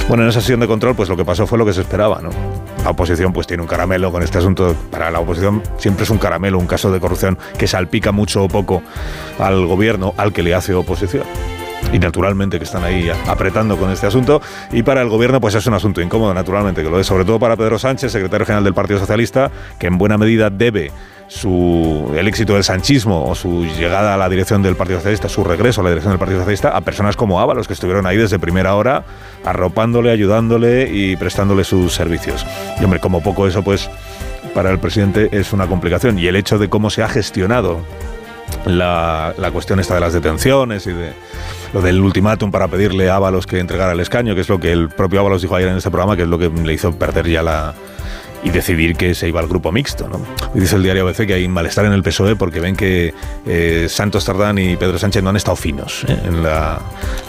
Bueno, 0.07 0.23
en 0.23 0.29
esa 0.29 0.41
sesión 0.41 0.59
de 0.59 0.67
control 0.67 0.95
pues 0.95 1.09
lo 1.09 1.17
que 1.17 1.25
pasó 1.25 1.47
fue 1.47 1.57
lo 1.57 1.65
que 1.65 1.73
se 1.73 1.81
esperaba, 1.81 2.21
¿no? 2.21 2.29
La 2.83 2.91
oposición 2.91 3.33
pues 3.33 3.47
tiene 3.47 3.61
un 3.61 3.67
caramelo 3.67 4.11
con 4.11 4.23
este 4.23 4.37
asunto, 4.37 4.75
para 4.91 5.11
la 5.11 5.19
oposición 5.19 5.61
siempre 5.77 6.03
es 6.03 6.09
un 6.09 6.17
caramelo, 6.17 6.57
un 6.59 6.67
caso 6.67 6.91
de 6.91 6.99
corrupción 6.99 7.37
que 7.57 7.67
salpica 7.67 8.11
mucho 8.11 8.43
o 8.43 8.47
poco 8.47 8.81
al 9.37 9.65
gobierno 9.65 10.13
al 10.17 10.33
que 10.33 10.43
le 10.43 10.53
hace 10.53 10.73
oposición 10.73 11.23
y 11.91 11.99
naturalmente 11.99 12.57
que 12.57 12.65
están 12.65 12.83
ahí 12.83 13.09
apretando 13.27 13.77
con 13.77 13.89
este 13.91 14.07
asunto. 14.07 14.41
Y 14.71 14.83
para 14.83 15.01
el 15.01 15.09
gobierno, 15.09 15.39
pues 15.41 15.55
es 15.55 15.65
un 15.65 15.73
asunto 15.73 16.01
incómodo, 16.01 16.33
naturalmente, 16.33 16.83
que 16.83 16.89
lo 16.89 16.99
es, 16.99 17.07
sobre 17.07 17.25
todo 17.25 17.39
para 17.39 17.55
Pedro 17.55 17.79
Sánchez, 17.79 18.11
secretario 18.11 18.45
general 18.45 18.63
del 18.63 18.73
Partido 18.73 18.99
Socialista, 18.99 19.51
que 19.79 19.87
en 19.87 19.97
buena 19.97 20.17
medida 20.17 20.49
debe 20.49 20.91
su, 21.29 22.11
el 22.17 22.27
éxito 22.27 22.55
del 22.55 22.63
sanchismo 22.63 23.29
o 23.29 23.35
su 23.35 23.63
llegada 23.63 24.15
a 24.15 24.17
la 24.17 24.27
dirección 24.27 24.63
del 24.63 24.75
Partido 24.75 24.97
Socialista, 24.97 25.29
su 25.29 25.43
regreso 25.43 25.81
a 25.81 25.83
la 25.83 25.91
dirección 25.91 26.11
del 26.11 26.19
Partido 26.19 26.39
Socialista, 26.39 26.75
a 26.75 26.81
personas 26.81 27.15
como 27.15 27.39
Ábalos, 27.39 27.67
que 27.67 27.73
estuvieron 27.73 28.05
ahí 28.07 28.17
desde 28.17 28.39
primera 28.39 28.75
hora, 28.75 29.05
arropándole, 29.45 30.11
ayudándole 30.11 30.89
y 30.91 31.15
prestándole 31.15 31.63
sus 31.63 31.93
servicios. 31.93 32.45
Y 32.81 32.83
hombre, 32.83 32.99
como 32.99 33.21
poco 33.21 33.47
eso, 33.47 33.63
pues 33.63 33.89
para 34.55 34.71
el 34.71 34.79
presidente 34.79 35.29
es 35.31 35.53
una 35.53 35.67
complicación. 35.67 36.17
Y 36.17 36.25
el 36.25 36.35
hecho 36.35 36.57
de 36.57 36.67
cómo 36.67 36.89
se 36.89 37.03
ha 37.03 37.07
gestionado 37.07 37.79
la, 38.65 39.35
la 39.37 39.51
cuestión 39.51 39.79
esta 39.79 39.93
de 39.93 39.99
las 39.99 40.13
detenciones 40.13 40.87
y 40.87 40.93
de 40.93 41.13
lo 41.73 41.81
del 41.81 42.01
ultimátum 42.01 42.49
para 42.49 42.67
pedirle 42.67 43.07
a 43.11 43.17
Ábalos 43.17 43.45
que 43.45 43.59
entregara 43.59 43.91
el 43.91 43.99
escaño, 43.99 44.33
que 44.33 44.41
es 44.41 44.49
lo 44.49 44.59
que 44.59 44.71
el 44.71 44.89
propio 44.89 45.19
Ábalos 45.19 45.43
dijo 45.43 45.55
ayer 45.55 45.69
en 45.69 45.77
este 45.77 45.91
programa, 45.91 46.17
que 46.17 46.23
es 46.23 46.27
lo 46.27 46.39
que 46.39 46.49
le 46.49 46.73
hizo 46.73 46.91
perder 46.93 47.29
ya 47.29 47.43
la, 47.43 47.75
y 48.43 48.49
decidir 48.49 48.95
que 48.95 49.13
se 49.13 49.27
iba 49.27 49.39
al 49.39 49.47
grupo 49.47 49.71
mixto. 49.71 50.07
¿no? 50.07 50.19
dice 50.53 50.75
el 50.75 50.83
diario 50.83 51.07
ABC 51.07 51.27
que 51.27 51.33
hay 51.33 51.47
malestar 51.47 51.85
en 51.85 51.93
el 51.93 52.03
PSOE 52.03 52.35
porque 52.35 52.59
ven 52.59 52.75
que 52.75 53.13
eh, 53.45 53.87
Santos 53.89 54.25
Tardán 54.25 54.57
y 54.57 54.77
Pedro 54.77 54.97
Sánchez 54.97 55.23
no 55.23 55.29
han 55.29 55.35
estado 55.35 55.55
finos 55.55 56.05
¿eh? 56.07 56.17
en 56.25 56.43
la 56.43 56.79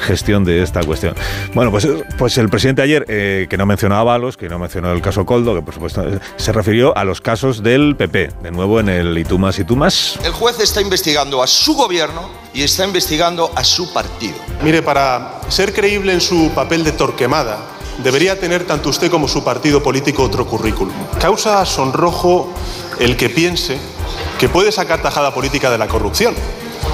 gestión 0.01 0.45
de 0.45 0.63
esta 0.63 0.83
cuestión. 0.83 1.15
Bueno, 1.55 1.71
pues, 1.71 1.87
pues 2.19 2.39
el 2.39 2.49
presidente 2.49 2.83
ayer, 2.83 3.05
eh, 3.09 3.47
que 3.49 3.57
no 3.57 3.67
mencionó 3.67 3.97
a 3.97 4.05
Balos, 4.05 4.37
que 4.37 4.49
no 4.49 4.59
mencionó 4.59 4.93
el 4.93 5.03
caso 5.03 5.25
Coldo, 5.27 5.55
que 5.55 5.63
por 5.63 5.75
supuesto 5.75 6.05
se 6.37 6.53
refirió 6.53 6.97
a 6.97 7.05
los 7.05 7.21
casos 7.21 7.63
del 7.63 7.97
PP, 7.97 8.31
de 8.43 8.51
nuevo 8.51 8.81
en 8.81 8.89
el 8.89 9.17
Itumas 9.19 9.59
Itumas. 9.59 10.19
El 10.25 10.33
juez 10.33 10.59
está 10.61 10.81
investigando 10.81 11.43
a 11.43 11.47
su 11.47 11.75
gobierno 11.75 12.31
y 12.53 12.63
está 12.63 12.85
investigando 12.85 13.51
a 13.55 13.65
su 13.65 13.93
partido. 13.93 14.37
Mire, 14.63 14.83
para 14.83 15.41
ser 15.49 15.73
creíble 15.73 16.13
en 16.13 16.21
su 16.21 16.51
papel 16.55 16.85
de 16.85 16.93
torquemada, 16.93 17.59
debería 18.03 18.39
tener 18.39 18.65
tanto 18.65 18.89
usted 18.89 19.11
como 19.11 19.29
su 19.29 19.45
partido 19.45 19.83
político 19.83 20.23
otro 20.23 20.47
currículum. 20.47 20.95
Causa 21.21 21.65
sonrojo 21.67 22.53
el 22.99 23.17
que 23.17 23.29
piense 23.29 23.79
que 24.39 24.49
puede 24.49 24.73
sacar 24.73 25.03
tajada 25.03 25.33
política 25.35 25.71
de 25.71 25.79
la 25.79 25.89
corrupción. 25.89 26.35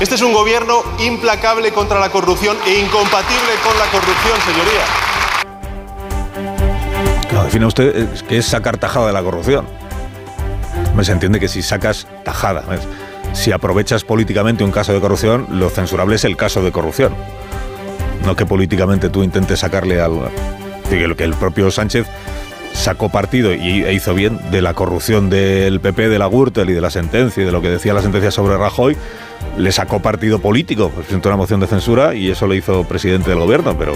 Este 0.01 0.17
es 0.17 0.23
un 0.23 0.33
gobierno 0.33 0.83
implacable 0.99 1.73
contra 1.73 1.99
la 2.01 2.11
corrupción 2.11 2.57
e 2.67 2.81
incompatible 2.81 3.53
con 3.65 3.79
la 3.79 3.87
corrupción, 3.87 4.39
señoría. 4.45 4.85
Claro, 7.29 7.45
define 7.45 7.67
usted 7.67 8.09
qué 8.29 8.39
es 8.39 8.47
sacar 8.47 8.79
tajada 8.79 9.07
de 9.07 9.13
la 9.13 9.23
corrupción. 9.23 9.67
Me 10.95 11.05
se 11.05 11.13
entiende 11.13 11.41
que 11.41 11.49
si 11.49 11.63
sacas 11.63 12.07
tajada, 12.25 12.65
si 13.33 13.53
aprovechas 13.53 14.05
políticamente 14.05 14.65
un 14.65 14.73
caso 14.73 14.93
de 14.93 15.01
corrupción, 15.01 15.47
lo 15.51 15.71
censurable 15.71 16.17
es 16.17 16.25
el 16.25 16.37
caso 16.37 16.63
de 16.63 16.73
corrupción. 16.73 17.15
No 18.25 18.35
que 18.35 18.45
políticamente 18.45 19.09
tú 19.09 19.23
intentes 19.23 19.61
sacarle 19.61 20.01
algo 20.01 20.29
que 20.89 21.25
el 21.25 21.35
propio 21.35 21.71
Sánchez 21.71 22.07
sacó 22.73 23.09
partido 23.09 23.53
y 23.53 23.83
e 23.83 23.93
hizo 23.93 24.15
bien 24.15 24.39
de 24.51 24.63
la 24.63 24.75
corrupción 24.75 25.31
del 25.31 25.81
PP, 25.81 26.09
de 26.09 26.19
la 26.19 26.29
Gürtel 26.29 26.71
y 26.71 26.75
de 26.75 26.81
la 26.81 26.91
sentencia 26.91 27.43
y 27.43 27.47
de 27.47 27.53
lo 27.53 27.61
que 27.61 27.71
decía 27.71 27.93
la 27.93 28.03
sentencia 28.03 28.31
sobre 28.31 28.57
Rajoy, 28.57 28.97
le 29.57 29.73
sacó 29.73 30.01
partido 30.01 30.39
político, 30.39 30.91
presentó 30.91 31.29
una 31.29 31.37
moción 31.37 31.59
de 31.61 31.67
censura 31.67 32.15
y 32.15 32.31
eso 32.31 32.47
lo 32.47 32.55
hizo 32.55 32.85
presidente 32.85 33.31
del 33.31 33.41
gobierno, 33.41 33.77
pero 33.77 33.95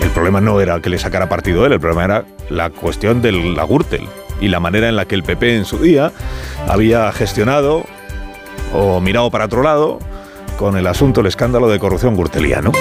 el 0.00 0.10
problema 0.10 0.40
no 0.40 0.60
era 0.60 0.80
que 0.80 0.90
le 0.90 0.98
sacara 0.98 1.28
partido 1.28 1.66
él, 1.66 1.72
el 1.72 1.80
problema 1.80 2.04
era 2.04 2.24
la 2.50 2.70
cuestión 2.70 3.22
de 3.22 3.32
la 3.32 3.64
Gürtel 3.64 4.06
y 4.40 4.48
la 4.48 4.60
manera 4.60 4.88
en 4.88 4.96
la 4.96 5.06
que 5.06 5.14
el 5.14 5.24
PP 5.24 5.56
en 5.56 5.64
su 5.64 5.78
día 5.78 6.12
había 6.68 7.10
gestionado 7.12 7.84
o 8.72 9.00
mirado 9.00 9.30
para 9.30 9.46
otro 9.46 9.62
lado 9.62 9.98
con 10.56 10.76
el 10.76 10.86
asunto, 10.86 11.20
el 11.22 11.26
escándalo 11.26 11.68
de 11.68 11.78
corrupción 11.78 12.14
gurteliano. 12.14 12.72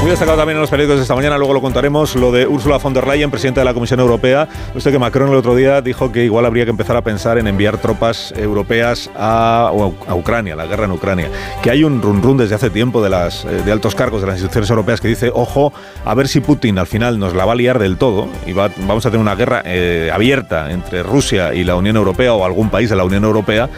Muy 0.00 0.10
destacado 0.10 0.38
también 0.38 0.56
en 0.56 0.60
los 0.60 0.70
periódicos 0.70 0.98
de 0.98 1.02
esta 1.02 1.16
mañana, 1.16 1.36
luego 1.36 1.52
lo 1.52 1.60
contaremos, 1.60 2.14
lo 2.14 2.30
de 2.30 2.46
Ursula 2.46 2.78
von 2.78 2.94
der 2.94 3.06
Leyen, 3.06 3.32
presidenta 3.32 3.62
de 3.62 3.64
la 3.64 3.74
Comisión 3.74 3.98
Europea. 3.98 4.46
Usted 4.74 4.92
que 4.92 4.98
Macron 4.98 5.28
el 5.28 5.34
otro 5.34 5.56
día 5.56 5.82
dijo 5.82 6.12
que 6.12 6.24
igual 6.24 6.46
habría 6.46 6.64
que 6.64 6.70
empezar 6.70 6.96
a 6.96 7.02
pensar 7.02 7.36
en 7.36 7.48
enviar 7.48 7.78
tropas 7.78 8.32
europeas 8.36 9.10
a, 9.16 9.72
a 10.06 10.14
Ucrania, 10.14 10.54
la 10.54 10.66
guerra 10.66 10.84
en 10.84 10.92
Ucrania. 10.92 11.28
Que 11.62 11.72
hay 11.72 11.82
un 11.82 12.00
run 12.00 12.22
run 12.22 12.36
desde 12.36 12.54
hace 12.54 12.70
tiempo 12.70 13.02
de, 13.02 13.10
las, 13.10 13.44
eh, 13.44 13.62
de 13.64 13.72
altos 13.72 13.96
cargos 13.96 14.20
de 14.20 14.28
las 14.28 14.36
instituciones 14.36 14.70
europeas 14.70 15.00
que 15.00 15.08
dice, 15.08 15.32
ojo, 15.34 15.72
a 16.04 16.14
ver 16.14 16.28
si 16.28 16.40
Putin 16.40 16.78
al 16.78 16.86
final 16.86 17.18
nos 17.18 17.34
la 17.34 17.44
va 17.44 17.52
a 17.52 17.56
liar 17.56 17.80
del 17.80 17.98
todo 17.98 18.28
y 18.46 18.52
vamos 18.52 19.04
a 19.04 19.10
tener 19.10 19.20
una 19.20 19.34
guerra 19.34 19.62
eh, 19.64 20.10
abierta 20.14 20.70
entre 20.70 21.02
Rusia 21.02 21.52
y 21.52 21.64
la 21.64 21.74
Unión 21.74 21.96
Europea 21.96 22.34
o 22.34 22.44
algún 22.44 22.70
país 22.70 22.88
de 22.88 22.94
la 22.94 23.02
Unión 23.02 23.24
Europea. 23.24 23.68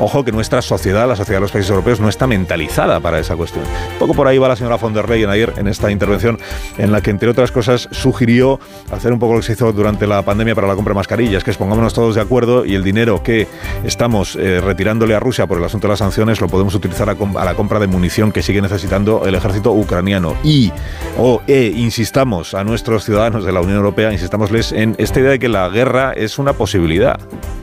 Ojo 0.00 0.24
que 0.24 0.32
nuestra 0.32 0.60
sociedad, 0.60 1.06
la 1.06 1.14
sociedad 1.14 1.38
de 1.38 1.42
los 1.42 1.52
países 1.52 1.70
europeos, 1.70 2.00
no 2.00 2.08
está 2.08 2.26
mentalizada 2.26 2.98
para 2.98 3.20
esa 3.20 3.36
cuestión. 3.36 3.64
Un 3.92 3.98
poco 4.00 4.14
por 4.14 4.26
ahí 4.26 4.38
va 4.38 4.48
la 4.48 4.56
señora 4.56 4.76
von 4.76 4.92
der 4.92 5.08
Leyen 5.08 5.30
ayer 5.30 5.54
en 5.56 5.68
esta 5.78 5.90
intervención 5.90 6.38
en 6.76 6.90
la 6.90 7.00
que, 7.00 7.10
entre 7.10 7.28
otras 7.28 7.52
cosas, 7.52 7.88
sugirió 7.92 8.58
hacer 8.90 9.12
un 9.12 9.18
poco 9.18 9.34
lo 9.34 9.40
que 9.40 9.46
se 9.46 9.52
hizo 9.52 9.72
durante 9.72 10.06
la 10.06 10.22
pandemia 10.22 10.54
para 10.54 10.66
la 10.66 10.74
compra 10.74 10.92
de 10.92 10.96
mascarillas, 10.96 11.44
que 11.44 11.52
es 11.52 11.56
pongámonos 11.56 11.94
todos 11.94 12.16
de 12.16 12.20
acuerdo 12.20 12.64
y 12.64 12.74
el 12.74 12.82
dinero 12.82 13.22
que 13.22 13.46
estamos 13.84 14.36
eh, 14.36 14.60
retirándole 14.60 15.14
a 15.14 15.20
Rusia 15.20 15.46
por 15.46 15.58
el 15.58 15.64
asunto 15.64 15.86
de 15.86 15.92
las 15.92 16.00
sanciones 16.00 16.40
lo 16.40 16.48
podemos 16.48 16.74
utilizar 16.74 17.08
a, 17.08 17.44
la 17.44 17.54
compra 17.54 17.78
de 17.78 17.86
munición 17.86 18.32
que 18.32 18.42
sigue 18.42 18.60
necesitando 18.60 19.24
el 19.26 19.34
ejército 19.34 19.72
ucraniano. 19.72 20.34
Y, 20.42 20.72
o, 21.16 21.40
e, 21.46 21.72
insistamos 21.76 22.54
a 22.54 22.64
nuestros 22.64 23.04
ciudadanos 23.04 23.44
de 23.44 23.52
la 23.52 23.60
Unión 23.60 23.76
Europea, 23.76 24.12
insistámosles 24.12 24.72
en 24.72 24.96
esta 24.98 25.20
idea 25.20 25.30
de 25.30 25.38
que 25.38 25.48
la 25.48 25.68
guerra 25.68 26.12
es 26.12 26.38
una 26.38 26.54
posibilidad 26.54 27.20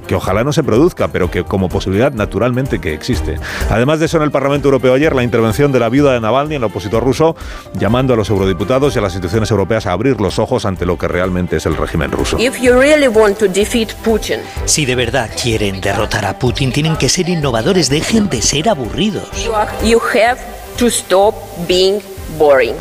que 0.07 0.15
ojalá 0.15 0.43
no 0.43 0.53
se 0.53 0.63
produzca, 0.63 1.07
pero 1.09 1.29
que 1.29 1.43
como 1.43 1.69
posibilidad 1.69 2.11
naturalmente 2.11 2.79
que 2.79 2.93
existe. 2.93 3.39
Además 3.69 3.99
de 3.99 4.05
eso, 4.05 4.17
en 4.17 4.23
el 4.23 4.31
Parlamento 4.31 4.67
Europeo 4.67 4.93
ayer, 4.93 5.15
la 5.15 5.23
intervención 5.23 5.71
de 5.71 5.79
la 5.79 5.89
viuda 5.89 6.13
de 6.13 6.21
Navalny, 6.21 6.55
el 6.55 6.63
opositor 6.63 7.03
ruso, 7.03 7.35
llamando 7.77 8.13
a 8.13 8.17
los 8.17 8.29
eurodiputados 8.29 8.95
y 8.95 8.99
a 8.99 9.01
las 9.01 9.13
instituciones 9.13 9.51
europeas 9.51 9.85
a 9.85 9.91
abrir 9.91 10.19
los 10.21 10.39
ojos 10.39 10.65
ante 10.65 10.85
lo 10.85 10.97
que 10.97 11.07
realmente 11.07 11.57
es 11.57 11.65
el 11.65 11.75
régimen 11.75 12.11
ruso. 12.11 12.37
si 14.65 14.85
de 14.85 14.95
verdad 14.95 15.29
quieren 15.41 15.81
derrotar 15.81 16.25
a 16.25 16.39
Putin, 16.39 16.71
tienen 16.71 16.95
que 16.97 17.09
ser 17.09 17.29
innovadores, 17.29 17.89
dejen 17.89 18.29
de 18.29 18.41
ser 18.41 18.69
aburridos. 18.69 19.29
You 19.83 19.99
have 19.99 20.39
to 20.77 20.87
stop 20.87 21.35
being 21.67 22.01
boring 22.37 22.75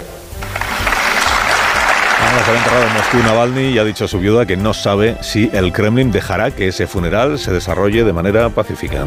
se 2.42 2.50
ha 2.50 2.56
enterrado 2.56 2.86
en 2.86 2.92
Moscú 2.94 3.16
Navalny 3.18 3.68
y 3.68 3.78
ha 3.78 3.84
dicho 3.84 4.04
a 4.06 4.08
su 4.08 4.18
viuda 4.18 4.46
que 4.46 4.56
no 4.56 4.74
sabe 4.74 5.16
si 5.20 5.50
el 5.52 5.72
Kremlin 5.72 6.10
dejará 6.10 6.50
que 6.50 6.68
ese 6.68 6.86
funeral 6.86 7.38
se 7.38 7.52
desarrolle 7.52 8.04
de 8.04 8.12
manera 8.12 8.48
pacífica. 8.50 9.06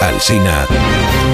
Alsina 0.00 0.66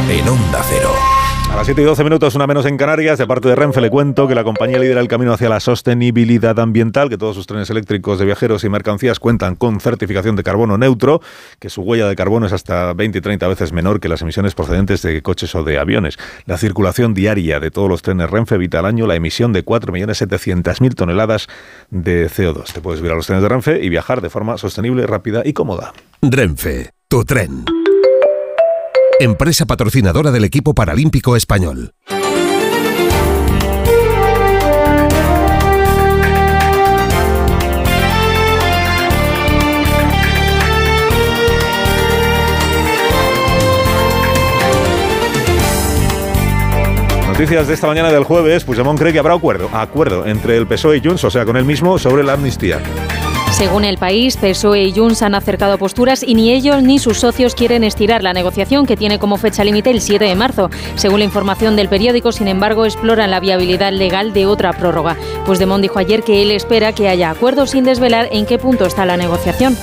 en 0.09 0.29
Onda 0.29 0.63
Cero. 0.69 1.12
A 1.53 1.57
las 1.57 1.67
7 1.67 1.83
y 1.83 1.85
12 1.85 2.03
minutos, 2.03 2.35
una 2.35 2.47
menos 2.47 2.65
en 2.65 2.79
Canarias, 2.79 3.19
de 3.19 3.27
parte 3.27 3.47
de 3.47 3.55
Renfe 3.55 3.83
le 3.83 3.91
cuento 3.91 4.27
que 4.27 4.35
la 4.35 4.43
compañía 4.43 4.79
lidera 4.79 5.03
el 5.03 5.07
camino 5.07 5.35
hacia 5.35 5.51
la 5.51 5.61
sostenibilidad 5.61 6.59
ambiental, 6.59 7.11
que 7.11 7.19
todos 7.19 7.37
sus 7.37 7.47
trenes 7.47 7.69
eléctricos 7.69 8.19
de 8.19 8.25
viajeros 8.25 8.65
y 8.65 8.71
mercancías 8.71 9.21
cuentan 9.21 9.55
con 9.55 9.79
certificación 9.79 10.35
de 10.35 10.45
carbono 10.45 10.79
neutro, 10.79 11.21
que 11.59 11.69
su 11.69 11.83
huella 11.83 12.09
de 12.09 12.17
carbono 12.17 12.47
es 12.47 12.55
hasta 12.55 12.95
20 12.95 13.19
y 13.19 13.21
30 13.21 13.49
veces 13.49 13.71
menor 13.73 14.01
que 14.01 14.09
las 14.09 14.23
emisiones 14.23 14.55
procedentes 14.55 15.03
de 15.03 15.21
coches 15.21 15.55
o 15.55 15.63
de 15.63 15.79
aviones. 15.79 16.17
La 16.47 16.57
circulación 16.57 17.13
diaria 17.13 17.61
de 17.61 17.71
todos 17.71 17.91
los 17.91 18.01
trenes 18.01 18.31
Renfe 18.31 18.55
evita 18.55 18.79
al 18.79 18.87
año 18.87 19.07
la 19.07 19.15
emisión 19.15 19.53
de 19.53 19.63
4.700.000 19.63 20.95
toneladas 20.95 21.49
de 21.91 22.31
CO2. 22.31 22.73
Te 22.73 22.81
puedes 22.81 23.05
ir 23.05 23.11
a 23.11 23.15
los 23.15 23.27
trenes 23.27 23.43
de 23.43 23.51
Renfe 23.51 23.85
y 23.85 23.91
viajar 23.91 24.23
de 24.23 24.31
forma 24.31 24.57
sostenible, 24.57 25.07
rápida 25.07 25.43
y 25.45 25.53
cómoda. 25.53 25.93
Renfe, 26.23 26.93
tu 27.09 27.27
tren 27.27 27.67
empresa 29.23 29.67
patrocinadora 29.67 30.33
del 30.33 30.45
equipo 30.45 30.75
paralímpico 30.75 31.37
español. 31.37 31.95
Noticias 47.29 47.67
de 47.69 47.75
esta 47.75 47.87
mañana 47.87 48.11
del 48.13 48.25
jueves, 48.25 48.65
Puigdemont 48.65 48.99
cree 48.99 49.13
que 49.13 49.19
habrá 49.21 49.35
acuerdo, 49.35 49.69
acuerdo 49.73 50.27
entre 50.27 50.57
el 50.57 50.67
PSOE 50.67 50.99
y 50.99 51.01
Junts, 51.01 51.25
o 51.25 51.31
sea, 51.31 51.45
con 51.45 51.57
él 51.57 51.65
mismo, 51.65 51.99
sobre 51.99 52.25
la 52.25 52.35
amnistía. 52.35 52.81
Según 53.63 53.85
el 53.85 53.97
país, 53.97 54.37
PSOE 54.39 54.83
y 54.83 54.93
Junts 54.93 55.23
han 55.23 55.37
acercado 55.37 55.79
posturas 55.79 56.25
y 56.27 56.35
ni 56.35 56.51
ellos 56.51 56.83
ni 56.83 56.99
sus 56.99 57.21
socios 57.21 57.55
quieren 57.55 57.85
estirar 57.85 58.21
la 58.21 58.33
negociación 58.33 58.87
que 58.87 58.97
tiene 58.97 59.21
como 59.21 59.37
fecha 59.37 59.63
límite 59.63 59.93
el 59.93 60.01
7 60.01 60.25
de 60.25 60.35
marzo. 60.35 60.69
Según 60.97 61.21
la 61.21 61.27
información 61.27 61.77
del 61.77 61.89
periódico, 61.89 62.33
sin 62.33 62.49
embargo, 62.49 62.87
exploran 62.87 63.31
la 63.31 63.39
viabilidad 63.39 63.93
legal 63.93 64.33
de 64.33 64.47
otra 64.47 64.73
prórroga. 64.73 65.15
Pues 65.47 65.61
Puigdemont 65.61 65.81
dijo 65.81 66.01
ayer 66.01 66.25
que 66.25 66.43
él 66.43 66.51
espera 66.51 66.93
que 66.93 67.09
haya 67.09 67.31
acuerdos 67.31 67.71
sin 67.71 67.85
desvelar 67.85 68.29
en 68.33 68.47
qué 68.47 68.59
punto 68.59 68.85
está 68.85 69.07
la 69.07 69.17
negociación. 69.17 69.79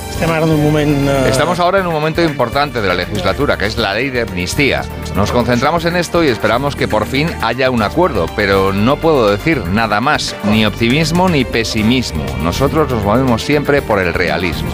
Estamos 1.26 1.58
ahora 1.58 1.78
en 1.78 1.86
un 1.86 1.94
momento 1.94 2.22
importante 2.22 2.82
de 2.82 2.88
la 2.88 2.94
legislatura, 2.94 3.56
que 3.56 3.64
es 3.64 3.78
la 3.78 3.94
ley 3.94 4.10
de 4.10 4.20
amnistía. 4.20 4.82
Nos 5.16 5.32
concentramos 5.32 5.86
en 5.86 5.96
esto 5.96 6.22
y 6.22 6.28
esperamos 6.28 6.76
que 6.76 6.86
por 6.86 7.06
fin 7.06 7.30
haya 7.40 7.70
un 7.70 7.82
acuerdo, 7.82 8.26
pero 8.36 8.74
no 8.74 8.98
puedo 8.98 9.30
decir 9.30 9.64
nada 9.68 10.02
más, 10.02 10.36
ni 10.50 10.66
optimismo 10.66 11.30
ni 11.30 11.46
pesimismo. 11.46 12.26
Nosotros 12.42 12.90
nos 12.90 13.02
movemos 13.02 13.42
siempre 13.42 13.69
por 13.80 14.00
el 14.00 14.12
realismo. 14.12 14.68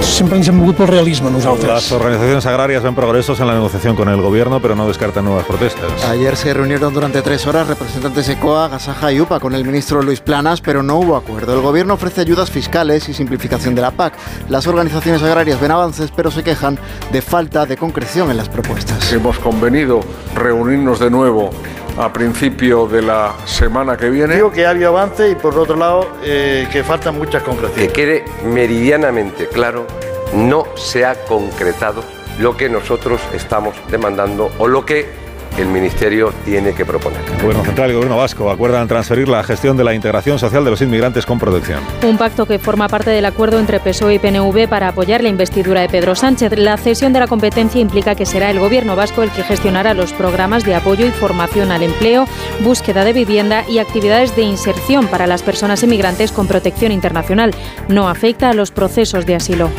Siempre 0.00 0.38
ens 0.38 0.48
hem 0.48 0.56
mogut 0.56 0.78
pel 0.78 0.88
realisme 0.88 1.30
nosaltres. 1.30 1.68
Las 1.68 1.92
organizaciones 1.92 2.46
agrarias 2.46 2.82
ven 2.82 2.94
progresos 2.94 3.38
en 3.40 3.46
la 3.46 3.54
negociación 3.54 3.96
con 3.96 4.08
el 4.08 4.20
gobierno, 4.20 4.60
pero 4.60 4.74
no 4.74 4.88
descartan 4.88 5.24
nuevas 5.24 5.44
protestas. 5.44 6.04
Ayer 6.08 6.36
se 6.36 6.54
reunieron 6.54 6.94
durante 6.94 7.20
tres 7.20 7.46
horas 7.46 7.68
representantes 7.68 8.26
de 8.26 8.36
COA, 8.36 8.68
Gasaja 8.68 9.12
y 9.12 9.20
UPA 9.20 9.40
con 9.40 9.54
el 9.54 9.64
ministro 9.64 10.00
Luis 10.02 10.20
Planas, 10.20 10.62
pero 10.62 10.82
no 10.82 10.96
hubo 10.96 11.16
acuerdo. 11.16 11.54
El 11.54 11.60
gobierno 11.60 11.94
ofrece 11.94 12.22
ayudas 12.22 12.50
fiscales 12.50 13.08
y 13.08 13.14
simplificación 13.14 13.74
de 13.74 13.82
la 13.82 13.90
PAC. 13.90 14.14
Las 14.48 14.66
organizaciones 14.66 15.22
agrarias 15.22 15.60
ven 15.60 15.70
avances, 15.70 16.10
pero 16.14 16.30
se 16.30 16.42
quejan 16.42 16.78
de 17.12 17.20
falta 17.20 17.66
de 17.66 17.76
concreción 17.76 18.30
en 18.30 18.38
las 18.38 18.48
propuestas. 18.48 19.12
Hemos 19.12 19.38
convenido 19.38 20.00
reunirnos 20.34 20.98
de 20.98 21.10
nuevo 21.10 21.50
a 21.98 22.12
principio 22.12 22.86
de 22.86 23.02
la 23.02 23.34
semana 23.44 23.96
que 23.96 24.10
viene. 24.10 24.34
Digo 24.36 24.50
que 24.50 24.66
ha 24.66 24.70
habido 24.70 24.88
avance 24.88 25.30
y 25.30 25.34
por 25.34 25.58
otro 25.58 25.76
lado 25.76 26.08
eh, 26.22 26.66
que 26.72 26.82
faltan 26.82 27.18
muchas 27.18 27.42
concreciones. 27.42 27.88
Que 27.88 27.92
quede 27.92 28.24
meridianamente 28.44 29.48
claro, 29.48 29.86
no 30.34 30.66
se 30.76 31.04
ha 31.04 31.14
concretado 31.24 32.02
lo 32.38 32.56
que 32.56 32.68
nosotros 32.68 33.20
estamos 33.32 33.76
demandando 33.90 34.50
o 34.58 34.66
lo 34.66 34.84
que 34.84 35.23
el 35.58 35.66
Ministerio 35.66 36.32
tiene 36.44 36.74
que 36.74 36.84
proponer. 36.84 37.20
El 37.36 37.42
Gobierno 37.42 37.64
Central 37.64 37.88
y 37.88 37.90
el 37.90 37.96
Gobierno 37.96 38.16
Vasco 38.16 38.50
acuerdan 38.50 38.88
transferir 38.88 39.28
la 39.28 39.42
gestión 39.42 39.76
de 39.76 39.84
la 39.84 39.94
integración 39.94 40.38
social 40.38 40.64
de 40.64 40.70
los 40.70 40.82
inmigrantes 40.82 41.26
con 41.26 41.38
protección. 41.38 41.80
Un 42.02 42.18
pacto 42.18 42.46
que 42.46 42.58
forma 42.58 42.88
parte 42.88 43.10
del 43.10 43.24
acuerdo 43.24 43.58
entre 43.58 43.80
PSOE 43.80 44.14
y 44.14 44.18
PNV 44.18 44.68
para 44.68 44.88
apoyar 44.88 45.22
la 45.22 45.28
investidura 45.28 45.80
de 45.80 45.88
Pedro 45.88 46.14
Sánchez. 46.14 46.58
La 46.58 46.76
cesión 46.76 47.12
de 47.12 47.20
la 47.20 47.26
competencia 47.26 47.80
implica 47.80 48.14
que 48.14 48.26
será 48.26 48.50
el 48.50 48.58
Gobierno 48.58 48.96
vasco 48.96 49.22
el 49.22 49.30
que 49.30 49.44
gestionará 49.44 49.94
los 49.94 50.12
programas 50.12 50.64
de 50.64 50.74
apoyo 50.74 51.06
y 51.06 51.10
formación 51.10 51.70
al 51.70 51.82
empleo, 51.82 52.26
búsqueda 52.60 53.04
de 53.04 53.12
vivienda 53.12 53.64
y 53.68 53.78
actividades 53.78 54.34
de 54.36 54.42
inserción 54.42 55.06
para 55.06 55.26
las 55.26 55.42
personas 55.42 55.82
inmigrantes 55.82 56.32
con 56.32 56.46
protección 56.46 56.92
internacional. 56.92 57.52
No 57.88 58.08
afecta 58.08 58.50
a 58.50 58.54
los 58.54 58.70
procesos 58.70 59.26
de 59.26 59.36
asilo. 59.36 59.70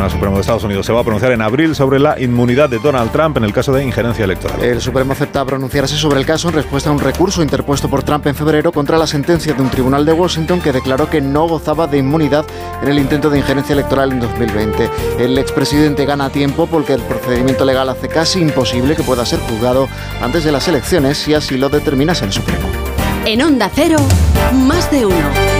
Tribunal 0.00 0.12
Supremo 0.12 0.36
de 0.36 0.40
Estados 0.40 0.64
Unidos 0.64 0.86
se 0.86 0.92
va 0.94 1.00
a 1.00 1.02
pronunciar 1.02 1.32
en 1.32 1.42
abril 1.42 1.74
sobre 1.74 1.98
la 1.98 2.18
inmunidad 2.18 2.70
de 2.70 2.78
Donald 2.78 3.12
Trump 3.12 3.36
en 3.36 3.44
el 3.44 3.52
caso 3.52 3.70
de 3.70 3.84
injerencia 3.84 4.24
electoral. 4.24 4.62
El 4.62 4.80
Supremo 4.80 5.12
acepta 5.12 5.44
pronunciarse 5.44 5.94
sobre 5.96 6.18
el 6.18 6.24
caso 6.24 6.48
en 6.48 6.54
respuesta 6.54 6.88
a 6.88 6.92
un 6.94 7.00
recurso 7.00 7.42
interpuesto 7.42 7.90
por 7.90 8.02
Trump 8.02 8.26
en 8.26 8.34
febrero 8.34 8.72
contra 8.72 8.96
la 8.96 9.06
sentencia 9.06 9.52
de 9.52 9.60
un 9.60 9.68
tribunal 9.68 10.06
de 10.06 10.14
Washington 10.14 10.62
que 10.62 10.72
declaró 10.72 11.10
que 11.10 11.20
no 11.20 11.46
gozaba 11.46 11.86
de 11.86 11.98
inmunidad 11.98 12.46
en 12.80 12.88
el 12.88 12.98
intento 12.98 13.28
de 13.28 13.40
injerencia 13.40 13.74
electoral 13.74 14.12
en 14.12 14.20
2020. 14.20 14.90
El 15.18 15.36
expresidente 15.36 16.06
gana 16.06 16.30
tiempo 16.30 16.66
porque 16.66 16.94
el 16.94 17.02
procedimiento 17.02 17.66
legal 17.66 17.90
hace 17.90 18.08
casi 18.08 18.40
imposible 18.40 18.96
que 18.96 19.02
pueda 19.02 19.26
ser 19.26 19.40
juzgado 19.40 19.86
antes 20.22 20.44
de 20.44 20.52
las 20.52 20.66
elecciones 20.66 21.18
si 21.18 21.34
así 21.34 21.58
lo 21.58 21.68
determinase 21.68 22.24
el 22.24 22.32
Supremo. 22.32 22.70
En 23.26 23.42
Onda 23.42 23.70
Cero, 23.74 23.98
más 24.66 24.90
de 24.90 25.04
uno. 25.04 25.59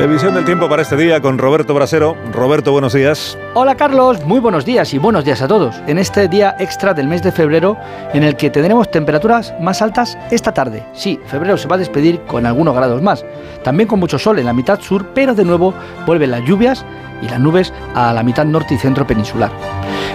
Revisión 0.00 0.32
del 0.32 0.46
tiempo 0.46 0.66
para 0.66 0.80
este 0.80 0.96
día 0.96 1.20
con 1.20 1.36
Roberto 1.36 1.74
Brasero. 1.74 2.16
Roberto, 2.32 2.72
buenos 2.72 2.94
días. 2.94 3.36
Hola 3.52 3.76
Carlos, 3.76 4.24
muy 4.24 4.40
buenos 4.40 4.64
días 4.64 4.94
y 4.94 4.98
buenos 4.98 5.26
días 5.26 5.42
a 5.42 5.46
todos. 5.46 5.76
En 5.86 5.98
este 5.98 6.26
día 6.26 6.56
extra 6.58 6.94
del 6.94 7.06
mes 7.06 7.22
de 7.22 7.30
febrero 7.30 7.76
en 8.14 8.22
el 8.22 8.34
que 8.34 8.48
tendremos 8.48 8.90
temperaturas 8.90 9.52
más 9.60 9.82
altas 9.82 10.16
esta 10.30 10.54
tarde. 10.54 10.82
Sí, 10.94 11.20
febrero 11.26 11.58
se 11.58 11.68
va 11.68 11.74
a 11.74 11.78
despedir 11.78 12.22
con 12.22 12.46
algunos 12.46 12.74
grados 12.74 13.02
más. 13.02 13.26
También 13.62 13.90
con 13.90 14.00
mucho 14.00 14.18
sol 14.18 14.38
en 14.38 14.46
la 14.46 14.54
mitad 14.54 14.80
sur, 14.80 15.04
pero 15.12 15.34
de 15.34 15.44
nuevo 15.44 15.74
vuelven 16.06 16.30
las 16.30 16.46
lluvias 16.46 16.82
y 17.22 17.28
las 17.28 17.40
nubes 17.40 17.72
a 17.94 18.12
la 18.12 18.22
mitad 18.22 18.44
norte 18.44 18.74
y 18.74 18.78
centro 18.78 19.06
peninsular. 19.06 19.50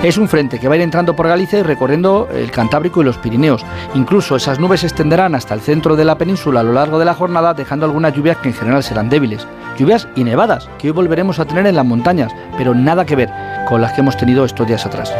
Es 0.03 0.17
un 0.17 0.27
frente 0.27 0.59
que 0.59 0.67
va 0.67 0.75
a 0.75 0.77
ir 0.77 0.83
entrando 0.83 1.15
por 1.15 1.27
Galicia 1.27 1.59
y 1.59 1.63
recorriendo 1.63 2.27
el 2.31 2.51
Cantábrico 2.51 3.01
y 3.01 3.05
los 3.05 3.17
Pirineos. 3.17 3.65
Incluso 3.95 4.35
esas 4.35 4.59
nubes 4.59 4.81
se 4.81 4.87
extenderán 4.87 5.33
hasta 5.35 5.53
el 5.53 5.61
centro 5.61 5.95
de 5.95 6.05
la 6.05 6.17
península 6.17 6.59
a 6.59 6.63
lo 6.63 6.73
largo 6.73 6.99
de 6.99 7.05
la 7.05 7.15
jornada, 7.15 7.53
dejando 7.53 7.85
algunas 7.85 8.13
lluvias 8.13 8.37
que 8.37 8.49
en 8.49 8.53
general 8.53 8.83
serán 8.83 9.09
débiles. 9.09 9.47
Lluvias 9.77 10.07
y 10.15 10.23
nevadas 10.23 10.69
que 10.77 10.87
hoy 10.87 10.93
volveremos 10.93 11.39
a 11.39 11.45
tener 11.45 11.65
en 11.65 11.75
las 11.75 11.85
montañas, 11.85 12.31
pero 12.57 12.75
nada 12.75 13.05
que 13.05 13.15
ver 13.15 13.31
con 13.67 13.81
las 13.81 13.93
que 13.93 14.01
hemos 14.01 14.17
tenido 14.17 14.45
estos 14.45 14.67
días 14.67 14.85
atrás. 14.85 15.13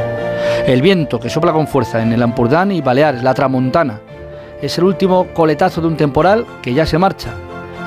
El 0.67 0.81
viento 0.81 1.19
que 1.19 1.29
sopla 1.29 1.51
con 1.51 1.67
fuerza 1.67 2.01
en 2.01 2.13
el 2.13 2.21
Ampurdán 2.21 2.71
y 2.71 2.81
Baleares, 2.81 3.23
la 3.23 3.33
tramontana, 3.33 3.99
es 4.61 4.77
el 4.77 4.85
último 4.85 5.27
coletazo 5.33 5.81
de 5.81 5.87
un 5.87 5.97
temporal 5.97 6.45
que 6.61 6.73
ya 6.73 6.85
se 6.85 6.97
marcha. 6.97 7.31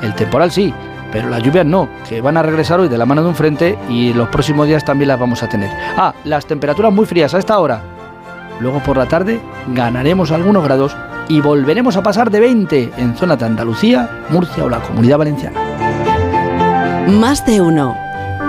El 0.02 0.14
temporal 0.14 0.50
sí, 0.50 0.72
pero 1.12 1.28
las 1.28 1.42
lluvias 1.42 1.66
no, 1.66 1.88
que 2.08 2.20
van 2.20 2.36
a 2.36 2.42
regresar 2.42 2.80
hoy 2.80 2.88
de 2.88 2.98
la 2.98 3.06
mano 3.06 3.22
de 3.22 3.28
un 3.28 3.34
frente 3.34 3.78
y 3.88 4.12
los 4.12 4.28
próximos 4.28 4.66
días 4.66 4.84
también 4.84 5.08
las 5.08 5.18
vamos 5.18 5.42
a 5.42 5.48
tener. 5.48 5.70
Ah, 5.96 6.14
las 6.24 6.46
temperaturas 6.46 6.92
muy 6.92 7.06
frías 7.06 7.34
a 7.34 7.38
esta 7.38 7.58
hora. 7.58 7.82
Luego 8.60 8.80
por 8.80 8.96
la 8.96 9.06
tarde 9.06 9.40
ganaremos 9.68 10.30
algunos 10.32 10.64
grados 10.64 10.96
y 11.28 11.40
volveremos 11.40 11.96
a 11.96 12.02
pasar 12.02 12.30
de 12.30 12.40
20 12.40 12.92
en 12.96 13.16
zona 13.16 13.36
de 13.36 13.44
Andalucía, 13.44 14.24
Murcia 14.30 14.64
o 14.64 14.68
la 14.68 14.80
Comunidad 14.80 15.18
Valenciana. 15.18 15.60
Más 17.08 17.44
de 17.46 17.60
uno 17.60 17.96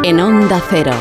en 0.04 0.20
Onda 0.20 0.62
Cero. 0.70 0.94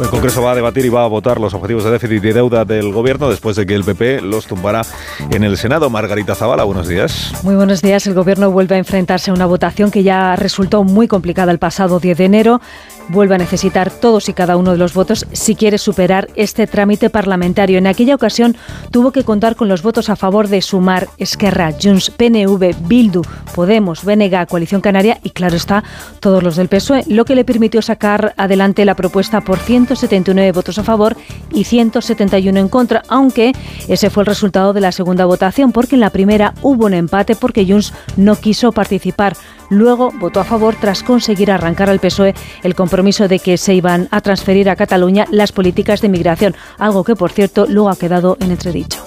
El 0.00 0.08
Congreso 0.08 0.42
va 0.42 0.52
a 0.52 0.54
debatir 0.54 0.86
y 0.86 0.88
va 0.88 1.04
a 1.04 1.06
votar 1.06 1.38
los 1.38 1.52
objetivos 1.52 1.84
de 1.84 1.90
déficit 1.90 2.24
y 2.24 2.32
deuda 2.32 2.64
del 2.64 2.92
Gobierno 2.92 3.28
después 3.28 3.56
de 3.56 3.66
que 3.66 3.74
el 3.74 3.84
PP 3.84 4.22
los 4.22 4.46
tumbara 4.46 4.82
en 5.30 5.44
el 5.44 5.58
Senado. 5.58 5.90
Margarita 5.90 6.34
Zavala, 6.34 6.64
buenos 6.64 6.88
días. 6.88 7.32
Muy 7.42 7.54
buenos 7.54 7.82
días. 7.82 8.06
El 8.06 8.14
Gobierno 8.14 8.50
vuelve 8.50 8.76
a 8.76 8.78
enfrentarse 8.78 9.30
a 9.30 9.34
una 9.34 9.44
votación 9.44 9.90
que 9.90 10.02
ya 10.02 10.34
resultó 10.34 10.82
muy 10.82 11.08
complicada 11.08 11.52
el 11.52 11.58
pasado 11.58 12.00
10 12.00 12.18
de 12.18 12.24
enero 12.24 12.60
vuelve 13.08 13.34
a 13.34 13.38
necesitar 13.38 13.90
todos 13.90 14.28
y 14.28 14.32
cada 14.32 14.56
uno 14.56 14.72
de 14.72 14.78
los 14.78 14.94
votos 14.94 15.26
si 15.32 15.54
quiere 15.54 15.78
superar 15.78 16.28
este 16.34 16.66
trámite 16.66 17.10
parlamentario. 17.10 17.78
En 17.78 17.86
aquella 17.86 18.14
ocasión 18.14 18.56
tuvo 18.90 19.12
que 19.12 19.24
contar 19.24 19.56
con 19.56 19.68
los 19.68 19.82
votos 19.82 20.08
a 20.08 20.16
favor 20.16 20.48
de 20.48 20.62
Sumar, 20.62 21.08
Esquerra, 21.18 21.72
Junts, 21.80 22.10
PNV, 22.10 22.74
Bildu, 22.86 23.22
Podemos, 23.54 24.04
BNG, 24.04 24.46
Coalición 24.48 24.80
Canaria 24.80 25.18
y, 25.22 25.30
claro 25.30 25.56
está, 25.56 25.84
todos 26.20 26.42
los 26.42 26.56
del 26.56 26.68
PSOE, 26.68 27.04
lo 27.08 27.24
que 27.24 27.34
le 27.34 27.44
permitió 27.44 27.82
sacar 27.82 28.34
adelante 28.36 28.84
la 28.84 28.94
propuesta 28.94 29.40
por 29.40 29.58
179 29.58 30.52
votos 30.52 30.78
a 30.78 30.82
favor 30.82 31.16
y 31.52 31.64
171 31.64 32.58
en 32.58 32.68
contra, 32.68 33.02
aunque 33.08 33.52
ese 33.88 34.10
fue 34.10 34.22
el 34.22 34.26
resultado 34.26 34.72
de 34.72 34.80
la 34.80 34.92
segunda 34.92 35.24
votación, 35.24 35.72
porque 35.72 35.96
en 35.96 36.00
la 36.00 36.10
primera 36.10 36.54
hubo 36.62 36.86
un 36.86 36.94
empate 36.94 37.36
porque 37.36 37.66
Junts 37.66 37.92
no 38.16 38.36
quiso 38.36 38.72
participar. 38.72 39.36
Luego 39.70 40.10
votó 40.18 40.40
a 40.40 40.44
favor 40.44 40.74
tras 40.80 41.02
conseguir 41.02 41.50
arrancar 41.50 41.90
al 41.90 42.00
PSOE 42.00 42.34
el 42.62 42.74
compromiso 42.74 43.28
de 43.28 43.38
que 43.38 43.56
se 43.56 43.74
iban 43.74 44.08
a 44.10 44.20
transferir 44.20 44.68
a 44.68 44.76
Cataluña 44.76 45.26
las 45.30 45.52
políticas 45.52 46.00
de 46.00 46.08
migración, 46.08 46.54
algo 46.78 47.04
que, 47.04 47.16
por 47.16 47.32
cierto, 47.32 47.66
luego 47.68 47.90
ha 47.90 47.96
quedado 47.96 48.36
en 48.40 48.50
entredicho. 48.50 49.02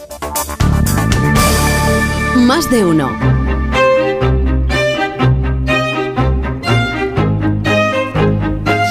Más 2.36 2.70
de 2.70 2.86
uno. 2.86 3.45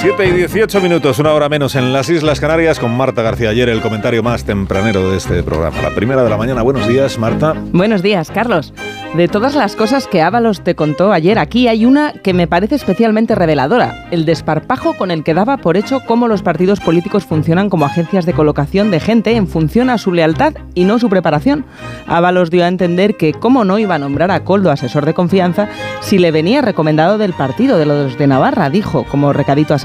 Siete 0.04 0.28
y 0.28 0.32
18 0.32 0.82
minutos, 0.82 1.18
una 1.18 1.32
hora 1.32 1.48
menos 1.48 1.74
en 1.76 1.94
las 1.94 2.10
Islas 2.10 2.38
Canarias 2.38 2.78
con 2.78 2.94
Marta 2.94 3.22
García. 3.22 3.48
Ayer 3.48 3.70
el 3.70 3.80
comentario 3.80 4.22
más 4.22 4.44
tempranero 4.44 5.10
de 5.10 5.16
este 5.16 5.42
programa. 5.42 5.80
La 5.80 5.94
primera 5.94 6.22
de 6.22 6.28
la 6.28 6.36
mañana. 6.36 6.60
Buenos 6.60 6.86
días, 6.86 7.18
Marta. 7.18 7.54
Buenos 7.72 8.02
días, 8.02 8.30
Carlos. 8.30 8.74
De 9.14 9.28
todas 9.28 9.54
las 9.54 9.76
cosas 9.76 10.08
que 10.08 10.20
Ábalos 10.20 10.62
te 10.62 10.74
contó 10.74 11.12
ayer, 11.12 11.38
aquí 11.38 11.68
hay 11.68 11.86
una 11.86 12.12
que 12.12 12.34
me 12.34 12.48
parece 12.48 12.74
especialmente 12.74 13.36
reveladora, 13.36 14.08
el 14.10 14.24
desparpajo 14.24 14.94
con 14.94 15.12
el 15.12 15.22
que 15.22 15.34
daba 15.34 15.56
por 15.56 15.76
hecho 15.76 16.00
cómo 16.04 16.26
los 16.26 16.42
partidos 16.42 16.80
políticos 16.80 17.24
funcionan 17.24 17.70
como 17.70 17.86
agencias 17.86 18.26
de 18.26 18.32
colocación 18.32 18.90
de 18.90 18.98
gente 18.98 19.36
en 19.36 19.46
función 19.46 19.88
a 19.88 19.98
su 19.98 20.12
lealtad 20.12 20.54
y 20.74 20.82
no 20.82 20.98
su 20.98 21.08
preparación. 21.08 21.64
Ábalos 22.08 22.50
dio 22.50 22.64
a 22.64 22.68
entender 22.68 23.16
que 23.16 23.32
cómo 23.32 23.64
no 23.64 23.78
iba 23.78 23.94
a 23.94 24.00
nombrar 24.00 24.32
a 24.32 24.42
Coldo 24.42 24.72
asesor 24.72 25.06
de 25.06 25.14
confianza 25.14 25.68
si 26.00 26.18
le 26.18 26.32
venía 26.32 26.60
recomendado 26.60 27.16
del 27.16 27.34
partido 27.34 27.78
de 27.78 27.86
los 27.86 28.18
de 28.18 28.26
Navarra, 28.26 28.68
dijo, 28.68 29.04
como 29.04 29.32
recadito 29.32 29.74
a 29.74 29.78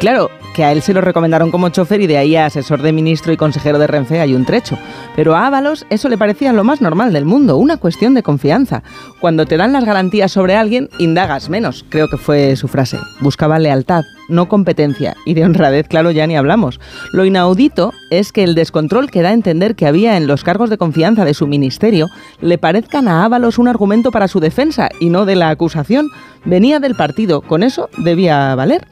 Claro, 0.00 0.30
que 0.54 0.64
a 0.64 0.72
él 0.72 0.82
se 0.82 0.94
lo 0.94 1.00
recomendaron 1.02 1.50
como 1.50 1.68
chofer 1.68 2.00
y 2.00 2.06
de 2.06 2.16
ahí 2.16 2.34
a 2.34 2.46
asesor 2.46 2.80
de 2.80 2.92
ministro 2.92 3.32
y 3.32 3.36
consejero 3.36 3.78
de 3.78 3.86
Renfe 3.86 4.20
hay 4.20 4.34
un 4.34 4.46
trecho. 4.46 4.78
Pero 5.14 5.36
a 5.36 5.46
Ábalos 5.46 5.86
eso 5.90 6.08
le 6.08 6.18
parecía 6.18 6.52
lo 6.52 6.64
más 6.64 6.80
normal 6.80 7.12
del 7.12 7.26
mundo, 7.26 7.58
una 7.58 7.76
cuestión 7.76 8.14
de 8.14 8.22
confianza. 8.22 8.82
Cuando 9.20 9.44
te 9.44 9.56
dan 9.56 9.72
las 9.72 9.84
garantías 9.84 10.32
sobre 10.32 10.56
alguien, 10.56 10.88
indagas 10.98 11.50
menos, 11.50 11.84
creo 11.90 12.08
que 12.08 12.16
fue 12.16 12.56
su 12.56 12.68
frase. 12.68 12.98
Buscaba 13.20 13.58
lealtad, 13.58 14.04
no 14.28 14.48
competencia. 14.48 15.14
Y 15.24 15.34
de 15.34 15.44
honradez, 15.44 15.88
claro, 15.88 16.10
ya 16.10 16.26
ni 16.26 16.36
hablamos. 16.36 16.80
Lo 17.12 17.24
inaudito 17.24 17.92
es 18.10 18.32
que 18.32 18.44
el 18.44 18.54
descontrol 18.54 19.10
que 19.10 19.22
da 19.22 19.30
a 19.30 19.34
entender 19.34 19.74
que 19.74 19.86
había 19.86 20.16
en 20.16 20.26
los 20.26 20.44
cargos 20.44 20.70
de 20.70 20.78
confianza 20.78 21.24
de 21.24 21.34
su 21.34 21.46
ministerio 21.46 22.08
le 22.40 22.58
parezcan 22.58 23.08
a 23.08 23.24
Ábalos 23.24 23.58
un 23.58 23.68
argumento 23.68 24.10
para 24.10 24.28
su 24.28 24.40
defensa 24.40 24.88
y 25.00 25.10
no 25.10 25.24
de 25.24 25.36
la 25.36 25.50
acusación. 25.50 26.10
Venía 26.44 26.78
del 26.78 26.94
partido, 26.94 27.40
con 27.40 27.62
eso 27.62 27.88
debía 27.98 28.54
valer. 28.54 28.86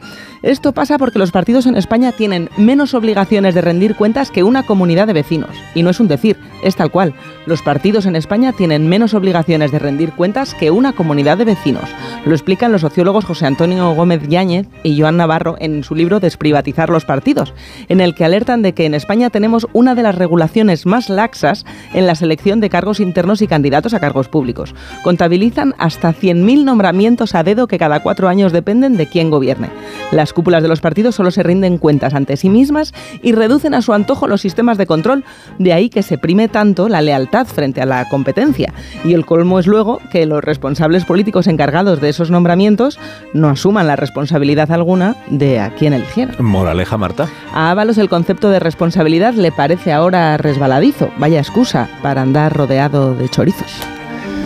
Esto 0.44 0.72
pasa 0.72 0.98
porque 0.98 1.18
los 1.18 1.30
partidos 1.30 1.64
en 1.64 1.74
España 1.74 2.12
tienen 2.12 2.50
menos 2.58 2.92
obligaciones 2.92 3.54
de 3.54 3.62
rendir 3.62 3.94
cuentas 3.94 4.30
que 4.30 4.42
una 4.42 4.62
comunidad 4.62 5.06
de 5.06 5.14
vecinos. 5.14 5.48
Y 5.74 5.82
no 5.82 5.88
es 5.88 6.00
un 6.00 6.08
decir, 6.08 6.36
es 6.62 6.76
tal 6.76 6.90
cual. 6.90 7.14
Los 7.46 7.62
partidos 7.62 8.04
en 8.04 8.14
España 8.14 8.52
tienen 8.52 8.86
menos 8.86 9.14
obligaciones 9.14 9.72
de 9.72 9.78
rendir 9.78 10.12
cuentas 10.12 10.52
que 10.52 10.70
una 10.70 10.92
comunidad 10.92 11.38
de 11.38 11.46
vecinos. 11.46 11.88
Lo 12.26 12.34
explican 12.34 12.72
los 12.72 12.82
sociólogos 12.82 13.24
José 13.24 13.46
Antonio 13.46 13.94
Gómez 13.94 14.28
Yáñez 14.28 14.66
y 14.82 15.00
Joan 15.00 15.16
Navarro 15.24 15.56
en 15.58 15.84
su 15.84 15.94
libro 15.94 16.20
Desprivatizar 16.20 16.90
los 16.90 17.06
partidos, 17.06 17.54
en 17.88 18.02
el 18.02 18.14
que 18.14 18.26
alertan 18.26 18.60
de 18.60 18.74
que 18.74 18.84
en 18.84 18.92
España 18.92 19.30
tenemos 19.30 19.66
una 19.72 19.94
de 19.94 20.02
las 20.02 20.14
regulaciones 20.14 20.84
más 20.84 21.08
laxas 21.08 21.64
en 21.94 22.06
la 22.06 22.14
selección 22.14 22.60
de 22.60 22.68
cargos 22.68 23.00
internos 23.00 23.40
y 23.40 23.46
candidatos 23.46 23.94
a 23.94 24.00
cargos 24.00 24.28
públicos. 24.28 24.74
Contabilizan 25.02 25.74
hasta 25.78 26.12
100.000 26.12 26.64
nombramientos 26.64 27.34
a 27.34 27.42
dedo 27.42 27.68
que 27.68 27.78
cada 27.78 28.02
cuatro 28.02 28.28
años 28.28 28.52
dependen 28.52 28.98
de 28.98 29.06
quién 29.06 29.30
gobierne. 29.30 29.70
Las 30.12 30.34
cúpulas 30.34 30.62
de 30.62 30.68
los 30.68 30.82
partidos 30.82 31.14
solo 31.14 31.30
se 31.30 31.42
rinden 31.42 31.78
cuentas 31.78 32.12
ante 32.12 32.36
sí 32.36 32.50
mismas 32.50 32.92
y 33.22 33.32
reducen 33.32 33.72
a 33.72 33.80
su 33.80 33.94
antojo 33.94 34.28
los 34.28 34.42
sistemas 34.42 34.76
de 34.76 34.86
control, 34.86 35.24
de 35.58 35.72
ahí 35.72 35.88
que 35.88 36.02
se 36.02 36.18
prime 36.18 36.48
tanto 36.48 36.90
la 36.90 37.00
lealtad 37.00 37.46
frente 37.46 37.80
a 37.80 37.86
la 37.86 38.10
competencia. 38.10 38.74
Y 39.04 39.14
el 39.14 39.24
colmo 39.24 39.58
es 39.58 39.66
luego 39.66 40.00
que 40.12 40.26
los 40.26 40.44
responsables 40.44 41.06
políticos 41.06 41.46
encargados 41.46 42.02
de 42.02 42.10
esos 42.10 42.30
nombramientos 42.30 42.98
no 43.32 43.48
asuman 43.48 43.86
la 43.86 43.96
responsabilidad 43.96 44.70
alguna 44.70 45.13
de 45.28 45.60
a 45.60 45.70
quién 45.70 45.92
eligieron. 45.92 46.36
Moraleja, 46.44 46.96
Marta. 46.96 47.28
A 47.52 47.70
Ábalos 47.70 47.98
el 47.98 48.08
concepto 48.08 48.50
de 48.50 48.60
responsabilidad 48.60 49.34
le 49.34 49.52
parece 49.52 49.92
ahora 49.92 50.36
resbaladizo, 50.36 51.10
vaya 51.18 51.38
excusa 51.38 51.88
para 52.02 52.22
andar 52.22 52.52
rodeado 52.56 53.14
de 53.14 53.28
chorizos. 53.28 53.72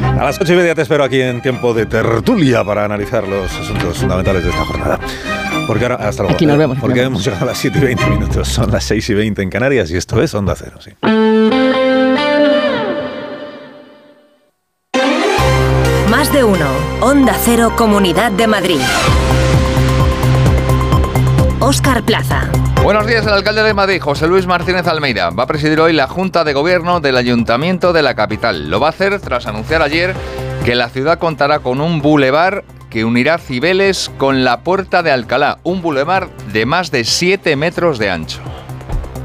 A 0.02 0.24
las 0.24 0.40
ocho 0.40 0.52
y 0.52 0.56
media 0.56 0.74
te 0.74 0.82
espero 0.82 1.04
aquí 1.04 1.20
en 1.20 1.40
tiempo 1.42 1.74
de 1.74 1.86
tertulia 1.86 2.64
para 2.64 2.84
analizar 2.84 3.26
los 3.26 3.52
asuntos 3.52 3.98
fundamentales 3.98 4.44
de 4.44 4.50
esta 4.50 4.64
jornada. 4.64 4.98
Porque 5.66 5.84
ahora, 5.84 5.96
hasta 5.96 6.22
luego. 6.22 6.34
Aquí 6.34 6.46
nos 6.46 6.56
vemos. 6.56 6.78
Porque 6.78 7.02
hemos 7.02 7.24
llegado 7.24 7.44
a 7.44 7.46
las 7.48 7.58
7 7.58 7.78
y 7.78 7.80
20 7.82 8.06
minutos. 8.06 8.48
Son 8.48 8.70
las 8.70 8.84
6 8.84 9.10
y 9.10 9.14
20 9.14 9.42
en 9.42 9.50
Canarias 9.50 9.90
y 9.90 9.96
esto 9.96 10.22
es 10.22 10.34
Onda 10.34 10.54
Cero, 10.56 10.78
sí. 10.80 10.90
Más 16.10 16.32
de 16.32 16.42
uno. 16.42 16.66
Onda 17.00 17.34
Cero, 17.44 17.74
Comunidad 17.76 18.32
de 18.32 18.46
Madrid. 18.46 18.80
Óscar 21.60 22.04
Plaza. 22.04 22.48
Buenos 22.84 23.04
días, 23.08 23.26
el 23.26 23.32
alcalde 23.32 23.64
de 23.64 23.74
Madrid, 23.74 24.00
José 24.00 24.28
Luis 24.28 24.46
Martínez 24.46 24.86
Almeida, 24.86 25.30
va 25.30 25.42
a 25.42 25.46
presidir 25.48 25.80
hoy 25.80 25.92
la 25.92 26.06
Junta 26.06 26.44
de 26.44 26.52
Gobierno 26.52 27.00
del 27.00 27.16
Ayuntamiento 27.16 27.92
de 27.92 28.02
la 28.02 28.14
capital. 28.14 28.70
Lo 28.70 28.78
va 28.78 28.86
a 28.86 28.90
hacer 28.90 29.18
tras 29.20 29.48
anunciar 29.48 29.82
ayer 29.82 30.14
que 30.64 30.76
la 30.76 30.88
ciudad 30.88 31.18
contará 31.18 31.58
con 31.58 31.80
un 31.80 32.00
bulevar 32.00 32.62
que 32.90 33.04
unirá 33.04 33.38
Cibeles 33.38 34.08
con 34.18 34.44
la 34.44 34.60
Puerta 34.60 35.02
de 35.02 35.10
Alcalá, 35.10 35.58
un 35.64 35.82
bulevar 35.82 36.28
de 36.52 36.64
más 36.64 36.92
de 36.92 37.02
7 37.02 37.56
metros 37.56 37.98
de 37.98 38.10
ancho. 38.10 38.38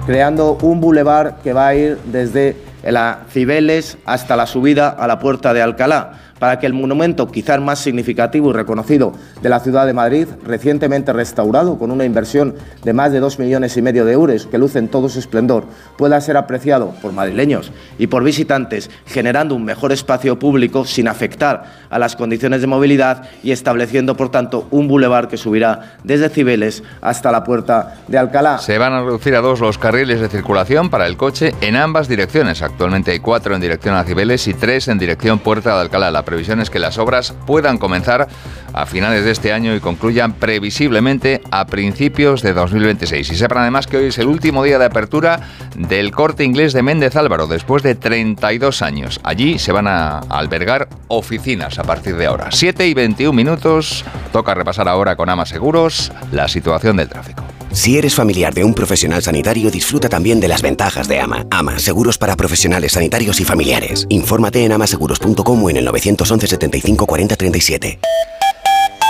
Creando 0.07 0.57
un 0.63 0.81
bulevar 0.81 1.37
que 1.43 1.53
va 1.53 1.67
a 1.67 1.75
ir 1.75 1.99
desde 2.05 2.57
la 2.83 3.19
Cibeles 3.29 3.99
hasta 4.05 4.35
la 4.35 4.47
subida 4.47 4.89
a 4.89 5.05
la 5.05 5.19
Puerta 5.19 5.53
de 5.53 5.61
Alcalá 5.61 6.32
para 6.43 6.59
que 6.59 6.65
el 6.65 6.73
monumento 6.73 7.25
quizás 7.31 7.61
más 7.61 7.79
significativo 7.79 8.49
y 8.49 8.53
reconocido 8.53 9.13
de 9.41 9.47
la 9.47 9.61
ciudad 9.61 9.85
de 9.85 9.93
Madrid, 9.93 10.27
recientemente 10.45 11.13
restaurado 11.13 11.79
con 11.79 11.89
una 11.89 12.03
inversión 12.03 12.55
de 12.83 12.91
más 12.91 13.13
de 13.13 13.21
dos 13.21 13.39
millones 13.39 13.77
y 13.77 13.81
medio 13.81 14.03
de 14.03 14.11
euros 14.11 14.45
que 14.47 14.57
luce 14.57 14.79
en 14.79 14.89
todo 14.89 15.07
su 15.07 15.19
esplendor, 15.19 15.63
pueda 15.97 16.19
ser 16.19 16.35
apreciado 16.35 16.95
por 17.01 17.13
madrileños 17.13 17.71
y 17.97 18.07
por 18.07 18.25
visitantes, 18.25 18.89
generando 19.05 19.55
un 19.55 19.63
mejor 19.63 19.93
espacio 19.93 20.37
público 20.37 20.83
sin 20.83 21.07
afectar 21.07 21.63
a 21.89 21.97
las 21.97 22.17
condiciones 22.17 22.59
de 22.59 22.67
movilidad 22.67 23.23
y 23.41 23.51
estableciendo, 23.51 24.17
por 24.17 24.29
tanto, 24.29 24.67
un 24.69 24.89
bulevar 24.89 25.29
que 25.29 25.37
subirá 25.37 25.93
desde 26.03 26.27
Cibeles 26.27 26.83
hasta 26.99 27.31
la 27.31 27.45
Puerta 27.45 28.01
de 28.09 28.17
Alcalá. 28.17 28.57
Se 28.57 28.77
van 28.77 28.91
a 28.91 29.01
reducir 29.01 29.33
a 29.35 29.39
dos 29.39 29.61
los 29.61 29.77
carriles 29.77 30.19
de 30.19 30.27
circulación 30.27 30.89
para 30.89 31.07
el 31.07 31.15
coche 31.15 31.53
en 31.61 31.77
ambas 31.77 32.09
direcciones. 32.09 32.61
Actualmente 32.61 33.11
hay 33.11 33.19
cuatro 33.19 33.55
en 33.55 33.61
dirección 33.61 33.95
a 33.95 34.03
Cibeles 34.03 34.45
y 34.49 34.53
tres 34.53 34.89
en 34.89 34.97
dirección 34.97 35.39
Puerta 35.39 35.75
de 35.75 35.81
Alcalá. 35.83 36.11
Previsión 36.33 36.59
es 36.61 36.71
que 36.71 36.79
las 36.79 36.97
obras 36.97 37.33
puedan 37.45 37.77
comenzar 37.77 38.27
a 38.73 38.85
finales 38.87 39.23
de 39.23 39.31
este 39.31 39.53
año 39.53 39.75
y 39.75 39.79
concluyan 39.79 40.33
previsiblemente 40.33 41.41
a 41.51 41.67
principios 41.67 42.41
de 42.41 42.53
2026. 42.53 43.31
Y 43.31 43.35
sepan 43.35 43.59
además 43.59 43.85
que 43.85 43.97
hoy 43.97 44.05
es 44.07 44.17
el 44.17 44.25
último 44.25 44.63
día 44.63 44.79
de 44.79 44.85
apertura 44.85 45.39
del 45.75 46.11
corte 46.11 46.43
inglés 46.43 46.73
de 46.73 46.81
Méndez 46.81 47.15
Álvaro, 47.15 47.45
después 47.45 47.83
de 47.83 47.93
32 47.93 48.81
años. 48.81 49.19
Allí 49.23 49.59
se 49.59 49.71
van 49.71 49.87
a 49.87 50.19
albergar 50.19 50.89
oficinas 51.07 51.77
a 51.77 51.83
partir 51.83 52.15
de 52.15 52.25
ahora. 52.25 52.49
7 52.51 52.87
y 52.87 52.95
21 52.95 53.31
minutos. 53.31 54.03
Toca 54.31 54.55
repasar 54.55 54.87
ahora 54.87 55.15
con 55.15 55.29
Ama 55.29 55.45
Seguros 55.45 56.11
la 56.31 56.47
situación 56.47 56.97
del 56.97 57.09
tráfico. 57.09 57.43
Si 57.73 57.97
eres 57.97 58.13
familiar 58.13 58.53
de 58.53 58.63
un 58.63 58.75
profesional 58.75 59.23
sanitario, 59.23 59.71
disfruta 59.71 60.07
también 60.07 60.39
de 60.39 60.47
las 60.47 60.61
ventajas 60.61 61.07
de 61.07 61.19
AMA. 61.19 61.47
AMA, 61.49 61.79
seguros 61.79 62.19
para 62.19 62.35
profesionales 62.35 62.93
sanitarios 62.93 63.41
y 63.41 63.45
familiares. 63.45 64.05
Infórmate 64.09 64.63
en 64.63 64.71
amaseguros.com 64.71 65.63
o 65.63 65.69
en 65.71 65.77
el 65.77 65.85
911 65.85 66.47
75 66.47 67.07
40 67.07 67.35
37. 67.35 67.99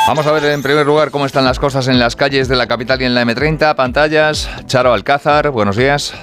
Vamos 0.08 0.26
a 0.28 0.32
ver 0.32 0.46
en 0.46 0.64
primer 0.64 0.86
lugar 0.86 1.12
cómo 1.12 1.26
están 1.26 1.44
las 1.44 1.60
cosas 1.60 1.90
en 1.90 2.00
las 2.00 2.16
calles 2.16 2.48
de 2.48 2.56
la 2.56 2.68
capital 2.68 3.02
y 3.02 3.06
en 3.06 3.14
la 3.14 3.24
M30. 3.24 3.76
Pantallas. 3.76 4.50
Charo 4.66 4.94
Alcázar, 4.94 5.50
buenos 5.50 5.76
días. 5.76 6.14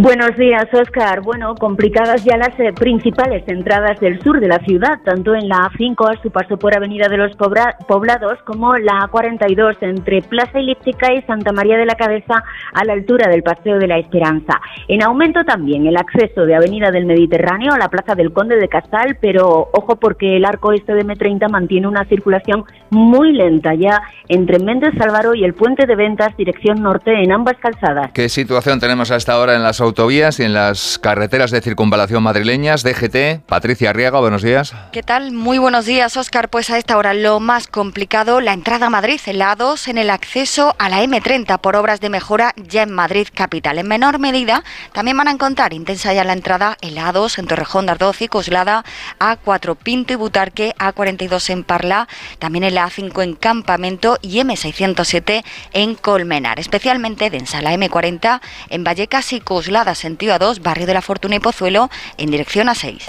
Buenos 0.00 0.36
días, 0.36 0.68
Oscar. 0.72 1.22
Bueno, 1.22 1.56
complicadas 1.56 2.22
ya 2.22 2.36
las 2.36 2.56
eh, 2.60 2.72
principales 2.72 3.42
entradas 3.48 3.98
del 3.98 4.22
sur 4.22 4.38
de 4.38 4.46
la 4.46 4.60
ciudad, 4.60 5.00
tanto 5.04 5.34
en 5.34 5.48
la 5.48 5.68
A5 5.72 6.16
a 6.16 6.22
su 6.22 6.30
paso 6.30 6.56
por 6.56 6.72
Avenida 6.72 7.08
de 7.08 7.16
los 7.16 7.36
Poblados 7.36 8.38
como 8.44 8.76
la 8.76 9.08
A42 9.10 9.76
entre 9.80 10.22
Plaza 10.22 10.60
Elíptica 10.60 11.12
y 11.12 11.22
Santa 11.22 11.50
María 11.50 11.76
de 11.76 11.84
la 11.84 11.96
Cabeza 11.96 12.44
a 12.74 12.84
la 12.84 12.92
altura 12.92 13.28
del 13.28 13.42
Paseo 13.42 13.80
de 13.80 13.88
la 13.88 13.98
Esperanza. 13.98 14.60
En 14.86 15.02
aumento 15.02 15.42
también 15.42 15.88
el 15.88 15.96
acceso 15.96 16.46
de 16.46 16.54
Avenida 16.54 16.92
del 16.92 17.04
Mediterráneo 17.04 17.72
a 17.72 17.78
la 17.78 17.88
Plaza 17.88 18.14
del 18.14 18.32
Conde 18.32 18.54
de 18.54 18.68
Casal, 18.68 19.18
pero 19.20 19.68
ojo 19.72 19.96
porque 19.96 20.36
el 20.36 20.44
arco 20.44 20.72
este 20.72 20.94
de 20.94 21.04
M30 21.04 21.50
mantiene 21.50 21.88
una 21.88 22.04
circulación 22.04 22.64
muy 22.90 23.32
lenta 23.32 23.74
ya 23.74 24.00
entre 24.28 24.60
Méndez 24.60 24.94
Álvaro 25.00 25.34
y 25.34 25.42
el 25.42 25.54
Puente 25.54 25.86
de 25.86 25.96
Ventas 25.96 26.36
dirección 26.36 26.84
norte 26.84 27.20
en 27.20 27.32
ambas 27.32 27.56
calzadas. 27.56 28.12
¿Qué 28.12 28.28
situación 28.28 28.78
tenemos 28.78 29.10
a 29.10 29.16
esta 29.16 29.40
hora 29.40 29.56
en 29.56 29.64
las 29.64 29.80
autovías 29.88 30.38
y 30.38 30.44
en 30.44 30.52
las 30.52 30.98
carreteras 30.98 31.50
de 31.50 31.60
circunvalación 31.60 32.22
madrileñas. 32.22 32.82
DGT, 32.82 33.40
Patricia 33.46 33.90
Arriaga, 33.90 34.20
buenos 34.20 34.42
días. 34.42 34.74
¿Qué 34.92 35.02
tal? 35.02 35.32
Muy 35.32 35.58
buenos 35.58 35.86
días, 35.86 36.16
Óscar. 36.16 36.50
Pues 36.50 36.70
a 36.70 36.78
esta 36.78 36.96
hora 36.98 37.14
lo 37.14 37.40
más 37.40 37.66
complicado, 37.66 38.40
la 38.40 38.52
entrada 38.52 38.86
a 38.86 38.90
Madrid 38.90 39.20
en 39.26 39.38
la 39.38 39.56
A2 39.56 39.88
en 39.88 39.98
el 39.98 40.10
acceso 40.10 40.76
a 40.78 40.88
la 40.88 41.02
M30 41.02 41.58
por 41.60 41.74
obras 41.74 42.00
de 42.00 42.10
mejora 42.10 42.52
ya 42.56 42.82
en 42.82 42.92
Madrid 42.92 43.28
capital. 43.32 43.78
En 43.78 43.88
menor 43.88 44.18
medida 44.18 44.62
también 44.92 45.16
van 45.16 45.28
a 45.28 45.32
encontrar 45.32 45.72
intensa 45.72 46.12
ya 46.12 46.22
la 46.22 46.34
entrada 46.34 46.76
en 46.82 46.94
la 46.94 47.10
A2 47.12 47.38
en 47.38 47.46
Torrejón 47.46 47.86
de 47.86 47.92
Ardoz 47.92 48.20
y 48.20 48.28
Coslada, 48.28 48.84
A4 49.18 49.76
Pinto 49.76 50.12
y 50.12 50.16
Butarque, 50.16 50.74
A42 50.78 51.50
en 51.50 51.64
Parla, 51.64 52.08
también 52.38 52.64
en 52.64 52.74
la 52.74 52.86
A5 52.86 53.22
en 53.22 53.34
Campamento 53.36 54.18
y 54.20 54.40
M607 54.40 55.44
en 55.72 55.94
Colmenar. 55.94 56.60
Especialmente 56.60 57.30
densa 57.30 57.62
la 57.62 57.72
M40 57.72 58.40
en 58.68 58.84
Vallecas 58.84 59.32
y 59.32 59.40
Coslada 59.40 59.77
sentido 59.94 60.34
a 60.34 60.38
2, 60.38 60.60
barrio 60.60 60.86
de 60.86 60.94
la 60.94 61.02
Fortuna 61.02 61.36
y 61.36 61.40
Pozuelo, 61.40 61.90
en 62.16 62.30
dirección 62.30 62.68
a 62.68 62.74
6. 62.74 63.04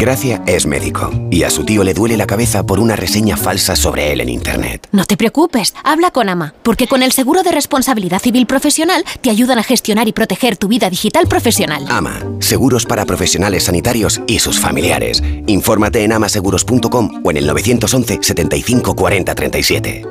Gracia 0.00 0.42
es 0.46 0.66
médico 0.66 1.10
y 1.30 1.42
a 1.42 1.50
su 1.50 1.64
tío 1.64 1.84
le 1.84 1.92
duele 1.92 2.16
la 2.16 2.26
cabeza 2.26 2.64
por 2.64 2.80
una 2.80 2.96
reseña 2.96 3.36
falsa 3.36 3.76
sobre 3.76 4.12
él 4.12 4.22
en 4.22 4.30
Internet. 4.30 4.88
No 4.92 5.04
te 5.04 5.18
preocupes, 5.18 5.74
habla 5.84 6.10
con 6.10 6.30
AMA, 6.30 6.54
porque 6.62 6.86
con 6.86 7.02
el 7.02 7.12
seguro 7.12 7.42
de 7.42 7.52
responsabilidad 7.52 8.18
civil 8.18 8.46
profesional 8.46 9.04
te 9.20 9.28
ayudan 9.28 9.58
a 9.58 9.62
gestionar 9.62 10.08
y 10.08 10.12
proteger 10.12 10.56
tu 10.56 10.68
vida 10.68 10.88
digital 10.88 11.26
profesional. 11.26 11.84
AMA, 11.90 12.18
seguros 12.38 12.86
para 12.86 13.04
profesionales 13.04 13.64
sanitarios 13.64 14.22
y 14.26 14.38
sus 14.38 14.58
familiares. 14.58 15.22
Infórmate 15.46 16.02
en 16.02 16.14
amaseguros.com 16.14 17.20
o 17.22 17.30
en 17.30 17.36
el 17.36 17.46
911 17.46 18.20
75 18.22 18.96
40 18.96 19.34
37. 19.34 20.06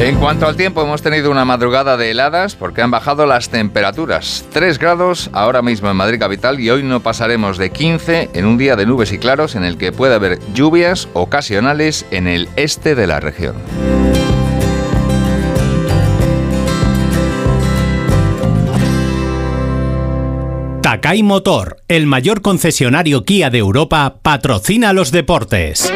En 0.00 0.16
cuanto 0.16 0.46
al 0.46 0.56
tiempo, 0.56 0.82
hemos 0.82 1.02
tenido 1.02 1.30
una 1.30 1.44
madrugada 1.44 1.98
de 1.98 2.10
heladas 2.10 2.54
porque 2.54 2.80
han 2.80 2.90
bajado 2.90 3.26
las 3.26 3.50
temperaturas. 3.50 4.46
3 4.50 4.78
grados 4.78 5.28
ahora 5.34 5.60
mismo 5.60 5.90
en 5.90 5.96
Madrid 5.96 6.18
capital 6.18 6.58
y 6.58 6.70
hoy 6.70 6.82
no 6.82 7.00
pasaremos 7.00 7.58
de 7.58 7.68
15 7.68 8.30
en 8.32 8.46
un 8.46 8.56
día 8.56 8.76
de 8.76 8.86
nubes 8.86 9.12
y 9.12 9.18
claros 9.18 9.56
en 9.56 9.64
el 9.64 9.76
que 9.76 9.92
puede 9.92 10.14
haber 10.14 10.38
lluvias 10.54 11.06
ocasionales 11.12 12.06
en 12.10 12.28
el 12.28 12.48
este 12.56 12.94
de 12.94 13.06
la 13.06 13.20
región. 13.20 13.56
Takai 20.80 21.22
Motor, 21.22 21.76
el 21.88 22.06
mayor 22.06 22.40
concesionario 22.40 23.24
Kia 23.24 23.50
de 23.50 23.58
Europa, 23.58 24.16
patrocina 24.22 24.94
los 24.94 25.12
deportes. 25.12 25.92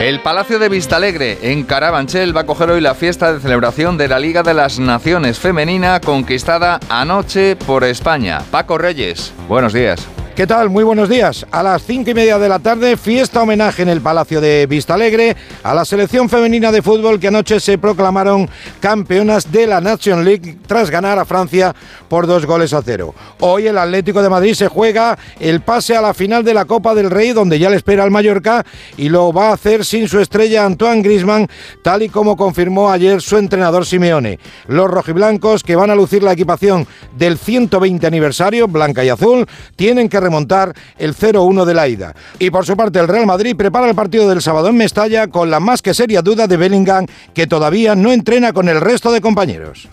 El 0.00 0.20
Palacio 0.20 0.58
de 0.58 0.70
Vistalegre, 0.70 1.52
en 1.52 1.62
Carabanchel, 1.64 2.34
va 2.34 2.40
a 2.40 2.46
coger 2.46 2.70
hoy 2.70 2.80
la 2.80 2.94
fiesta 2.94 3.34
de 3.34 3.40
celebración 3.40 3.98
de 3.98 4.08
la 4.08 4.18
Liga 4.18 4.42
de 4.42 4.54
las 4.54 4.78
Naciones 4.78 5.38
Femenina 5.38 6.00
conquistada 6.00 6.80
anoche 6.88 7.54
por 7.54 7.84
España. 7.84 8.40
Paco 8.50 8.78
Reyes, 8.78 9.34
buenos 9.46 9.74
días. 9.74 10.08
¿Qué 10.40 10.46
tal? 10.46 10.70
Muy 10.70 10.84
buenos 10.84 11.10
días. 11.10 11.44
A 11.50 11.62
las 11.62 11.82
cinco 11.82 12.08
y 12.08 12.14
media 12.14 12.38
de 12.38 12.48
la 12.48 12.60
tarde, 12.60 12.96
fiesta 12.96 13.42
homenaje 13.42 13.82
en 13.82 13.90
el 13.90 14.00
Palacio 14.00 14.40
de 14.40 14.64
Vistalegre 14.64 15.36
a 15.62 15.74
la 15.74 15.84
selección 15.84 16.30
femenina 16.30 16.72
de 16.72 16.80
fútbol 16.80 17.20
que 17.20 17.28
anoche 17.28 17.60
se 17.60 17.76
proclamaron 17.76 18.48
campeonas 18.80 19.52
de 19.52 19.66
la 19.66 19.82
Nation 19.82 20.24
League 20.24 20.56
tras 20.66 20.88
ganar 20.88 21.18
a 21.18 21.26
Francia 21.26 21.76
por 22.08 22.26
dos 22.26 22.46
goles 22.46 22.72
a 22.72 22.80
cero. 22.80 23.14
Hoy 23.40 23.66
el 23.66 23.76
Atlético 23.76 24.22
de 24.22 24.30
Madrid 24.30 24.54
se 24.54 24.68
juega 24.68 25.18
el 25.38 25.60
pase 25.60 25.94
a 25.94 26.00
la 26.00 26.14
final 26.14 26.42
de 26.42 26.54
la 26.54 26.64
Copa 26.64 26.94
del 26.94 27.10
Rey, 27.10 27.32
donde 27.32 27.58
ya 27.58 27.68
le 27.68 27.76
espera 27.76 28.02
al 28.02 28.10
Mallorca 28.10 28.64
y 28.96 29.10
lo 29.10 29.34
va 29.34 29.50
a 29.50 29.52
hacer 29.52 29.84
sin 29.84 30.08
su 30.08 30.20
estrella 30.20 30.64
Antoine 30.64 31.02
Grisman, 31.02 31.48
tal 31.82 32.02
y 32.02 32.08
como 32.08 32.38
confirmó 32.38 32.90
ayer 32.90 33.20
su 33.20 33.36
entrenador 33.36 33.84
Simeone. 33.84 34.38
Los 34.68 34.90
rojiblancos 34.90 35.62
que 35.62 35.76
van 35.76 35.90
a 35.90 35.94
lucir 35.94 36.22
la 36.22 36.32
equipación 36.32 36.86
del 37.14 37.36
120 37.36 38.06
aniversario, 38.06 38.68
blanca 38.68 39.04
y 39.04 39.10
azul, 39.10 39.46
tienen 39.76 40.08
que 40.08 40.29
remontar 40.30 40.74
el 40.98 41.16
0-1 41.16 41.64
de 41.64 41.74
la 41.74 41.88
ida. 41.88 42.14
Y 42.38 42.50
por 42.50 42.64
su 42.64 42.76
parte 42.76 43.00
el 43.00 43.08
Real 43.08 43.26
Madrid 43.26 43.56
prepara 43.56 43.88
el 43.88 43.96
partido 43.96 44.28
del 44.28 44.40
sábado 44.40 44.68
en 44.68 44.76
Mestalla 44.76 45.26
con 45.26 45.50
la 45.50 45.58
más 45.58 45.82
que 45.82 45.92
seria 45.92 46.22
duda 46.22 46.46
de 46.46 46.56
Bellingham 46.56 47.06
que 47.34 47.48
todavía 47.48 47.96
no 47.96 48.12
entrena 48.12 48.52
con 48.52 48.68
el 48.68 48.80
resto 48.80 49.10
de 49.10 49.20
compañeros. 49.20 49.88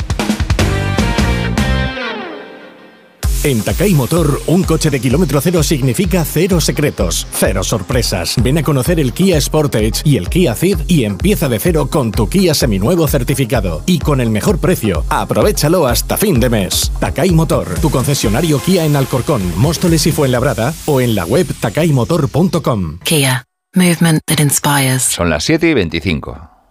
En 3.43 3.61
Takai 3.61 3.93
Motor, 3.93 4.41
un 4.47 4.63
coche 4.63 4.89
de 4.89 4.99
kilómetro 4.99 5.39
cero 5.41 5.63
significa 5.63 6.25
cero 6.25 6.59
secretos, 6.59 7.27
cero 7.31 7.63
sorpresas. 7.63 8.35
Ven 8.41 8.57
a 8.57 8.63
conocer 8.63 8.99
el 8.99 9.13
Kia 9.13 9.39
Sportage 9.39 10.01
y 10.03 10.17
el 10.17 10.27
Kia 10.27 10.55
Ceed 10.55 10.79
y 10.87 11.05
empieza 11.05 11.47
de 11.47 11.59
cero 11.59 11.87
con 11.89 12.11
tu 12.11 12.27
Kia 12.27 12.53
seminuevo 12.53 13.07
certificado. 13.07 13.83
Y 13.85 13.99
con 13.99 14.21
el 14.21 14.29
mejor 14.29 14.59
precio, 14.59 15.05
aprovechalo 15.09 15.87
hasta 15.87 16.17
fin 16.17 16.39
de 16.39 16.49
mes. 16.49 16.91
Takai 16.99 17.31
Motor, 17.31 17.79
tu 17.79 17.89
concesionario 17.89 18.59
Kia 18.59 18.85
en 18.85 18.95
Alcorcón, 18.95 19.41
Móstoles 19.57 20.05
y 20.07 20.11
Fuenlabrada 20.11 20.73
o 20.85 20.99
en 20.99 21.15
la 21.15 21.25
web 21.25 21.47
takaimotor.com. 21.59 22.99
Kia, 23.03 23.45
movement 23.75 24.19
that 24.25 24.39
inspires. 24.39 25.03
Son 25.03 25.29
las 25.29 25.43
7 25.45 25.69
y 25.69 25.73
25. 25.73 26.56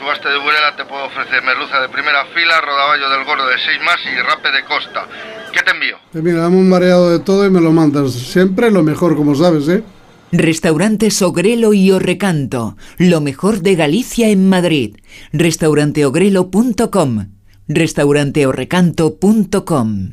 subasta 0.00 0.30
de 0.30 0.38
Burela 0.38 0.74
te 0.76 0.84
puedo 0.86 1.04
ofrecer 1.04 1.42
merluza 1.42 1.78
de 1.80 1.88
primera 1.90 2.24
fila, 2.34 2.58
rodaballo 2.62 3.10
del 3.10 3.22
gordo 3.24 3.46
de 3.46 3.58
6 3.58 3.80
más 3.84 3.98
y 4.06 4.16
rape 4.22 4.50
de 4.50 4.64
costa. 4.64 5.06
¿Qué 5.52 5.60
te 5.62 5.72
envío? 5.72 5.98
Pues 6.10 6.24
mira, 6.24 6.40
dame 6.40 6.56
un 6.56 6.70
mareado 6.70 7.10
de 7.10 7.18
todo 7.18 7.44
y 7.44 7.50
me 7.50 7.60
lo 7.60 7.70
mandas. 7.70 8.12
Siempre 8.12 8.70
lo 8.70 8.82
mejor, 8.82 9.14
como 9.14 9.34
sabes, 9.34 9.68
¿eh? 9.68 9.82
Restaurantes 10.32 11.20
Ogrelo 11.22 11.74
y 11.74 11.92
Orrecanto, 11.92 12.78
lo 12.96 13.20
mejor 13.20 13.60
de 13.60 13.74
Galicia 13.74 14.28
en 14.28 14.48
Madrid. 14.48 14.96
Restauranteogrelo.com 15.32 17.26
restauranteorrecanto.com 17.68 20.12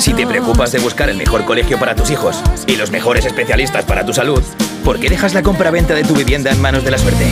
Si 0.00 0.12
te 0.12 0.26
preocupas 0.26 0.72
de 0.72 0.80
buscar 0.80 1.08
el 1.08 1.16
mejor 1.16 1.44
colegio 1.46 1.78
para 1.78 1.94
tus 1.94 2.10
hijos 2.10 2.42
y 2.66 2.76
los 2.76 2.90
mejores 2.90 3.24
especialistas 3.24 3.86
para 3.86 4.04
tu 4.04 4.12
salud, 4.12 4.42
¿por 4.84 4.98
qué 5.00 5.08
dejas 5.08 5.34
la 5.34 5.42
compra-venta 5.42 5.94
de 5.94 6.02
tu 6.02 6.14
vivienda 6.14 6.50
en 6.50 6.60
manos 6.60 6.84
de 6.84 6.90
la 6.90 6.98
suerte? 6.98 7.26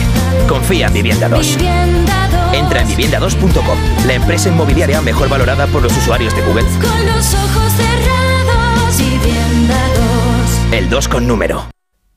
Confía 0.47 0.87
en 0.87 0.93
Vivienda 0.93 1.29
2. 1.29 1.57
Entra 2.53 2.81
en 2.81 2.87
vivienda2.com, 2.87 3.77
la 4.07 4.13
empresa 4.13 4.49
inmobiliaria 4.49 5.01
mejor 5.01 5.29
valorada 5.29 5.67
por 5.67 5.81
los 5.81 5.95
usuarios 5.95 6.35
de 6.35 6.41
Google. 6.41 6.63
Con 6.63 7.05
los 7.05 7.33
ojos 7.33 7.73
cerrados, 7.73 8.97
Vivienda 8.97 9.77
2. 10.71 10.73
El 10.73 10.89
2 10.89 11.07
con 11.07 11.27
número. 11.27 11.67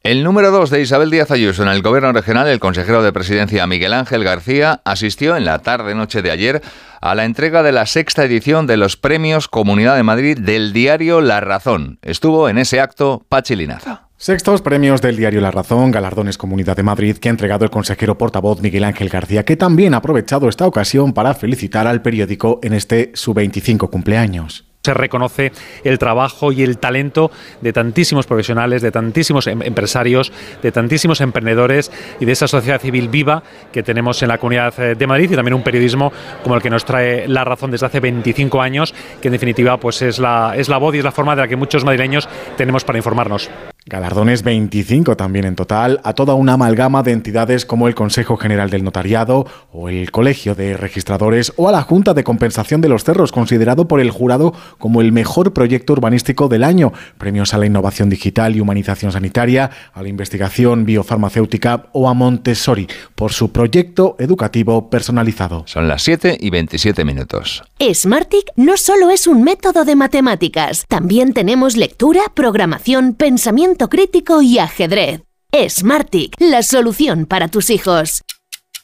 El 0.02 0.22
número 0.22 0.50
2 0.50 0.68
de 0.68 0.82
Isabel 0.82 1.10
Díaz 1.10 1.30
Ayuso 1.30 1.62
en 1.62 1.70
el 1.70 1.80
Gobierno 1.80 2.12
Regional, 2.12 2.46
el 2.46 2.60
consejero 2.60 3.02
de 3.02 3.12
Presidencia 3.12 3.66
Miguel 3.66 3.94
Ángel 3.94 4.22
García, 4.22 4.82
asistió 4.84 5.34
en 5.34 5.46
la 5.46 5.60
tarde-noche 5.60 6.20
de 6.20 6.30
ayer 6.30 6.62
a 7.00 7.14
la 7.14 7.24
entrega 7.24 7.62
de 7.62 7.72
la 7.72 7.86
sexta 7.86 8.22
edición 8.24 8.66
de 8.66 8.76
los 8.76 8.98
premios 8.98 9.48
Comunidad 9.48 9.96
de 9.96 10.02
Madrid 10.02 10.38
del 10.38 10.74
diario 10.74 11.22
La 11.22 11.40
Razón. 11.40 11.98
Estuvo 12.02 12.50
en 12.50 12.58
ese 12.58 12.80
acto 12.80 13.24
Pachi 13.30 13.56
Linaza. 13.56 14.03
Sextos 14.24 14.62
premios 14.62 15.02
del 15.02 15.18
diario 15.18 15.42
La 15.42 15.50
Razón, 15.50 15.90
galardones 15.90 16.38
Comunidad 16.38 16.76
de 16.76 16.82
Madrid, 16.82 17.18
que 17.18 17.28
ha 17.28 17.30
entregado 17.30 17.66
el 17.66 17.70
consejero 17.70 18.16
portavoz 18.16 18.62
Miguel 18.62 18.84
Ángel 18.84 19.10
García, 19.10 19.44
que 19.44 19.54
también 19.54 19.92
ha 19.92 19.98
aprovechado 19.98 20.48
esta 20.48 20.66
ocasión 20.66 21.12
para 21.12 21.34
felicitar 21.34 21.86
al 21.86 22.00
periódico 22.00 22.58
en 22.62 22.72
este 22.72 23.10
su 23.12 23.34
25 23.34 23.90
cumpleaños 23.90 24.64
se 24.82 24.92
reconoce 24.92 25.50
el 25.82 25.98
trabajo 25.98 26.52
y 26.52 26.62
el 26.62 26.76
talento 26.76 27.30
de 27.62 27.72
tantísimos 27.72 28.26
profesionales, 28.26 28.82
de 28.82 28.92
tantísimos 28.92 29.46
em 29.46 29.62
empresarios, 29.62 30.30
de 30.62 30.72
tantísimos 30.72 31.22
emprendedores 31.22 31.90
y 32.20 32.26
de 32.26 32.32
esa 32.32 32.46
sociedad 32.46 32.78
civil 32.78 33.08
viva 33.08 33.42
que 33.72 33.82
tenemos 33.82 34.22
en 34.22 34.28
la 34.28 34.36
Comunidad 34.36 34.78
eh, 34.78 34.94
de 34.94 35.06
Madrid 35.06 35.30
y 35.32 35.36
también 35.36 35.54
un 35.54 35.62
periodismo 35.62 36.12
como 36.42 36.54
el 36.54 36.60
que 36.60 36.68
nos 36.68 36.84
trae 36.84 37.26
La 37.28 37.44
Razón 37.44 37.70
desde 37.70 37.86
hace 37.86 38.00
25 38.00 38.60
años, 38.60 38.94
que 39.22 39.28
en 39.28 39.32
definitiva 39.32 39.78
pues 39.78 40.02
es 40.02 40.18
la, 40.18 40.52
es 40.54 40.68
la 40.68 40.76
voz 40.76 40.94
y 40.94 40.98
es 40.98 41.04
la 41.04 41.12
forma 41.12 41.34
de 41.34 41.40
la 41.40 41.48
que 41.48 41.56
muchos 41.56 41.82
madrileños 41.82 42.28
tenemos 42.58 42.84
para 42.84 42.98
informarnos. 42.98 43.48
Galardones 43.86 44.42
25 44.42 45.14
también 45.14 45.44
en 45.44 45.56
total 45.56 46.00
a 46.04 46.14
toda 46.14 46.32
una 46.32 46.54
amalgama 46.54 47.02
de 47.02 47.12
entidades 47.12 47.66
como 47.66 47.86
el 47.86 47.94
Consejo 47.94 48.38
General 48.38 48.70
del 48.70 48.82
Notariado 48.82 49.46
o 49.74 49.90
el 49.90 50.10
Colegio 50.10 50.54
de 50.54 50.78
Registradores 50.78 51.52
o 51.56 51.68
a 51.68 51.72
la 51.72 51.82
Junta 51.82 52.14
de 52.14 52.24
Compensación 52.24 52.80
de 52.80 52.88
los 52.88 53.04
Cerros, 53.04 53.30
considerado 53.30 53.86
por 53.86 54.00
el 54.00 54.10
jurado 54.10 54.54
como 54.78 55.02
el 55.02 55.12
mejor 55.12 55.52
proyecto 55.52 55.92
urbanístico 55.92 56.48
del 56.48 56.64
año. 56.64 56.94
Premios 57.18 57.52
a 57.52 57.58
la 57.58 57.66
innovación 57.66 58.08
digital 58.08 58.56
y 58.56 58.60
humanización 58.60 59.12
sanitaria, 59.12 59.70
a 59.92 60.02
la 60.02 60.08
investigación 60.08 60.86
biofarmacéutica 60.86 61.88
o 61.92 62.08
a 62.08 62.14
Montessori 62.14 62.88
por 63.14 63.34
su 63.34 63.52
proyecto 63.52 64.16
educativo 64.18 64.88
personalizado. 64.88 65.64
Son 65.66 65.88
las 65.88 66.02
7 66.04 66.38
y 66.40 66.48
27 66.48 67.04
minutos. 67.04 67.62
Smartic 67.92 68.50
no 68.56 68.78
solo 68.78 69.10
es 69.10 69.26
un 69.26 69.42
método 69.42 69.84
de 69.84 69.94
matemáticas, 69.94 70.86
también 70.88 71.34
tenemos 71.34 71.76
lectura, 71.76 72.22
programación, 72.34 73.12
pensamiento 73.12 73.73
crítico 73.76 74.42
y 74.42 74.58
ajedrez. 74.58 75.22
Smartic, 75.68 76.34
la 76.38 76.62
solución 76.62 77.26
para 77.26 77.48
tus 77.48 77.70
hijos. 77.70 78.22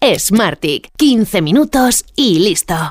Smartic, 0.03 0.89
15 0.97 1.43
minutos 1.43 2.05
y 2.17 2.39
listo. 2.41 2.91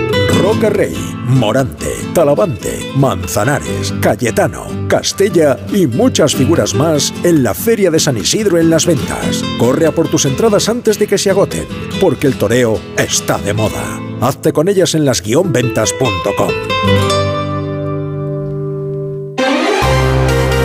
Morante, 1.27 1.87
Talavante, 2.13 2.91
Manzanares, 2.95 3.93
Cayetano, 4.01 4.65
Castella 4.87 5.57
y 5.73 5.87
muchas 5.87 6.35
figuras 6.35 6.73
más 6.73 7.13
en 7.23 7.43
la 7.43 7.53
Feria 7.53 7.89
de 7.89 7.99
San 7.99 8.17
Isidro 8.17 8.57
en 8.57 8.69
las 8.69 8.85
ventas. 8.85 9.43
Corre 9.57 9.85
a 9.85 9.91
por 9.91 10.09
tus 10.09 10.25
entradas 10.25 10.67
antes 10.69 10.99
de 10.99 11.07
que 11.07 11.17
se 11.17 11.29
agoten, 11.29 11.65
porque 11.99 12.27
el 12.27 12.37
toreo 12.37 12.79
está 12.97 13.37
de 13.37 13.53
moda. 13.53 13.99
Hazte 14.19 14.51
con 14.51 14.67
ellas 14.67 14.93
en 14.93 15.05
las-ventas.com. 15.05 17.20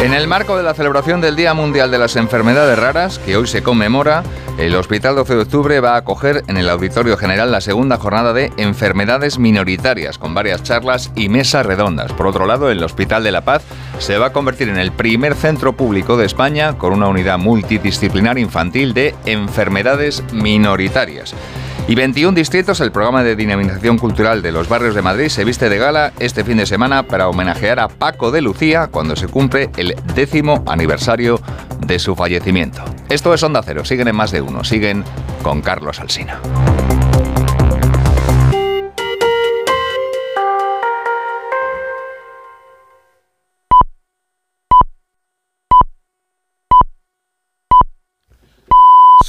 En 0.07 0.15
el 0.15 0.29
marco 0.29 0.57
de 0.57 0.63
la 0.63 0.73
celebración 0.73 1.21
del 1.21 1.35
Día 1.35 1.53
Mundial 1.53 1.91
de 1.91 1.99
las 1.99 2.15
Enfermedades 2.15 2.79
Raras, 2.79 3.19
que 3.19 3.37
hoy 3.37 3.49
se 3.49 3.65
conmemora, 3.65 4.23
el 4.57 4.77
Hospital 4.77 5.17
12 5.17 5.35
de 5.35 5.41
Octubre 5.41 5.81
va 5.81 5.95
a 5.95 5.97
acoger 5.97 6.45
en 6.47 6.57
el 6.57 6.71
Auditorio 6.71 7.17
General 7.17 7.51
la 7.51 7.61
segunda 7.61 7.97
jornada 7.97 8.33
de 8.33 8.53
enfermedades 8.57 9.41
minoritarias, 9.41 10.17
con 10.17 10.33
varias 10.33 10.63
charlas 10.63 11.11
y 11.17 11.29
mesas 11.29 11.67
redondas. 11.67 12.13
Por 12.13 12.29
otro 12.29 12.47
lado, 12.47 12.71
el 12.71 12.85
Hospital 12.85 13.25
de 13.25 13.33
la 13.33 13.41
Paz 13.41 13.65
se 13.99 14.17
va 14.17 14.27
a 14.27 14.33
convertir 14.33 14.69
en 14.69 14.79
el 14.79 14.93
primer 14.93 15.35
centro 15.35 15.73
público 15.73 16.17
de 16.17 16.27
España 16.27 16.79
con 16.79 16.93
una 16.93 17.09
unidad 17.09 17.39
multidisciplinar 17.39 18.39
infantil 18.39 18.95
de 18.95 19.13
enfermedades 19.25 20.23
minoritarias. 20.33 21.35
Y 21.89 21.95
21 21.95 22.35
distritos, 22.35 22.81
el 22.81 22.91
programa 22.91 23.23
de 23.23 23.37
dinamización 23.37 23.97
cultural 23.97 24.43
de 24.43 24.51
los 24.51 24.69
barrios 24.69 24.97
de 24.97 25.03
Madrid 25.03 25.29
se 25.29 25.45
viste 25.45 25.69
de 25.69 25.79
gala 25.79 26.13
este 26.19 26.43
fin 26.43 26.57
de 26.57 26.67
semana 26.67 27.05
para 27.05 27.29
homenajear 27.29 27.79
a 27.79 27.87
Paco 27.87 28.33
de 28.33 28.43
Lucía 28.43 28.89
cuando 28.89 29.15
se 29.15 29.29
cumple 29.29 29.71
el 29.77 29.95
décimo 30.15 30.65
aniversario 30.67 31.41
de 31.87 32.01
su 32.01 32.17
fallecimiento. 32.17 32.83
Esto 33.09 33.33
es 33.33 33.43
Onda 33.45 33.63
Cero, 33.65 33.85
siguen 33.85 34.09
en 34.09 34.17
más 34.17 34.33
de 34.33 34.41
uno, 34.41 34.65
siguen 34.65 35.05
con 35.45 35.63
Carlos 35.63 36.01
Alsina. 36.01 36.41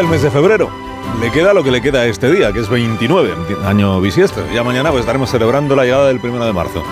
El 0.00 0.08
mes 0.08 0.22
de 0.22 0.30
febrero. 0.30 0.70
Le 1.20 1.30
queda 1.30 1.52
lo 1.52 1.62
que 1.62 1.70
le 1.70 1.82
queda 1.82 2.00
a 2.00 2.06
este 2.06 2.32
día, 2.32 2.52
que 2.52 2.60
es 2.60 2.68
29, 2.70 3.34
año 3.66 4.00
bisiesto. 4.00 4.42
Ya 4.54 4.64
mañana 4.64 4.90
pues 4.90 5.00
estaremos 5.00 5.30
celebrando 5.30 5.76
la 5.76 5.84
llegada 5.84 6.08
del 6.08 6.20
primero 6.20 6.44
de 6.46 6.52
marzo. 6.52 6.82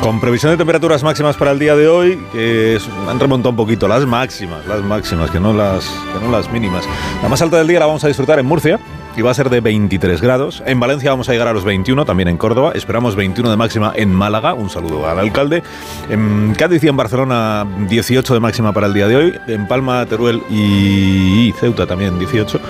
Con 0.00 0.20
previsión 0.20 0.52
de 0.52 0.56
temperaturas 0.56 1.02
máximas 1.02 1.36
para 1.36 1.50
el 1.50 1.58
día 1.58 1.74
de 1.74 1.88
hoy, 1.88 2.24
que 2.30 2.78
han 3.08 3.18
remontado 3.18 3.50
un 3.50 3.56
poquito 3.56 3.88
las 3.88 4.06
máximas, 4.06 4.64
las 4.66 4.82
máximas, 4.82 5.32
que 5.32 5.40
no 5.40 5.52
las, 5.52 5.84
que 6.12 6.24
no 6.24 6.30
las 6.30 6.50
mínimas. 6.52 6.84
La 7.22 7.28
más 7.28 7.42
alta 7.42 7.58
del 7.58 7.66
día 7.66 7.80
la 7.80 7.86
vamos 7.86 8.04
a 8.04 8.08
disfrutar 8.08 8.38
en 8.38 8.46
Murcia, 8.46 8.78
y 9.18 9.22
va 9.22 9.32
a 9.32 9.34
ser 9.34 9.50
de 9.50 9.60
23 9.60 10.20
grados. 10.20 10.62
En 10.64 10.78
Valencia 10.78 11.10
vamos 11.10 11.28
a 11.28 11.32
llegar 11.32 11.48
a 11.48 11.52
los 11.52 11.64
21, 11.64 12.04
también 12.04 12.28
en 12.28 12.36
Córdoba. 12.36 12.72
Esperamos 12.74 13.16
21 13.16 13.50
de 13.50 13.56
máxima 13.56 13.92
en 13.96 14.14
Málaga, 14.14 14.54
un 14.54 14.70
saludo 14.70 15.08
al 15.08 15.18
alcalde. 15.18 15.62
En 16.08 16.54
Cádiz 16.56 16.84
y 16.84 16.88
en 16.88 16.96
Barcelona 16.96 17.66
18 17.88 18.34
de 18.34 18.40
máxima 18.40 18.72
para 18.72 18.86
el 18.86 18.94
día 18.94 19.08
de 19.08 19.16
hoy. 19.16 19.34
En 19.48 19.66
Palma, 19.66 20.06
Teruel 20.06 20.40
y 20.48 21.52
Ceuta 21.58 21.86
también 21.86 22.18
18. 22.18 22.60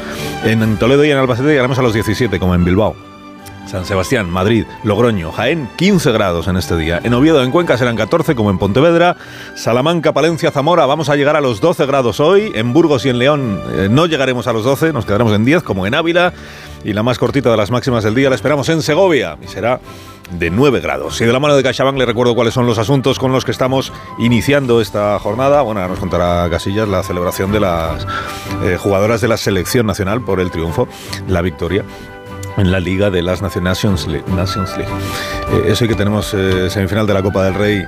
En 0.45 0.77
Toledo 0.79 1.05
y 1.05 1.11
en 1.11 1.19
Albacete 1.19 1.49
llegaremos 1.49 1.79
a 1.79 1.83
los 1.83 1.93
17, 1.93 2.39
como 2.39 2.55
en 2.55 2.65
Bilbao. 2.65 3.18
San 3.69 3.85
Sebastián, 3.85 4.31
Madrid, 4.31 4.65
Logroño, 4.83 5.31
Jaén, 5.31 5.69
15 5.77 6.11
grados 6.13 6.49
en 6.49 6.57
este 6.57 6.75
día. 6.77 7.01
En 7.05 7.13
Oviedo, 7.13 7.43
en 7.43 7.51
Cuenca 7.51 7.77
serán 7.77 7.97
14, 7.97 8.35
como 8.35 8.51
en 8.51 8.57
Pontevedra. 8.57 9.17
Salamanca, 9.55 10.13
Palencia, 10.13 10.51
Zamora, 10.51 10.87
vamos 10.87 11.11
a 11.11 11.17
llegar 11.17 11.37
a 11.37 11.43
los 11.43 11.61
12 11.61 11.85
grados 11.85 12.19
hoy. 12.19 12.51
En 12.55 12.73
Burgos 12.73 13.05
y 13.05 13.11
en 13.11 13.19
León 13.19 13.61
eh, 13.73 13.89
no 13.91 14.07
llegaremos 14.07 14.47
a 14.47 14.55
los 14.55 14.65
12, 14.65 14.95
nos 14.95 15.05
quedaremos 15.05 15.35
en 15.35 15.45
10, 15.45 15.63
como 15.63 15.87
en 15.87 15.95
Ávila. 15.95 16.33
Y 16.83 16.95
la 16.95 17.03
más 17.03 17.19
cortita 17.19 17.51
de 17.51 17.57
las 17.59 17.71
máximas 17.71 18.05
del 18.05 18.15
día 18.15 18.31
la 18.31 18.37
esperamos 18.37 18.69
en 18.71 18.81
Segovia 18.81 19.37
y 19.43 19.49
será 19.49 19.81
de 20.31 20.51
9 20.51 20.81
grados. 20.81 21.21
Y 21.21 21.27
de 21.27 21.33
la 21.33 21.41
mano 21.41 21.55
de 21.55 21.63
CaixaBank 21.63 21.99
le 21.99 22.07
recuerdo 22.07 22.35
cuáles 22.35 22.55
son 22.55 22.67
los 22.67 22.79
asuntos 22.79 23.19
con 23.19 23.33
los 23.33 23.45
que 23.45 23.51
estamos 23.51 23.93
iniciando 24.19 24.81
esta 24.81 25.19
jornada. 25.19 25.61
Bueno, 25.61 25.87
nos 25.87 25.99
contará 25.99 26.49
Casillas 26.51 26.89
la 26.89 27.03
celebración 27.03 27.53
de 27.53 27.61
las 27.61 28.07
eh, 28.63 28.79
jugadoras 28.79 29.21
de 29.21 29.29
la 29.29 29.37
selección 29.37 29.87
nacional 29.87 30.23
por 30.23 30.41
el 30.41 30.51
triunfo, 30.51 30.89
la 31.27 31.43
victoria 31.43 31.85
en 32.59 32.71
la 32.71 32.81
Liga 32.81 33.11
de 33.11 33.23
las 33.23 33.41
Nations 33.41 34.07
League. 34.07 34.25
Nations 34.29 34.77
League. 34.77 34.93
Eh, 35.53 35.65
eso 35.69 35.85
y 35.85 35.89
que 35.89 35.95
tenemos 35.95 36.35
eh, 36.35 36.69
semifinal 36.69 37.07
de 37.07 37.15
la 37.15 37.23
Copa 37.23 37.45
del 37.45 37.55
Rey 37.55 37.85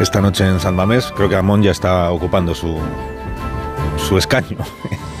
esta 0.00 0.20
noche 0.20 0.46
en 0.46 0.60
San 0.60 0.74
Mamés. 0.74 1.12
Creo 1.16 1.28
que 1.28 1.36
Amón 1.36 1.62
ya 1.62 1.72
está 1.72 2.10
ocupando 2.10 2.54
su, 2.54 2.78
su 4.08 4.16
escaño. 4.16 4.56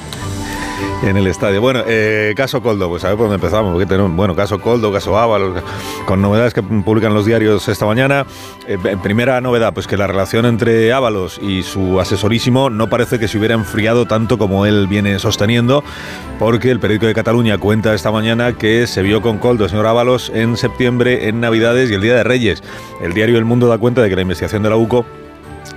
En 1.02 1.16
el 1.16 1.26
estadio. 1.26 1.60
Bueno, 1.60 1.82
eh, 1.86 2.32
caso 2.36 2.62
Coldo, 2.62 2.88
pues 2.88 3.04
a 3.04 3.08
ver 3.08 3.16
por 3.16 3.28
dónde 3.28 3.36
empezamos. 3.36 3.76
Bueno, 4.16 4.34
caso 4.34 4.58
Coldo, 4.60 4.92
caso 4.92 5.16
Ábalos, 5.18 5.62
con 6.06 6.22
novedades 6.22 6.54
que 6.54 6.62
publican 6.62 7.12
los 7.14 7.26
diarios 7.26 7.68
esta 7.68 7.86
mañana. 7.86 8.26
Eh, 8.66 8.78
primera 9.02 9.40
novedad, 9.40 9.74
pues 9.74 9.86
que 9.86 9.96
la 9.96 10.06
relación 10.06 10.46
entre 10.46 10.92
Ábalos 10.92 11.38
y 11.40 11.62
su 11.62 12.00
asesorísimo 12.00 12.70
no 12.70 12.88
parece 12.88 13.18
que 13.18 13.28
se 13.28 13.38
hubiera 13.38 13.54
enfriado 13.54 14.06
tanto 14.06 14.38
como 14.38 14.64
él 14.66 14.86
viene 14.88 15.18
sosteniendo, 15.18 15.84
porque 16.38 16.70
el 16.70 16.80
periódico 16.80 17.06
de 17.06 17.14
Cataluña 17.14 17.58
cuenta 17.58 17.94
esta 17.94 18.10
mañana 18.10 18.54
que 18.54 18.86
se 18.86 19.02
vio 19.02 19.20
con 19.20 19.38
Coldo, 19.38 19.64
el 19.64 19.70
señor 19.70 19.86
Ábalos, 19.86 20.32
en 20.34 20.56
septiembre, 20.56 21.28
en 21.28 21.40
Navidades 21.40 21.90
y 21.90 21.94
el 21.94 22.00
Día 22.00 22.14
de 22.14 22.24
Reyes. 22.24 22.62
El 23.02 23.12
diario 23.12 23.38
El 23.38 23.44
Mundo 23.44 23.68
da 23.68 23.78
cuenta 23.78 24.02
de 24.02 24.08
que 24.08 24.16
la 24.16 24.22
investigación 24.22 24.62
de 24.62 24.70
la 24.70 24.76
UCO 24.76 25.04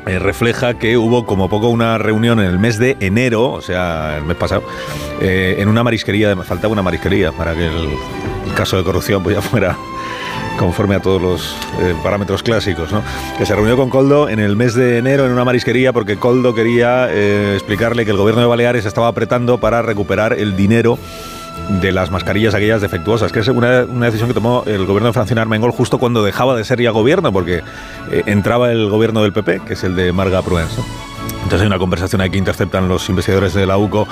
eh, 0.10 0.18
refleja 0.18 0.74
que 0.74 0.98
hubo 0.98 1.24
como 1.24 1.50
poco 1.50 1.70
una 1.70 2.00
reunión 2.00 2.40
en 2.40 2.48
el 2.48 2.58
mes 2.58 2.80
de 2.80 2.98
enero, 3.00 3.52
o 3.52 3.62
sea, 3.62 4.18
el 4.18 4.24
mes 4.24 4.38
pasado, 4.38 4.64
eh, 5.22 5.58
en 5.60 5.70
una 5.70 5.84
marisquería, 5.84 6.36
faltaba 6.38 6.74
una 6.74 6.82
marisquería 6.82 7.32
para 7.32 7.54
que 7.54 7.68
el, 7.68 7.90
caso 8.56 8.76
de 8.76 8.84
corrupción 8.84 9.22
pues 9.22 9.36
ya 9.38 9.42
fuera 9.44 9.78
conforme 10.58 10.96
a 10.96 11.00
todos 11.00 11.22
los 11.22 11.56
eh, 11.80 11.94
parámetros 12.02 12.42
clásicos, 12.42 12.92
¿no? 12.92 13.04
Que 13.38 13.46
se 13.46 13.54
reunió 13.54 13.78
con 13.78 13.92
Coldo 13.92 14.30
en 14.30 14.40
el 14.40 14.56
mes 14.56 14.74
de 14.74 14.98
enero 14.98 15.28
en 15.28 15.32
una 15.32 15.46
marisquería 15.46 15.94
porque 15.94 16.18
Coldo 16.18 16.56
quería 16.56 17.08
explicarle 17.54 18.04
que 18.04 18.12
el 18.12 18.18
gobierno 18.18 18.42
de 18.42 18.48
Baleares 18.48 18.88
estaba 18.88 19.08
apretando 19.10 19.60
para 19.60 19.84
recuperar 19.84 20.34
el 20.34 20.56
dinero 20.56 20.98
de 21.70 21.92
las 21.92 22.12
mascarillas 22.12 22.56
aquellas 22.56 22.82
defectuosas, 22.82 23.32
que 23.32 23.40
es 23.40 23.48
una, 23.48 23.86
una 23.86 24.08
decisión 24.08 24.28
que 24.28 24.34
tomó 24.34 24.64
el 24.66 24.86
gobierno 24.86 25.08
de 25.08 25.14
Francina 25.14 25.42
Armengol 25.42 25.72
justo 25.72 26.00
cuando 26.00 26.24
dejaba 26.24 26.56
de 26.56 26.64
ser 26.64 26.82
ya 26.82 26.92
gobierno, 26.92 27.32
porque 27.32 27.62
eh, 28.12 28.24
entraba 28.26 28.72
el 28.72 28.90
gobierno 28.90 29.22
del 29.22 29.34
PP, 29.34 29.62
que 29.66 29.74
es 29.74 29.84
el 29.84 29.96
de 29.96 30.12
Marga 30.12 30.42
Pruens. 30.42 30.78
Entonces 31.44 31.62
hay 31.62 31.68
una 31.68 31.80
conversación 31.80 32.22
aquí 32.22 32.32
que 32.32 32.38
interceptan 32.38 32.88
los 32.88 33.08
investigadores 33.10 33.54
de 33.54 33.66
la 33.66 33.78
UCO 33.78 34.08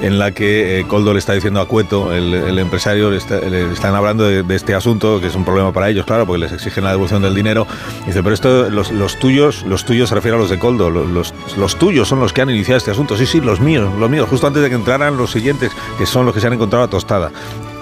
en 0.00 0.18
la 0.18 0.32
que 0.32 0.80
eh, 0.80 0.84
Coldo 0.88 1.12
le 1.12 1.18
está 1.18 1.34
diciendo 1.34 1.60
a 1.60 1.68
Cueto, 1.68 2.12
el, 2.12 2.58
empresario, 2.58 3.10
le, 3.10 3.18
está- 3.18 3.38
le 3.38 3.70
están 3.72 3.94
hablando 3.94 4.24
de, 4.24 4.42
este 4.56 4.74
asunto, 4.74 5.20
que 5.20 5.26
es 5.28 5.34
un 5.36 5.44
problema 5.44 5.72
para 5.72 5.88
ellos, 5.90 6.04
claro, 6.06 6.26
porque 6.26 6.40
les 6.40 6.52
exigen 6.52 6.84
la 6.84 6.90
devolución 6.90 7.22
del 7.22 7.34
dinero. 7.34 7.66
Dice, 8.06 8.22
pero 8.22 8.34
esto, 8.34 8.70
los, 8.70 9.18
tuyos, 9.18 9.62
los 9.64 9.84
tuyos 9.84 10.08
se 10.08 10.14
refiere 10.14 10.36
a 10.36 10.40
los 10.40 10.48
de 10.50 10.58
Coldo, 10.58 10.90
lo- 10.90 11.04
los, 11.04 11.32
los 11.56 11.76
tuyos 11.76 12.08
son 12.08 12.18
los 12.20 12.32
que 12.32 12.40
han 12.42 12.50
iniciado 12.50 12.78
este 12.78 12.90
asunto. 12.90 13.16
Sí, 13.16 13.26
sí, 13.26 13.40
los 13.40 13.60
míos, 13.60 13.88
los 13.98 14.10
míos, 14.10 14.26
justo 14.28 14.46
antes 14.46 14.62
de 14.62 14.68
que 14.70 14.74
entraran 14.74 15.16
los 15.16 15.30
siguientes, 15.30 15.70
que 15.98 16.06
son 16.06 16.24
los 16.24 16.34
que 16.34 16.40
se 16.40 16.46
han 16.46 16.54
encontrado 16.54 16.84
a 16.84 16.88
tostada. 16.88 17.30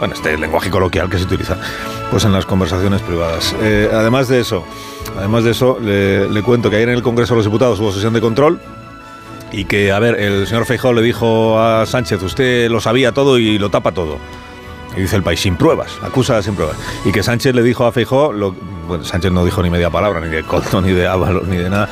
Bueno, 0.00 0.14
este 0.14 0.36
lenguaje 0.36 0.70
coloquial 0.70 1.08
que 1.08 1.18
se 1.18 1.24
utiliza 1.24 1.56
pues 2.10 2.24
en 2.24 2.32
las 2.32 2.46
conversaciones 2.46 3.00
privadas. 3.02 3.54
Eh, 3.62 3.88
además 3.92 4.28
de 4.28 4.40
eso, 4.40 4.64
además 5.16 5.44
de 5.44 5.50
eso, 5.52 5.78
le, 5.80 6.28
le 6.28 6.42
cuento 6.42 6.68
que 6.70 6.76
ayer 6.76 6.88
en 6.90 6.94
el 6.96 7.02
Congreso 7.02 7.34
de 7.34 7.38
los 7.38 7.46
Diputados 7.46 7.80
hubo 7.80 7.92
sesión 7.92 8.12
de 8.12 8.20
control 8.20 8.60
y 9.52 9.64
que, 9.64 9.92
a 9.92 9.98
ver, 9.98 10.18
el 10.20 10.46
señor 10.46 10.66
Feijóo 10.66 10.92
le 10.92 11.02
dijo 11.02 11.58
a 11.58 11.86
Sánchez, 11.86 12.22
usted 12.22 12.70
lo 12.70 12.80
sabía 12.80 13.12
todo 13.12 13.38
y 13.38 13.58
lo 13.58 13.70
tapa 13.70 13.92
todo. 13.92 14.18
Y 14.96 15.02
dice 15.02 15.16
el 15.16 15.22
país, 15.22 15.40
sin 15.40 15.56
pruebas, 15.56 15.98
acusa 16.02 16.42
sin 16.42 16.54
pruebas. 16.54 16.76
Y 17.04 17.12
que 17.12 17.22
Sánchez 17.22 17.54
le 17.54 17.62
dijo 17.62 17.86
a 17.86 17.92
Feijóo, 17.92 18.32
lo, 18.32 18.54
bueno, 18.86 19.04
Sánchez 19.04 19.32
no 19.32 19.44
dijo 19.44 19.62
ni 19.62 19.70
media 19.70 19.90
palabra, 19.90 20.20
ni 20.20 20.28
de 20.28 20.42
Colto, 20.42 20.80
ni 20.82 20.92
de 20.92 21.06
Ábalos, 21.06 21.46
ni 21.46 21.56
de 21.56 21.70
nada. 21.70 21.88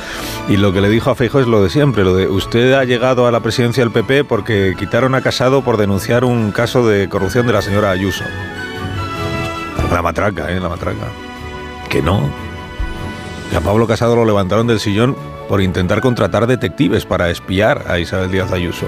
Y 0.49 0.57
lo 0.57 0.73
que 0.73 0.81
le 0.81 0.89
dijo 0.89 1.09
a 1.09 1.15
Feijóo 1.15 1.41
es 1.41 1.47
lo 1.47 1.63
de 1.63 1.69
siempre, 1.69 2.03
lo 2.03 2.15
de 2.15 2.27
usted 2.27 2.73
ha 2.73 2.83
llegado 2.83 3.27
a 3.27 3.31
la 3.31 3.39
presidencia 3.39 3.83
del 3.83 3.91
PP 3.91 4.23
porque 4.23 4.75
quitaron 4.77 5.15
a 5.15 5.21
Casado 5.21 5.63
por 5.63 5.77
denunciar 5.77 6.25
un 6.25 6.51
caso 6.51 6.87
de 6.87 7.09
corrupción 7.09 7.47
de 7.47 7.53
la 7.53 7.61
señora 7.61 7.91
Ayuso. 7.91 8.23
La 9.91 10.01
matraca, 10.01 10.51
¿eh? 10.51 10.59
La 10.59 10.69
matraca. 10.69 11.07
Que 11.89 12.01
no. 12.01 12.29
Que 13.49 13.57
a 13.57 13.61
Pablo 13.61 13.87
Casado 13.87 14.15
lo 14.15 14.25
levantaron 14.25 14.67
del 14.67 14.79
sillón 14.79 15.15
por 15.47 15.61
intentar 15.61 16.01
contratar 16.01 16.47
detectives 16.47 17.05
para 17.05 17.29
espiar 17.29 17.83
a 17.87 17.99
Isabel 17.99 18.31
Díaz 18.31 18.51
Ayuso. 18.51 18.85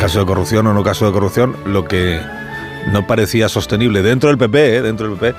Caso 0.00 0.20
de 0.20 0.26
corrupción 0.26 0.66
o 0.66 0.74
no 0.74 0.82
caso 0.82 1.06
de 1.06 1.12
corrupción, 1.12 1.56
lo 1.66 1.84
que 1.84 2.20
no 2.92 3.06
parecía 3.06 3.48
sostenible 3.48 4.02
dentro 4.02 4.28
del 4.28 4.38
PP, 4.38 4.76
¿eh? 4.76 4.82
dentro 4.82 5.08
del 5.08 5.16
PP, 5.18 5.38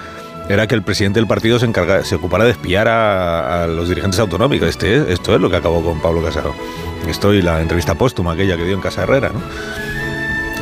era 0.49 0.67
que 0.67 0.75
el 0.75 0.83
presidente 0.83 1.19
del 1.19 1.27
partido 1.27 1.57
se, 1.57 1.65
encarga, 1.65 2.03
se 2.03 2.15
ocupara 2.15 2.43
de 2.43 2.51
espiar 2.51 2.87
a, 2.87 3.65
los 3.67 3.87
dirigentes 3.89 4.19
autonómicos. 4.19 4.67
Este 4.67 4.97
es- 4.97 5.07
esto 5.09 5.33
es 5.35 5.41
lo 5.41 5.49
que 5.49 5.55
acabó 5.55 5.83
con 5.83 6.01
Pablo 6.01 6.21
Casado. 6.21 6.53
Esto 7.07 7.33
y 7.33 7.41
la 7.41 7.61
entrevista 7.61 7.95
póstuma 7.95 8.33
aquella 8.33 8.57
que 8.57 8.65
dio 8.65 8.73
en 8.75 8.81
Casa 8.81 9.03
Herrera, 9.03 9.29
¿no? 9.33 9.41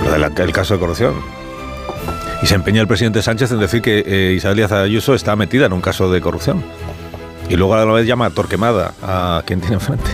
Lo 0.06 0.30
del 0.30 0.52
caso 0.52 0.76
de 0.76 0.80
corrupción. 0.80 1.14
Y 2.42 2.48
se 2.48 2.56
empeña 2.56 2.82
el 2.82 2.88
presidente 2.88 3.22
Sánchez 3.22 3.52
en 3.52 3.60
decir 3.60 3.82
que 3.84 4.04
eh, 4.06 4.34
Isabel 4.36 4.58
Díaz 4.58 4.72
Ayuso 4.72 5.14
está 5.14 5.36
metida 5.36 5.68
en 5.68 5.74
un 5.74 5.82
caso 5.82 6.12
de 6.12 6.22
corrupción. 6.22 6.64
Y 7.52 7.58
luego 7.58 7.76
a 7.76 7.84
la 7.84 7.92
vez 7.92 8.08
llama 8.08 8.30
Torquemada 8.30 8.94
a 9.04 9.44
quien 9.46 9.60
tiene 9.60 9.76
enfrente. 9.76 10.10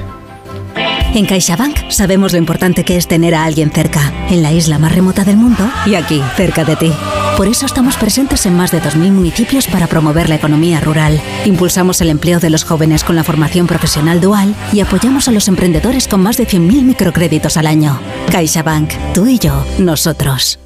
En 1.14 1.28
CaixaBank 1.28 1.92
sabemos 1.92 2.32
lo 2.32 2.40
importante 2.40 2.84
que 2.84 2.98
es 2.98 3.08
tener 3.08 3.36
a 3.36 3.46
alguien 3.46 3.70
cerca, 3.70 4.12
en 4.32 4.42
la 4.42 4.52
isla 4.52 4.80
más 4.80 4.94
remota 4.96 5.24
del 5.24 5.38
mundo 5.38 5.64
y 5.86 5.94
aquí, 5.94 6.20
cerca 6.36 6.66
de 6.66 6.76
ti. 6.76 6.92
Por 7.38 7.48
eso 7.48 7.68
estamos 7.68 7.96
presentes 7.96 8.48
en 8.48 8.58
más 8.58 8.72
de 8.72 8.82
2.000 8.82 9.12
municipios 9.12 9.68
para 9.68 9.86
promover 9.86 10.30
la 10.30 10.36
economía 10.36 10.80
rural. 10.80 11.22
Impulsamos 11.46 12.02
el 12.02 12.10
empleo 12.10 12.40
de 12.40 12.50
los 12.50 12.64
jóvenes 12.64 13.04
con 13.04 13.16
la 13.16 13.24
formación 13.24 13.68
profesional 13.68 14.20
dual 14.20 14.56
y 14.74 14.80
apoyamos 14.80 15.28
a 15.28 15.32
los 15.32 15.48
emprendedores 15.48 16.08
con 16.08 16.24
más 16.24 16.38
de 16.38 16.48
100.000 16.48 16.84
microcréditos 16.86 17.56
al 17.58 17.68
año. 17.68 18.00
CaixaBank, 18.32 18.94
tú 19.14 19.28
y 19.28 19.38
yo, 19.38 19.64
nosotros. 19.78 20.58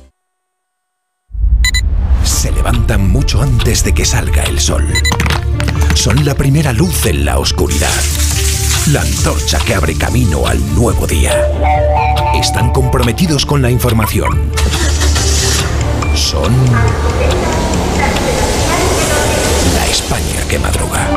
Se 2.23 2.49
levantan 2.49 3.09
mucho 3.09 3.41
antes 3.41 3.83
de 3.83 3.93
que 3.93 4.05
salga 4.05 4.43
el 4.43 4.59
sol. 4.59 4.87
Son 5.95 6.25
la 6.25 6.33
primera 6.35 6.73
luz 6.73 7.05
en 7.05 7.25
la 7.25 7.37
oscuridad. 7.37 7.89
La 8.87 9.01
antorcha 9.01 9.59
que 9.59 9.75
abre 9.75 9.95
camino 9.95 10.47
al 10.47 10.59
nuevo 10.75 11.05
día. 11.05 11.33
Están 12.33 12.71
comprometidos 12.71 13.45
con 13.45 13.61
la 13.61 13.69
información. 13.69 14.51
Son 16.15 16.51
la 19.75 19.85
España 19.85 20.47
que 20.49 20.59
madruga. 20.59 21.07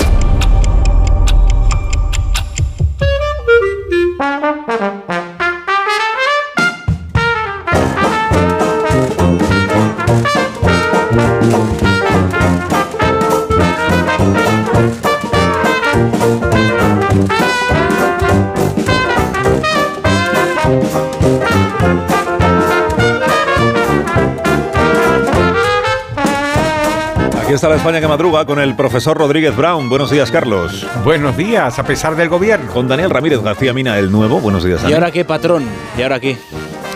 Aquí 27.54 27.58
está 27.58 27.68
la 27.68 27.76
España 27.76 28.00
que 28.00 28.08
madruga 28.08 28.44
con 28.44 28.58
el 28.58 28.74
profesor 28.74 29.16
Rodríguez 29.16 29.54
Brown. 29.56 29.88
Buenos 29.88 30.10
días, 30.10 30.28
Carlos. 30.28 30.84
Buenos 31.04 31.36
días, 31.36 31.78
a 31.78 31.84
pesar 31.84 32.16
del 32.16 32.28
gobierno. 32.28 32.72
Con 32.72 32.88
Daniel 32.88 33.10
Ramírez 33.10 33.40
García 33.42 33.72
Mina, 33.72 33.96
el 33.96 34.10
nuevo. 34.10 34.40
Buenos 34.40 34.64
días, 34.64 34.80
¿Y 34.80 34.82
Dani. 34.82 34.94
ahora 34.94 35.12
qué, 35.12 35.24
patrón? 35.24 35.62
¿Y 35.96 36.02
ahora 36.02 36.18
qué? 36.18 36.36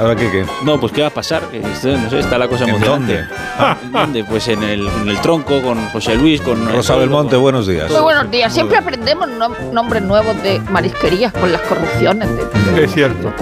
¿Ahora 0.00 0.16
qué 0.16 0.28
qué? 0.32 0.44
No, 0.64 0.80
pues 0.80 0.90
¿qué 0.92 1.02
va 1.02 1.06
a 1.06 1.10
pasar? 1.10 1.42
Esto, 1.52 1.96
no 1.96 2.10
sé, 2.10 2.18
está 2.18 2.38
la 2.38 2.48
cosa 2.48 2.64
¿En 2.64 2.70
emocionante. 2.70 3.18
dónde? 3.18 3.84
¿En 3.84 3.92
dónde? 3.92 4.24
Pues 4.24 4.48
en 4.48 4.64
el, 4.64 4.88
en 4.88 5.08
el 5.08 5.20
tronco, 5.20 5.62
con 5.62 5.78
José 5.90 6.16
Luis, 6.16 6.40
con... 6.40 6.68
Rosa 6.72 6.96
Belmonte, 6.96 7.36
buenos 7.36 7.68
días. 7.68 7.88
Muy 7.92 8.00
buenos 8.00 8.28
días. 8.28 8.52
Siempre 8.52 8.78
aprendemos 8.78 9.28
nom- 9.28 9.56
nombres 9.72 10.02
nuevos 10.02 10.42
de 10.42 10.58
marisquerías 10.70 11.32
con 11.34 11.52
las 11.52 11.60
corrupciones. 11.62 12.28
De, 12.74 12.82
Es 12.84 12.92
cierto. 12.92 13.32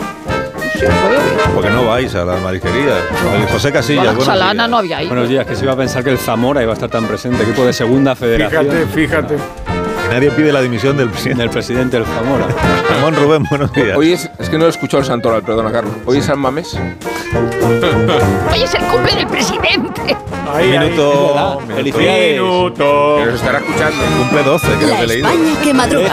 Porque 1.54 1.70
no 1.70 1.86
vais 1.86 2.14
a 2.14 2.24
las 2.24 2.40
marisquerías. 2.42 2.98
El 3.34 3.46
José 3.48 3.72
Casillas, 3.72 4.04
la 4.04 4.10
buenos 4.12 4.26
chalana 4.26 4.52
días. 4.64 4.70
no 4.70 4.78
había 4.78 5.02
ido. 5.02 5.10
Buenos 5.10 5.28
días, 5.28 5.46
que 5.46 5.56
se 5.56 5.64
iba 5.64 5.72
a 5.72 5.76
pensar 5.76 6.04
que 6.04 6.10
el 6.10 6.18
Zamora 6.18 6.62
iba 6.62 6.72
a 6.72 6.74
estar 6.74 6.90
tan 6.90 7.06
presente, 7.06 7.42
equipo 7.42 7.64
de 7.64 7.72
segunda 7.72 8.14
federación. 8.14 8.66
Fíjate, 8.66 8.86
fíjate. 8.86 9.36
Nadie 10.10 10.30
pide 10.30 10.52
la 10.52 10.60
dimisión 10.60 10.96
del 10.96 11.08
presidente. 11.10 11.42
Del 11.42 11.50
presidente 11.50 11.96
del 11.96 12.06
Zamora. 12.06 12.46
Ramón 12.90 13.16
Rubén, 13.16 13.44
buenos 13.50 13.72
días. 13.72 13.96
Hoy 13.96 14.12
es, 14.12 14.30
es 14.38 14.48
que 14.48 14.52
no 14.56 14.60
lo 14.60 14.66
he 14.66 14.70
escuchado 14.70 15.00
el 15.00 15.06
santoral, 15.06 15.42
perdona, 15.42 15.72
Carlos. 15.72 15.94
Hoy 16.04 16.18
es 16.18 16.24
San 16.26 16.38
Mamés. 16.38 16.74
Hoy 18.52 18.62
es 18.62 18.74
el 18.74 18.82
cumple 18.84 19.14
del 19.16 19.26
presidente. 19.26 20.16
minuto. 20.70 21.60
Felicidades. 21.74 22.32
Minuto. 22.40 23.16
Que 23.18 23.26
nos 23.26 23.34
estará 23.34 23.58
escuchando. 23.58 23.96
Cumple 24.18 24.42
12, 24.44 24.66
creo 24.78 24.96
que 24.96 25.02
he 25.02 25.06
leído. 25.08 25.28
España 25.28 25.60
que 25.62 25.74
madruga. 25.74 26.12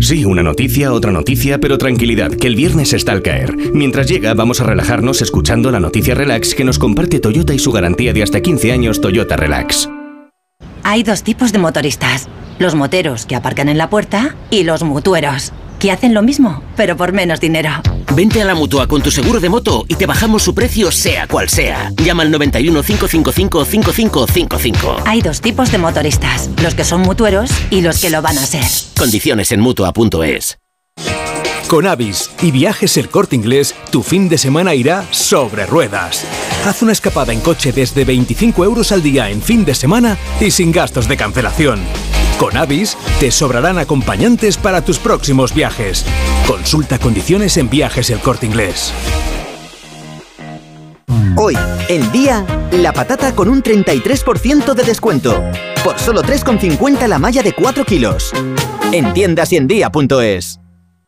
Sí, 0.00 0.24
una 0.24 0.42
noticia, 0.42 0.92
otra 0.92 1.12
noticia, 1.12 1.60
pero 1.60 1.78
tranquilidad, 1.78 2.32
que 2.32 2.48
el 2.48 2.56
viernes 2.56 2.92
está 2.92 3.12
al 3.12 3.22
caer. 3.22 3.56
Mientras 3.72 4.08
llega, 4.08 4.34
vamos 4.34 4.60
a 4.60 4.64
relajarnos 4.64 5.22
escuchando 5.22 5.70
la 5.70 5.78
noticia 5.78 6.14
relax 6.14 6.54
que 6.54 6.64
nos 6.64 6.80
comparte 6.80 7.20
Toyota 7.20 7.54
y 7.54 7.60
su 7.60 7.70
garantía 7.70 8.12
de 8.12 8.24
hasta 8.24 8.40
15 8.40 8.72
años 8.72 9.00
Toyota 9.00 9.36
Relax. 9.36 9.88
Hay 10.82 11.04
dos 11.04 11.22
tipos 11.22 11.52
de 11.52 11.58
motoristas. 11.58 12.28
Los 12.58 12.74
moteros 12.74 13.24
que 13.24 13.36
aparcan 13.36 13.68
en 13.68 13.78
la 13.78 13.88
puerta 13.88 14.36
y 14.50 14.64
los 14.64 14.82
mutueros, 14.82 15.52
que 15.78 15.92
hacen 15.92 16.12
lo 16.12 16.22
mismo, 16.22 16.62
pero 16.76 16.96
por 16.96 17.12
menos 17.12 17.40
dinero. 17.40 17.70
Vente 18.14 18.40
a 18.40 18.44
la 18.44 18.54
mutua 18.54 18.86
con 18.86 19.02
tu 19.02 19.10
seguro 19.10 19.40
de 19.40 19.48
moto 19.48 19.84
y 19.88 19.96
te 19.96 20.06
bajamos 20.06 20.42
su 20.44 20.54
precio 20.54 20.92
sea 20.92 21.26
cual 21.26 21.48
sea. 21.48 21.92
Llama 21.96 22.22
al 22.22 22.30
91 22.30 22.82
555 22.82 23.64
5555. 23.64 24.96
Hay 25.04 25.20
dos 25.20 25.40
tipos 25.40 25.72
de 25.72 25.78
motoristas, 25.78 26.48
los 26.62 26.74
que 26.74 26.84
son 26.84 27.00
mutueros 27.00 27.50
y 27.70 27.80
los 27.80 28.00
que 28.00 28.10
lo 28.10 28.22
van 28.22 28.38
a 28.38 28.46
ser. 28.46 28.64
Condiciones 28.96 29.50
en 29.50 29.60
mutua.es. 29.60 30.58
Con 31.66 31.88
Avis 31.88 32.30
y 32.40 32.52
viajes 32.52 32.96
el 32.98 33.08
corte 33.08 33.34
inglés, 33.34 33.74
tu 33.90 34.02
fin 34.04 34.28
de 34.28 34.38
semana 34.38 34.74
irá 34.76 35.04
sobre 35.10 35.66
ruedas. 35.66 36.24
Haz 36.64 36.82
una 36.82 36.92
escapada 36.92 37.32
en 37.32 37.40
coche 37.40 37.72
desde 37.72 38.04
25 38.04 38.64
euros 38.64 38.92
al 38.92 39.02
día 39.02 39.28
en 39.28 39.42
fin 39.42 39.64
de 39.64 39.74
semana 39.74 40.16
y 40.40 40.52
sin 40.52 40.70
gastos 40.70 41.08
de 41.08 41.16
cancelación. 41.16 41.80
Con 42.38 42.56
Avis 42.56 42.96
te 43.20 43.30
sobrarán 43.30 43.78
acompañantes 43.78 44.56
para 44.56 44.82
tus 44.82 44.98
próximos 44.98 45.54
viajes. 45.54 46.04
Consulta 46.46 46.98
condiciones 46.98 47.56
en 47.56 47.70
viajes 47.70 48.10
el 48.10 48.18
corte 48.18 48.46
inglés. 48.46 48.92
Hoy, 51.36 51.56
en 51.88 52.10
día, 52.12 52.44
la 52.72 52.92
patata 52.92 53.34
con 53.34 53.48
un 53.48 53.62
33% 53.62 54.74
de 54.74 54.82
descuento. 54.82 55.42
Por 55.84 55.98
solo 55.98 56.22
3,50 56.22 57.06
la 57.06 57.18
malla 57.18 57.42
de 57.42 57.52
4 57.52 57.84
kilos. 57.84 58.32
En 58.92 59.12
tiendas 59.14 59.52
y 59.52 59.56
en 59.56 59.66
día.es. 59.66 60.60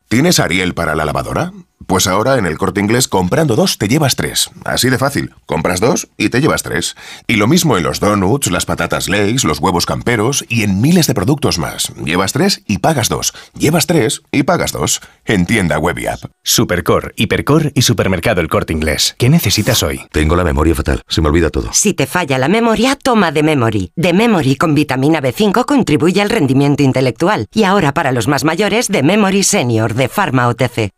¿Tienes 0.07 0.39
Ariel 0.39 0.73
para 0.73 0.95
la 0.95 1.05
lavadora? 1.05 1.51
Pues 1.87 2.05
ahora 2.05 2.37
en 2.37 2.45
el 2.45 2.57
corte 2.57 2.81
inglés 2.81 3.07
comprando 3.07 3.55
dos 3.55 3.77
te 3.77 3.87
llevas 3.87 4.17
tres. 4.17 4.49
Así 4.65 4.89
de 4.89 4.97
fácil. 4.97 5.33
Compras 5.45 5.79
dos 5.79 6.09
y 6.17 6.27
te 6.27 6.41
llevas 6.41 6.61
tres. 6.61 6.97
Y 7.27 7.37
lo 7.37 7.47
mismo 7.47 7.77
en 7.77 7.83
los 7.83 8.01
donuts, 8.01 8.51
las 8.51 8.65
patatas 8.65 9.07
Lay's, 9.07 9.45
los 9.45 9.59
huevos 9.59 9.85
camperos 9.85 10.43
y 10.49 10.63
en 10.63 10.81
miles 10.81 11.07
de 11.07 11.13
productos 11.13 11.59
más. 11.59 11.93
Llevas 12.03 12.33
tres 12.33 12.61
y 12.67 12.79
pagas 12.79 13.07
dos. 13.07 13.33
Llevas 13.57 13.87
tres 13.87 14.21
y 14.33 14.43
pagas 14.43 14.73
dos. 14.73 14.99
En 15.23 15.45
tienda 15.45 15.79
web 15.79 15.97
y 15.99 16.07
app. 16.07 16.19
Supercor, 16.43 17.13
Hipercor 17.15 17.71
y 17.73 17.83
Supermercado 17.83 18.41
El 18.41 18.49
Corte 18.49 18.73
Inglés. 18.73 19.15
¿Qué 19.17 19.29
necesitas 19.29 19.81
hoy? 19.81 20.01
Tengo 20.11 20.35
la 20.35 20.43
memoria 20.43 20.75
fatal. 20.75 21.01
Se 21.07 21.21
me 21.21 21.29
olvida 21.29 21.49
todo. 21.49 21.71
Si 21.71 21.93
te 21.93 22.05
falla 22.05 22.37
la 22.37 22.49
memoria, 22.49 22.97
toma 22.97 23.31
de 23.31 23.43
Memory. 23.43 23.91
De 23.95 24.11
Memory 24.11 24.57
con 24.57 24.75
vitamina 24.75 25.21
B5 25.21 25.63
contribuye 25.63 26.21
al 26.21 26.31
rendimiento 26.31 26.83
intelectual. 26.83 27.45
Y 27.53 27.63
ahora 27.63 27.93
para 27.93 28.11
los 28.11 28.27
más 28.27 28.43
mayores, 28.43 28.89
de 28.89 29.03
Memory 29.03 29.43
Senior 29.43 29.93
de 29.93 30.09
Pharma 30.09 30.49
OTC. 30.49 30.96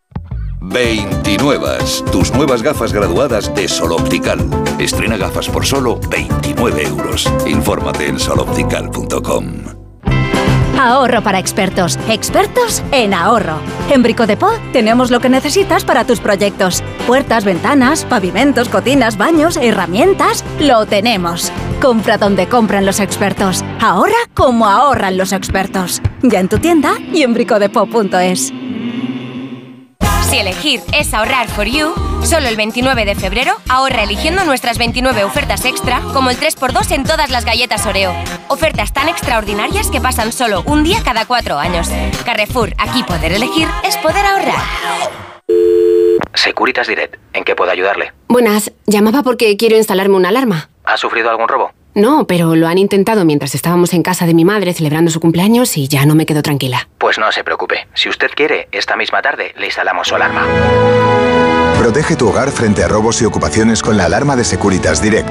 29. 0.60 1.78
Tus 2.12 2.32
nuevas 2.32 2.62
gafas 2.62 2.92
graduadas 2.92 3.54
de 3.54 3.66
Sol 3.68 3.92
Optical. 3.92 4.38
Estrena 4.78 5.16
gafas 5.16 5.48
por 5.48 5.66
solo 5.66 5.98
29 6.10 6.82
euros. 6.82 7.30
Infórmate 7.46 8.06
en 8.06 8.18
soloptical.com. 8.18 9.80
Ahorro 10.78 11.22
para 11.22 11.38
expertos. 11.38 11.98
Expertos 12.08 12.82
en 12.92 13.12
ahorro. 13.12 13.58
En 13.90 14.02
Brico 14.02 14.26
de 14.26 14.36
Po 14.36 14.50
tenemos 14.72 15.10
lo 15.10 15.20
que 15.20 15.28
necesitas 15.28 15.84
para 15.84 16.06
tus 16.06 16.20
proyectos. 16.20 16.82
Puertas, 17.06 17.44
ventanas, 17.44 18.04
pavimentos, 18.04 18.68
cocinas, 18.68 19.18
baños, 19.18 19.58
herramientas. 19.58 20.44
Lo 20.58 20.86
tenemos. 20.86 21.52
Compra 21.82 22.16
donde 22.16 22.48
compran 22.48 22.86
los 22.86 23.00
expertos. 23.00 23.62
Ahorra 23.80 24.28
como 24.32 24.66
ahorran 24.66 25.18
los 25.18 25.32
expertos. 25.32 26.00
Ya 26.22 26.40
en 26.40 26.48
tu 26.48 26.58
tienda 26.58 26.94
y 27.12 27.22
en 27.22 27.34
bricodepo.es. 27.34 28.52
Si 30.30 30.38
elegir 30.38 30.80
es 30.92 31.12
ahorrar 31.12 31.48
for 31.48 31.66
you, 31.66 31.92
solo 32.22 32.46
el 32.46 32.54
29 32.54 33.04
de 33.04 33.16
febrero 33.16 33.56
ahorra 33.68 34.04
eligiendo 34.04 34.44
nuestras 34.44 34.78
29 34.78 35.24
ofertas 35.24 35.64
extra, 35.64 36.00
como 36.12 36.30
el 36.30 36.38
3x2 36.38 36.92
en 36.92 37.02
todas 37.02 37.30
las 37.30 37.44
galletas 37.44 37.84
Oreo. 37.84 38.12
Ofertas 38.46 38.92
tan 38.92 39.08
extraordinarias 39.08 39.90
que 39.90 40.00
pasan 40.00 40.30
solo 40.30 40.62
un 40.66 40.84
día 40.84 40.98
cada 41.04 41.26
cuatro 41.26 41.58
años. 41.58 41.88
Carrefour, 42.24 42.74
aquí 42.78 43.02
poder 43.02 43.32
elegir 43.32 43.66
es 43.82 43.96
poder 43.96 44.24
ahorrar. 44.24 44.62
Securitas 46.34 46.86
Direct, 46.86 47.16
¿en 47.32 47.42
qué 47.42 47.56
puedo 47.56 47.72
ayudarle? 47.72 48.12
Buenas, 48.28 48.70
llamaba 48.86 49.24
porque 49.24 49.56
quiero 49.56 49.76
instalarme 49.76 50.14
una 50.14 50.28
alarma. 50.28 50.70
¿Ha 50.84 50.96
sufrido 50.96 51.28
algún 51.28 51.48
robo? 51.48 51.72
No, 51.94 52.26
pero 52.26 52.54
lo 52.54 52.68
han 52.68 52.78
intentado 52.78 53.24
mientras 53.24 53.54
estábamos 53.54 53.92
en 53.94 54.02
casa 54.02 54.26
de 54.26 54.34
mi 54.34 54.44
madre 54.44 54.72
celebrando 54.74 55.10
su 55.10 55.18
cumpleaños 55.18 55.76
y 55.76 55.88
ya 55.88 56.06
no 56.06 56.14
me 56.14 56.26
quedo 56.26 56.42
tranquila. 56.42 56.88
Pues 56.98 57.18
no 57.18 57.32
se 57.32 57.42
preocupe. 57.42 57.88
Si 57.94 58.08
usted 58.08 58.28
quiere, 58.34 58.68
esta 58.70 58.96
misma 58.96 59.22
tarde 59.22 59.52
le 59.58 59.66
instalamos 59.66 60.06
su 60.08 60.14
alarma. 60.14 60.46
Protege 61.78 62.14
tu 62.14 62.28
hogar 62.28 62.50
frente 62.50 62.84
a 62.84 62.88
robos 62.88 63.20
y 63.22 63.24
ocupaciones 63.24 63.82
con 63.82 63.96
la 63.96 64.04
alarma 64.04 64.36
de 64.36 64.44
Securitas 64.44 65.02
Direct. 65.02 65.28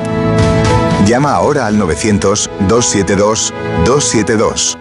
Llama 1.06 1.34
ahora 1.34 1.66
al 1.66 1.80
900-272-272. 1.80 4.78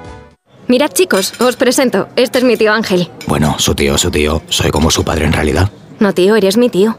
Mirad 0.67 0.91
chicos, 0.91 1.41
os 1.41 1.57
presento. 1.57 2.09
Este 2.17 2.39
es 2.39 2.45
mi 2.45 2.57
tío 2.57 2.73
Ángel. 2.73 3.09
Bueno, 3.27 3.55
su 3.59 3.75
tío, 3.75 3.97
su 3.97 4.11
tío. 4.11 4.43
Soy 4.49 4.71
como 4.71 4.91
su 4.91 5.05
padre 5.05 5.27
en 5.27 5.33
realidad. 5.33 5.71
No 6.01 6.13
tío, 6.13 6.37
eres 6.37 6.57
mi 6.57 6.69
tío. 6.69 6.99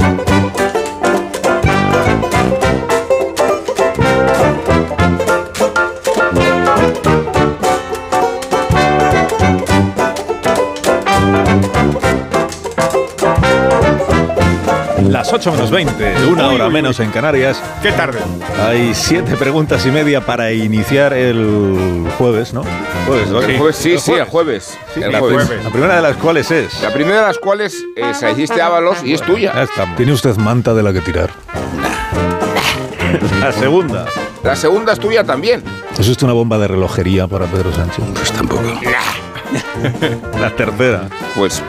Las 15.11 15.33
8 15.33 15.51
menos 15.51 15.71
20, 15.71 16.25
una 16.27 16.47
hora 16.49 16.69
menos 16.69 16.99
en 17.01 17.11
Canarias. 17.11 17.61
Qué 17.81 17.91
tarde. 17.91 18.19
Hay 18.65 18.93
siete 18.95 19.35
preguntas 19.35 19.85
y 19.85 19.91
media 19.91 20.25
para 20.25 20.53
iniciar 20.53 21.11
el 21.13 22.07
jueves, 22.17 22.53
¿no? 22.53 22.63
Jueves, 23.07 23.27
¿no? 23.29 23.41
El 23.41 23.57
jueves, 23.57 23.75
sí, 23.75 23.97
sí, 23.97 24.13
el 24.13 24.23
jueves. 24.23 24.77
Sí, 24.93 25.01
El 25.03 25.11
la, 25.11 25.19
jueves. 25.19 25.47
prim- 25.47 25.63
la 25.63 25.69
primera 25.69 25.95
de 25.97 26.01
las 26.01 26.15
cuales 26.15 26.49
es. 26.51 26.81
La 26.81 26.93
primera 26.93 27.17
de 27.17 27.21
las 27.27 27.37
cuales 27.39 27.83
se 28.13 28.25
la 28.25 28.31
hiciste 28.31 28.61
a 28.61 28.67
Ábalos 28.67 29.03
y 29.03 29.13
es 29.13 29.21
tuya. 29.21 29.51
Ya 29.53 29.63
está. 29.63 29.95
Tiene 29.97 30.13
usted 30.13 30.37
manta 30.37 30.73
de 30.73 30.83
la 30.83 30.93
que 30.93 31.01
tirar. 31.01 31.29
La 33.41 33.51
segunda. 33.51 34.05
La 34.43 34.55
segunda 34.55 34.93
es 34.93 34.99
tuya 34.99 35.25
también. 35.25 35.61
¿Es 35.99 36.07
usted 36.07 36.23
una 36.23 36.33
bomba 36.33 36.57
de 36.57 36.69
relojería 36.69 37.27
para 37.27 37.45
Pedro 37.47 37.73
Sánchez? 37.73 38.05
Pues 38.13 38.31
tampoco. 38.31 38.63
La 40.39 40.49
tercera. 40.55 41.09
Pues 41.35 41.61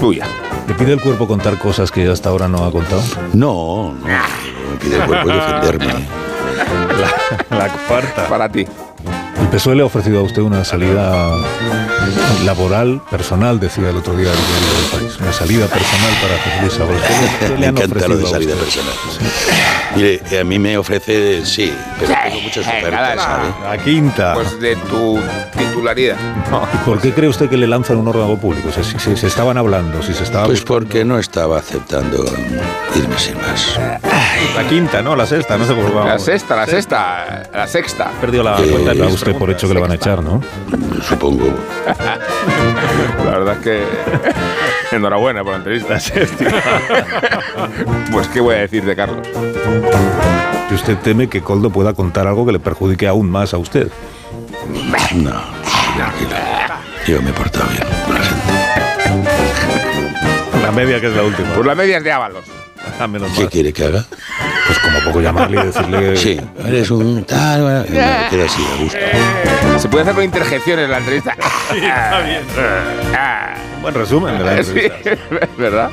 tuya. 0.00 0.26
¿Le 0.66 0.74
pide 0.74 0.92
el 0.92 1.00
cuerpo 1.00 1.26
contar 1.26 1.58
cosas 1.58 1.90
que 1.90 2.08
hasta 2.08 2.30
ahora 2.30 2.48
no 2.48 2.64
ha 2.64 2.70
contado? 2.72 3.02
No, 3.32 3.92
no. 3.92 4.06
Me 4.70 4.76
pide 4.80 4.96
el 4.96 5.02
cuerpo 5.04 5.28
defenderme. 5.28 6.06
La, 7.50 7.56
la 7.58 7.68
cuarta. 7.88 8.28
Para 8.28 8.48
ti. 8.48 8.66
El 9.40 9.48
PSOE 9.48 9.74
le 9.76 9.82
ha 9.82 9.86
ofrecido 9.86 10.20
a 10.20 10.22
usted 10.22 10.42
una 10.42 10.64
salida 10.64 11.36
laboral, 12.44 13.00
personal, 13.10 13.58
decía 13.60 13.90
el 13.90 13.96
otro 13.96 14.14
día 14.16 14.30
el 14.30 14.36
diario 14.36 14.74
del 14.80 15.00
país. 15.00 15.20
Una 15.20 15.32
salida 15.32 15.66
personal 15.66 16.10
para 16.22 16.38
José 16.38 16.60
Luis 16.62 16.80
Ábalos. 16.80 17.02
¿Qué 17.08 17.14
le- 17.14 17.38
qué 17.38 17.48
le 17.48 17.56
Me 17.60 17.66
han 17.66 17.76
encanta 17.78 18.08
lo 18.08 18.16
de 18.16 18.26
salida 18.26 18.54
personal. 18.54 18.94
Mire, 19.96 20.40
a 20.40 20.44
mí 20.44 20.58
me 20.58 20.76
ofrece, 20.76 21.44
sí, 21.46 21.72
pero 22.00 22.12
tengo 22.24 22.40
muchas 22.40 22.66
ofertas, 22.66 23.22
¿sabe? 23.22 23.48
La 23.76 23.78
quinta. 23.82 24.34
Pues 24.34 24.60
de 24.60 24.76
tu 24.76 25.20
titularidad. 25.56 26.16
¿Y 26.74 26.76
por 26.78 27.00
qué 27.00 27.12
cree 27.12 27.28
usted 27.28 27.48
que 27.48 27.56
le 27.56 27.66
lanzan 27.66 27.96
un 27.98 28.08
órgano 28.08 28.36
público? 28.36 28.70
Si, 28.72 28.82
si- 28.82 28.98
si 28.98 29.16
se 29.16 29.26
estaban 29.28 29.56
hablando, 29.56 30.02
si 30.02 30.12
se 30.12 30.24
estaba... 30.24 30.46
Pues 30.46 30.62
porque 30.62 31.04
no 31.04 31.18
estaba 31.18 31.58
aceptando 31.58 32.24
irme 32.94 33.18
sin 33.18 33.36
más. 33.36 33.78
La 34.56 34.68
quinta, 34.68 35.00
¿no? 35.02 35.14
La 35.14 35.26
sexta, 35.26 35.56
no 35.56 35.64
sé 35.66 35.74
por 35.74 35.86
qué 35.86 35.94
La 35.94 36.00
vamos. 36.04 36.22
sexta, 36.24 36.56
la 36.56 36.66
sexta, 36.66 37.42
la 37.52 37.66
sexta. 37.68 38.10
Perdió 38.20 38.42
la 38.42 38.56
Eh, 38.60 38.68
cuenta 38.70 39.06
usted 39.06 39.34
por 39.36 39.50
hecho 39.50 39.68
que 39.68 39.74
le 39.74 39.80
van 39.80 39.92
a 39.92 39.94
echar, 39.94 40.22
¿no? 40.22 40.40
Supongo. 41.08 41.54
La 43.24 43.38
verdad 43.38 43.56
es 43.56 43.62
que. 43.62 43.84
Enhorabuena 44.92 45.42
por 45.42 45.52
la 45.52 45.58
entrevista. 45.58 45.98
pues, 48.12 48.28
¿qué 48.28 48.40
voy 48.40 48.54
a 48.54 48.58
decir 48.58 48.84
de 48.84 48.94
Carlos? 48.94 49.26
Que 50.68 50.74
usted 50.74 50.96
teme 50.98 51.28
que 51.28 51.42
Coldo 51.42 51.70
pueda 51.70 51.94
contar 51.94 52.26
algo 52.26 52.44
que 52.46 52.52
le 52.52 52.60
perjudique 52.60 53.06
aún 53.06 53.30
más 53.30 53.54
a 53.54 53.58
usted. 53.58 53.90
No, 55.14 55.42
tranquilo. 55.96 56.36
Yo 57.06 57.22
me 57.22 57.30
he 57.30 57.32
portado 57.32 57.66
bien 57.70 57.84
con 58.06 58.14
la 58.14 58.20
gente. 58.20 58.52
La 60.62 60.72
media 60.72 61.00
que 61.00 61.06
es 61.08 61.16
la 61.16 61.22
última. 61.22 61.48
Pues 61.54 61.66
la 61.66 61.74
media 61.74 61.98
es 61.98 62.04
de 62.04 62.12
Ábalos. 62.12 62.44
Ah, 62.98 63.06
menos 63.06 63.30
¿Qué 63.32 63.40
mal. 63.42 63.50
quiere 63.50 63.72
que 63.72 63.84
haga? 63.84 64.04
Pues 64.66 64.78
como 64.78 64.98
poco 65.00 65.20
llamarle 65.20 65.60
y 65.60 65.64
decirle 65.66 65.98
que... 66.12 66.16
Sí, 66.16 66.40
eres 66.66 66.90
un 66.90 67.24
tal, 67.24 67.62
bueno, 67.62 67.80
me 67.88 68.28
quedo 68.30 68.44
así 68.46 68.62
a 68.64 68.82
gusto. 68.82 68.98
Se 69.80 69.88
puede 69.88 70.02
hacer 70.02 70.14
con 70.14 70.24
interjecciones 70.24 70.88
la 70.88 70.98
entrevista. 70.98 71.36
Sí, 71.72 71.78
está 71.78 72.20
bien. 72.20 72.42
Ah. 73.16 73.54
Buen 73.82 73.94
resumen 73.94 74.38
de 74.38 74.44
la 74.44 74.62
Sí, 74.62 74.70
entrevista. 74.70 75.48
¿verdad? 75.58 75.90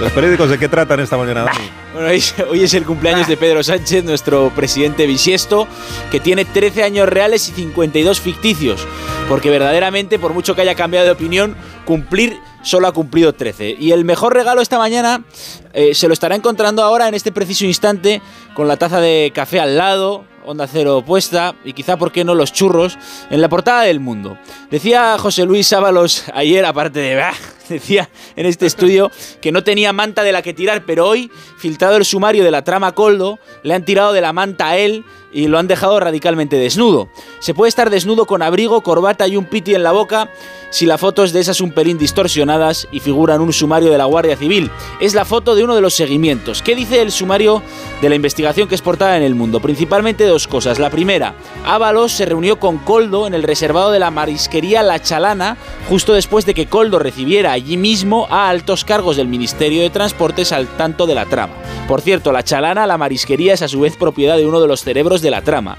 ¿Los 0.00 0.12
periódicos 0.12 0.50
de 0.50 0.58
qué 0.58 0.68
tratan 0.68 1.00
esta 1.00 1.16
mañana, 1.16 1.44
Dani? 1.44 1.70
Bueno, 1.94 2.10
hoy, 2.10 2.22
hoy 2.50 2.62
es 2.64 2.74
el 2.74 2.84
cumpleaños 2.84 3.26
de 3.26 3.36
Pedro 3.38 3.62
Sánchez, 3.62 4.04
nuestro 4.04 4.50
presidente 4.54 5.06
bisiesto, 5.06 5.66
que 6.10 6.20
tiene 6.20 6.44
13 6.44 6.82
años 6.82 7.08
reales 7.08 7.48
y 7.48 7.52
52 7.52 8.20
ficticios. 8.20 8.86
Porque 9.30 9.48
verdaderamente, 9.48 10.18
por 10.18 10.34
mucho 10.34 10.54
que 10.54 10.60
haya 10.62 10.74
cambiado 10.74 11.06
de 11.06 11.12
opinión, 11.12 11.56
cumplir 11.86 12.38
solo 12.66 12.88
ha 12.88 12.92
cumplido 12.92 13.32
13. 13.32 13.76
Y 13.78 13.92
el 13.92 14.04
mejor 14.04 14.34
regalo 14.34 14.60
esta 14.60 14.76
mañana 14.76 15.24
eh, 15.72 15.94
se 15.94 16.08
lo 16.08 16.12
estará 16.12 16.34
encontrando 16.34 16.82
ahora 16.82 17.06
en 17.06 17.14
este 17.14 17.30
preciso 17.30 17.64
instante 17.64 18.20
con 18.54 18.66
la 18.66 18.76
taza 18.76 19.00
de 19.00 19.30
café 19.32 19.60
al 19.60 19.76
lado, 19.76 20.24
onda 20.44 20.66
cero 20.66 21.02
puesta 21.06 21.54
y 21.64 21.72
quizá, 21.74 21.96
¿por 21.96 22.10
qué 22.10 22.24
no?, 22.24 22.34
los 22.34 22.52
churros 22.52 22.98
en 23.30 23.40
la 23.40 23.48
portada 23.48 23.82
del 23.82 24.00
mundo. 24.00 24.36
Decía 24.68 25.16
José 25.16 25.44
Luis 25.44 25.72
Ábalos 25.72 26.24
ayer, 26.34 26.64
aparte 26.64 26.98
de... 26.98 27.22
Decía 27.68 28.08
en 28.36 28.46
este 28.46 28.66
estudio 28.66 29.10
que 29.40 29.52
no 29.52 29.64
tenía 29.64 29.92
manta 29.92 30.22
de 30.22 30.32
la 30.32 30.42
que 30.42 30.54
tirar, 30.54 30.84
pero 30.86 31.06
hoy, 31.06 31.30
filtrado 31.58 31.96
el 31.96 32.04
sumario 32.04 32.44
de 32.44 32.50
la 32.50 32.64
trama 32.64 32.92
Coldo, 32.92 33.38
le 33.62 33.74
han 33.74 33.84
tirado 33.84 34.12
de 34.12 34.20
la 34.20 34.32
manta 34.32 34.68
a 34.68 34.76
él 34.76 35.04
y 35.32 35.48
lo 35.48 35.58
han 35.58 35.66
dejado 35.66 36.00
radicalmente 36.00 36.56
desnudo. 36.56 37.08
Se 37.40 37.54
puede 37.54 37.68
estar 37.68 37.90
desnudo 37.90 38.26
con 38.26 38.42
abrigo, 38.42 38.80
corbata 38.82 39.26
y 39.28 39.36
un 39.36 39.44
piti 39.44 39.74
en 39.74 39.82
la 39.82 39.92
boca 39.92 40.30
si 40.70 40.86
la 40.86 40.98
foto 40.98 41.24
es 41.24 41.32
de 41.32 41.40
esas 41.40 41.60
un 41.60 41.72
pelín 41.72 41.98
distorsionadas 41.98 42.88
y 42.90 43.00
figura 43.00 43.34
en 43.34 43.40
un 43.40 43.52
sumario 43.52 43.90
de 43.90 43.98
la 43.98 44.04
Guardia 44.04 44.36
Civil. 44.36 44.70
Es 45.00 45.14
la 45.14 45.24
foto 45.24 45.54
de 45.54 45.64
uno 45.64 45.74
de 45.74 45.80
los 45.80 45.94
seguimientos. 45.94 46.62
¿Qué 46.62 46.74
dice 46.74 47.00
el 47.02 47.12
sumario 47.12 47.62
de 48.02 48.08
la 48.08 48.14
investigación 48.14 48.68
que 48.68 48.74
es 48.74 48.82
portada 48.82 49.16
en 49.16 49.22
el 49.22 49.34
mundo? 49.34 49.60
Principalmente 49.60 50.24
dos 50.24 50.48
cosas. 50.48 50.78
La 50.78 50.90
primera, 50.90 51.34
Ábalos 51.64 52.12
se 52.12 52.26
reunió 52.26 52.58
con 52.58 52.78
Coldo 52.78 53.26
en 53.26 53.34
el 53.34 53.42
reservado 53.42 53.90
de 53.90 53.98
la 53.98 54.10
marisquería 54.10 54.82
La 54.82 55.00
Chalana 55.00 55.56
justo 55.88 56.14
después 56.14 56.46
de 56.46 56.54
que 56.54 56.66
Coldo 56.66 56.98
recibiera 56.98 57.55
allí 57.56 57.78
mismo 57.78 58.26
a 58.30 58.50
altos 58.50 58.84
cargos 58.84 59.16
del 59.16 59.28
Ministerio 59.28 59.80
de 59.80 59.90
Transportes 59.90 60.52
al 60.52 60.68
tanto 60.76 61.06
de 61.06 61.14
la 61.14 61.24
trama. 61.24 61.54
Por 61.88 62.02
cierto, 62.02 62.30
La 62.30 62.44
Chalana, 62.44 62.86
la 62.86 62.98
marisquería, 62.98 63.54
es 63.54 63.62
a 63.62 63.68
su 63.68 63.80
vez 63.80 63.96
propiedad 63.96 64.36
de 64.36 64.46
uno 64.46 64.60
de 64.60 64.68
los 64.68 64.82
cerebros 64.82 65.22
de 65.22 65.30
la 65.30 65.40
trama. 65.40 65.78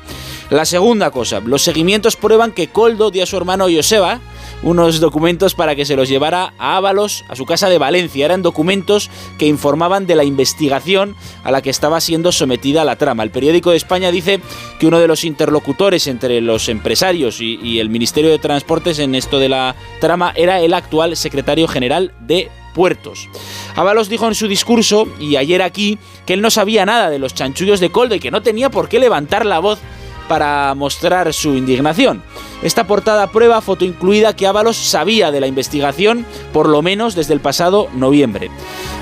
La 0.50 0.66
segunda 0.66 1.12
cosa, 1.12 1.42
los 1.42 1.62
seguimientos 1.62 2.16
prueban 2.16 2.54
que 2.54 2.68
Coldo 2.70 3.12
dio 3.12 3.24
a 3.24 3.26
su 3.26 3.36
hermano 3.36 3.68
Joseba 3.70 4.22
unos 4.64 5.00
documentos 5.02 5.54
para 5.54 5.76
que 5.76 5.86
se 5.86 5.96
los 5.96 6.08
llevara 6.08 6.54
a 6.58 6.78
Ábalos, 6.78 7.26
a 7.28 7.36
su 7.36 7.46
casa 7.46 7.70
de 7.70 7.78
Valencia. 7.78 8.26
Eran 8.26 8.42
documentos 8.42 9.10
que 9.38 9.46
informaban 9.46 10.08
de 10.08 10.16
la 10.16 10.24
investigación 10.24 11.16
a 11.44 11.52
la 11.52 11.62
que 11.62 11.70
estaba 11.70 12.00
siendo 12.00 12.32
sometida 12.32 12.86
la 12.86 12.96
trama. 12.96 13.24
El 13.24 13.32
periódico 13.32 13.72
de 13.72 13.78
España 13.78 14.10
dice 14.10 14.40
que 14.80 14.88
uno 14.88 15.00
de 15.00 15.08
los 15.08 15.26
interlocutores 15.26 16.08
entre 16.08 16.40
los 16.40 16.70
empresarios 16.70 17.42
y, 17.42 17.60
y 17.62 17.80
el 17.80 17.90
Ministerio 17.90 18.32
de 18.32 18.40
Transportes 18.40 19.00
en 19.00 19.16
esto 19.16 19.40
de 19.40 19.50
la 19.50 19.76
trama 20.00 20.32
era 20.36 20.62
el 20.62 20.74
actual 20.74 21.18
secretario 21.18 21.68
general 21.68 22.14
de 22.22 22.50
puertos. 22.74 23.28
Ábalos 23.76 24.08
dijo 24.08 24.28
en 24.28 24.36
su 24.36 24.48
discurso, 24.48 25.08
y 25.20 25.36
ayer 25.36 25.62
aquí, 25.62 25.98
que 26.26 26.34
él 26.34 26.42
no 26.42 26.52
sabía 26.52 26.86
nada 26.86 27.10
de 27.10 27.20
los 27.20 27.34
chanchullos 27.34 27.80
de 27.80 27.90
Coldo 27.90 28.16
y 28.16 28.20
que 28.20 28.32
no 28.32 28.44
tenía 28.44 28.70
por 28.70 28.88
qué 28.88 29.00
levantar 29.00 29.46
la 29.46 29.60
voz 29.60 29.80
para 30.28 30.74
mostrar 30.76 31.34
su 31.34 31.56
indignación. 31.56 32.22
Esta 32.62 32.86
portada 32.86 33.28
prueba, 33.32 33.62
foto 33.62 33.86
incluida, 33.86 34.36
que 34.36 34.48
Ábalos 34.48 34.78
sabía 34.78 35.32
de 35.32 35.40
la 35.40 35.48
investigación, 35.48 36.26
por 36.54 36.68
lo 36.68 36.82
menos 36.82 37.16
desde 37.16 37.34
el 37.34 37.40
pasado 37.40 37.88
noviembre. 37.94 38.50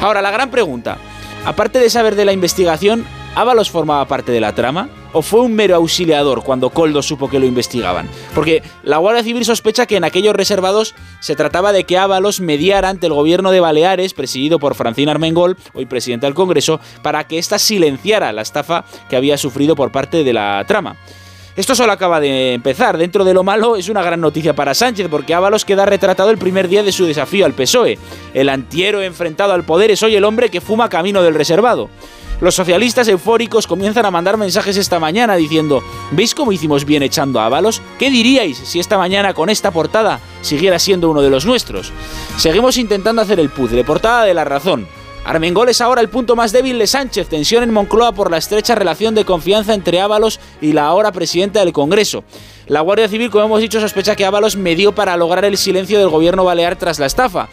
Ahora, 0.02 0.22
la 0.22 0.32
gran 0.32 0.52
pregunta, 0.52 0.98
aparte 1.46 1.80
de 1.80 1.90
saber 1.90 2.16
de 2.16 2.26
la 2.26 2.34
investigación, 2.34 3.06
¿Ábalos 3.36 3.70
formaba 3.70 4.08
parte 4.08 4.32
de 4.32 4.40
la 4.40 4.56
trama? 4.56 4.88
¿O 5.12 5.22
fue 5.22 5.42
un 5.42 5.54
mero 5.54 5.76
auxiliador 5.76 6.42
cuando 6.42 6.70
Coldo 6.70 7.02
supo 7.02 7.30
que 7.30 7.38
lo 7.38 7.46
investigaban? 7.46 8.08
Porque 8.34 8.64
la 8.82 8.98
Guardia 8.98 9.24
Civil 9.24 9.44
sospecha 9.44 9.86
que 9.86 9.98
en 9.98 10.06
aquellos 10.06 10.34
reservados 10.34 10.96
se 11.20 11.36
trataba 11.36 11.74
de 11.74 11.84
que 11.84 11.98
Ábalos 11.98 12.40
mediara 12.40 12.88
ante 12.88 13.08
el 13.08 13.14
gobierno 13.14 13.52
de 13.52 13.60
Baleares, 13.60 14.14
presidido 14.14 14.58
por 14.58 14.74
Francina 14.74 15.12
Armengol, 15.12 15.58
hoy 15.74 15.86
presidente 15.86 16.28
del 16.28 16.34
Congreso, 16.34 16.80
para 17.04 17.26
que 17.26 17.38
ésta 17.38 17.60
silenciara 17.60 18.32
la 18.32 18.42
estafa 18.42 18.86
que 19.10 19.18
había 19.18 19.38
sufrido 19.38 19.76
por 19.76 19.92
parte 19.92 20.24
de 20.24 20.32
la 20.32 20.64
trama. 20.66 20.96
Esto 21.58 21.76
solo 21.76 21.92
acaba 21.92 22.22
de 22.22 22.54
empezar. 22.54 22.98
Dentro 22.98 23.26
de 23.26 23.34
lo 23.34 23.44
malo 23.44 23.76
es 23.76 23.90
una 23.90 24.02
gran 24.02 24.22
noticia 24.22 24.56
para 24.56 24.74
Sánchez 24.74 25.10
porque 25.10 25.34
Ábalos 25.34 25.66
queda 25.66 25.86
retratado 25.86 26.30
el 26.30 26.38
primer 26.38 26.70
día 26.70 26.84
de 26.84 26.94
su 26.94 27.06
desafío 27.06 27.46
al 27.46 27.54
PSOE. 27.54 28.00
El 28.34 28.48
antiero 28.48 29.02
enfrentado 29.02 29.52
al 29.52 29.66
poder 29.66 29.92
es 29.92 30.04
hoy 30.04 30.16
el 30.16 30.24
hombre 30.24 30.50
que 30.50 30.62
fuma 30.62 30.88
camino 30.88 31.22
del 31.22 31.36
reservado. 31.36 31.90
Los 32.42 32.56
socialistas 32.56 33.08
eufóricos 33.08 33.66
comienzan 33.66 34.06
a 34.06 34.12
mandar 34.12 34.36
mensajes 34.36 34.76
esta 34.76 35.00
mañana 35.00 35.36
diciendo 35.36 35.82
¿Veis 36.12 36.36
cómo 36.36 36.52
hicimos 36.52 36.84
bien 36.84 37.02
echando 37.02 37.40
a 37.40 37.46
Ábalos? 37.46 37.82
¿Qué 37.98 38.10
diríais 38.10 38.58
si 38.58 38.80
esta 38.80 38.98
mañana 38.98 39.34
con 39.34 39.50
esta 39.50 39.72
portada 39.72 40.20
siguiera 40.42 40.78
siendo 40.78 41.10
uno 41.10 41.22
de 41.22 41.30
los 41.30 41.46
nuestros? 41.46 41.94
Seguimos 42.38 42.78
intentando 42.78 43.22
hacer 43.22 43.40
el 43.40 43.50
puzzle. 43.50 43.86
Portada 43.86 44.26
de 44.26 44.34
la 44.34 44.44
razón. 44.44 44.86
Armengol 45.24 45.70
es 45.70 45.82
ahora 45.82 46.02
el 46.02 46.10
punto 46.10 46.36
más 46.36 46.52
débil 46.52 46.78
de 46.78 46.86
Sánchez, 46.86 47.30
tensión 47.30 47.64
en 47.64 47.74
Moncloa 47.74 48.12
por 48.12 48.30
la 48.30 48.38
estrecha 48.38 48.76
relación 48.76 49.16
de 49.16 49.26
confianza 49.26 49.74
entre 49.74 50.00
Ábalos 50.00 50.40
y 50.62 50.74
la 50.74 50.86
ahora 50.86 51.12
presidenta 51.12 51.62
del 51.62 51.74
Congreso. 51.74 52.24
La 52.68 52.82
Guardia 52.82 53.08
Civil, 53.08 53.32
como 53.32 53.46
hemos 53.46 53.62
dicho, 53.62 53.80
sospecha 53.80 54.16
que 54.16 54.26
Ábalos 54.26 54.56
medió 54.56 54.94
para 54.94 55.18
lograr 55.18 55.46
el 55.46 55.58
silencio 55.58 55.98
del 55.98 56.10
gobierno 56.10 56.44
balear 56.44 56.76
tras 56.76 57.00
la 57.00 57.08
estafa. 57.08 57.50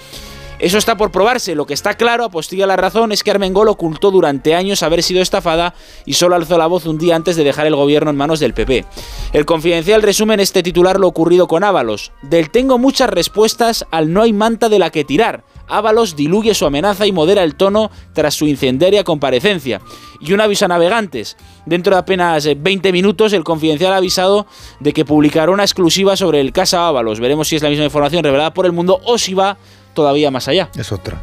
Eso 0.62 0.78
está 0.78 0.96
por 0.96 1.10
probarse. 1.10 1.56
Lo 1.56 1.66
que 1.66 1.74
está 1.74 1.94
claro, 1.94 2.24
apostilla 2.24 2.68
la 2.68 2.76
razón, 2.76 3.10
es 3.10 3.24
que 3.24 3.32
Armengol 3.32 3.68
ocultó 3.68 4.12
durante 4.12 4.54
años 4.54 4.84
haber 4.84 5.02
sido 5.02 5.20
estafada 5.20 5.74
y 6.06 6.12
solo 6.12 6.36
alzó 6.36 6.56
la 6.56 6.68
voz 6.68 6.86
un 6.86 6.98
día 6.98 7.16
antes 7.16 7.34
de 7.34 7.42
dejar 7.42 7.66
el 7.66 7.74
gobierno 7.74 8.12
en 8.12 8.16
manos 8.16 8.38
del 8.38 8.54
PP. 8.54 8.84
El 9.32 9.44
confidencial 9.44 10.02
resume 10.02 10.34
en 10.34 10.40
este 10.40 10.62
titular 10.62 11.00
lo 11.00 11.08
ocurrido 11.08 11.48
con 11.48 11.64
Ábalos. 11.64 12.12
Del 12.22 12.50
tengo 12.50 12.78
muchas 12.78 13.10
respuestas 13.10 13.84
al 13.90 14.12
no 14.12 14.22
hay 14.22 14.32
manta 14.32 14.68
de 14.68 14.78
la 14.78 14.90
que 14.90 15.02
tirar. 15.02 15.42
Ábalos 15.66 16.14
diluye 16.14 16.54
su 16.54 16.64
amenaza 16.64 17.08
y 17.08 17.12
modera 17.12 17.42
el 17.42 17.56
tono 17.56 17.90
tras 18.12 18.34
su 18.34 18.46
incendiaria 18.46 19.02
comparecencia. 19.02 19.80
Y 20.20 20.32
un 20.32 20.40
aviso 20.40 20.66
a 20.66 20.68
navegantes. 20.68 21.36
Dentro 21.66 21.96
de 21.96 22.00
apenas 22.00 22.48
20 22.56 22.92
minutos, 22.92 23.32
el 23.32 23.42
confidencial 23.42 23.94
ha 23.94 23.96
avisado 23.96 24.46
de 24.78 24.92
que 24.92 25.04
publicará 25.04 25.50
una 25.50 25.64
exclusiva 25.64 26.16
sobre 26.16 26.40
el 26.40 26.52
Casa 26.52 26.86
Ábalos. 26.86 27.18
Veremos 27.18 27.48
si 27.48 27.56
es 27.56 27.62
la 27.62 27.68
misma 27.68 27.86
información 27.86 28.22
revelada 28.22 28.54
por 28.54 28.66
el 28.66 28.72
mundo 28.72 29.00
o 29.04 29.18
si 29.18 29.34
va 29.34 29.58
todavía 29.94 30.30
más 30.30 30.48
allá. 30.48 30.68
Es 30.76 30.92
otra. 30.92 31.20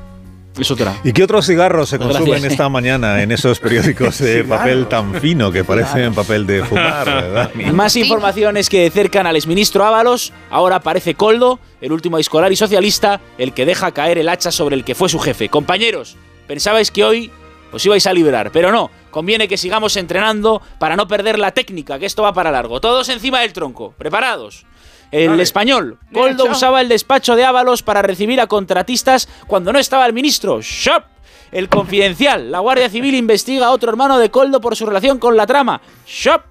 Es 0.59 0.71
otra. 0.71 0.93
¿Y 1.05 1.13
qué 1.13 1.23
otros 1.23 1.45
cigarros 1.45 1.87
se 1.87 1.97
Gracias. 1.97 2.17
consumen 2.17 2.43
esta 2.43 2.67
mañana 2.67 3.21
en 3.23 3.31
esos 3.31 3.59
periódicos 3.61 4.17
de 4.17 4.43
papel 4.43 4.87
tan 4.87 5.13
fino 5.15 5.51
que 5.51 5.63
parecen 5.63 6.13
papel 6.13 6.45
de 6.45 6.65
fumar, 6.65 7.05
verdad? 7.05 7.53
Más 7.71 7.95
informaciones 7.95 8.67
que 8.67 8.89
cercan 8.89 9.25
al 9.25 9.37
exministro 9.37 9.85
Ábalos. 9.85 10.33
Ahora 10.49 10.77
aparece 10.77 11.13
Coldo, 11.15 11.59
el 11.79 11.91
último 11.93 12.17
escolar 12.17 12.51
y 12.51 12.57
socialista, 12.57 13.21
el 13.37 13.53
que 13.53 13.65
deja 13.65 13.91
caer 13.91 14.17
el 14.17 14.27
hacha 14.27 14.51
sobre 14.51 14.75
el 14.75 14.83
que 14.83 14.95
fue 14.95 15.07
su 15.07 15.19
jefe. 15.19 15.47
Compañeros, 15.47 16.17
pensabais 16.47 16.91
que 16.91 17.05
hoy 17.05 17.31
os 17.71 17.85
ibais 17.85 18.05
a 18.07 18.13
liberar, 18.13 18.51
pero 18.51 18.71
no. 18.71 18.91
Conviene 19.11 19.47
que 19.47 19.57
sigamos 19.57 19.95
entrenando 19.97 20.61
para 20.77 20.95
no 20.95 21.07
perder 21.07 21.39
la 21.39 21.51
técnica, 21.51 21.97
que 21.99 22.05
esto 22.05 22.23
va 22.23 22.33
para 22.33 22.51
largo. 22.51 22.81
Todos 22.81 23.07
encima 23.09 23.39
del 23.41 23.53
tronco. 23.53 23.93
¿Preparados? 23.97 24.65
El 25.11 25.29
Vale. 25.29 25.43
español. 25.43 25.97
Coldo 26.13 26.45
usaba 26.45 26.81
el 26.81 26.89
despacho 26.89 27.35
de 27.35 27.43
Ábalos 27.43 27.83
para 27.83 28.01
recibir 28.01 28.39
a 28.39 28.47
contratistas 28.47 29.27
cuando 29.47 29.73
no 29.73 29.79
estaba 29.79 30.05
el 30.05 30.13
ministro. 30.13 30.61
¡Shop! 30.61 31.03
El 31.51 31.67
confidencial. 31.67 32.51
La 32.51 32.59
Guardia 32.59 32.89
Civil 32.89 33.15
investiga 33.15 33.67
a 33.67 33.71
otro 33.71 33.89
hermano 33.89 34.19
de 34.19 34.29
Coldo 34.29 34.61
por 34.61 34.75
su 34.75 34.85
relación 34.85 35.17
con 35.17 35.35
la 35.35 35.47
trama. 35.47 35.81
¡Shop! 36.05 36.41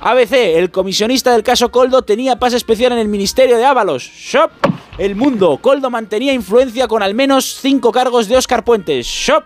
ABC, 0.00 0.32
el 0.56 0.70
comisionista 0.70 1.32
del 1.32 1.42
caso 1.42 1.70
Coldo 1.70 2.02
tenía 2.02 2.38
pase 2.38 2.56
especial 2.56 2.92
en 2.92 2.98
el 2.98 3.08
ministerio 3.08 3.56
de 3.56 3.64
Ábalos. 3.64 4.02
Shop. 4.02 4.50
El 4.98 5.16
Mundo, 5.16 5.58
Coldo 5.60 5.90
mantenía 5.90 6.32
influencia 6.32 6.86
con 6.86 7.02
al 7.02 7.14
menos 7.14 7.58
cinco 7.60 7.92
cargos 7.92 8.28
de 8.28 8.36
Óscar 8.36 8.62
Puentes. 8.64 9.06
Shop. 9.06 9.44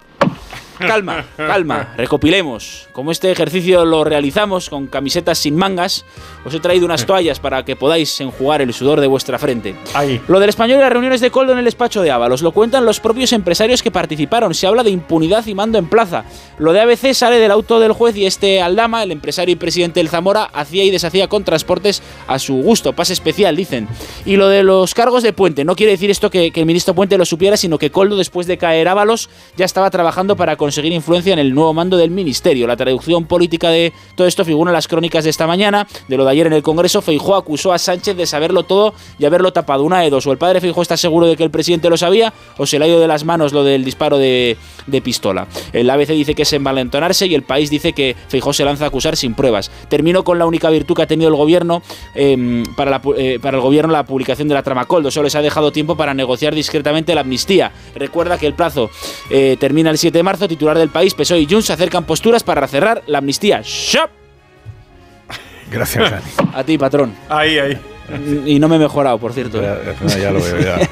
Calma, 0.81 1.25
calma, 1.37 1.95
recopilemos. 1.97 2.89
Como 2.93 3.13
este 3.13 3.31
ejercicio 3.31 3.85
lo 3.85 4.03
realizamos 4.03 4.71
con 4.71 4.87
camisetas 4.87 5.39
sin 5.39 5.57
mangas, 5.57 6.05
os 6.45 6.55
he 6.55 6.61
traído 6.61 6.87
unas 6.87 7.05
toallas 7.05 7.39
para 7.39 7.65
que 7.65 7.77
podáis 7.77 8.21
enjugar 8.21 8.63
el 8.63 8.73
sudor 8.73 9.01
de 9.01 9.07
vuestra 9.07 9.39
frente. 9.39 9.75
Lo 10.27 10.41
del 10.41 10.49
español 10.49 10.79
y 10.79 10.83
las 10.83 10.93
reuniones 10.93 11.21
de 11.21 11.31
Coldo 11.31 11.53
en 11.53 11.59
el 11.59 11.65
despacho 11.67 12.03
de 12.03 12.11
Ábalos 12.11 12.43
lo 12.43 12.53
cuentan 12.53 12.87
los 12.87 12.99
propios 12.99 13.33
empresarios 13.33 13.83
que 13.83 13.91
participaron. 13.91 14.55
Se 14.55 14.67
habla 14.67 14.83
de 14.83 14.91
impunidad 14.91 15.47
y 15.47 15.55
mando 15.55 15.79
en 15.79 15.89
plaza. 15.89 16.25
Lo 16.59 16.73
de 16.73 16.81
ABC 16.81 17.13
sale 17.13 17.39
del 17.39 17.51
auto 17.51 17.79
del 17.79 17.93
juez 17.93 18.17
y 18.17 18.27
este 18.27 18.63
Aldama, 18.63 19.03
el 19.03 19.13
empresario 19.13 19.53
y 19.53 19.57
presidente 19.57 20.01
del 20.01 20.09
Zamora, 20.09 20.45
hacía 20.45 20.85
y 20.85 20.91
deshacía 20.91 21.29
con 21.29 21.45
transportes 21.45 22.03
a 22.27 22.39
su 22.39 22.55
gusto. 22.55 22.95
Pase 22.95 23.13
especial, 23.13 23.55
dicen. 23.55 23.87
Y 24.25 24.37
lo 24.37 24.49
de 24.49 24.63
los 24.63 24.95
cargos 24.95 25.23
de 25.23 25.33
Puente, 25.33 25.65
no 25.65 25.77
quiere 25.77 25.93
decir 25.93 26.11
esto 26.11 26.31
que, 26.31 26.51
que 26.51 26.61
el 26.61 26.67
ministro 26.67 26.95
Puente 26.95 27.19
lo 27.19 27.25
supiera, 27.25 27.57
sino 27.57 27.79
que 27.79 27.91
Coldo, 27.91 28.17
después 28.17 28.47
de 28.47 28.59
caer 28.59 28.89
Ábalos, 28.89 29.29
ya 29.57 29.65
estaba 29.65 29.91
trabajando 29.91 30.37
para 30.37 30.57
conseguir 30.57 30.70
influencia 30.79 31.33
en 31.33 31.39
el 31.39 31.55
nuevo 31.55 31.73
mando 31.75 31.97
del 31.97 32.11
ministerio. 32.11 32.67
La 32.67 32.77
traducción 32.77 33.25
política 33.25 33.71
de 33.71 33.93
todo 34.15 34.27
esto 34.27 34.45
figura 34.45 34.71
en 34.71 34.75
las 34.75 34.89
crónicas 34.89 35.25
de 35.25 35.31
esta 35.31 35.47
mañana. 35.47 35.87
De 36.09 36.17
lo 36.17 36.25
de 36.25 36.31
ayer 36.31 36.47
en 36.47 36.53
el 36.53 36.63
Congreso, 36.63 37.03
Feijó 37.03 37.37
acusó 37.37 37.73
a 37.73 37.79
Sánchez 37.79 38.17
de 38.17 38.27
saberlo 38.27 38.65
todo 38.65 38.95
y 39.19 39.25
haberlo 39.25 39.53
tapado. 39.53 39.85
Una 39.85 40.01
de 40.01 40.11
dos. 40.11 40.27
O 40.27 40.33
el 40.33 40.39
padre 40.39 40.61
Feijó 40.61 40.83
está 40.83 40.97
seguro 40.97 41.27
de 41.27 41.37
que 41.37 41.45
el 41.45 41.51
presidente 41.51 41.89
lo 41.91 41.97
sabía, 41.97 42.33
o 42.57 42.67
se 42.67 42.79
le 42.79 42.85
ha 42.85 42.89
ido 42.89 43.01
de 43.01 43.09
las 43.09 43.25
manos 43.25 43.53
lo 43.53 43.65
del 43.65 43.85
disparo 43.85 44.19
de, 44.19 44.57
pistola. 45.03 45.47
El 45.73 45.89
ABC 45.89 46.11
dice 46.11 46.35
que 46.35 46.43
es 46.43 46.53
envalentonarse 46.53 47.27
y 47.27 47.35
el 47.35 47.43
país 47.43 47.71
dice 47.71 47.93
que 47.93 48.17
Feijó 48.29 48.53
se 48.53 48.65
lanza 48.65 48.85
a 48.85 48.89
acusar 48.89 49.17
sin 49.17 49.35
pruebas. 49.35 49.71
Termino 49.89 50.25
con 50.25 50.39
la 50.39 50.47
única 50.47 50.69
virtud 50.71 50.95
que 50.95 51.03
ha 51.03 51.07
tenido 51.07 51.29
el 51.29 51.37
gobierno 51.37 51.83
eh, 52.15 52.65
para, 52.77 52.91
la 52.91 53.03
eh, 53.17 53.39
el 53.43 53.61
gobierno 53.61 53.93
la 53.93 54.05
publicación 54.05 54.49
de 54.49 54.55
la 54.55 54.63
trama 54.63 54.85
Coldo. 54.85 55.11
Solo 55.11 55.25
les 55.25 55.35
ha 55.35 55.43
dejado 55.43 55.73
tiempo 55.73 55.97
para 55.97 56.15
negociar 56.15 56.55
discretamente 56.55 57.15
la 57.15 57.23
amnistía. 57.23 57.73
Recuerda 57.95 58.39
que 58.39 58.47
el 58.47 58.55
plazo 58.55 58.91
eh, 59.31 59.57
termina 59.59 59.91
el 59.91 59.99
7 59.99 60.19
de 60.19 60.23
marzo. 60.23 60.49
Titular 60.61 60.77
del 60.77 60.91
país, 60.91 61.15
PSOE 61.15 61.41
y 61.41 61.47
Junts 61.47 61.69
se 61.69 61.73
acercan 61.73 62.05
posturas 62.05 62.45
para 62.45 62.69
cerrar 62.69 63.03
la 63.07 63.17
amnistía. 63.17 63.63
¡Shop! 63.65 64.11
Gracias, 65.71 66.11
Dani. 66.11 66.51
A 66.53 66.63
ti, 66.63 66.77
patrón. 66.77 67.15
Ahí, 67.31 67.59
ahí. 67.59 67.79
Y 68.47 68.59
no 68.59 68.69
me 68.69 68.77
he 68.77 68.79
mejorado, 68.79 69.19
por 69.19 69.33
cierto. 69.33 69.61
Ya, 69.61 69.79
no, 70.01 70.09
ya 70.09 70.31
lo 70.31 70.43
veo, 70.43 70.61
ya. 70.61 70.79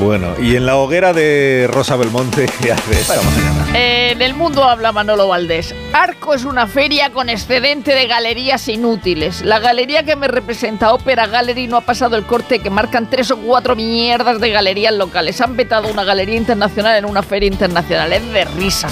Bueno, 0.00 0.34
y 0.40 0.56
en 0.56 0.66
la 0.66 0.76
hoguera 0.76 1.12
de 1.12 1.68
Rosa 1.70 1.94
Belmonte, 1.96 2.46
¿qué 2.60 2.72
hace 2.72 2.92
esta 2.92 3.22
mañana? 3.22 3.78
En 3.78 4.20
el 4.20 4.34
mundo 4.34 4.64
habla 4.64 4.90
Manolo 4.90 5.28
Valdés. 5.28 5.74
Arco 5.92 6.34
es 6.34 6.44
una 6.44 6.66
feria 6.66 7.10
con 7.10 7.28
excedente 7.28 7.94
de 7.94 8.06
galerías 8.08 8.66
inútiles. 8.68 9.42
La 9.42 9.60
galería 9.60 10.02
que 10.02 10.16
me 10.16 10.26
representa, 10.26 10.92
Opera 10.92 11.26
Gallery, 11.28 11.68
no 11.68 11.76
ha 11.76 11.82
pasado 11.82 12.16
el 12.16 12.24
corte 12.24 12.58
que 12.58 12.68
marcan 12.68 13.08
tres 13.08 13.30
o 13.30 13.36
cuatro 13.36 13.76
mierdas 13.76 14.40
de 14.40 14.50
galerías 14.50 14.94
locales. 14.94 15.40
Han 15.40 15.56
vetado 15.56 15.88
una 15.88 16.02
galería 16.04 16.36
internacional 16.36 16.96
en 16.96 17.04
una 17.04 17.22
feria 17.22 17.46
internacional. 17.46 18.12
Es 18.12 18.28
de 18.32 18.44
risa. 18.44 18.88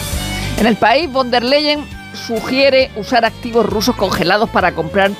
En 0.59 0.67
el 0.67 0.77
país, 0.77 1.11
von 1.11 1.31
der 1.31 1.43
Leyen 1.43 1.85
sugiere 2.15 2.91
usar 2.95 3.25
activos 3.25 3.67
rusos 3.67 3.97
congelados 3.97 4.49
para 4.51 4.73
comprar 4.73 5.11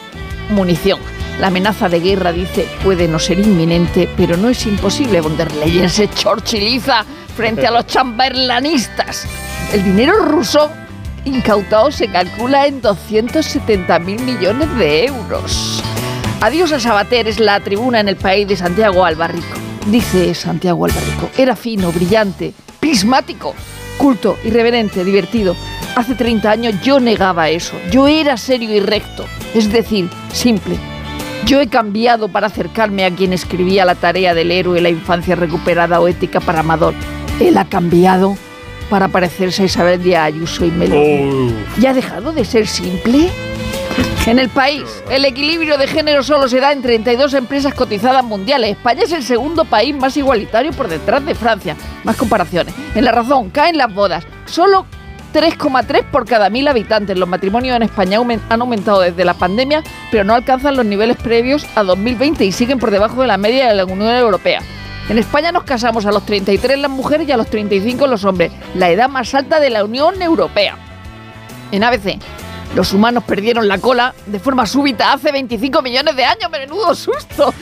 munición. 0.51 1.01
La 1.41 1.47
amenaza 1.47 1.89
de 1.89 2.01
guerra, 2.01 2.33
dice, 2.33 2.69
puede 2.85 3.09
no 3.09 3.19
ser 3.19 3.39
inminente, 3.39 4.11
pero 4.15 4.37
no 4.37 4.51
es 4.51 4.67
imposible. 4.67 5.23
Von 5.23 5.39
der 5.39 5.51
Leyen 5.55 5.89
se 5.89 6.07
chorchiliza 6.11 7.03
frente 7.35 7.67
a 7.67 7.71
los 7.71 7.87
chamberlanistas. 7.87 9.27
El 9.73 9.83
dinero 9.83 10.19
ruso 10.27 10.71
incautado 11.25 11.91
se 11.91 12.09
calcula 12.09 12.67
en 12.67 12.83
270 12.83 13.99
mil 14.01 14.21
millones 14.21 14.77
de 14.77 15.07
euros. 15.07 15.83
Adiós 16.43 16.73
a 16.73 16.81
Sabater 16.81 17.27
es 17.27 17.41
la 17.41 17.59
tribuna 17.61 18.01
en 18.01 18.09
el 18.09 18.17
país 18.17 18.47
de 18.47 18.57
Santiago 18.57 19.07
Albarrico. 19.07 19.59
Dice 19.87 20.35
Santiago 20.35 20.85
Albarrico, 20.85 21.31
era 21.39 21.57
fino, 21.57 21.91
brillante, 21.91 22.53
prismático, 22.81 23.55
culto, 23.97 24.37
irreverente, 24.45 25.05
divertido. 25.05 25.57
Hace 25.97 26.15
30 26.15 26.51
años 26.51 26.75
yo 26.83 27.01
negaba 27.01 27.49
eso. 27.49 27.73
Yo 27.91 28.07
era 28.07 28.37
serio 28.37 28.75
y 28.75 28.81
recto, 28.81 29.25
es 29.55 29.73
decir, 29.73 30.11
simple. 30.33 30.79
Yo 31.47 31.61
he 31.61 31.69
cambiado 31.69 32.29
para 32.29 32.47
acercarme 32.47 33.05
a 33.05 33.11
quien 33.11 33.33
escribía 33.33 33.85
la 33.85 33.95
tarea 33.95 34.35
del 34.35 34.51
héroe, 34.51 34.81
la 34.81 34.91
infancia 34.91 35.35
recuperada 35.35 36.01
o 36.01 36.09
ética 36.09 36.41
para 36.41 36.61
Amador. 36.61 36.95
Él 37.41 37.57
ha 37.59 37.65
cambiado 37.65 38.37
para 38.89 39.09
parecerse 39.09 39.63
a 39.63 39.67
Isabel 39.67 40.03
de 40.03 40.17
Ayuso 40.17 40.65
y 40.65 40.71
Melón. 40.71 41.55
¿Y 41.81 41.87
ha 41.87 41.95
dejado 41.95 42.33
de 42.33 42.45
ser 42.45 42.67
simple? 42.67 43.31
En 44.27 44.39
el 44.39 44.49
país, 44.49 44.85
el 45.11 45.25
equilibrio 45.25 45.79
de 45.79 45.87
género 45.87 46.23
solo 46.23 46.49
se 46.49 46.61
da 46.61 46.73
en 46.73 46.83
32 46.83 47.35
empresas 47.35 47.75
cotizadas 47.75 48.23
mundiales. 48.23 48.73
España 48.73 49.03
es 49.03 49.13
el 49.13 49.23
segundo 49.23 49.65
país 49.65 49.95
más 49.95 50.17
igualitario 50.17 50.73
por 50.73 50.89
detrás 50.89 51.25
de 51.25 51.35
Francia. 51.35 51.77
Más 52.05 52.17
comparaciones. 52.17 52.75
En 52.95 53.05
la 53.05 53.13
razón, 53.13 53.51
caen 53.51 53.79
las 53.79 53.93
bodas. 53.93 54.25
Solo 54.45 54.87
3,3 55.33 56.05
por 56.05 56.27
cada 56.27 56.51
mil 56.51 56.69
habitantes. 56.69 57.19
Los 57.19 57.29
matrimonios 57.29 57.77
en 57.77 57.83
España 57.83 58.19
han 58.49 58.61
aumentado 58.61 59.01
desde 59.01 59.25
la 59.25 59.35
pandemia, 59.35 59.83
pero 60.11 60.25
no 60.25 60.35
alcanzan 60.35 60.77
los 60.77 60.87
niveles 60.87 61.17
previos 61.17 61.67
a 61.75 61.83
2020 61.83 62.45
y 62.45 62.53
siguen 62.53 62.79
por 62.79 62.91
debajo 62.91 63.23
de 63.23 63.27
la 63.29 63.39
media 63.39 63.69
de 63.69 63.75
la 63.75 63.85
Unión 63.85 64.15
Europea. 64.15 64.61
En 65.09 65.19
España 65.19 65.51
nos 65.51 65.65
casamos 65.65 66.07
a 66.07 66.13
los 66.13 66.25
33 66.25 66.79
las 66.79 66.91
mujeres 66.91 67.29
y 67.29 67.33
a 67.33 67.37
los 67.37 67.49
35 67.49 68.07
los 68.07 68.25
hombres, 68.25 68.53
la 68.75 68.91
edad 68.91 69.09
más 69.09 69.35
alta 69.35 69.59
de 69.59 69.71
la 69.71 69.85
Unión 69.85 70.23
Europea. 70.23 70.77
En 71.73 71.83
ABC, 71.83 72.19
los 72.75 72.93
humanos 72.93 73.25
perdieron 73.25 73.67
la 73.67 73.79
cola 73.79 74.15
de 74.27 74.39
forma 74.39 74.67
súbita 74.67 75.13
hace 75.13 75.33
25 75.33 75.83
millones 75.83 76.15
de 76.15 76.25
años. 76.25 76.51
¡Menudo 76.51 76.95
susto! 76.95 77.53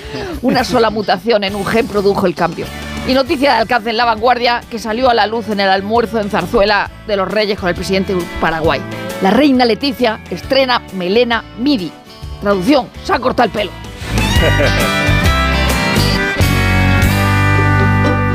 Una 0.42 0.64
sola 0.64 0.90
mutación 0.90 1.44
en 1.44 1.54
un 1.54 1.64
gen 1.64 1.86
produjo 1.86 2.26
el 2.26 2.34
cambio. 2.34 2.66
Y 3.06 3.14
noticia 3.14 3.52
de 3.52 3.58
alcance 3.58 3.90
en 3.90 3.96
la 3.96 4.04
vanguardia 4.04 4.60
que 4.70 4.78
salió 4.78 5.08
a 5.08 5.14
la 5.14 5.26
luz 5.26 5.48
en 5.48 5.60
el 5.60 5.70
almuerzo 5.70 6.20
en 6.20 6.30
Zarzuela 6.30 6.90
de 7.06 7.16
los 7.16 7.28
Reyes 7.30 7.58
con 7.58 7.68
el 7.68 7.74
presidente 7.74 8.14
de 8.14 8.22
Paraguay. 8.40 8.80
La 9.22 9.30
reina 9.30 9.64
Leticia 9.64 10.20
estrena 10.30 10.82
melena 10.94 11.42
midi. 11.58 11.90
Traducción, 12.40 12.88
se 13.04 13.12
ha 13.12 13.18
cortado 13.18 13.46
el 13.46 13.52
pelo. 13.52 13.70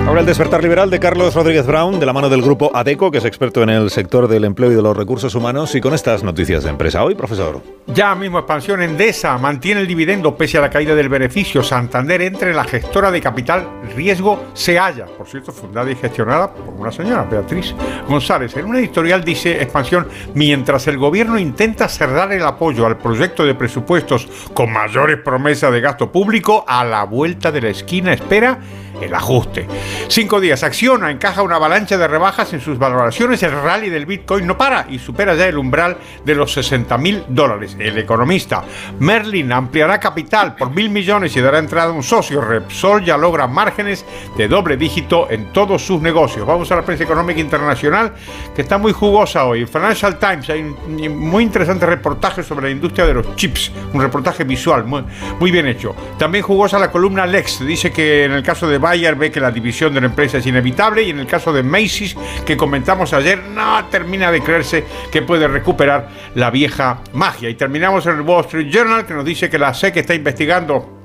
Ahora 0.06 0.20
el 0.20 0.26
despertar 0.28 0.62
liberal 0.62 0.90
de 0.90 1.00
Carlos 1.00 1.34
Rodríguez 1.34 1.66
Brown, 1.66 2.00
de 2.00 2.06
la 2.06 2.12
mano 2.14 2.30
del 2.30 2.42
grupo 2.42 2.70
ADECO, 2.74 3.10
que 3.10 3.20
es 3.20 3.26
experto 3.26 3.64
en 3.64 3.70
el 3.70 3.90
sector 3.90 4.28
del 4.28 4.44
empleo 4.44 4.72
y 4.72 4.76
de 4.76 4.82
los 4.82 4.96
recursos 4.96 5.34
humanos, 5.34 5.74
y 5.76 5.82
con 5.82 5.94
estas 5.94 6.24
noticias 6.24 6.64
de 6.64 6.70
empresa. 6.70 7.04
Hoy, 7.04 7.16
profesor. 7.16 7.62
Ya 7.88 8.14
mismo 8.14 8.40
expansión 8.40 8.82
Endesa 8.82 9.38
mantiene 9.38 9.82
el 9.82 9.88
dividendo 9.88 10.36
pese 10.38 10.58
a 10.58 10.62
la 10.62 10.70
caída 10.70 10.94
del 10.94 11.10
beneficio. 11.10 11.64
Santander 11.64 12.22
entre 12.22 12.54
la 12.54 12.66
gestora 12.66 13.12
de 13.12 13.22
capital 13.22 13.68
riesgo 13.96 14.44
Sealla, 14.54 15.06
por 15.06 15.28
cierto, 15.28 15.52
fundada 15.52 15.90
y 15.90 15.96
gestionada 15.96 16.54
por 16.54 16.74
una 16.76 16.92
señora, 16.92 17.24
Beatriz 17.24 17.74
González. 18.08 18.56
En 18.58 18.66
una 18.66 18.80
editorial 18.80 19.24
dice 19.24 19.64
expansión, 19.64 20.08
mientras 20.36 20.86
el 20.88 20.98
gobierno 20.98 21.40
intenta 21.40 21.88
cerrar 21.88 22.32
el 22.34 22.44
apoyo 22.44 22.86
al 22.86 22.98
proyecto 22.98 23.46
de 23.46 23.56
presupuestos 23.56 24.28
con 24.54 24.72
mayores 24.72 25.18
promesas 25.20 25.72
de 25.72 25.82
gasto 25.82 26.12
público, 26.12 26.66
a 26.68 26.84
la 26.84 27.06
vuelta 27.06 27.52
de 27.52 27.62
la 27.62 27.70
esquina 27.70 28.14
espera 28.14 28.60
el 29.02 29.14
ajuste. 29.14 29.68
Cinco 30.08 30.40
días, 30.40 30.64
Acciona 30.64 31.12
encaja 31.12 31.42
una 31.42 31.56
avalancha 31.56 31.98
de 31.98 32.08
rebajas 32.08 32.54
en 32.54 32.62
sus 32.62 32.78
valoraciones. 32.78 33.42
El 33.44 33.52
rally 33.52 33.90
del 33.90 34.06
Bitcoin 34.06 34.46
no 34.48 34.58
para 34.58 34.86
y 34.90 35.00
supera 35.00 35.36
ya 35.36 35.48
el 35.48 35.58
umbral 35.58 35.98
de 36.24 36.36
los 36.36 36.54
60 36.54 36.98
mil 36.98 37.24
dólares. 37.28 37.76
El 37.80 37.98
economista 37.98 38.64
Merlin 39.00 39.52
ampliará 39.52 40.00
capital 40.00 40.56
por 40.56 40.72
mil 40.72 40.90
millones 40.90 41.36
y 41.36 41.42
dará 41.42 41.60
entrada 41.60 41.90
a 41.90 41.94
un 41.94 42.04
socio. 42.04 42.42
Repsol 42.42 43.04
ya 43.04 43.18
logra 43.18 43.48
márgenes 43.48 44.06
de 44.38 44.48
doble 44.48 44.78
dígito 44.78 45.30
en 45.30 45.52
todos 45.52 45.86
sus 45.86 46.02
negocios. 46.02 46.46
Vamos 46.46 46.72
a 46.72 46.76
la 46.76 46.84
prensa 46.84 47.04
económica 47.04 47.40
internacional 47.40 48.14
que 48.56 48.62
está 48.62 48.78
muy 48.78 48.92
jugosa 48.92 49.46
hoy. 49.46 49.66
Financial 49.66 50.18
Times 50.20 50.50
hay 50.50 50.62
un 50.62 51.18
muy 51.18 51.44
interesante 51.44 51.86
reportaje 51.86 52.44
sobre 52.44 52.68
la 52.68 52.72
industria 52.72 53.06
de 53.06 53.14
los 53.14 53.36
chips. 53.36 53.72
Un 53.94 54.02
reportaje 54.02 54.44
visual 54.44 54.86
muy, 54.86 55.04
muy 55.40 55.52
bien 55.52 55.68
hecho. 55.68 55.96
También 56.18 56.44
jugosa 56.44 56.80
la 56.80 56.92
columna 56.92 57.26
Lex. 57.26 57.66
Dice 57.66 57.92
que 57.92 58.26
en 58.26 58.34
el 58.34 58.44
caso 58.44 58.68
de 58.68 58.78
Bayer 58.84 59.16
ve 59.16 59.32
que 59.32 59.40
la 59.40 59.50
división 59.50 59.94
de 59.94 60.02
la 60.02 60.08
empresa 60.08 60.40
es 60.40 60.46
inevitable 60.46 61.04
y 61.04 61.10
en 61.10 61.20
el 61.20 61.26
caso 61.26 61.54
de 61.54 61.64
Macy's 61.64 62.16
que 62.46 62.58
comentamos 62.58 63.14
ayer 63.14 63.42
no 63.42 63.86
termina 63.86 64.30
de 64.30 64.42
creerse 64.42 64.84
que 65.10 65.22
puede 65.22 65.48
recuperar 65.48 66.10
la 66.36 66.52
vieja 66.52 67.00
magia. 67.14 67.50
Y 67.50 67.56
terminamos 67.56 68.06
en 68.06 68.16
el 68.16 68.22
Wall 68.22 68.42
Street 68.42 68.70
Journal 68.70 69.06
que 69.06 69.14
nos 69.14 69.24
dice 69.24 69.50
que 69.50 69.58
la 69.58 69.74
SEC 69.74 69.96
está 69.96 70.14
investigando 70.14 71.00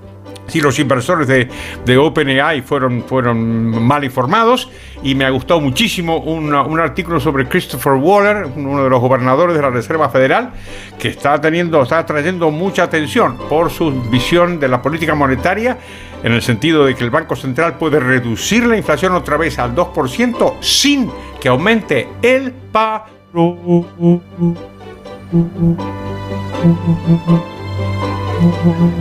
si 0.48 0.60
los 0.60 0.78
inversores 0.78 1.28
de, 1.28 1.48
de 1.84 1.98
OpenAI 1.98 2.62
fueron, 2.62 3.05
fueron 3.05 3.38
mal 3.84 4.02
informados 4.02 4.70
y 5.02 5.14
me 5.14 5.24
ha 5.24 5.30
gustado 5.30 5.60
muchísimo 5.60 6.18
un 6.18 6.80
artículo 6.80 7.20
sobre 7.20 7.46
Christopher 7.46 7.92
Waller, 7.92 8.46
uno 8.56 8.82
de 8.82 8.90
los 8.90 9.00
gobernadores 9.00 9.55
de 9.55 9.62
la 9.62 9.70
Reserva 9.70 10.09
Federal, 10.09 10.50
que 10.98 11.09
está, 11.09 11.40
teniendo, 11.40 11.82
está 11.82 12.05
trayendo 12.05 12.50
mucha 12.50 12.84
atención 12.84 13.36
por 13.48 13.70
su 13.70 13.92
visión 14.10 14.59
de 14.59 14.68
la 14.68 14.82
política 14.82 15.14
monetaria 15.14 15.78
en 16.23 16.32
el 16.32 16.43
sentido 16.43 16.85
de 16.85 16.95
que 16.95 17.05
el 17.05 17.11
Banco 17.11 17.36
Central 17.36 17.78
puede 17.78 18.01
reducir 18.01 18.66
la 18.66 18.77
inflación 18.77 19.12
otra 19.15 19.36
vez 19.36 19.59
al 19.59 19.74
2% 19.74 20.55
sin 20.61 21.11
que 21.40 21.49
aumente 21.49 22.09
el 22.23 22.53
paro. 22.53 23.57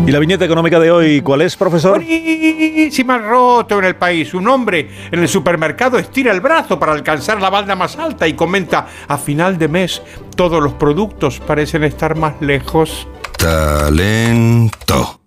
¿Y 0.05 0.11
la 0.11 0.19
viñeta 0.19 0.45
económica 0.45 0.79
de 0.79 0.89
hoy 0.89 1.21
cuál 1.21 1.41
es, 1.41 1.55
profesor? 1.55 1.97
Buenísima 1.97 3.17
roto 3.17 3.77
en 3.79 3.85
el 3.85 3.95
país. 3.95 4.33
Un 4.33 4.47
hombre 4.47 4.89
en 5.11 5.19
el 5.19 5.27
supermercado 5.27 5.97
estira 5.97 6.31
el 6.31 6.41
brazo 6.41 6.79
para 6.79 6.93
alcanzar 6.93 7.41
la 7.41 7.49
balda 7.49 7.75
más 7.75 7.97
alta 7.97 8.27
y 8.27 8.33
comenta, 8.33 8.87
a 9.07 9.17
final 9.17 9.57
de 9.57 9.67
mes 9.67 10.01
todos 10.35 10.61
los 10.61 10.73
productos 10.73 11.39
parecen 11.39 11.83
estar 11.83 12.15
más 12.15 12.41
lejos. 12.41 13.07
Talento. 13.37 15.26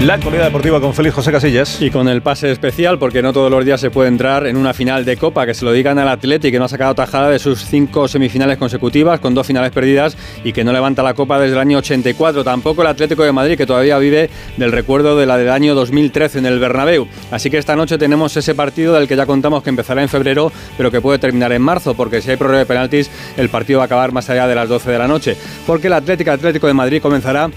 La 0.00 0.14
actualidad 0.14 0.44
deportiva 0.44 0.80
con 0.80 0.94
Félix 0.94 1.14
José 1.14 1.30
Casillas. 1.30 1.82
Y 1.82 1.90
con 1.90 2.08
el 2.08 2.22
pase 2.22 2.50
especial, 2.50 2.98
porque 2.98 3.20
no 3.20 3.34
todos 3.34 3.50
los 3.50 3.66
días 3.66 3.82
se 3.82 3.90
puede 3.90 4.08
entrar 4.08 4.46
en 4.46 4.56
una 4.56 4.72
final 4.72 5.04
de 5.04 5.18
Copa, 5.18 5.44
que 5.44 5.52
se 5.52 5.62
lo 5.62 5.72
digan 5.72 5.98
al 5.98 6.08
Atleti, 6.08 6.50
que 6.50 6.58
no 6.58 6.64
ha 6.64 6.68
sacado 6.68 6.94
tajada 6.94 7.28
de 7.28 7.38
sus 7.38 7.66
cinco 7.66 8.08
semifinales 8.08 8.56
consecutivas, 8.56 9.20
con 9.20 9.34
dos 9.34 9.46
finales 9.46 9.72
perdidas, 9.72 10.16
y 10.42 10.54
que 10.54 10.64
no 10.64 10.72
levanta 10.72 11.02
la 11.02 11.12
Copa 11.12 11.38
desde 11.38 11.52
el 11.52 11.60
año 11.60 11.76
84. 11.76 12.42
Tampoco 12.42 12.80
el 12.80 12.88
Atlético 12.88 13.24
de 13.24 13.32
Madrid, 13.32 13.58
que 13.58 13.66
todavía 13.66 13.98
vive 13.98 14.30
del 14.56 14.72
recuerdo 14.72 15.18
de 15.18 15.26
la 15.26 15.36
del 15.36 15.50
año 15.50 15.74
2013 15.74 16.38
en 16.38 16.46
el 16.46 16.58
Bernabéu. 16.58 17.06
Así 17.30 17.50
que 17.50 17.58
esta 17.58 17.76
noche 17.76 17.98
tenemos 17.98 18.34
ese 18.38 18.54
partido 18.54 18.94
del 18.94 19.06
que 19.06 19.16
ya 19.16 19.26
contamos 19.26 19.62
que 19.62 19.68
empezará 19.68 20.00
en 20.00 20.08
febrero, 20.08 20.50
pero 20.78 20.90
que 20.90 21.02
puede 21.02 21.18
terminar 21.18 21.52
en 21.52 21.60
marzo, 21.60 21.92
porque 21.92 22.22
si 22.22 22.30
hay 22.30 22.38
prórroga 22.38 22.60
de 22.60 22.66
penaltis, 22.66 23.10
el 23.36 23.50
partido 23.50 23.80
va 23.80 23.84
a 23.84 23.86
acabar 23.86 24.12
más 24.12 24.30
allá 24.30 24.46
de 24.46 24.54
las 24.54 24.66
12 24.66 24.90
de 24.90 24.98
la 24.98 25.06
noche. 25.06 25.36
Porque 25.66 25.88
el 25.88 25.92
Atlético 25.92 26.30
Atlético 26.30 26.68
de 26.68 26.72
Madrid 26.72 27.02
comenzará 27.02 27.50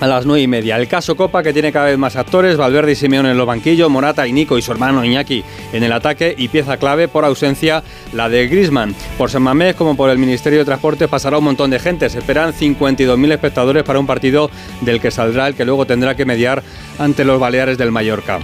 a 0.00 0.06
las 0.06 0.26
9 0.26 0.42
y 0.42 0.46
media. 0.46 0.76
El 0.76 0.88
caso 0.88 1.16
Copa, 1.16 1.42
que 1.42 1.52
tiene 1.52 1.72
cada 1.72 1.86
vez 1.86 1.98
más 1.98 2.16
actores, 2.16 2.56
Valverde 2.56 2.92
y 2.92 2.94
Simeone 2.94 3.30
en 3.30 3.36
los 3.36 3.46
banquillos, 3.46 3.90
Morata 3.90 4.26
y 4.26 4.32
Nico 4.32 4.58
y 4.58 4.62
su 4.62 4.72
hermano 4.72 5.04
Iñaki 5.04 5.44
en 5.72 5.82
el 5.82 5.92
ataque 5.92 6.34
y 6.36 6.48
pieza 6.48 6.76
clave 6.76 7.08
por 7.08 7.24
ausencia 7.24 7.82
la 8.12 8.28
de 8.28 8.48
Grisman. 8.48 8.94
Por 9.18 9.30
San 9.30 9.42
Mamés, 9.42 9.74
como 9.74 9.96
por 9.96 10.10
el 10.10 10.18
Ministerio 10.18 10.60
de 10.60 10.64
Transporte, 10.64 11.08
pasará 11.08 11.38
un 11.38 11.44
montón 11.44 11.70
de 11.70 11.78
gente. 11.78 12.10
Se 12.10 12.18
esperan 12.18 12.52
52.000 12.52 13.32
espectadores 13.32 13.84
para 13.84 13.98
un 13.98 14.06
partido 14.06 14.50
del 14.80 15.00
que 15.00 15.10
saldrá 15.10 15.48
el 15.48 15.54
que 15.54 15.64
luego 15.64 15.86
tendrá 15.86 16.14
que 16.14 16.24
mediar 16.24 16.62
ante 16.98 17.24
los 17.24 17.40
Baleares 17.40 17.78
del 17.78 17.92
Mallorca. 17.92 18.40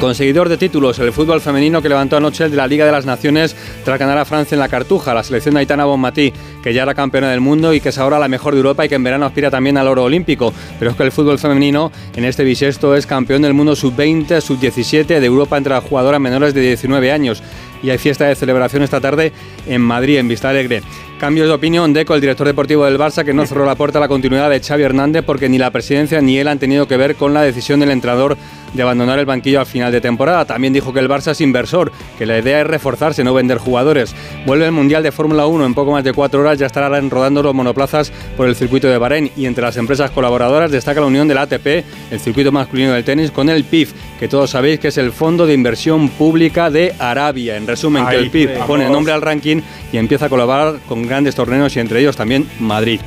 Conseguidor 0.00 0.50
de 0.50 0.58
títulos, 0.58 0.98
el 0.98 1.10
fútbol 1.10 1.40
femenino 1.40 1.80
que 1.80 1.88
levantó 1.88 2.18
anoche 2.18 2.44
el 2.44 2.50
de 2.50 2.58
la 2.58 2.66
Liga 2.66 2.84
de 2.84 2.92
las 2.92 3.06
Naciones 3.06 3.56
tras 3.82 3.98
ganar 3.98 4.18
a 4.18 4.26
Francia 4.26 4.54
en 4.54 4.58
la 4.58 4.68
Cartuja, 4.68 5.14
la 5.14 5.22
selección 5.22 5.54
de 5.54 5.60
Aitana 5.60 5.86
Bonmatí, 5.86 6.34
que 6.62 6.74
ya 6.74 6.82
era 6.82 6.94
campeona 6.94 7.30
del 7.30 7.40
mundo 7.40 7.72
y 7.72 7.80
que 7.80 7.88
es 7.88 7.96
ahora 7.96 8.18
la 8.18 8.28
mejor 8.28 8.52
de 8.52 8.58
Europa 8.58 8.84
y 8.84 8.90
que 8.90 8.96
en 8.96 9.02
verano 9.02 9.24
aspira 9.24 9.50
también 9.50 9.78
al 9.78 9.88
oro 9.88 10.04
olímpico. 10.04 10.52
Pero 10.78 10.90
es 10.90 10.98
que 10.98 11.02
el 11.02 11.12
fútbol 11.12 11.38
femenino 11.38 11.90
en 12.14 12.26
este 12.26 12.44
bisiesto 12.44 12.94
es 12.94 13.06
campeón 13.06 13.40
del 13.40 13.54
mundo 13.54 13.74
sub-20, 13.74 14.38
sub-17 14.42 15.18
de 15.18 15.26
Europa 15.26 15.56
entre 15.56 15.72
las 15.72 15.84
jugadoras 15.84 16.20
menores 16.20 16.52
de 16.52 16.60
19 16.60 17.10
años. 17.10 17.42
Y 17.82 17.90
hay 17.90 17.98
fiesta 17.98 18.26
de 18.26 18.34
celebración 18.34 18.82
esta 18.82 19.00
tarde 19.00 19.32
en 19.66 19.80
Madrid, 19.80 20.18
en 20.18 20.28
Vista 20.28 20.50
Alegre. 20.50 20.82
Cambios 21.18 21.48
de 21.48 21.54
opinión, 21.54 21.94
Deco, 21.94 22.14
el 22.14 22.20
director 22.20 22.46
deportivo 22.46 22.84
del 22.84 22.98
Barça, 22.98 23.24
que 23.24 23.32
no 23.32 23.46
cerró 23.46 23.64
la 23.64 23.74
puerta 23.74 23.96
a 23.98 24.02
la 24.02 24.08
continuidad 24.08 24.50
de 24.50 24.60
Xavi 24.60 24.82
Hernández 24.82 25.24
porque 25.24 25.48
ni 25.48 25.56
la 25.56 25.70
presidencia 25.70 26.20
ni 26.20 26.36
él 26.36 26.46
han 26.46 26.58
tenido 26.58 26.86
que 26.86 26.98
ver 26.98 27.16
con 27.16 27.32
la 27.32 27.40
decisión 27.40 27.80
del 27.80 27.90
entrenador 27.90 28.36
de 28.74 28.82
abandonar 28.82 29.18
el 29.18 29.24
banquillo 29.24 29.60
al 29.60 29.66
final 29.66 29.90
de 29.90 30.02
temporada. 30.02 30.44
También 30.44 30.74
dijo 30.74 30.92
que 30.92 31.00
el 31.00 31.08
Barça 31.08 31.30
es 31.30 31.40
inversor, 31.40 31.90
que 32.18 32.26
la 32.26 32.38
idea 32.38 32.60
es 32.60 32.66
reforzarse, 32.66 33.24
no 33.24 33.32
vender 33.32 33.56
jugadores. 33.56 34.14
Vuelve 34.44 34.66
el 34.66 34.72
Mundial 34.72 35.02
de 35.02 35.10
Fórmula 35.10 35.46
1 35.46 35.64
en 35.64 35.74
poco 35.74 35.92
más 35.92 36.04
de 36.04 36.12
cuatro 36.12 36.40
horas, 36.40 36.58
ya 36.58 36.66
estarán 36.66 37.08
rodando 37.08 37.42
los 37.42 37.54
monoplazas 37.54 38.12
por 38.36 38.46
el 38.46 38.54
circuito 38.54 38.88
de 38.88 38.98
Bahrein 38.98 39.30
y 39.36 39.46
entre 39.46 39.62
las 39.62 39.78
empresas 39.78 40.10
colaboradoras 40.10 40.70
destaca 40.70 41.00
la 41.00 41.06
unión 41.06 41.26
del 41.28 41.38
ATP, 41.38 41.84
el 42.10 42.20
circuito 42.20 42.52
masculino 42.52 42.92
del 42.92 43.04
tenis, 43.04 43.30
con 43.30 43.48
el 43.48 43.64
PIF, 43.64 43.92
que 44.18 44.28
todos 44.28 44.50
sabéis 44.50 44.80
que 44.80 44.88
es 44.88 44.98
el 44.98 45.12
Fondo 45.12 45.46
de 45.46 45.54
Inversión 45.54 46.10
Pública 46.10 46.70
de 46.70 46.94
Arabia. 46.98 47.56
Resumen, 47.66 48.06
que 48.06 48.16
el 48.16 48.30
PIF 48.30 48.50
pone 48.66 48.88
nombre 48.88 49.12
al 49.12 49.22
ranking 49.22 49.60
y 49.92 49.96
empieza 49.96 50.26
a 50.26 50.28
colaborar 50.28 50.80
con 50.88 51.06
grandes 51.06 51.34
torneos 51.34 51.76
y 51.76 51.80
entre 51.80 52.00
ellos 52.00 52.16
también 52.16 52.48
Madrid. 52.60 53.00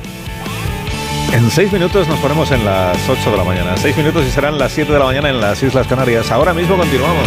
En 1.32 1.48
seis 1.50 1.72
minutos 1.72 2.08
nos 2.08 2.18
ponemos 2.18 2.50
en 2.50 2.64
las 2.64 3.08
8 3.08 3.30
de 3.30 3.36
la 3.36 3.44
mañana. 3.44 3.76
Seis 3.76 3.96
minutos 3.96 4.24
y 4.26 4.30
serán 4.30 4.58
las 4.58 4.72
7 4.72 4.92
de 4.92 4.98
la 4.98 5.04
mañana 5.04 5.30
en 5.30 5.40
las 5.40 5.62
Islas 5.62 5.86
Canarias. 5.86 6.30
Ahora 6.32 6.52
mismo 6.52 6.76
continuamos. 6.76 7.24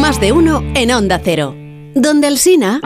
Más 0.00 0.20
de 0.20 0.32
uno 0.32 0.64
en 0.74 0.90
Onda 0.90 1.20
Cero. 1.22 1.54
Donde 1.94 2.26
el 2.26 2.38
Sina... 2.38 2.80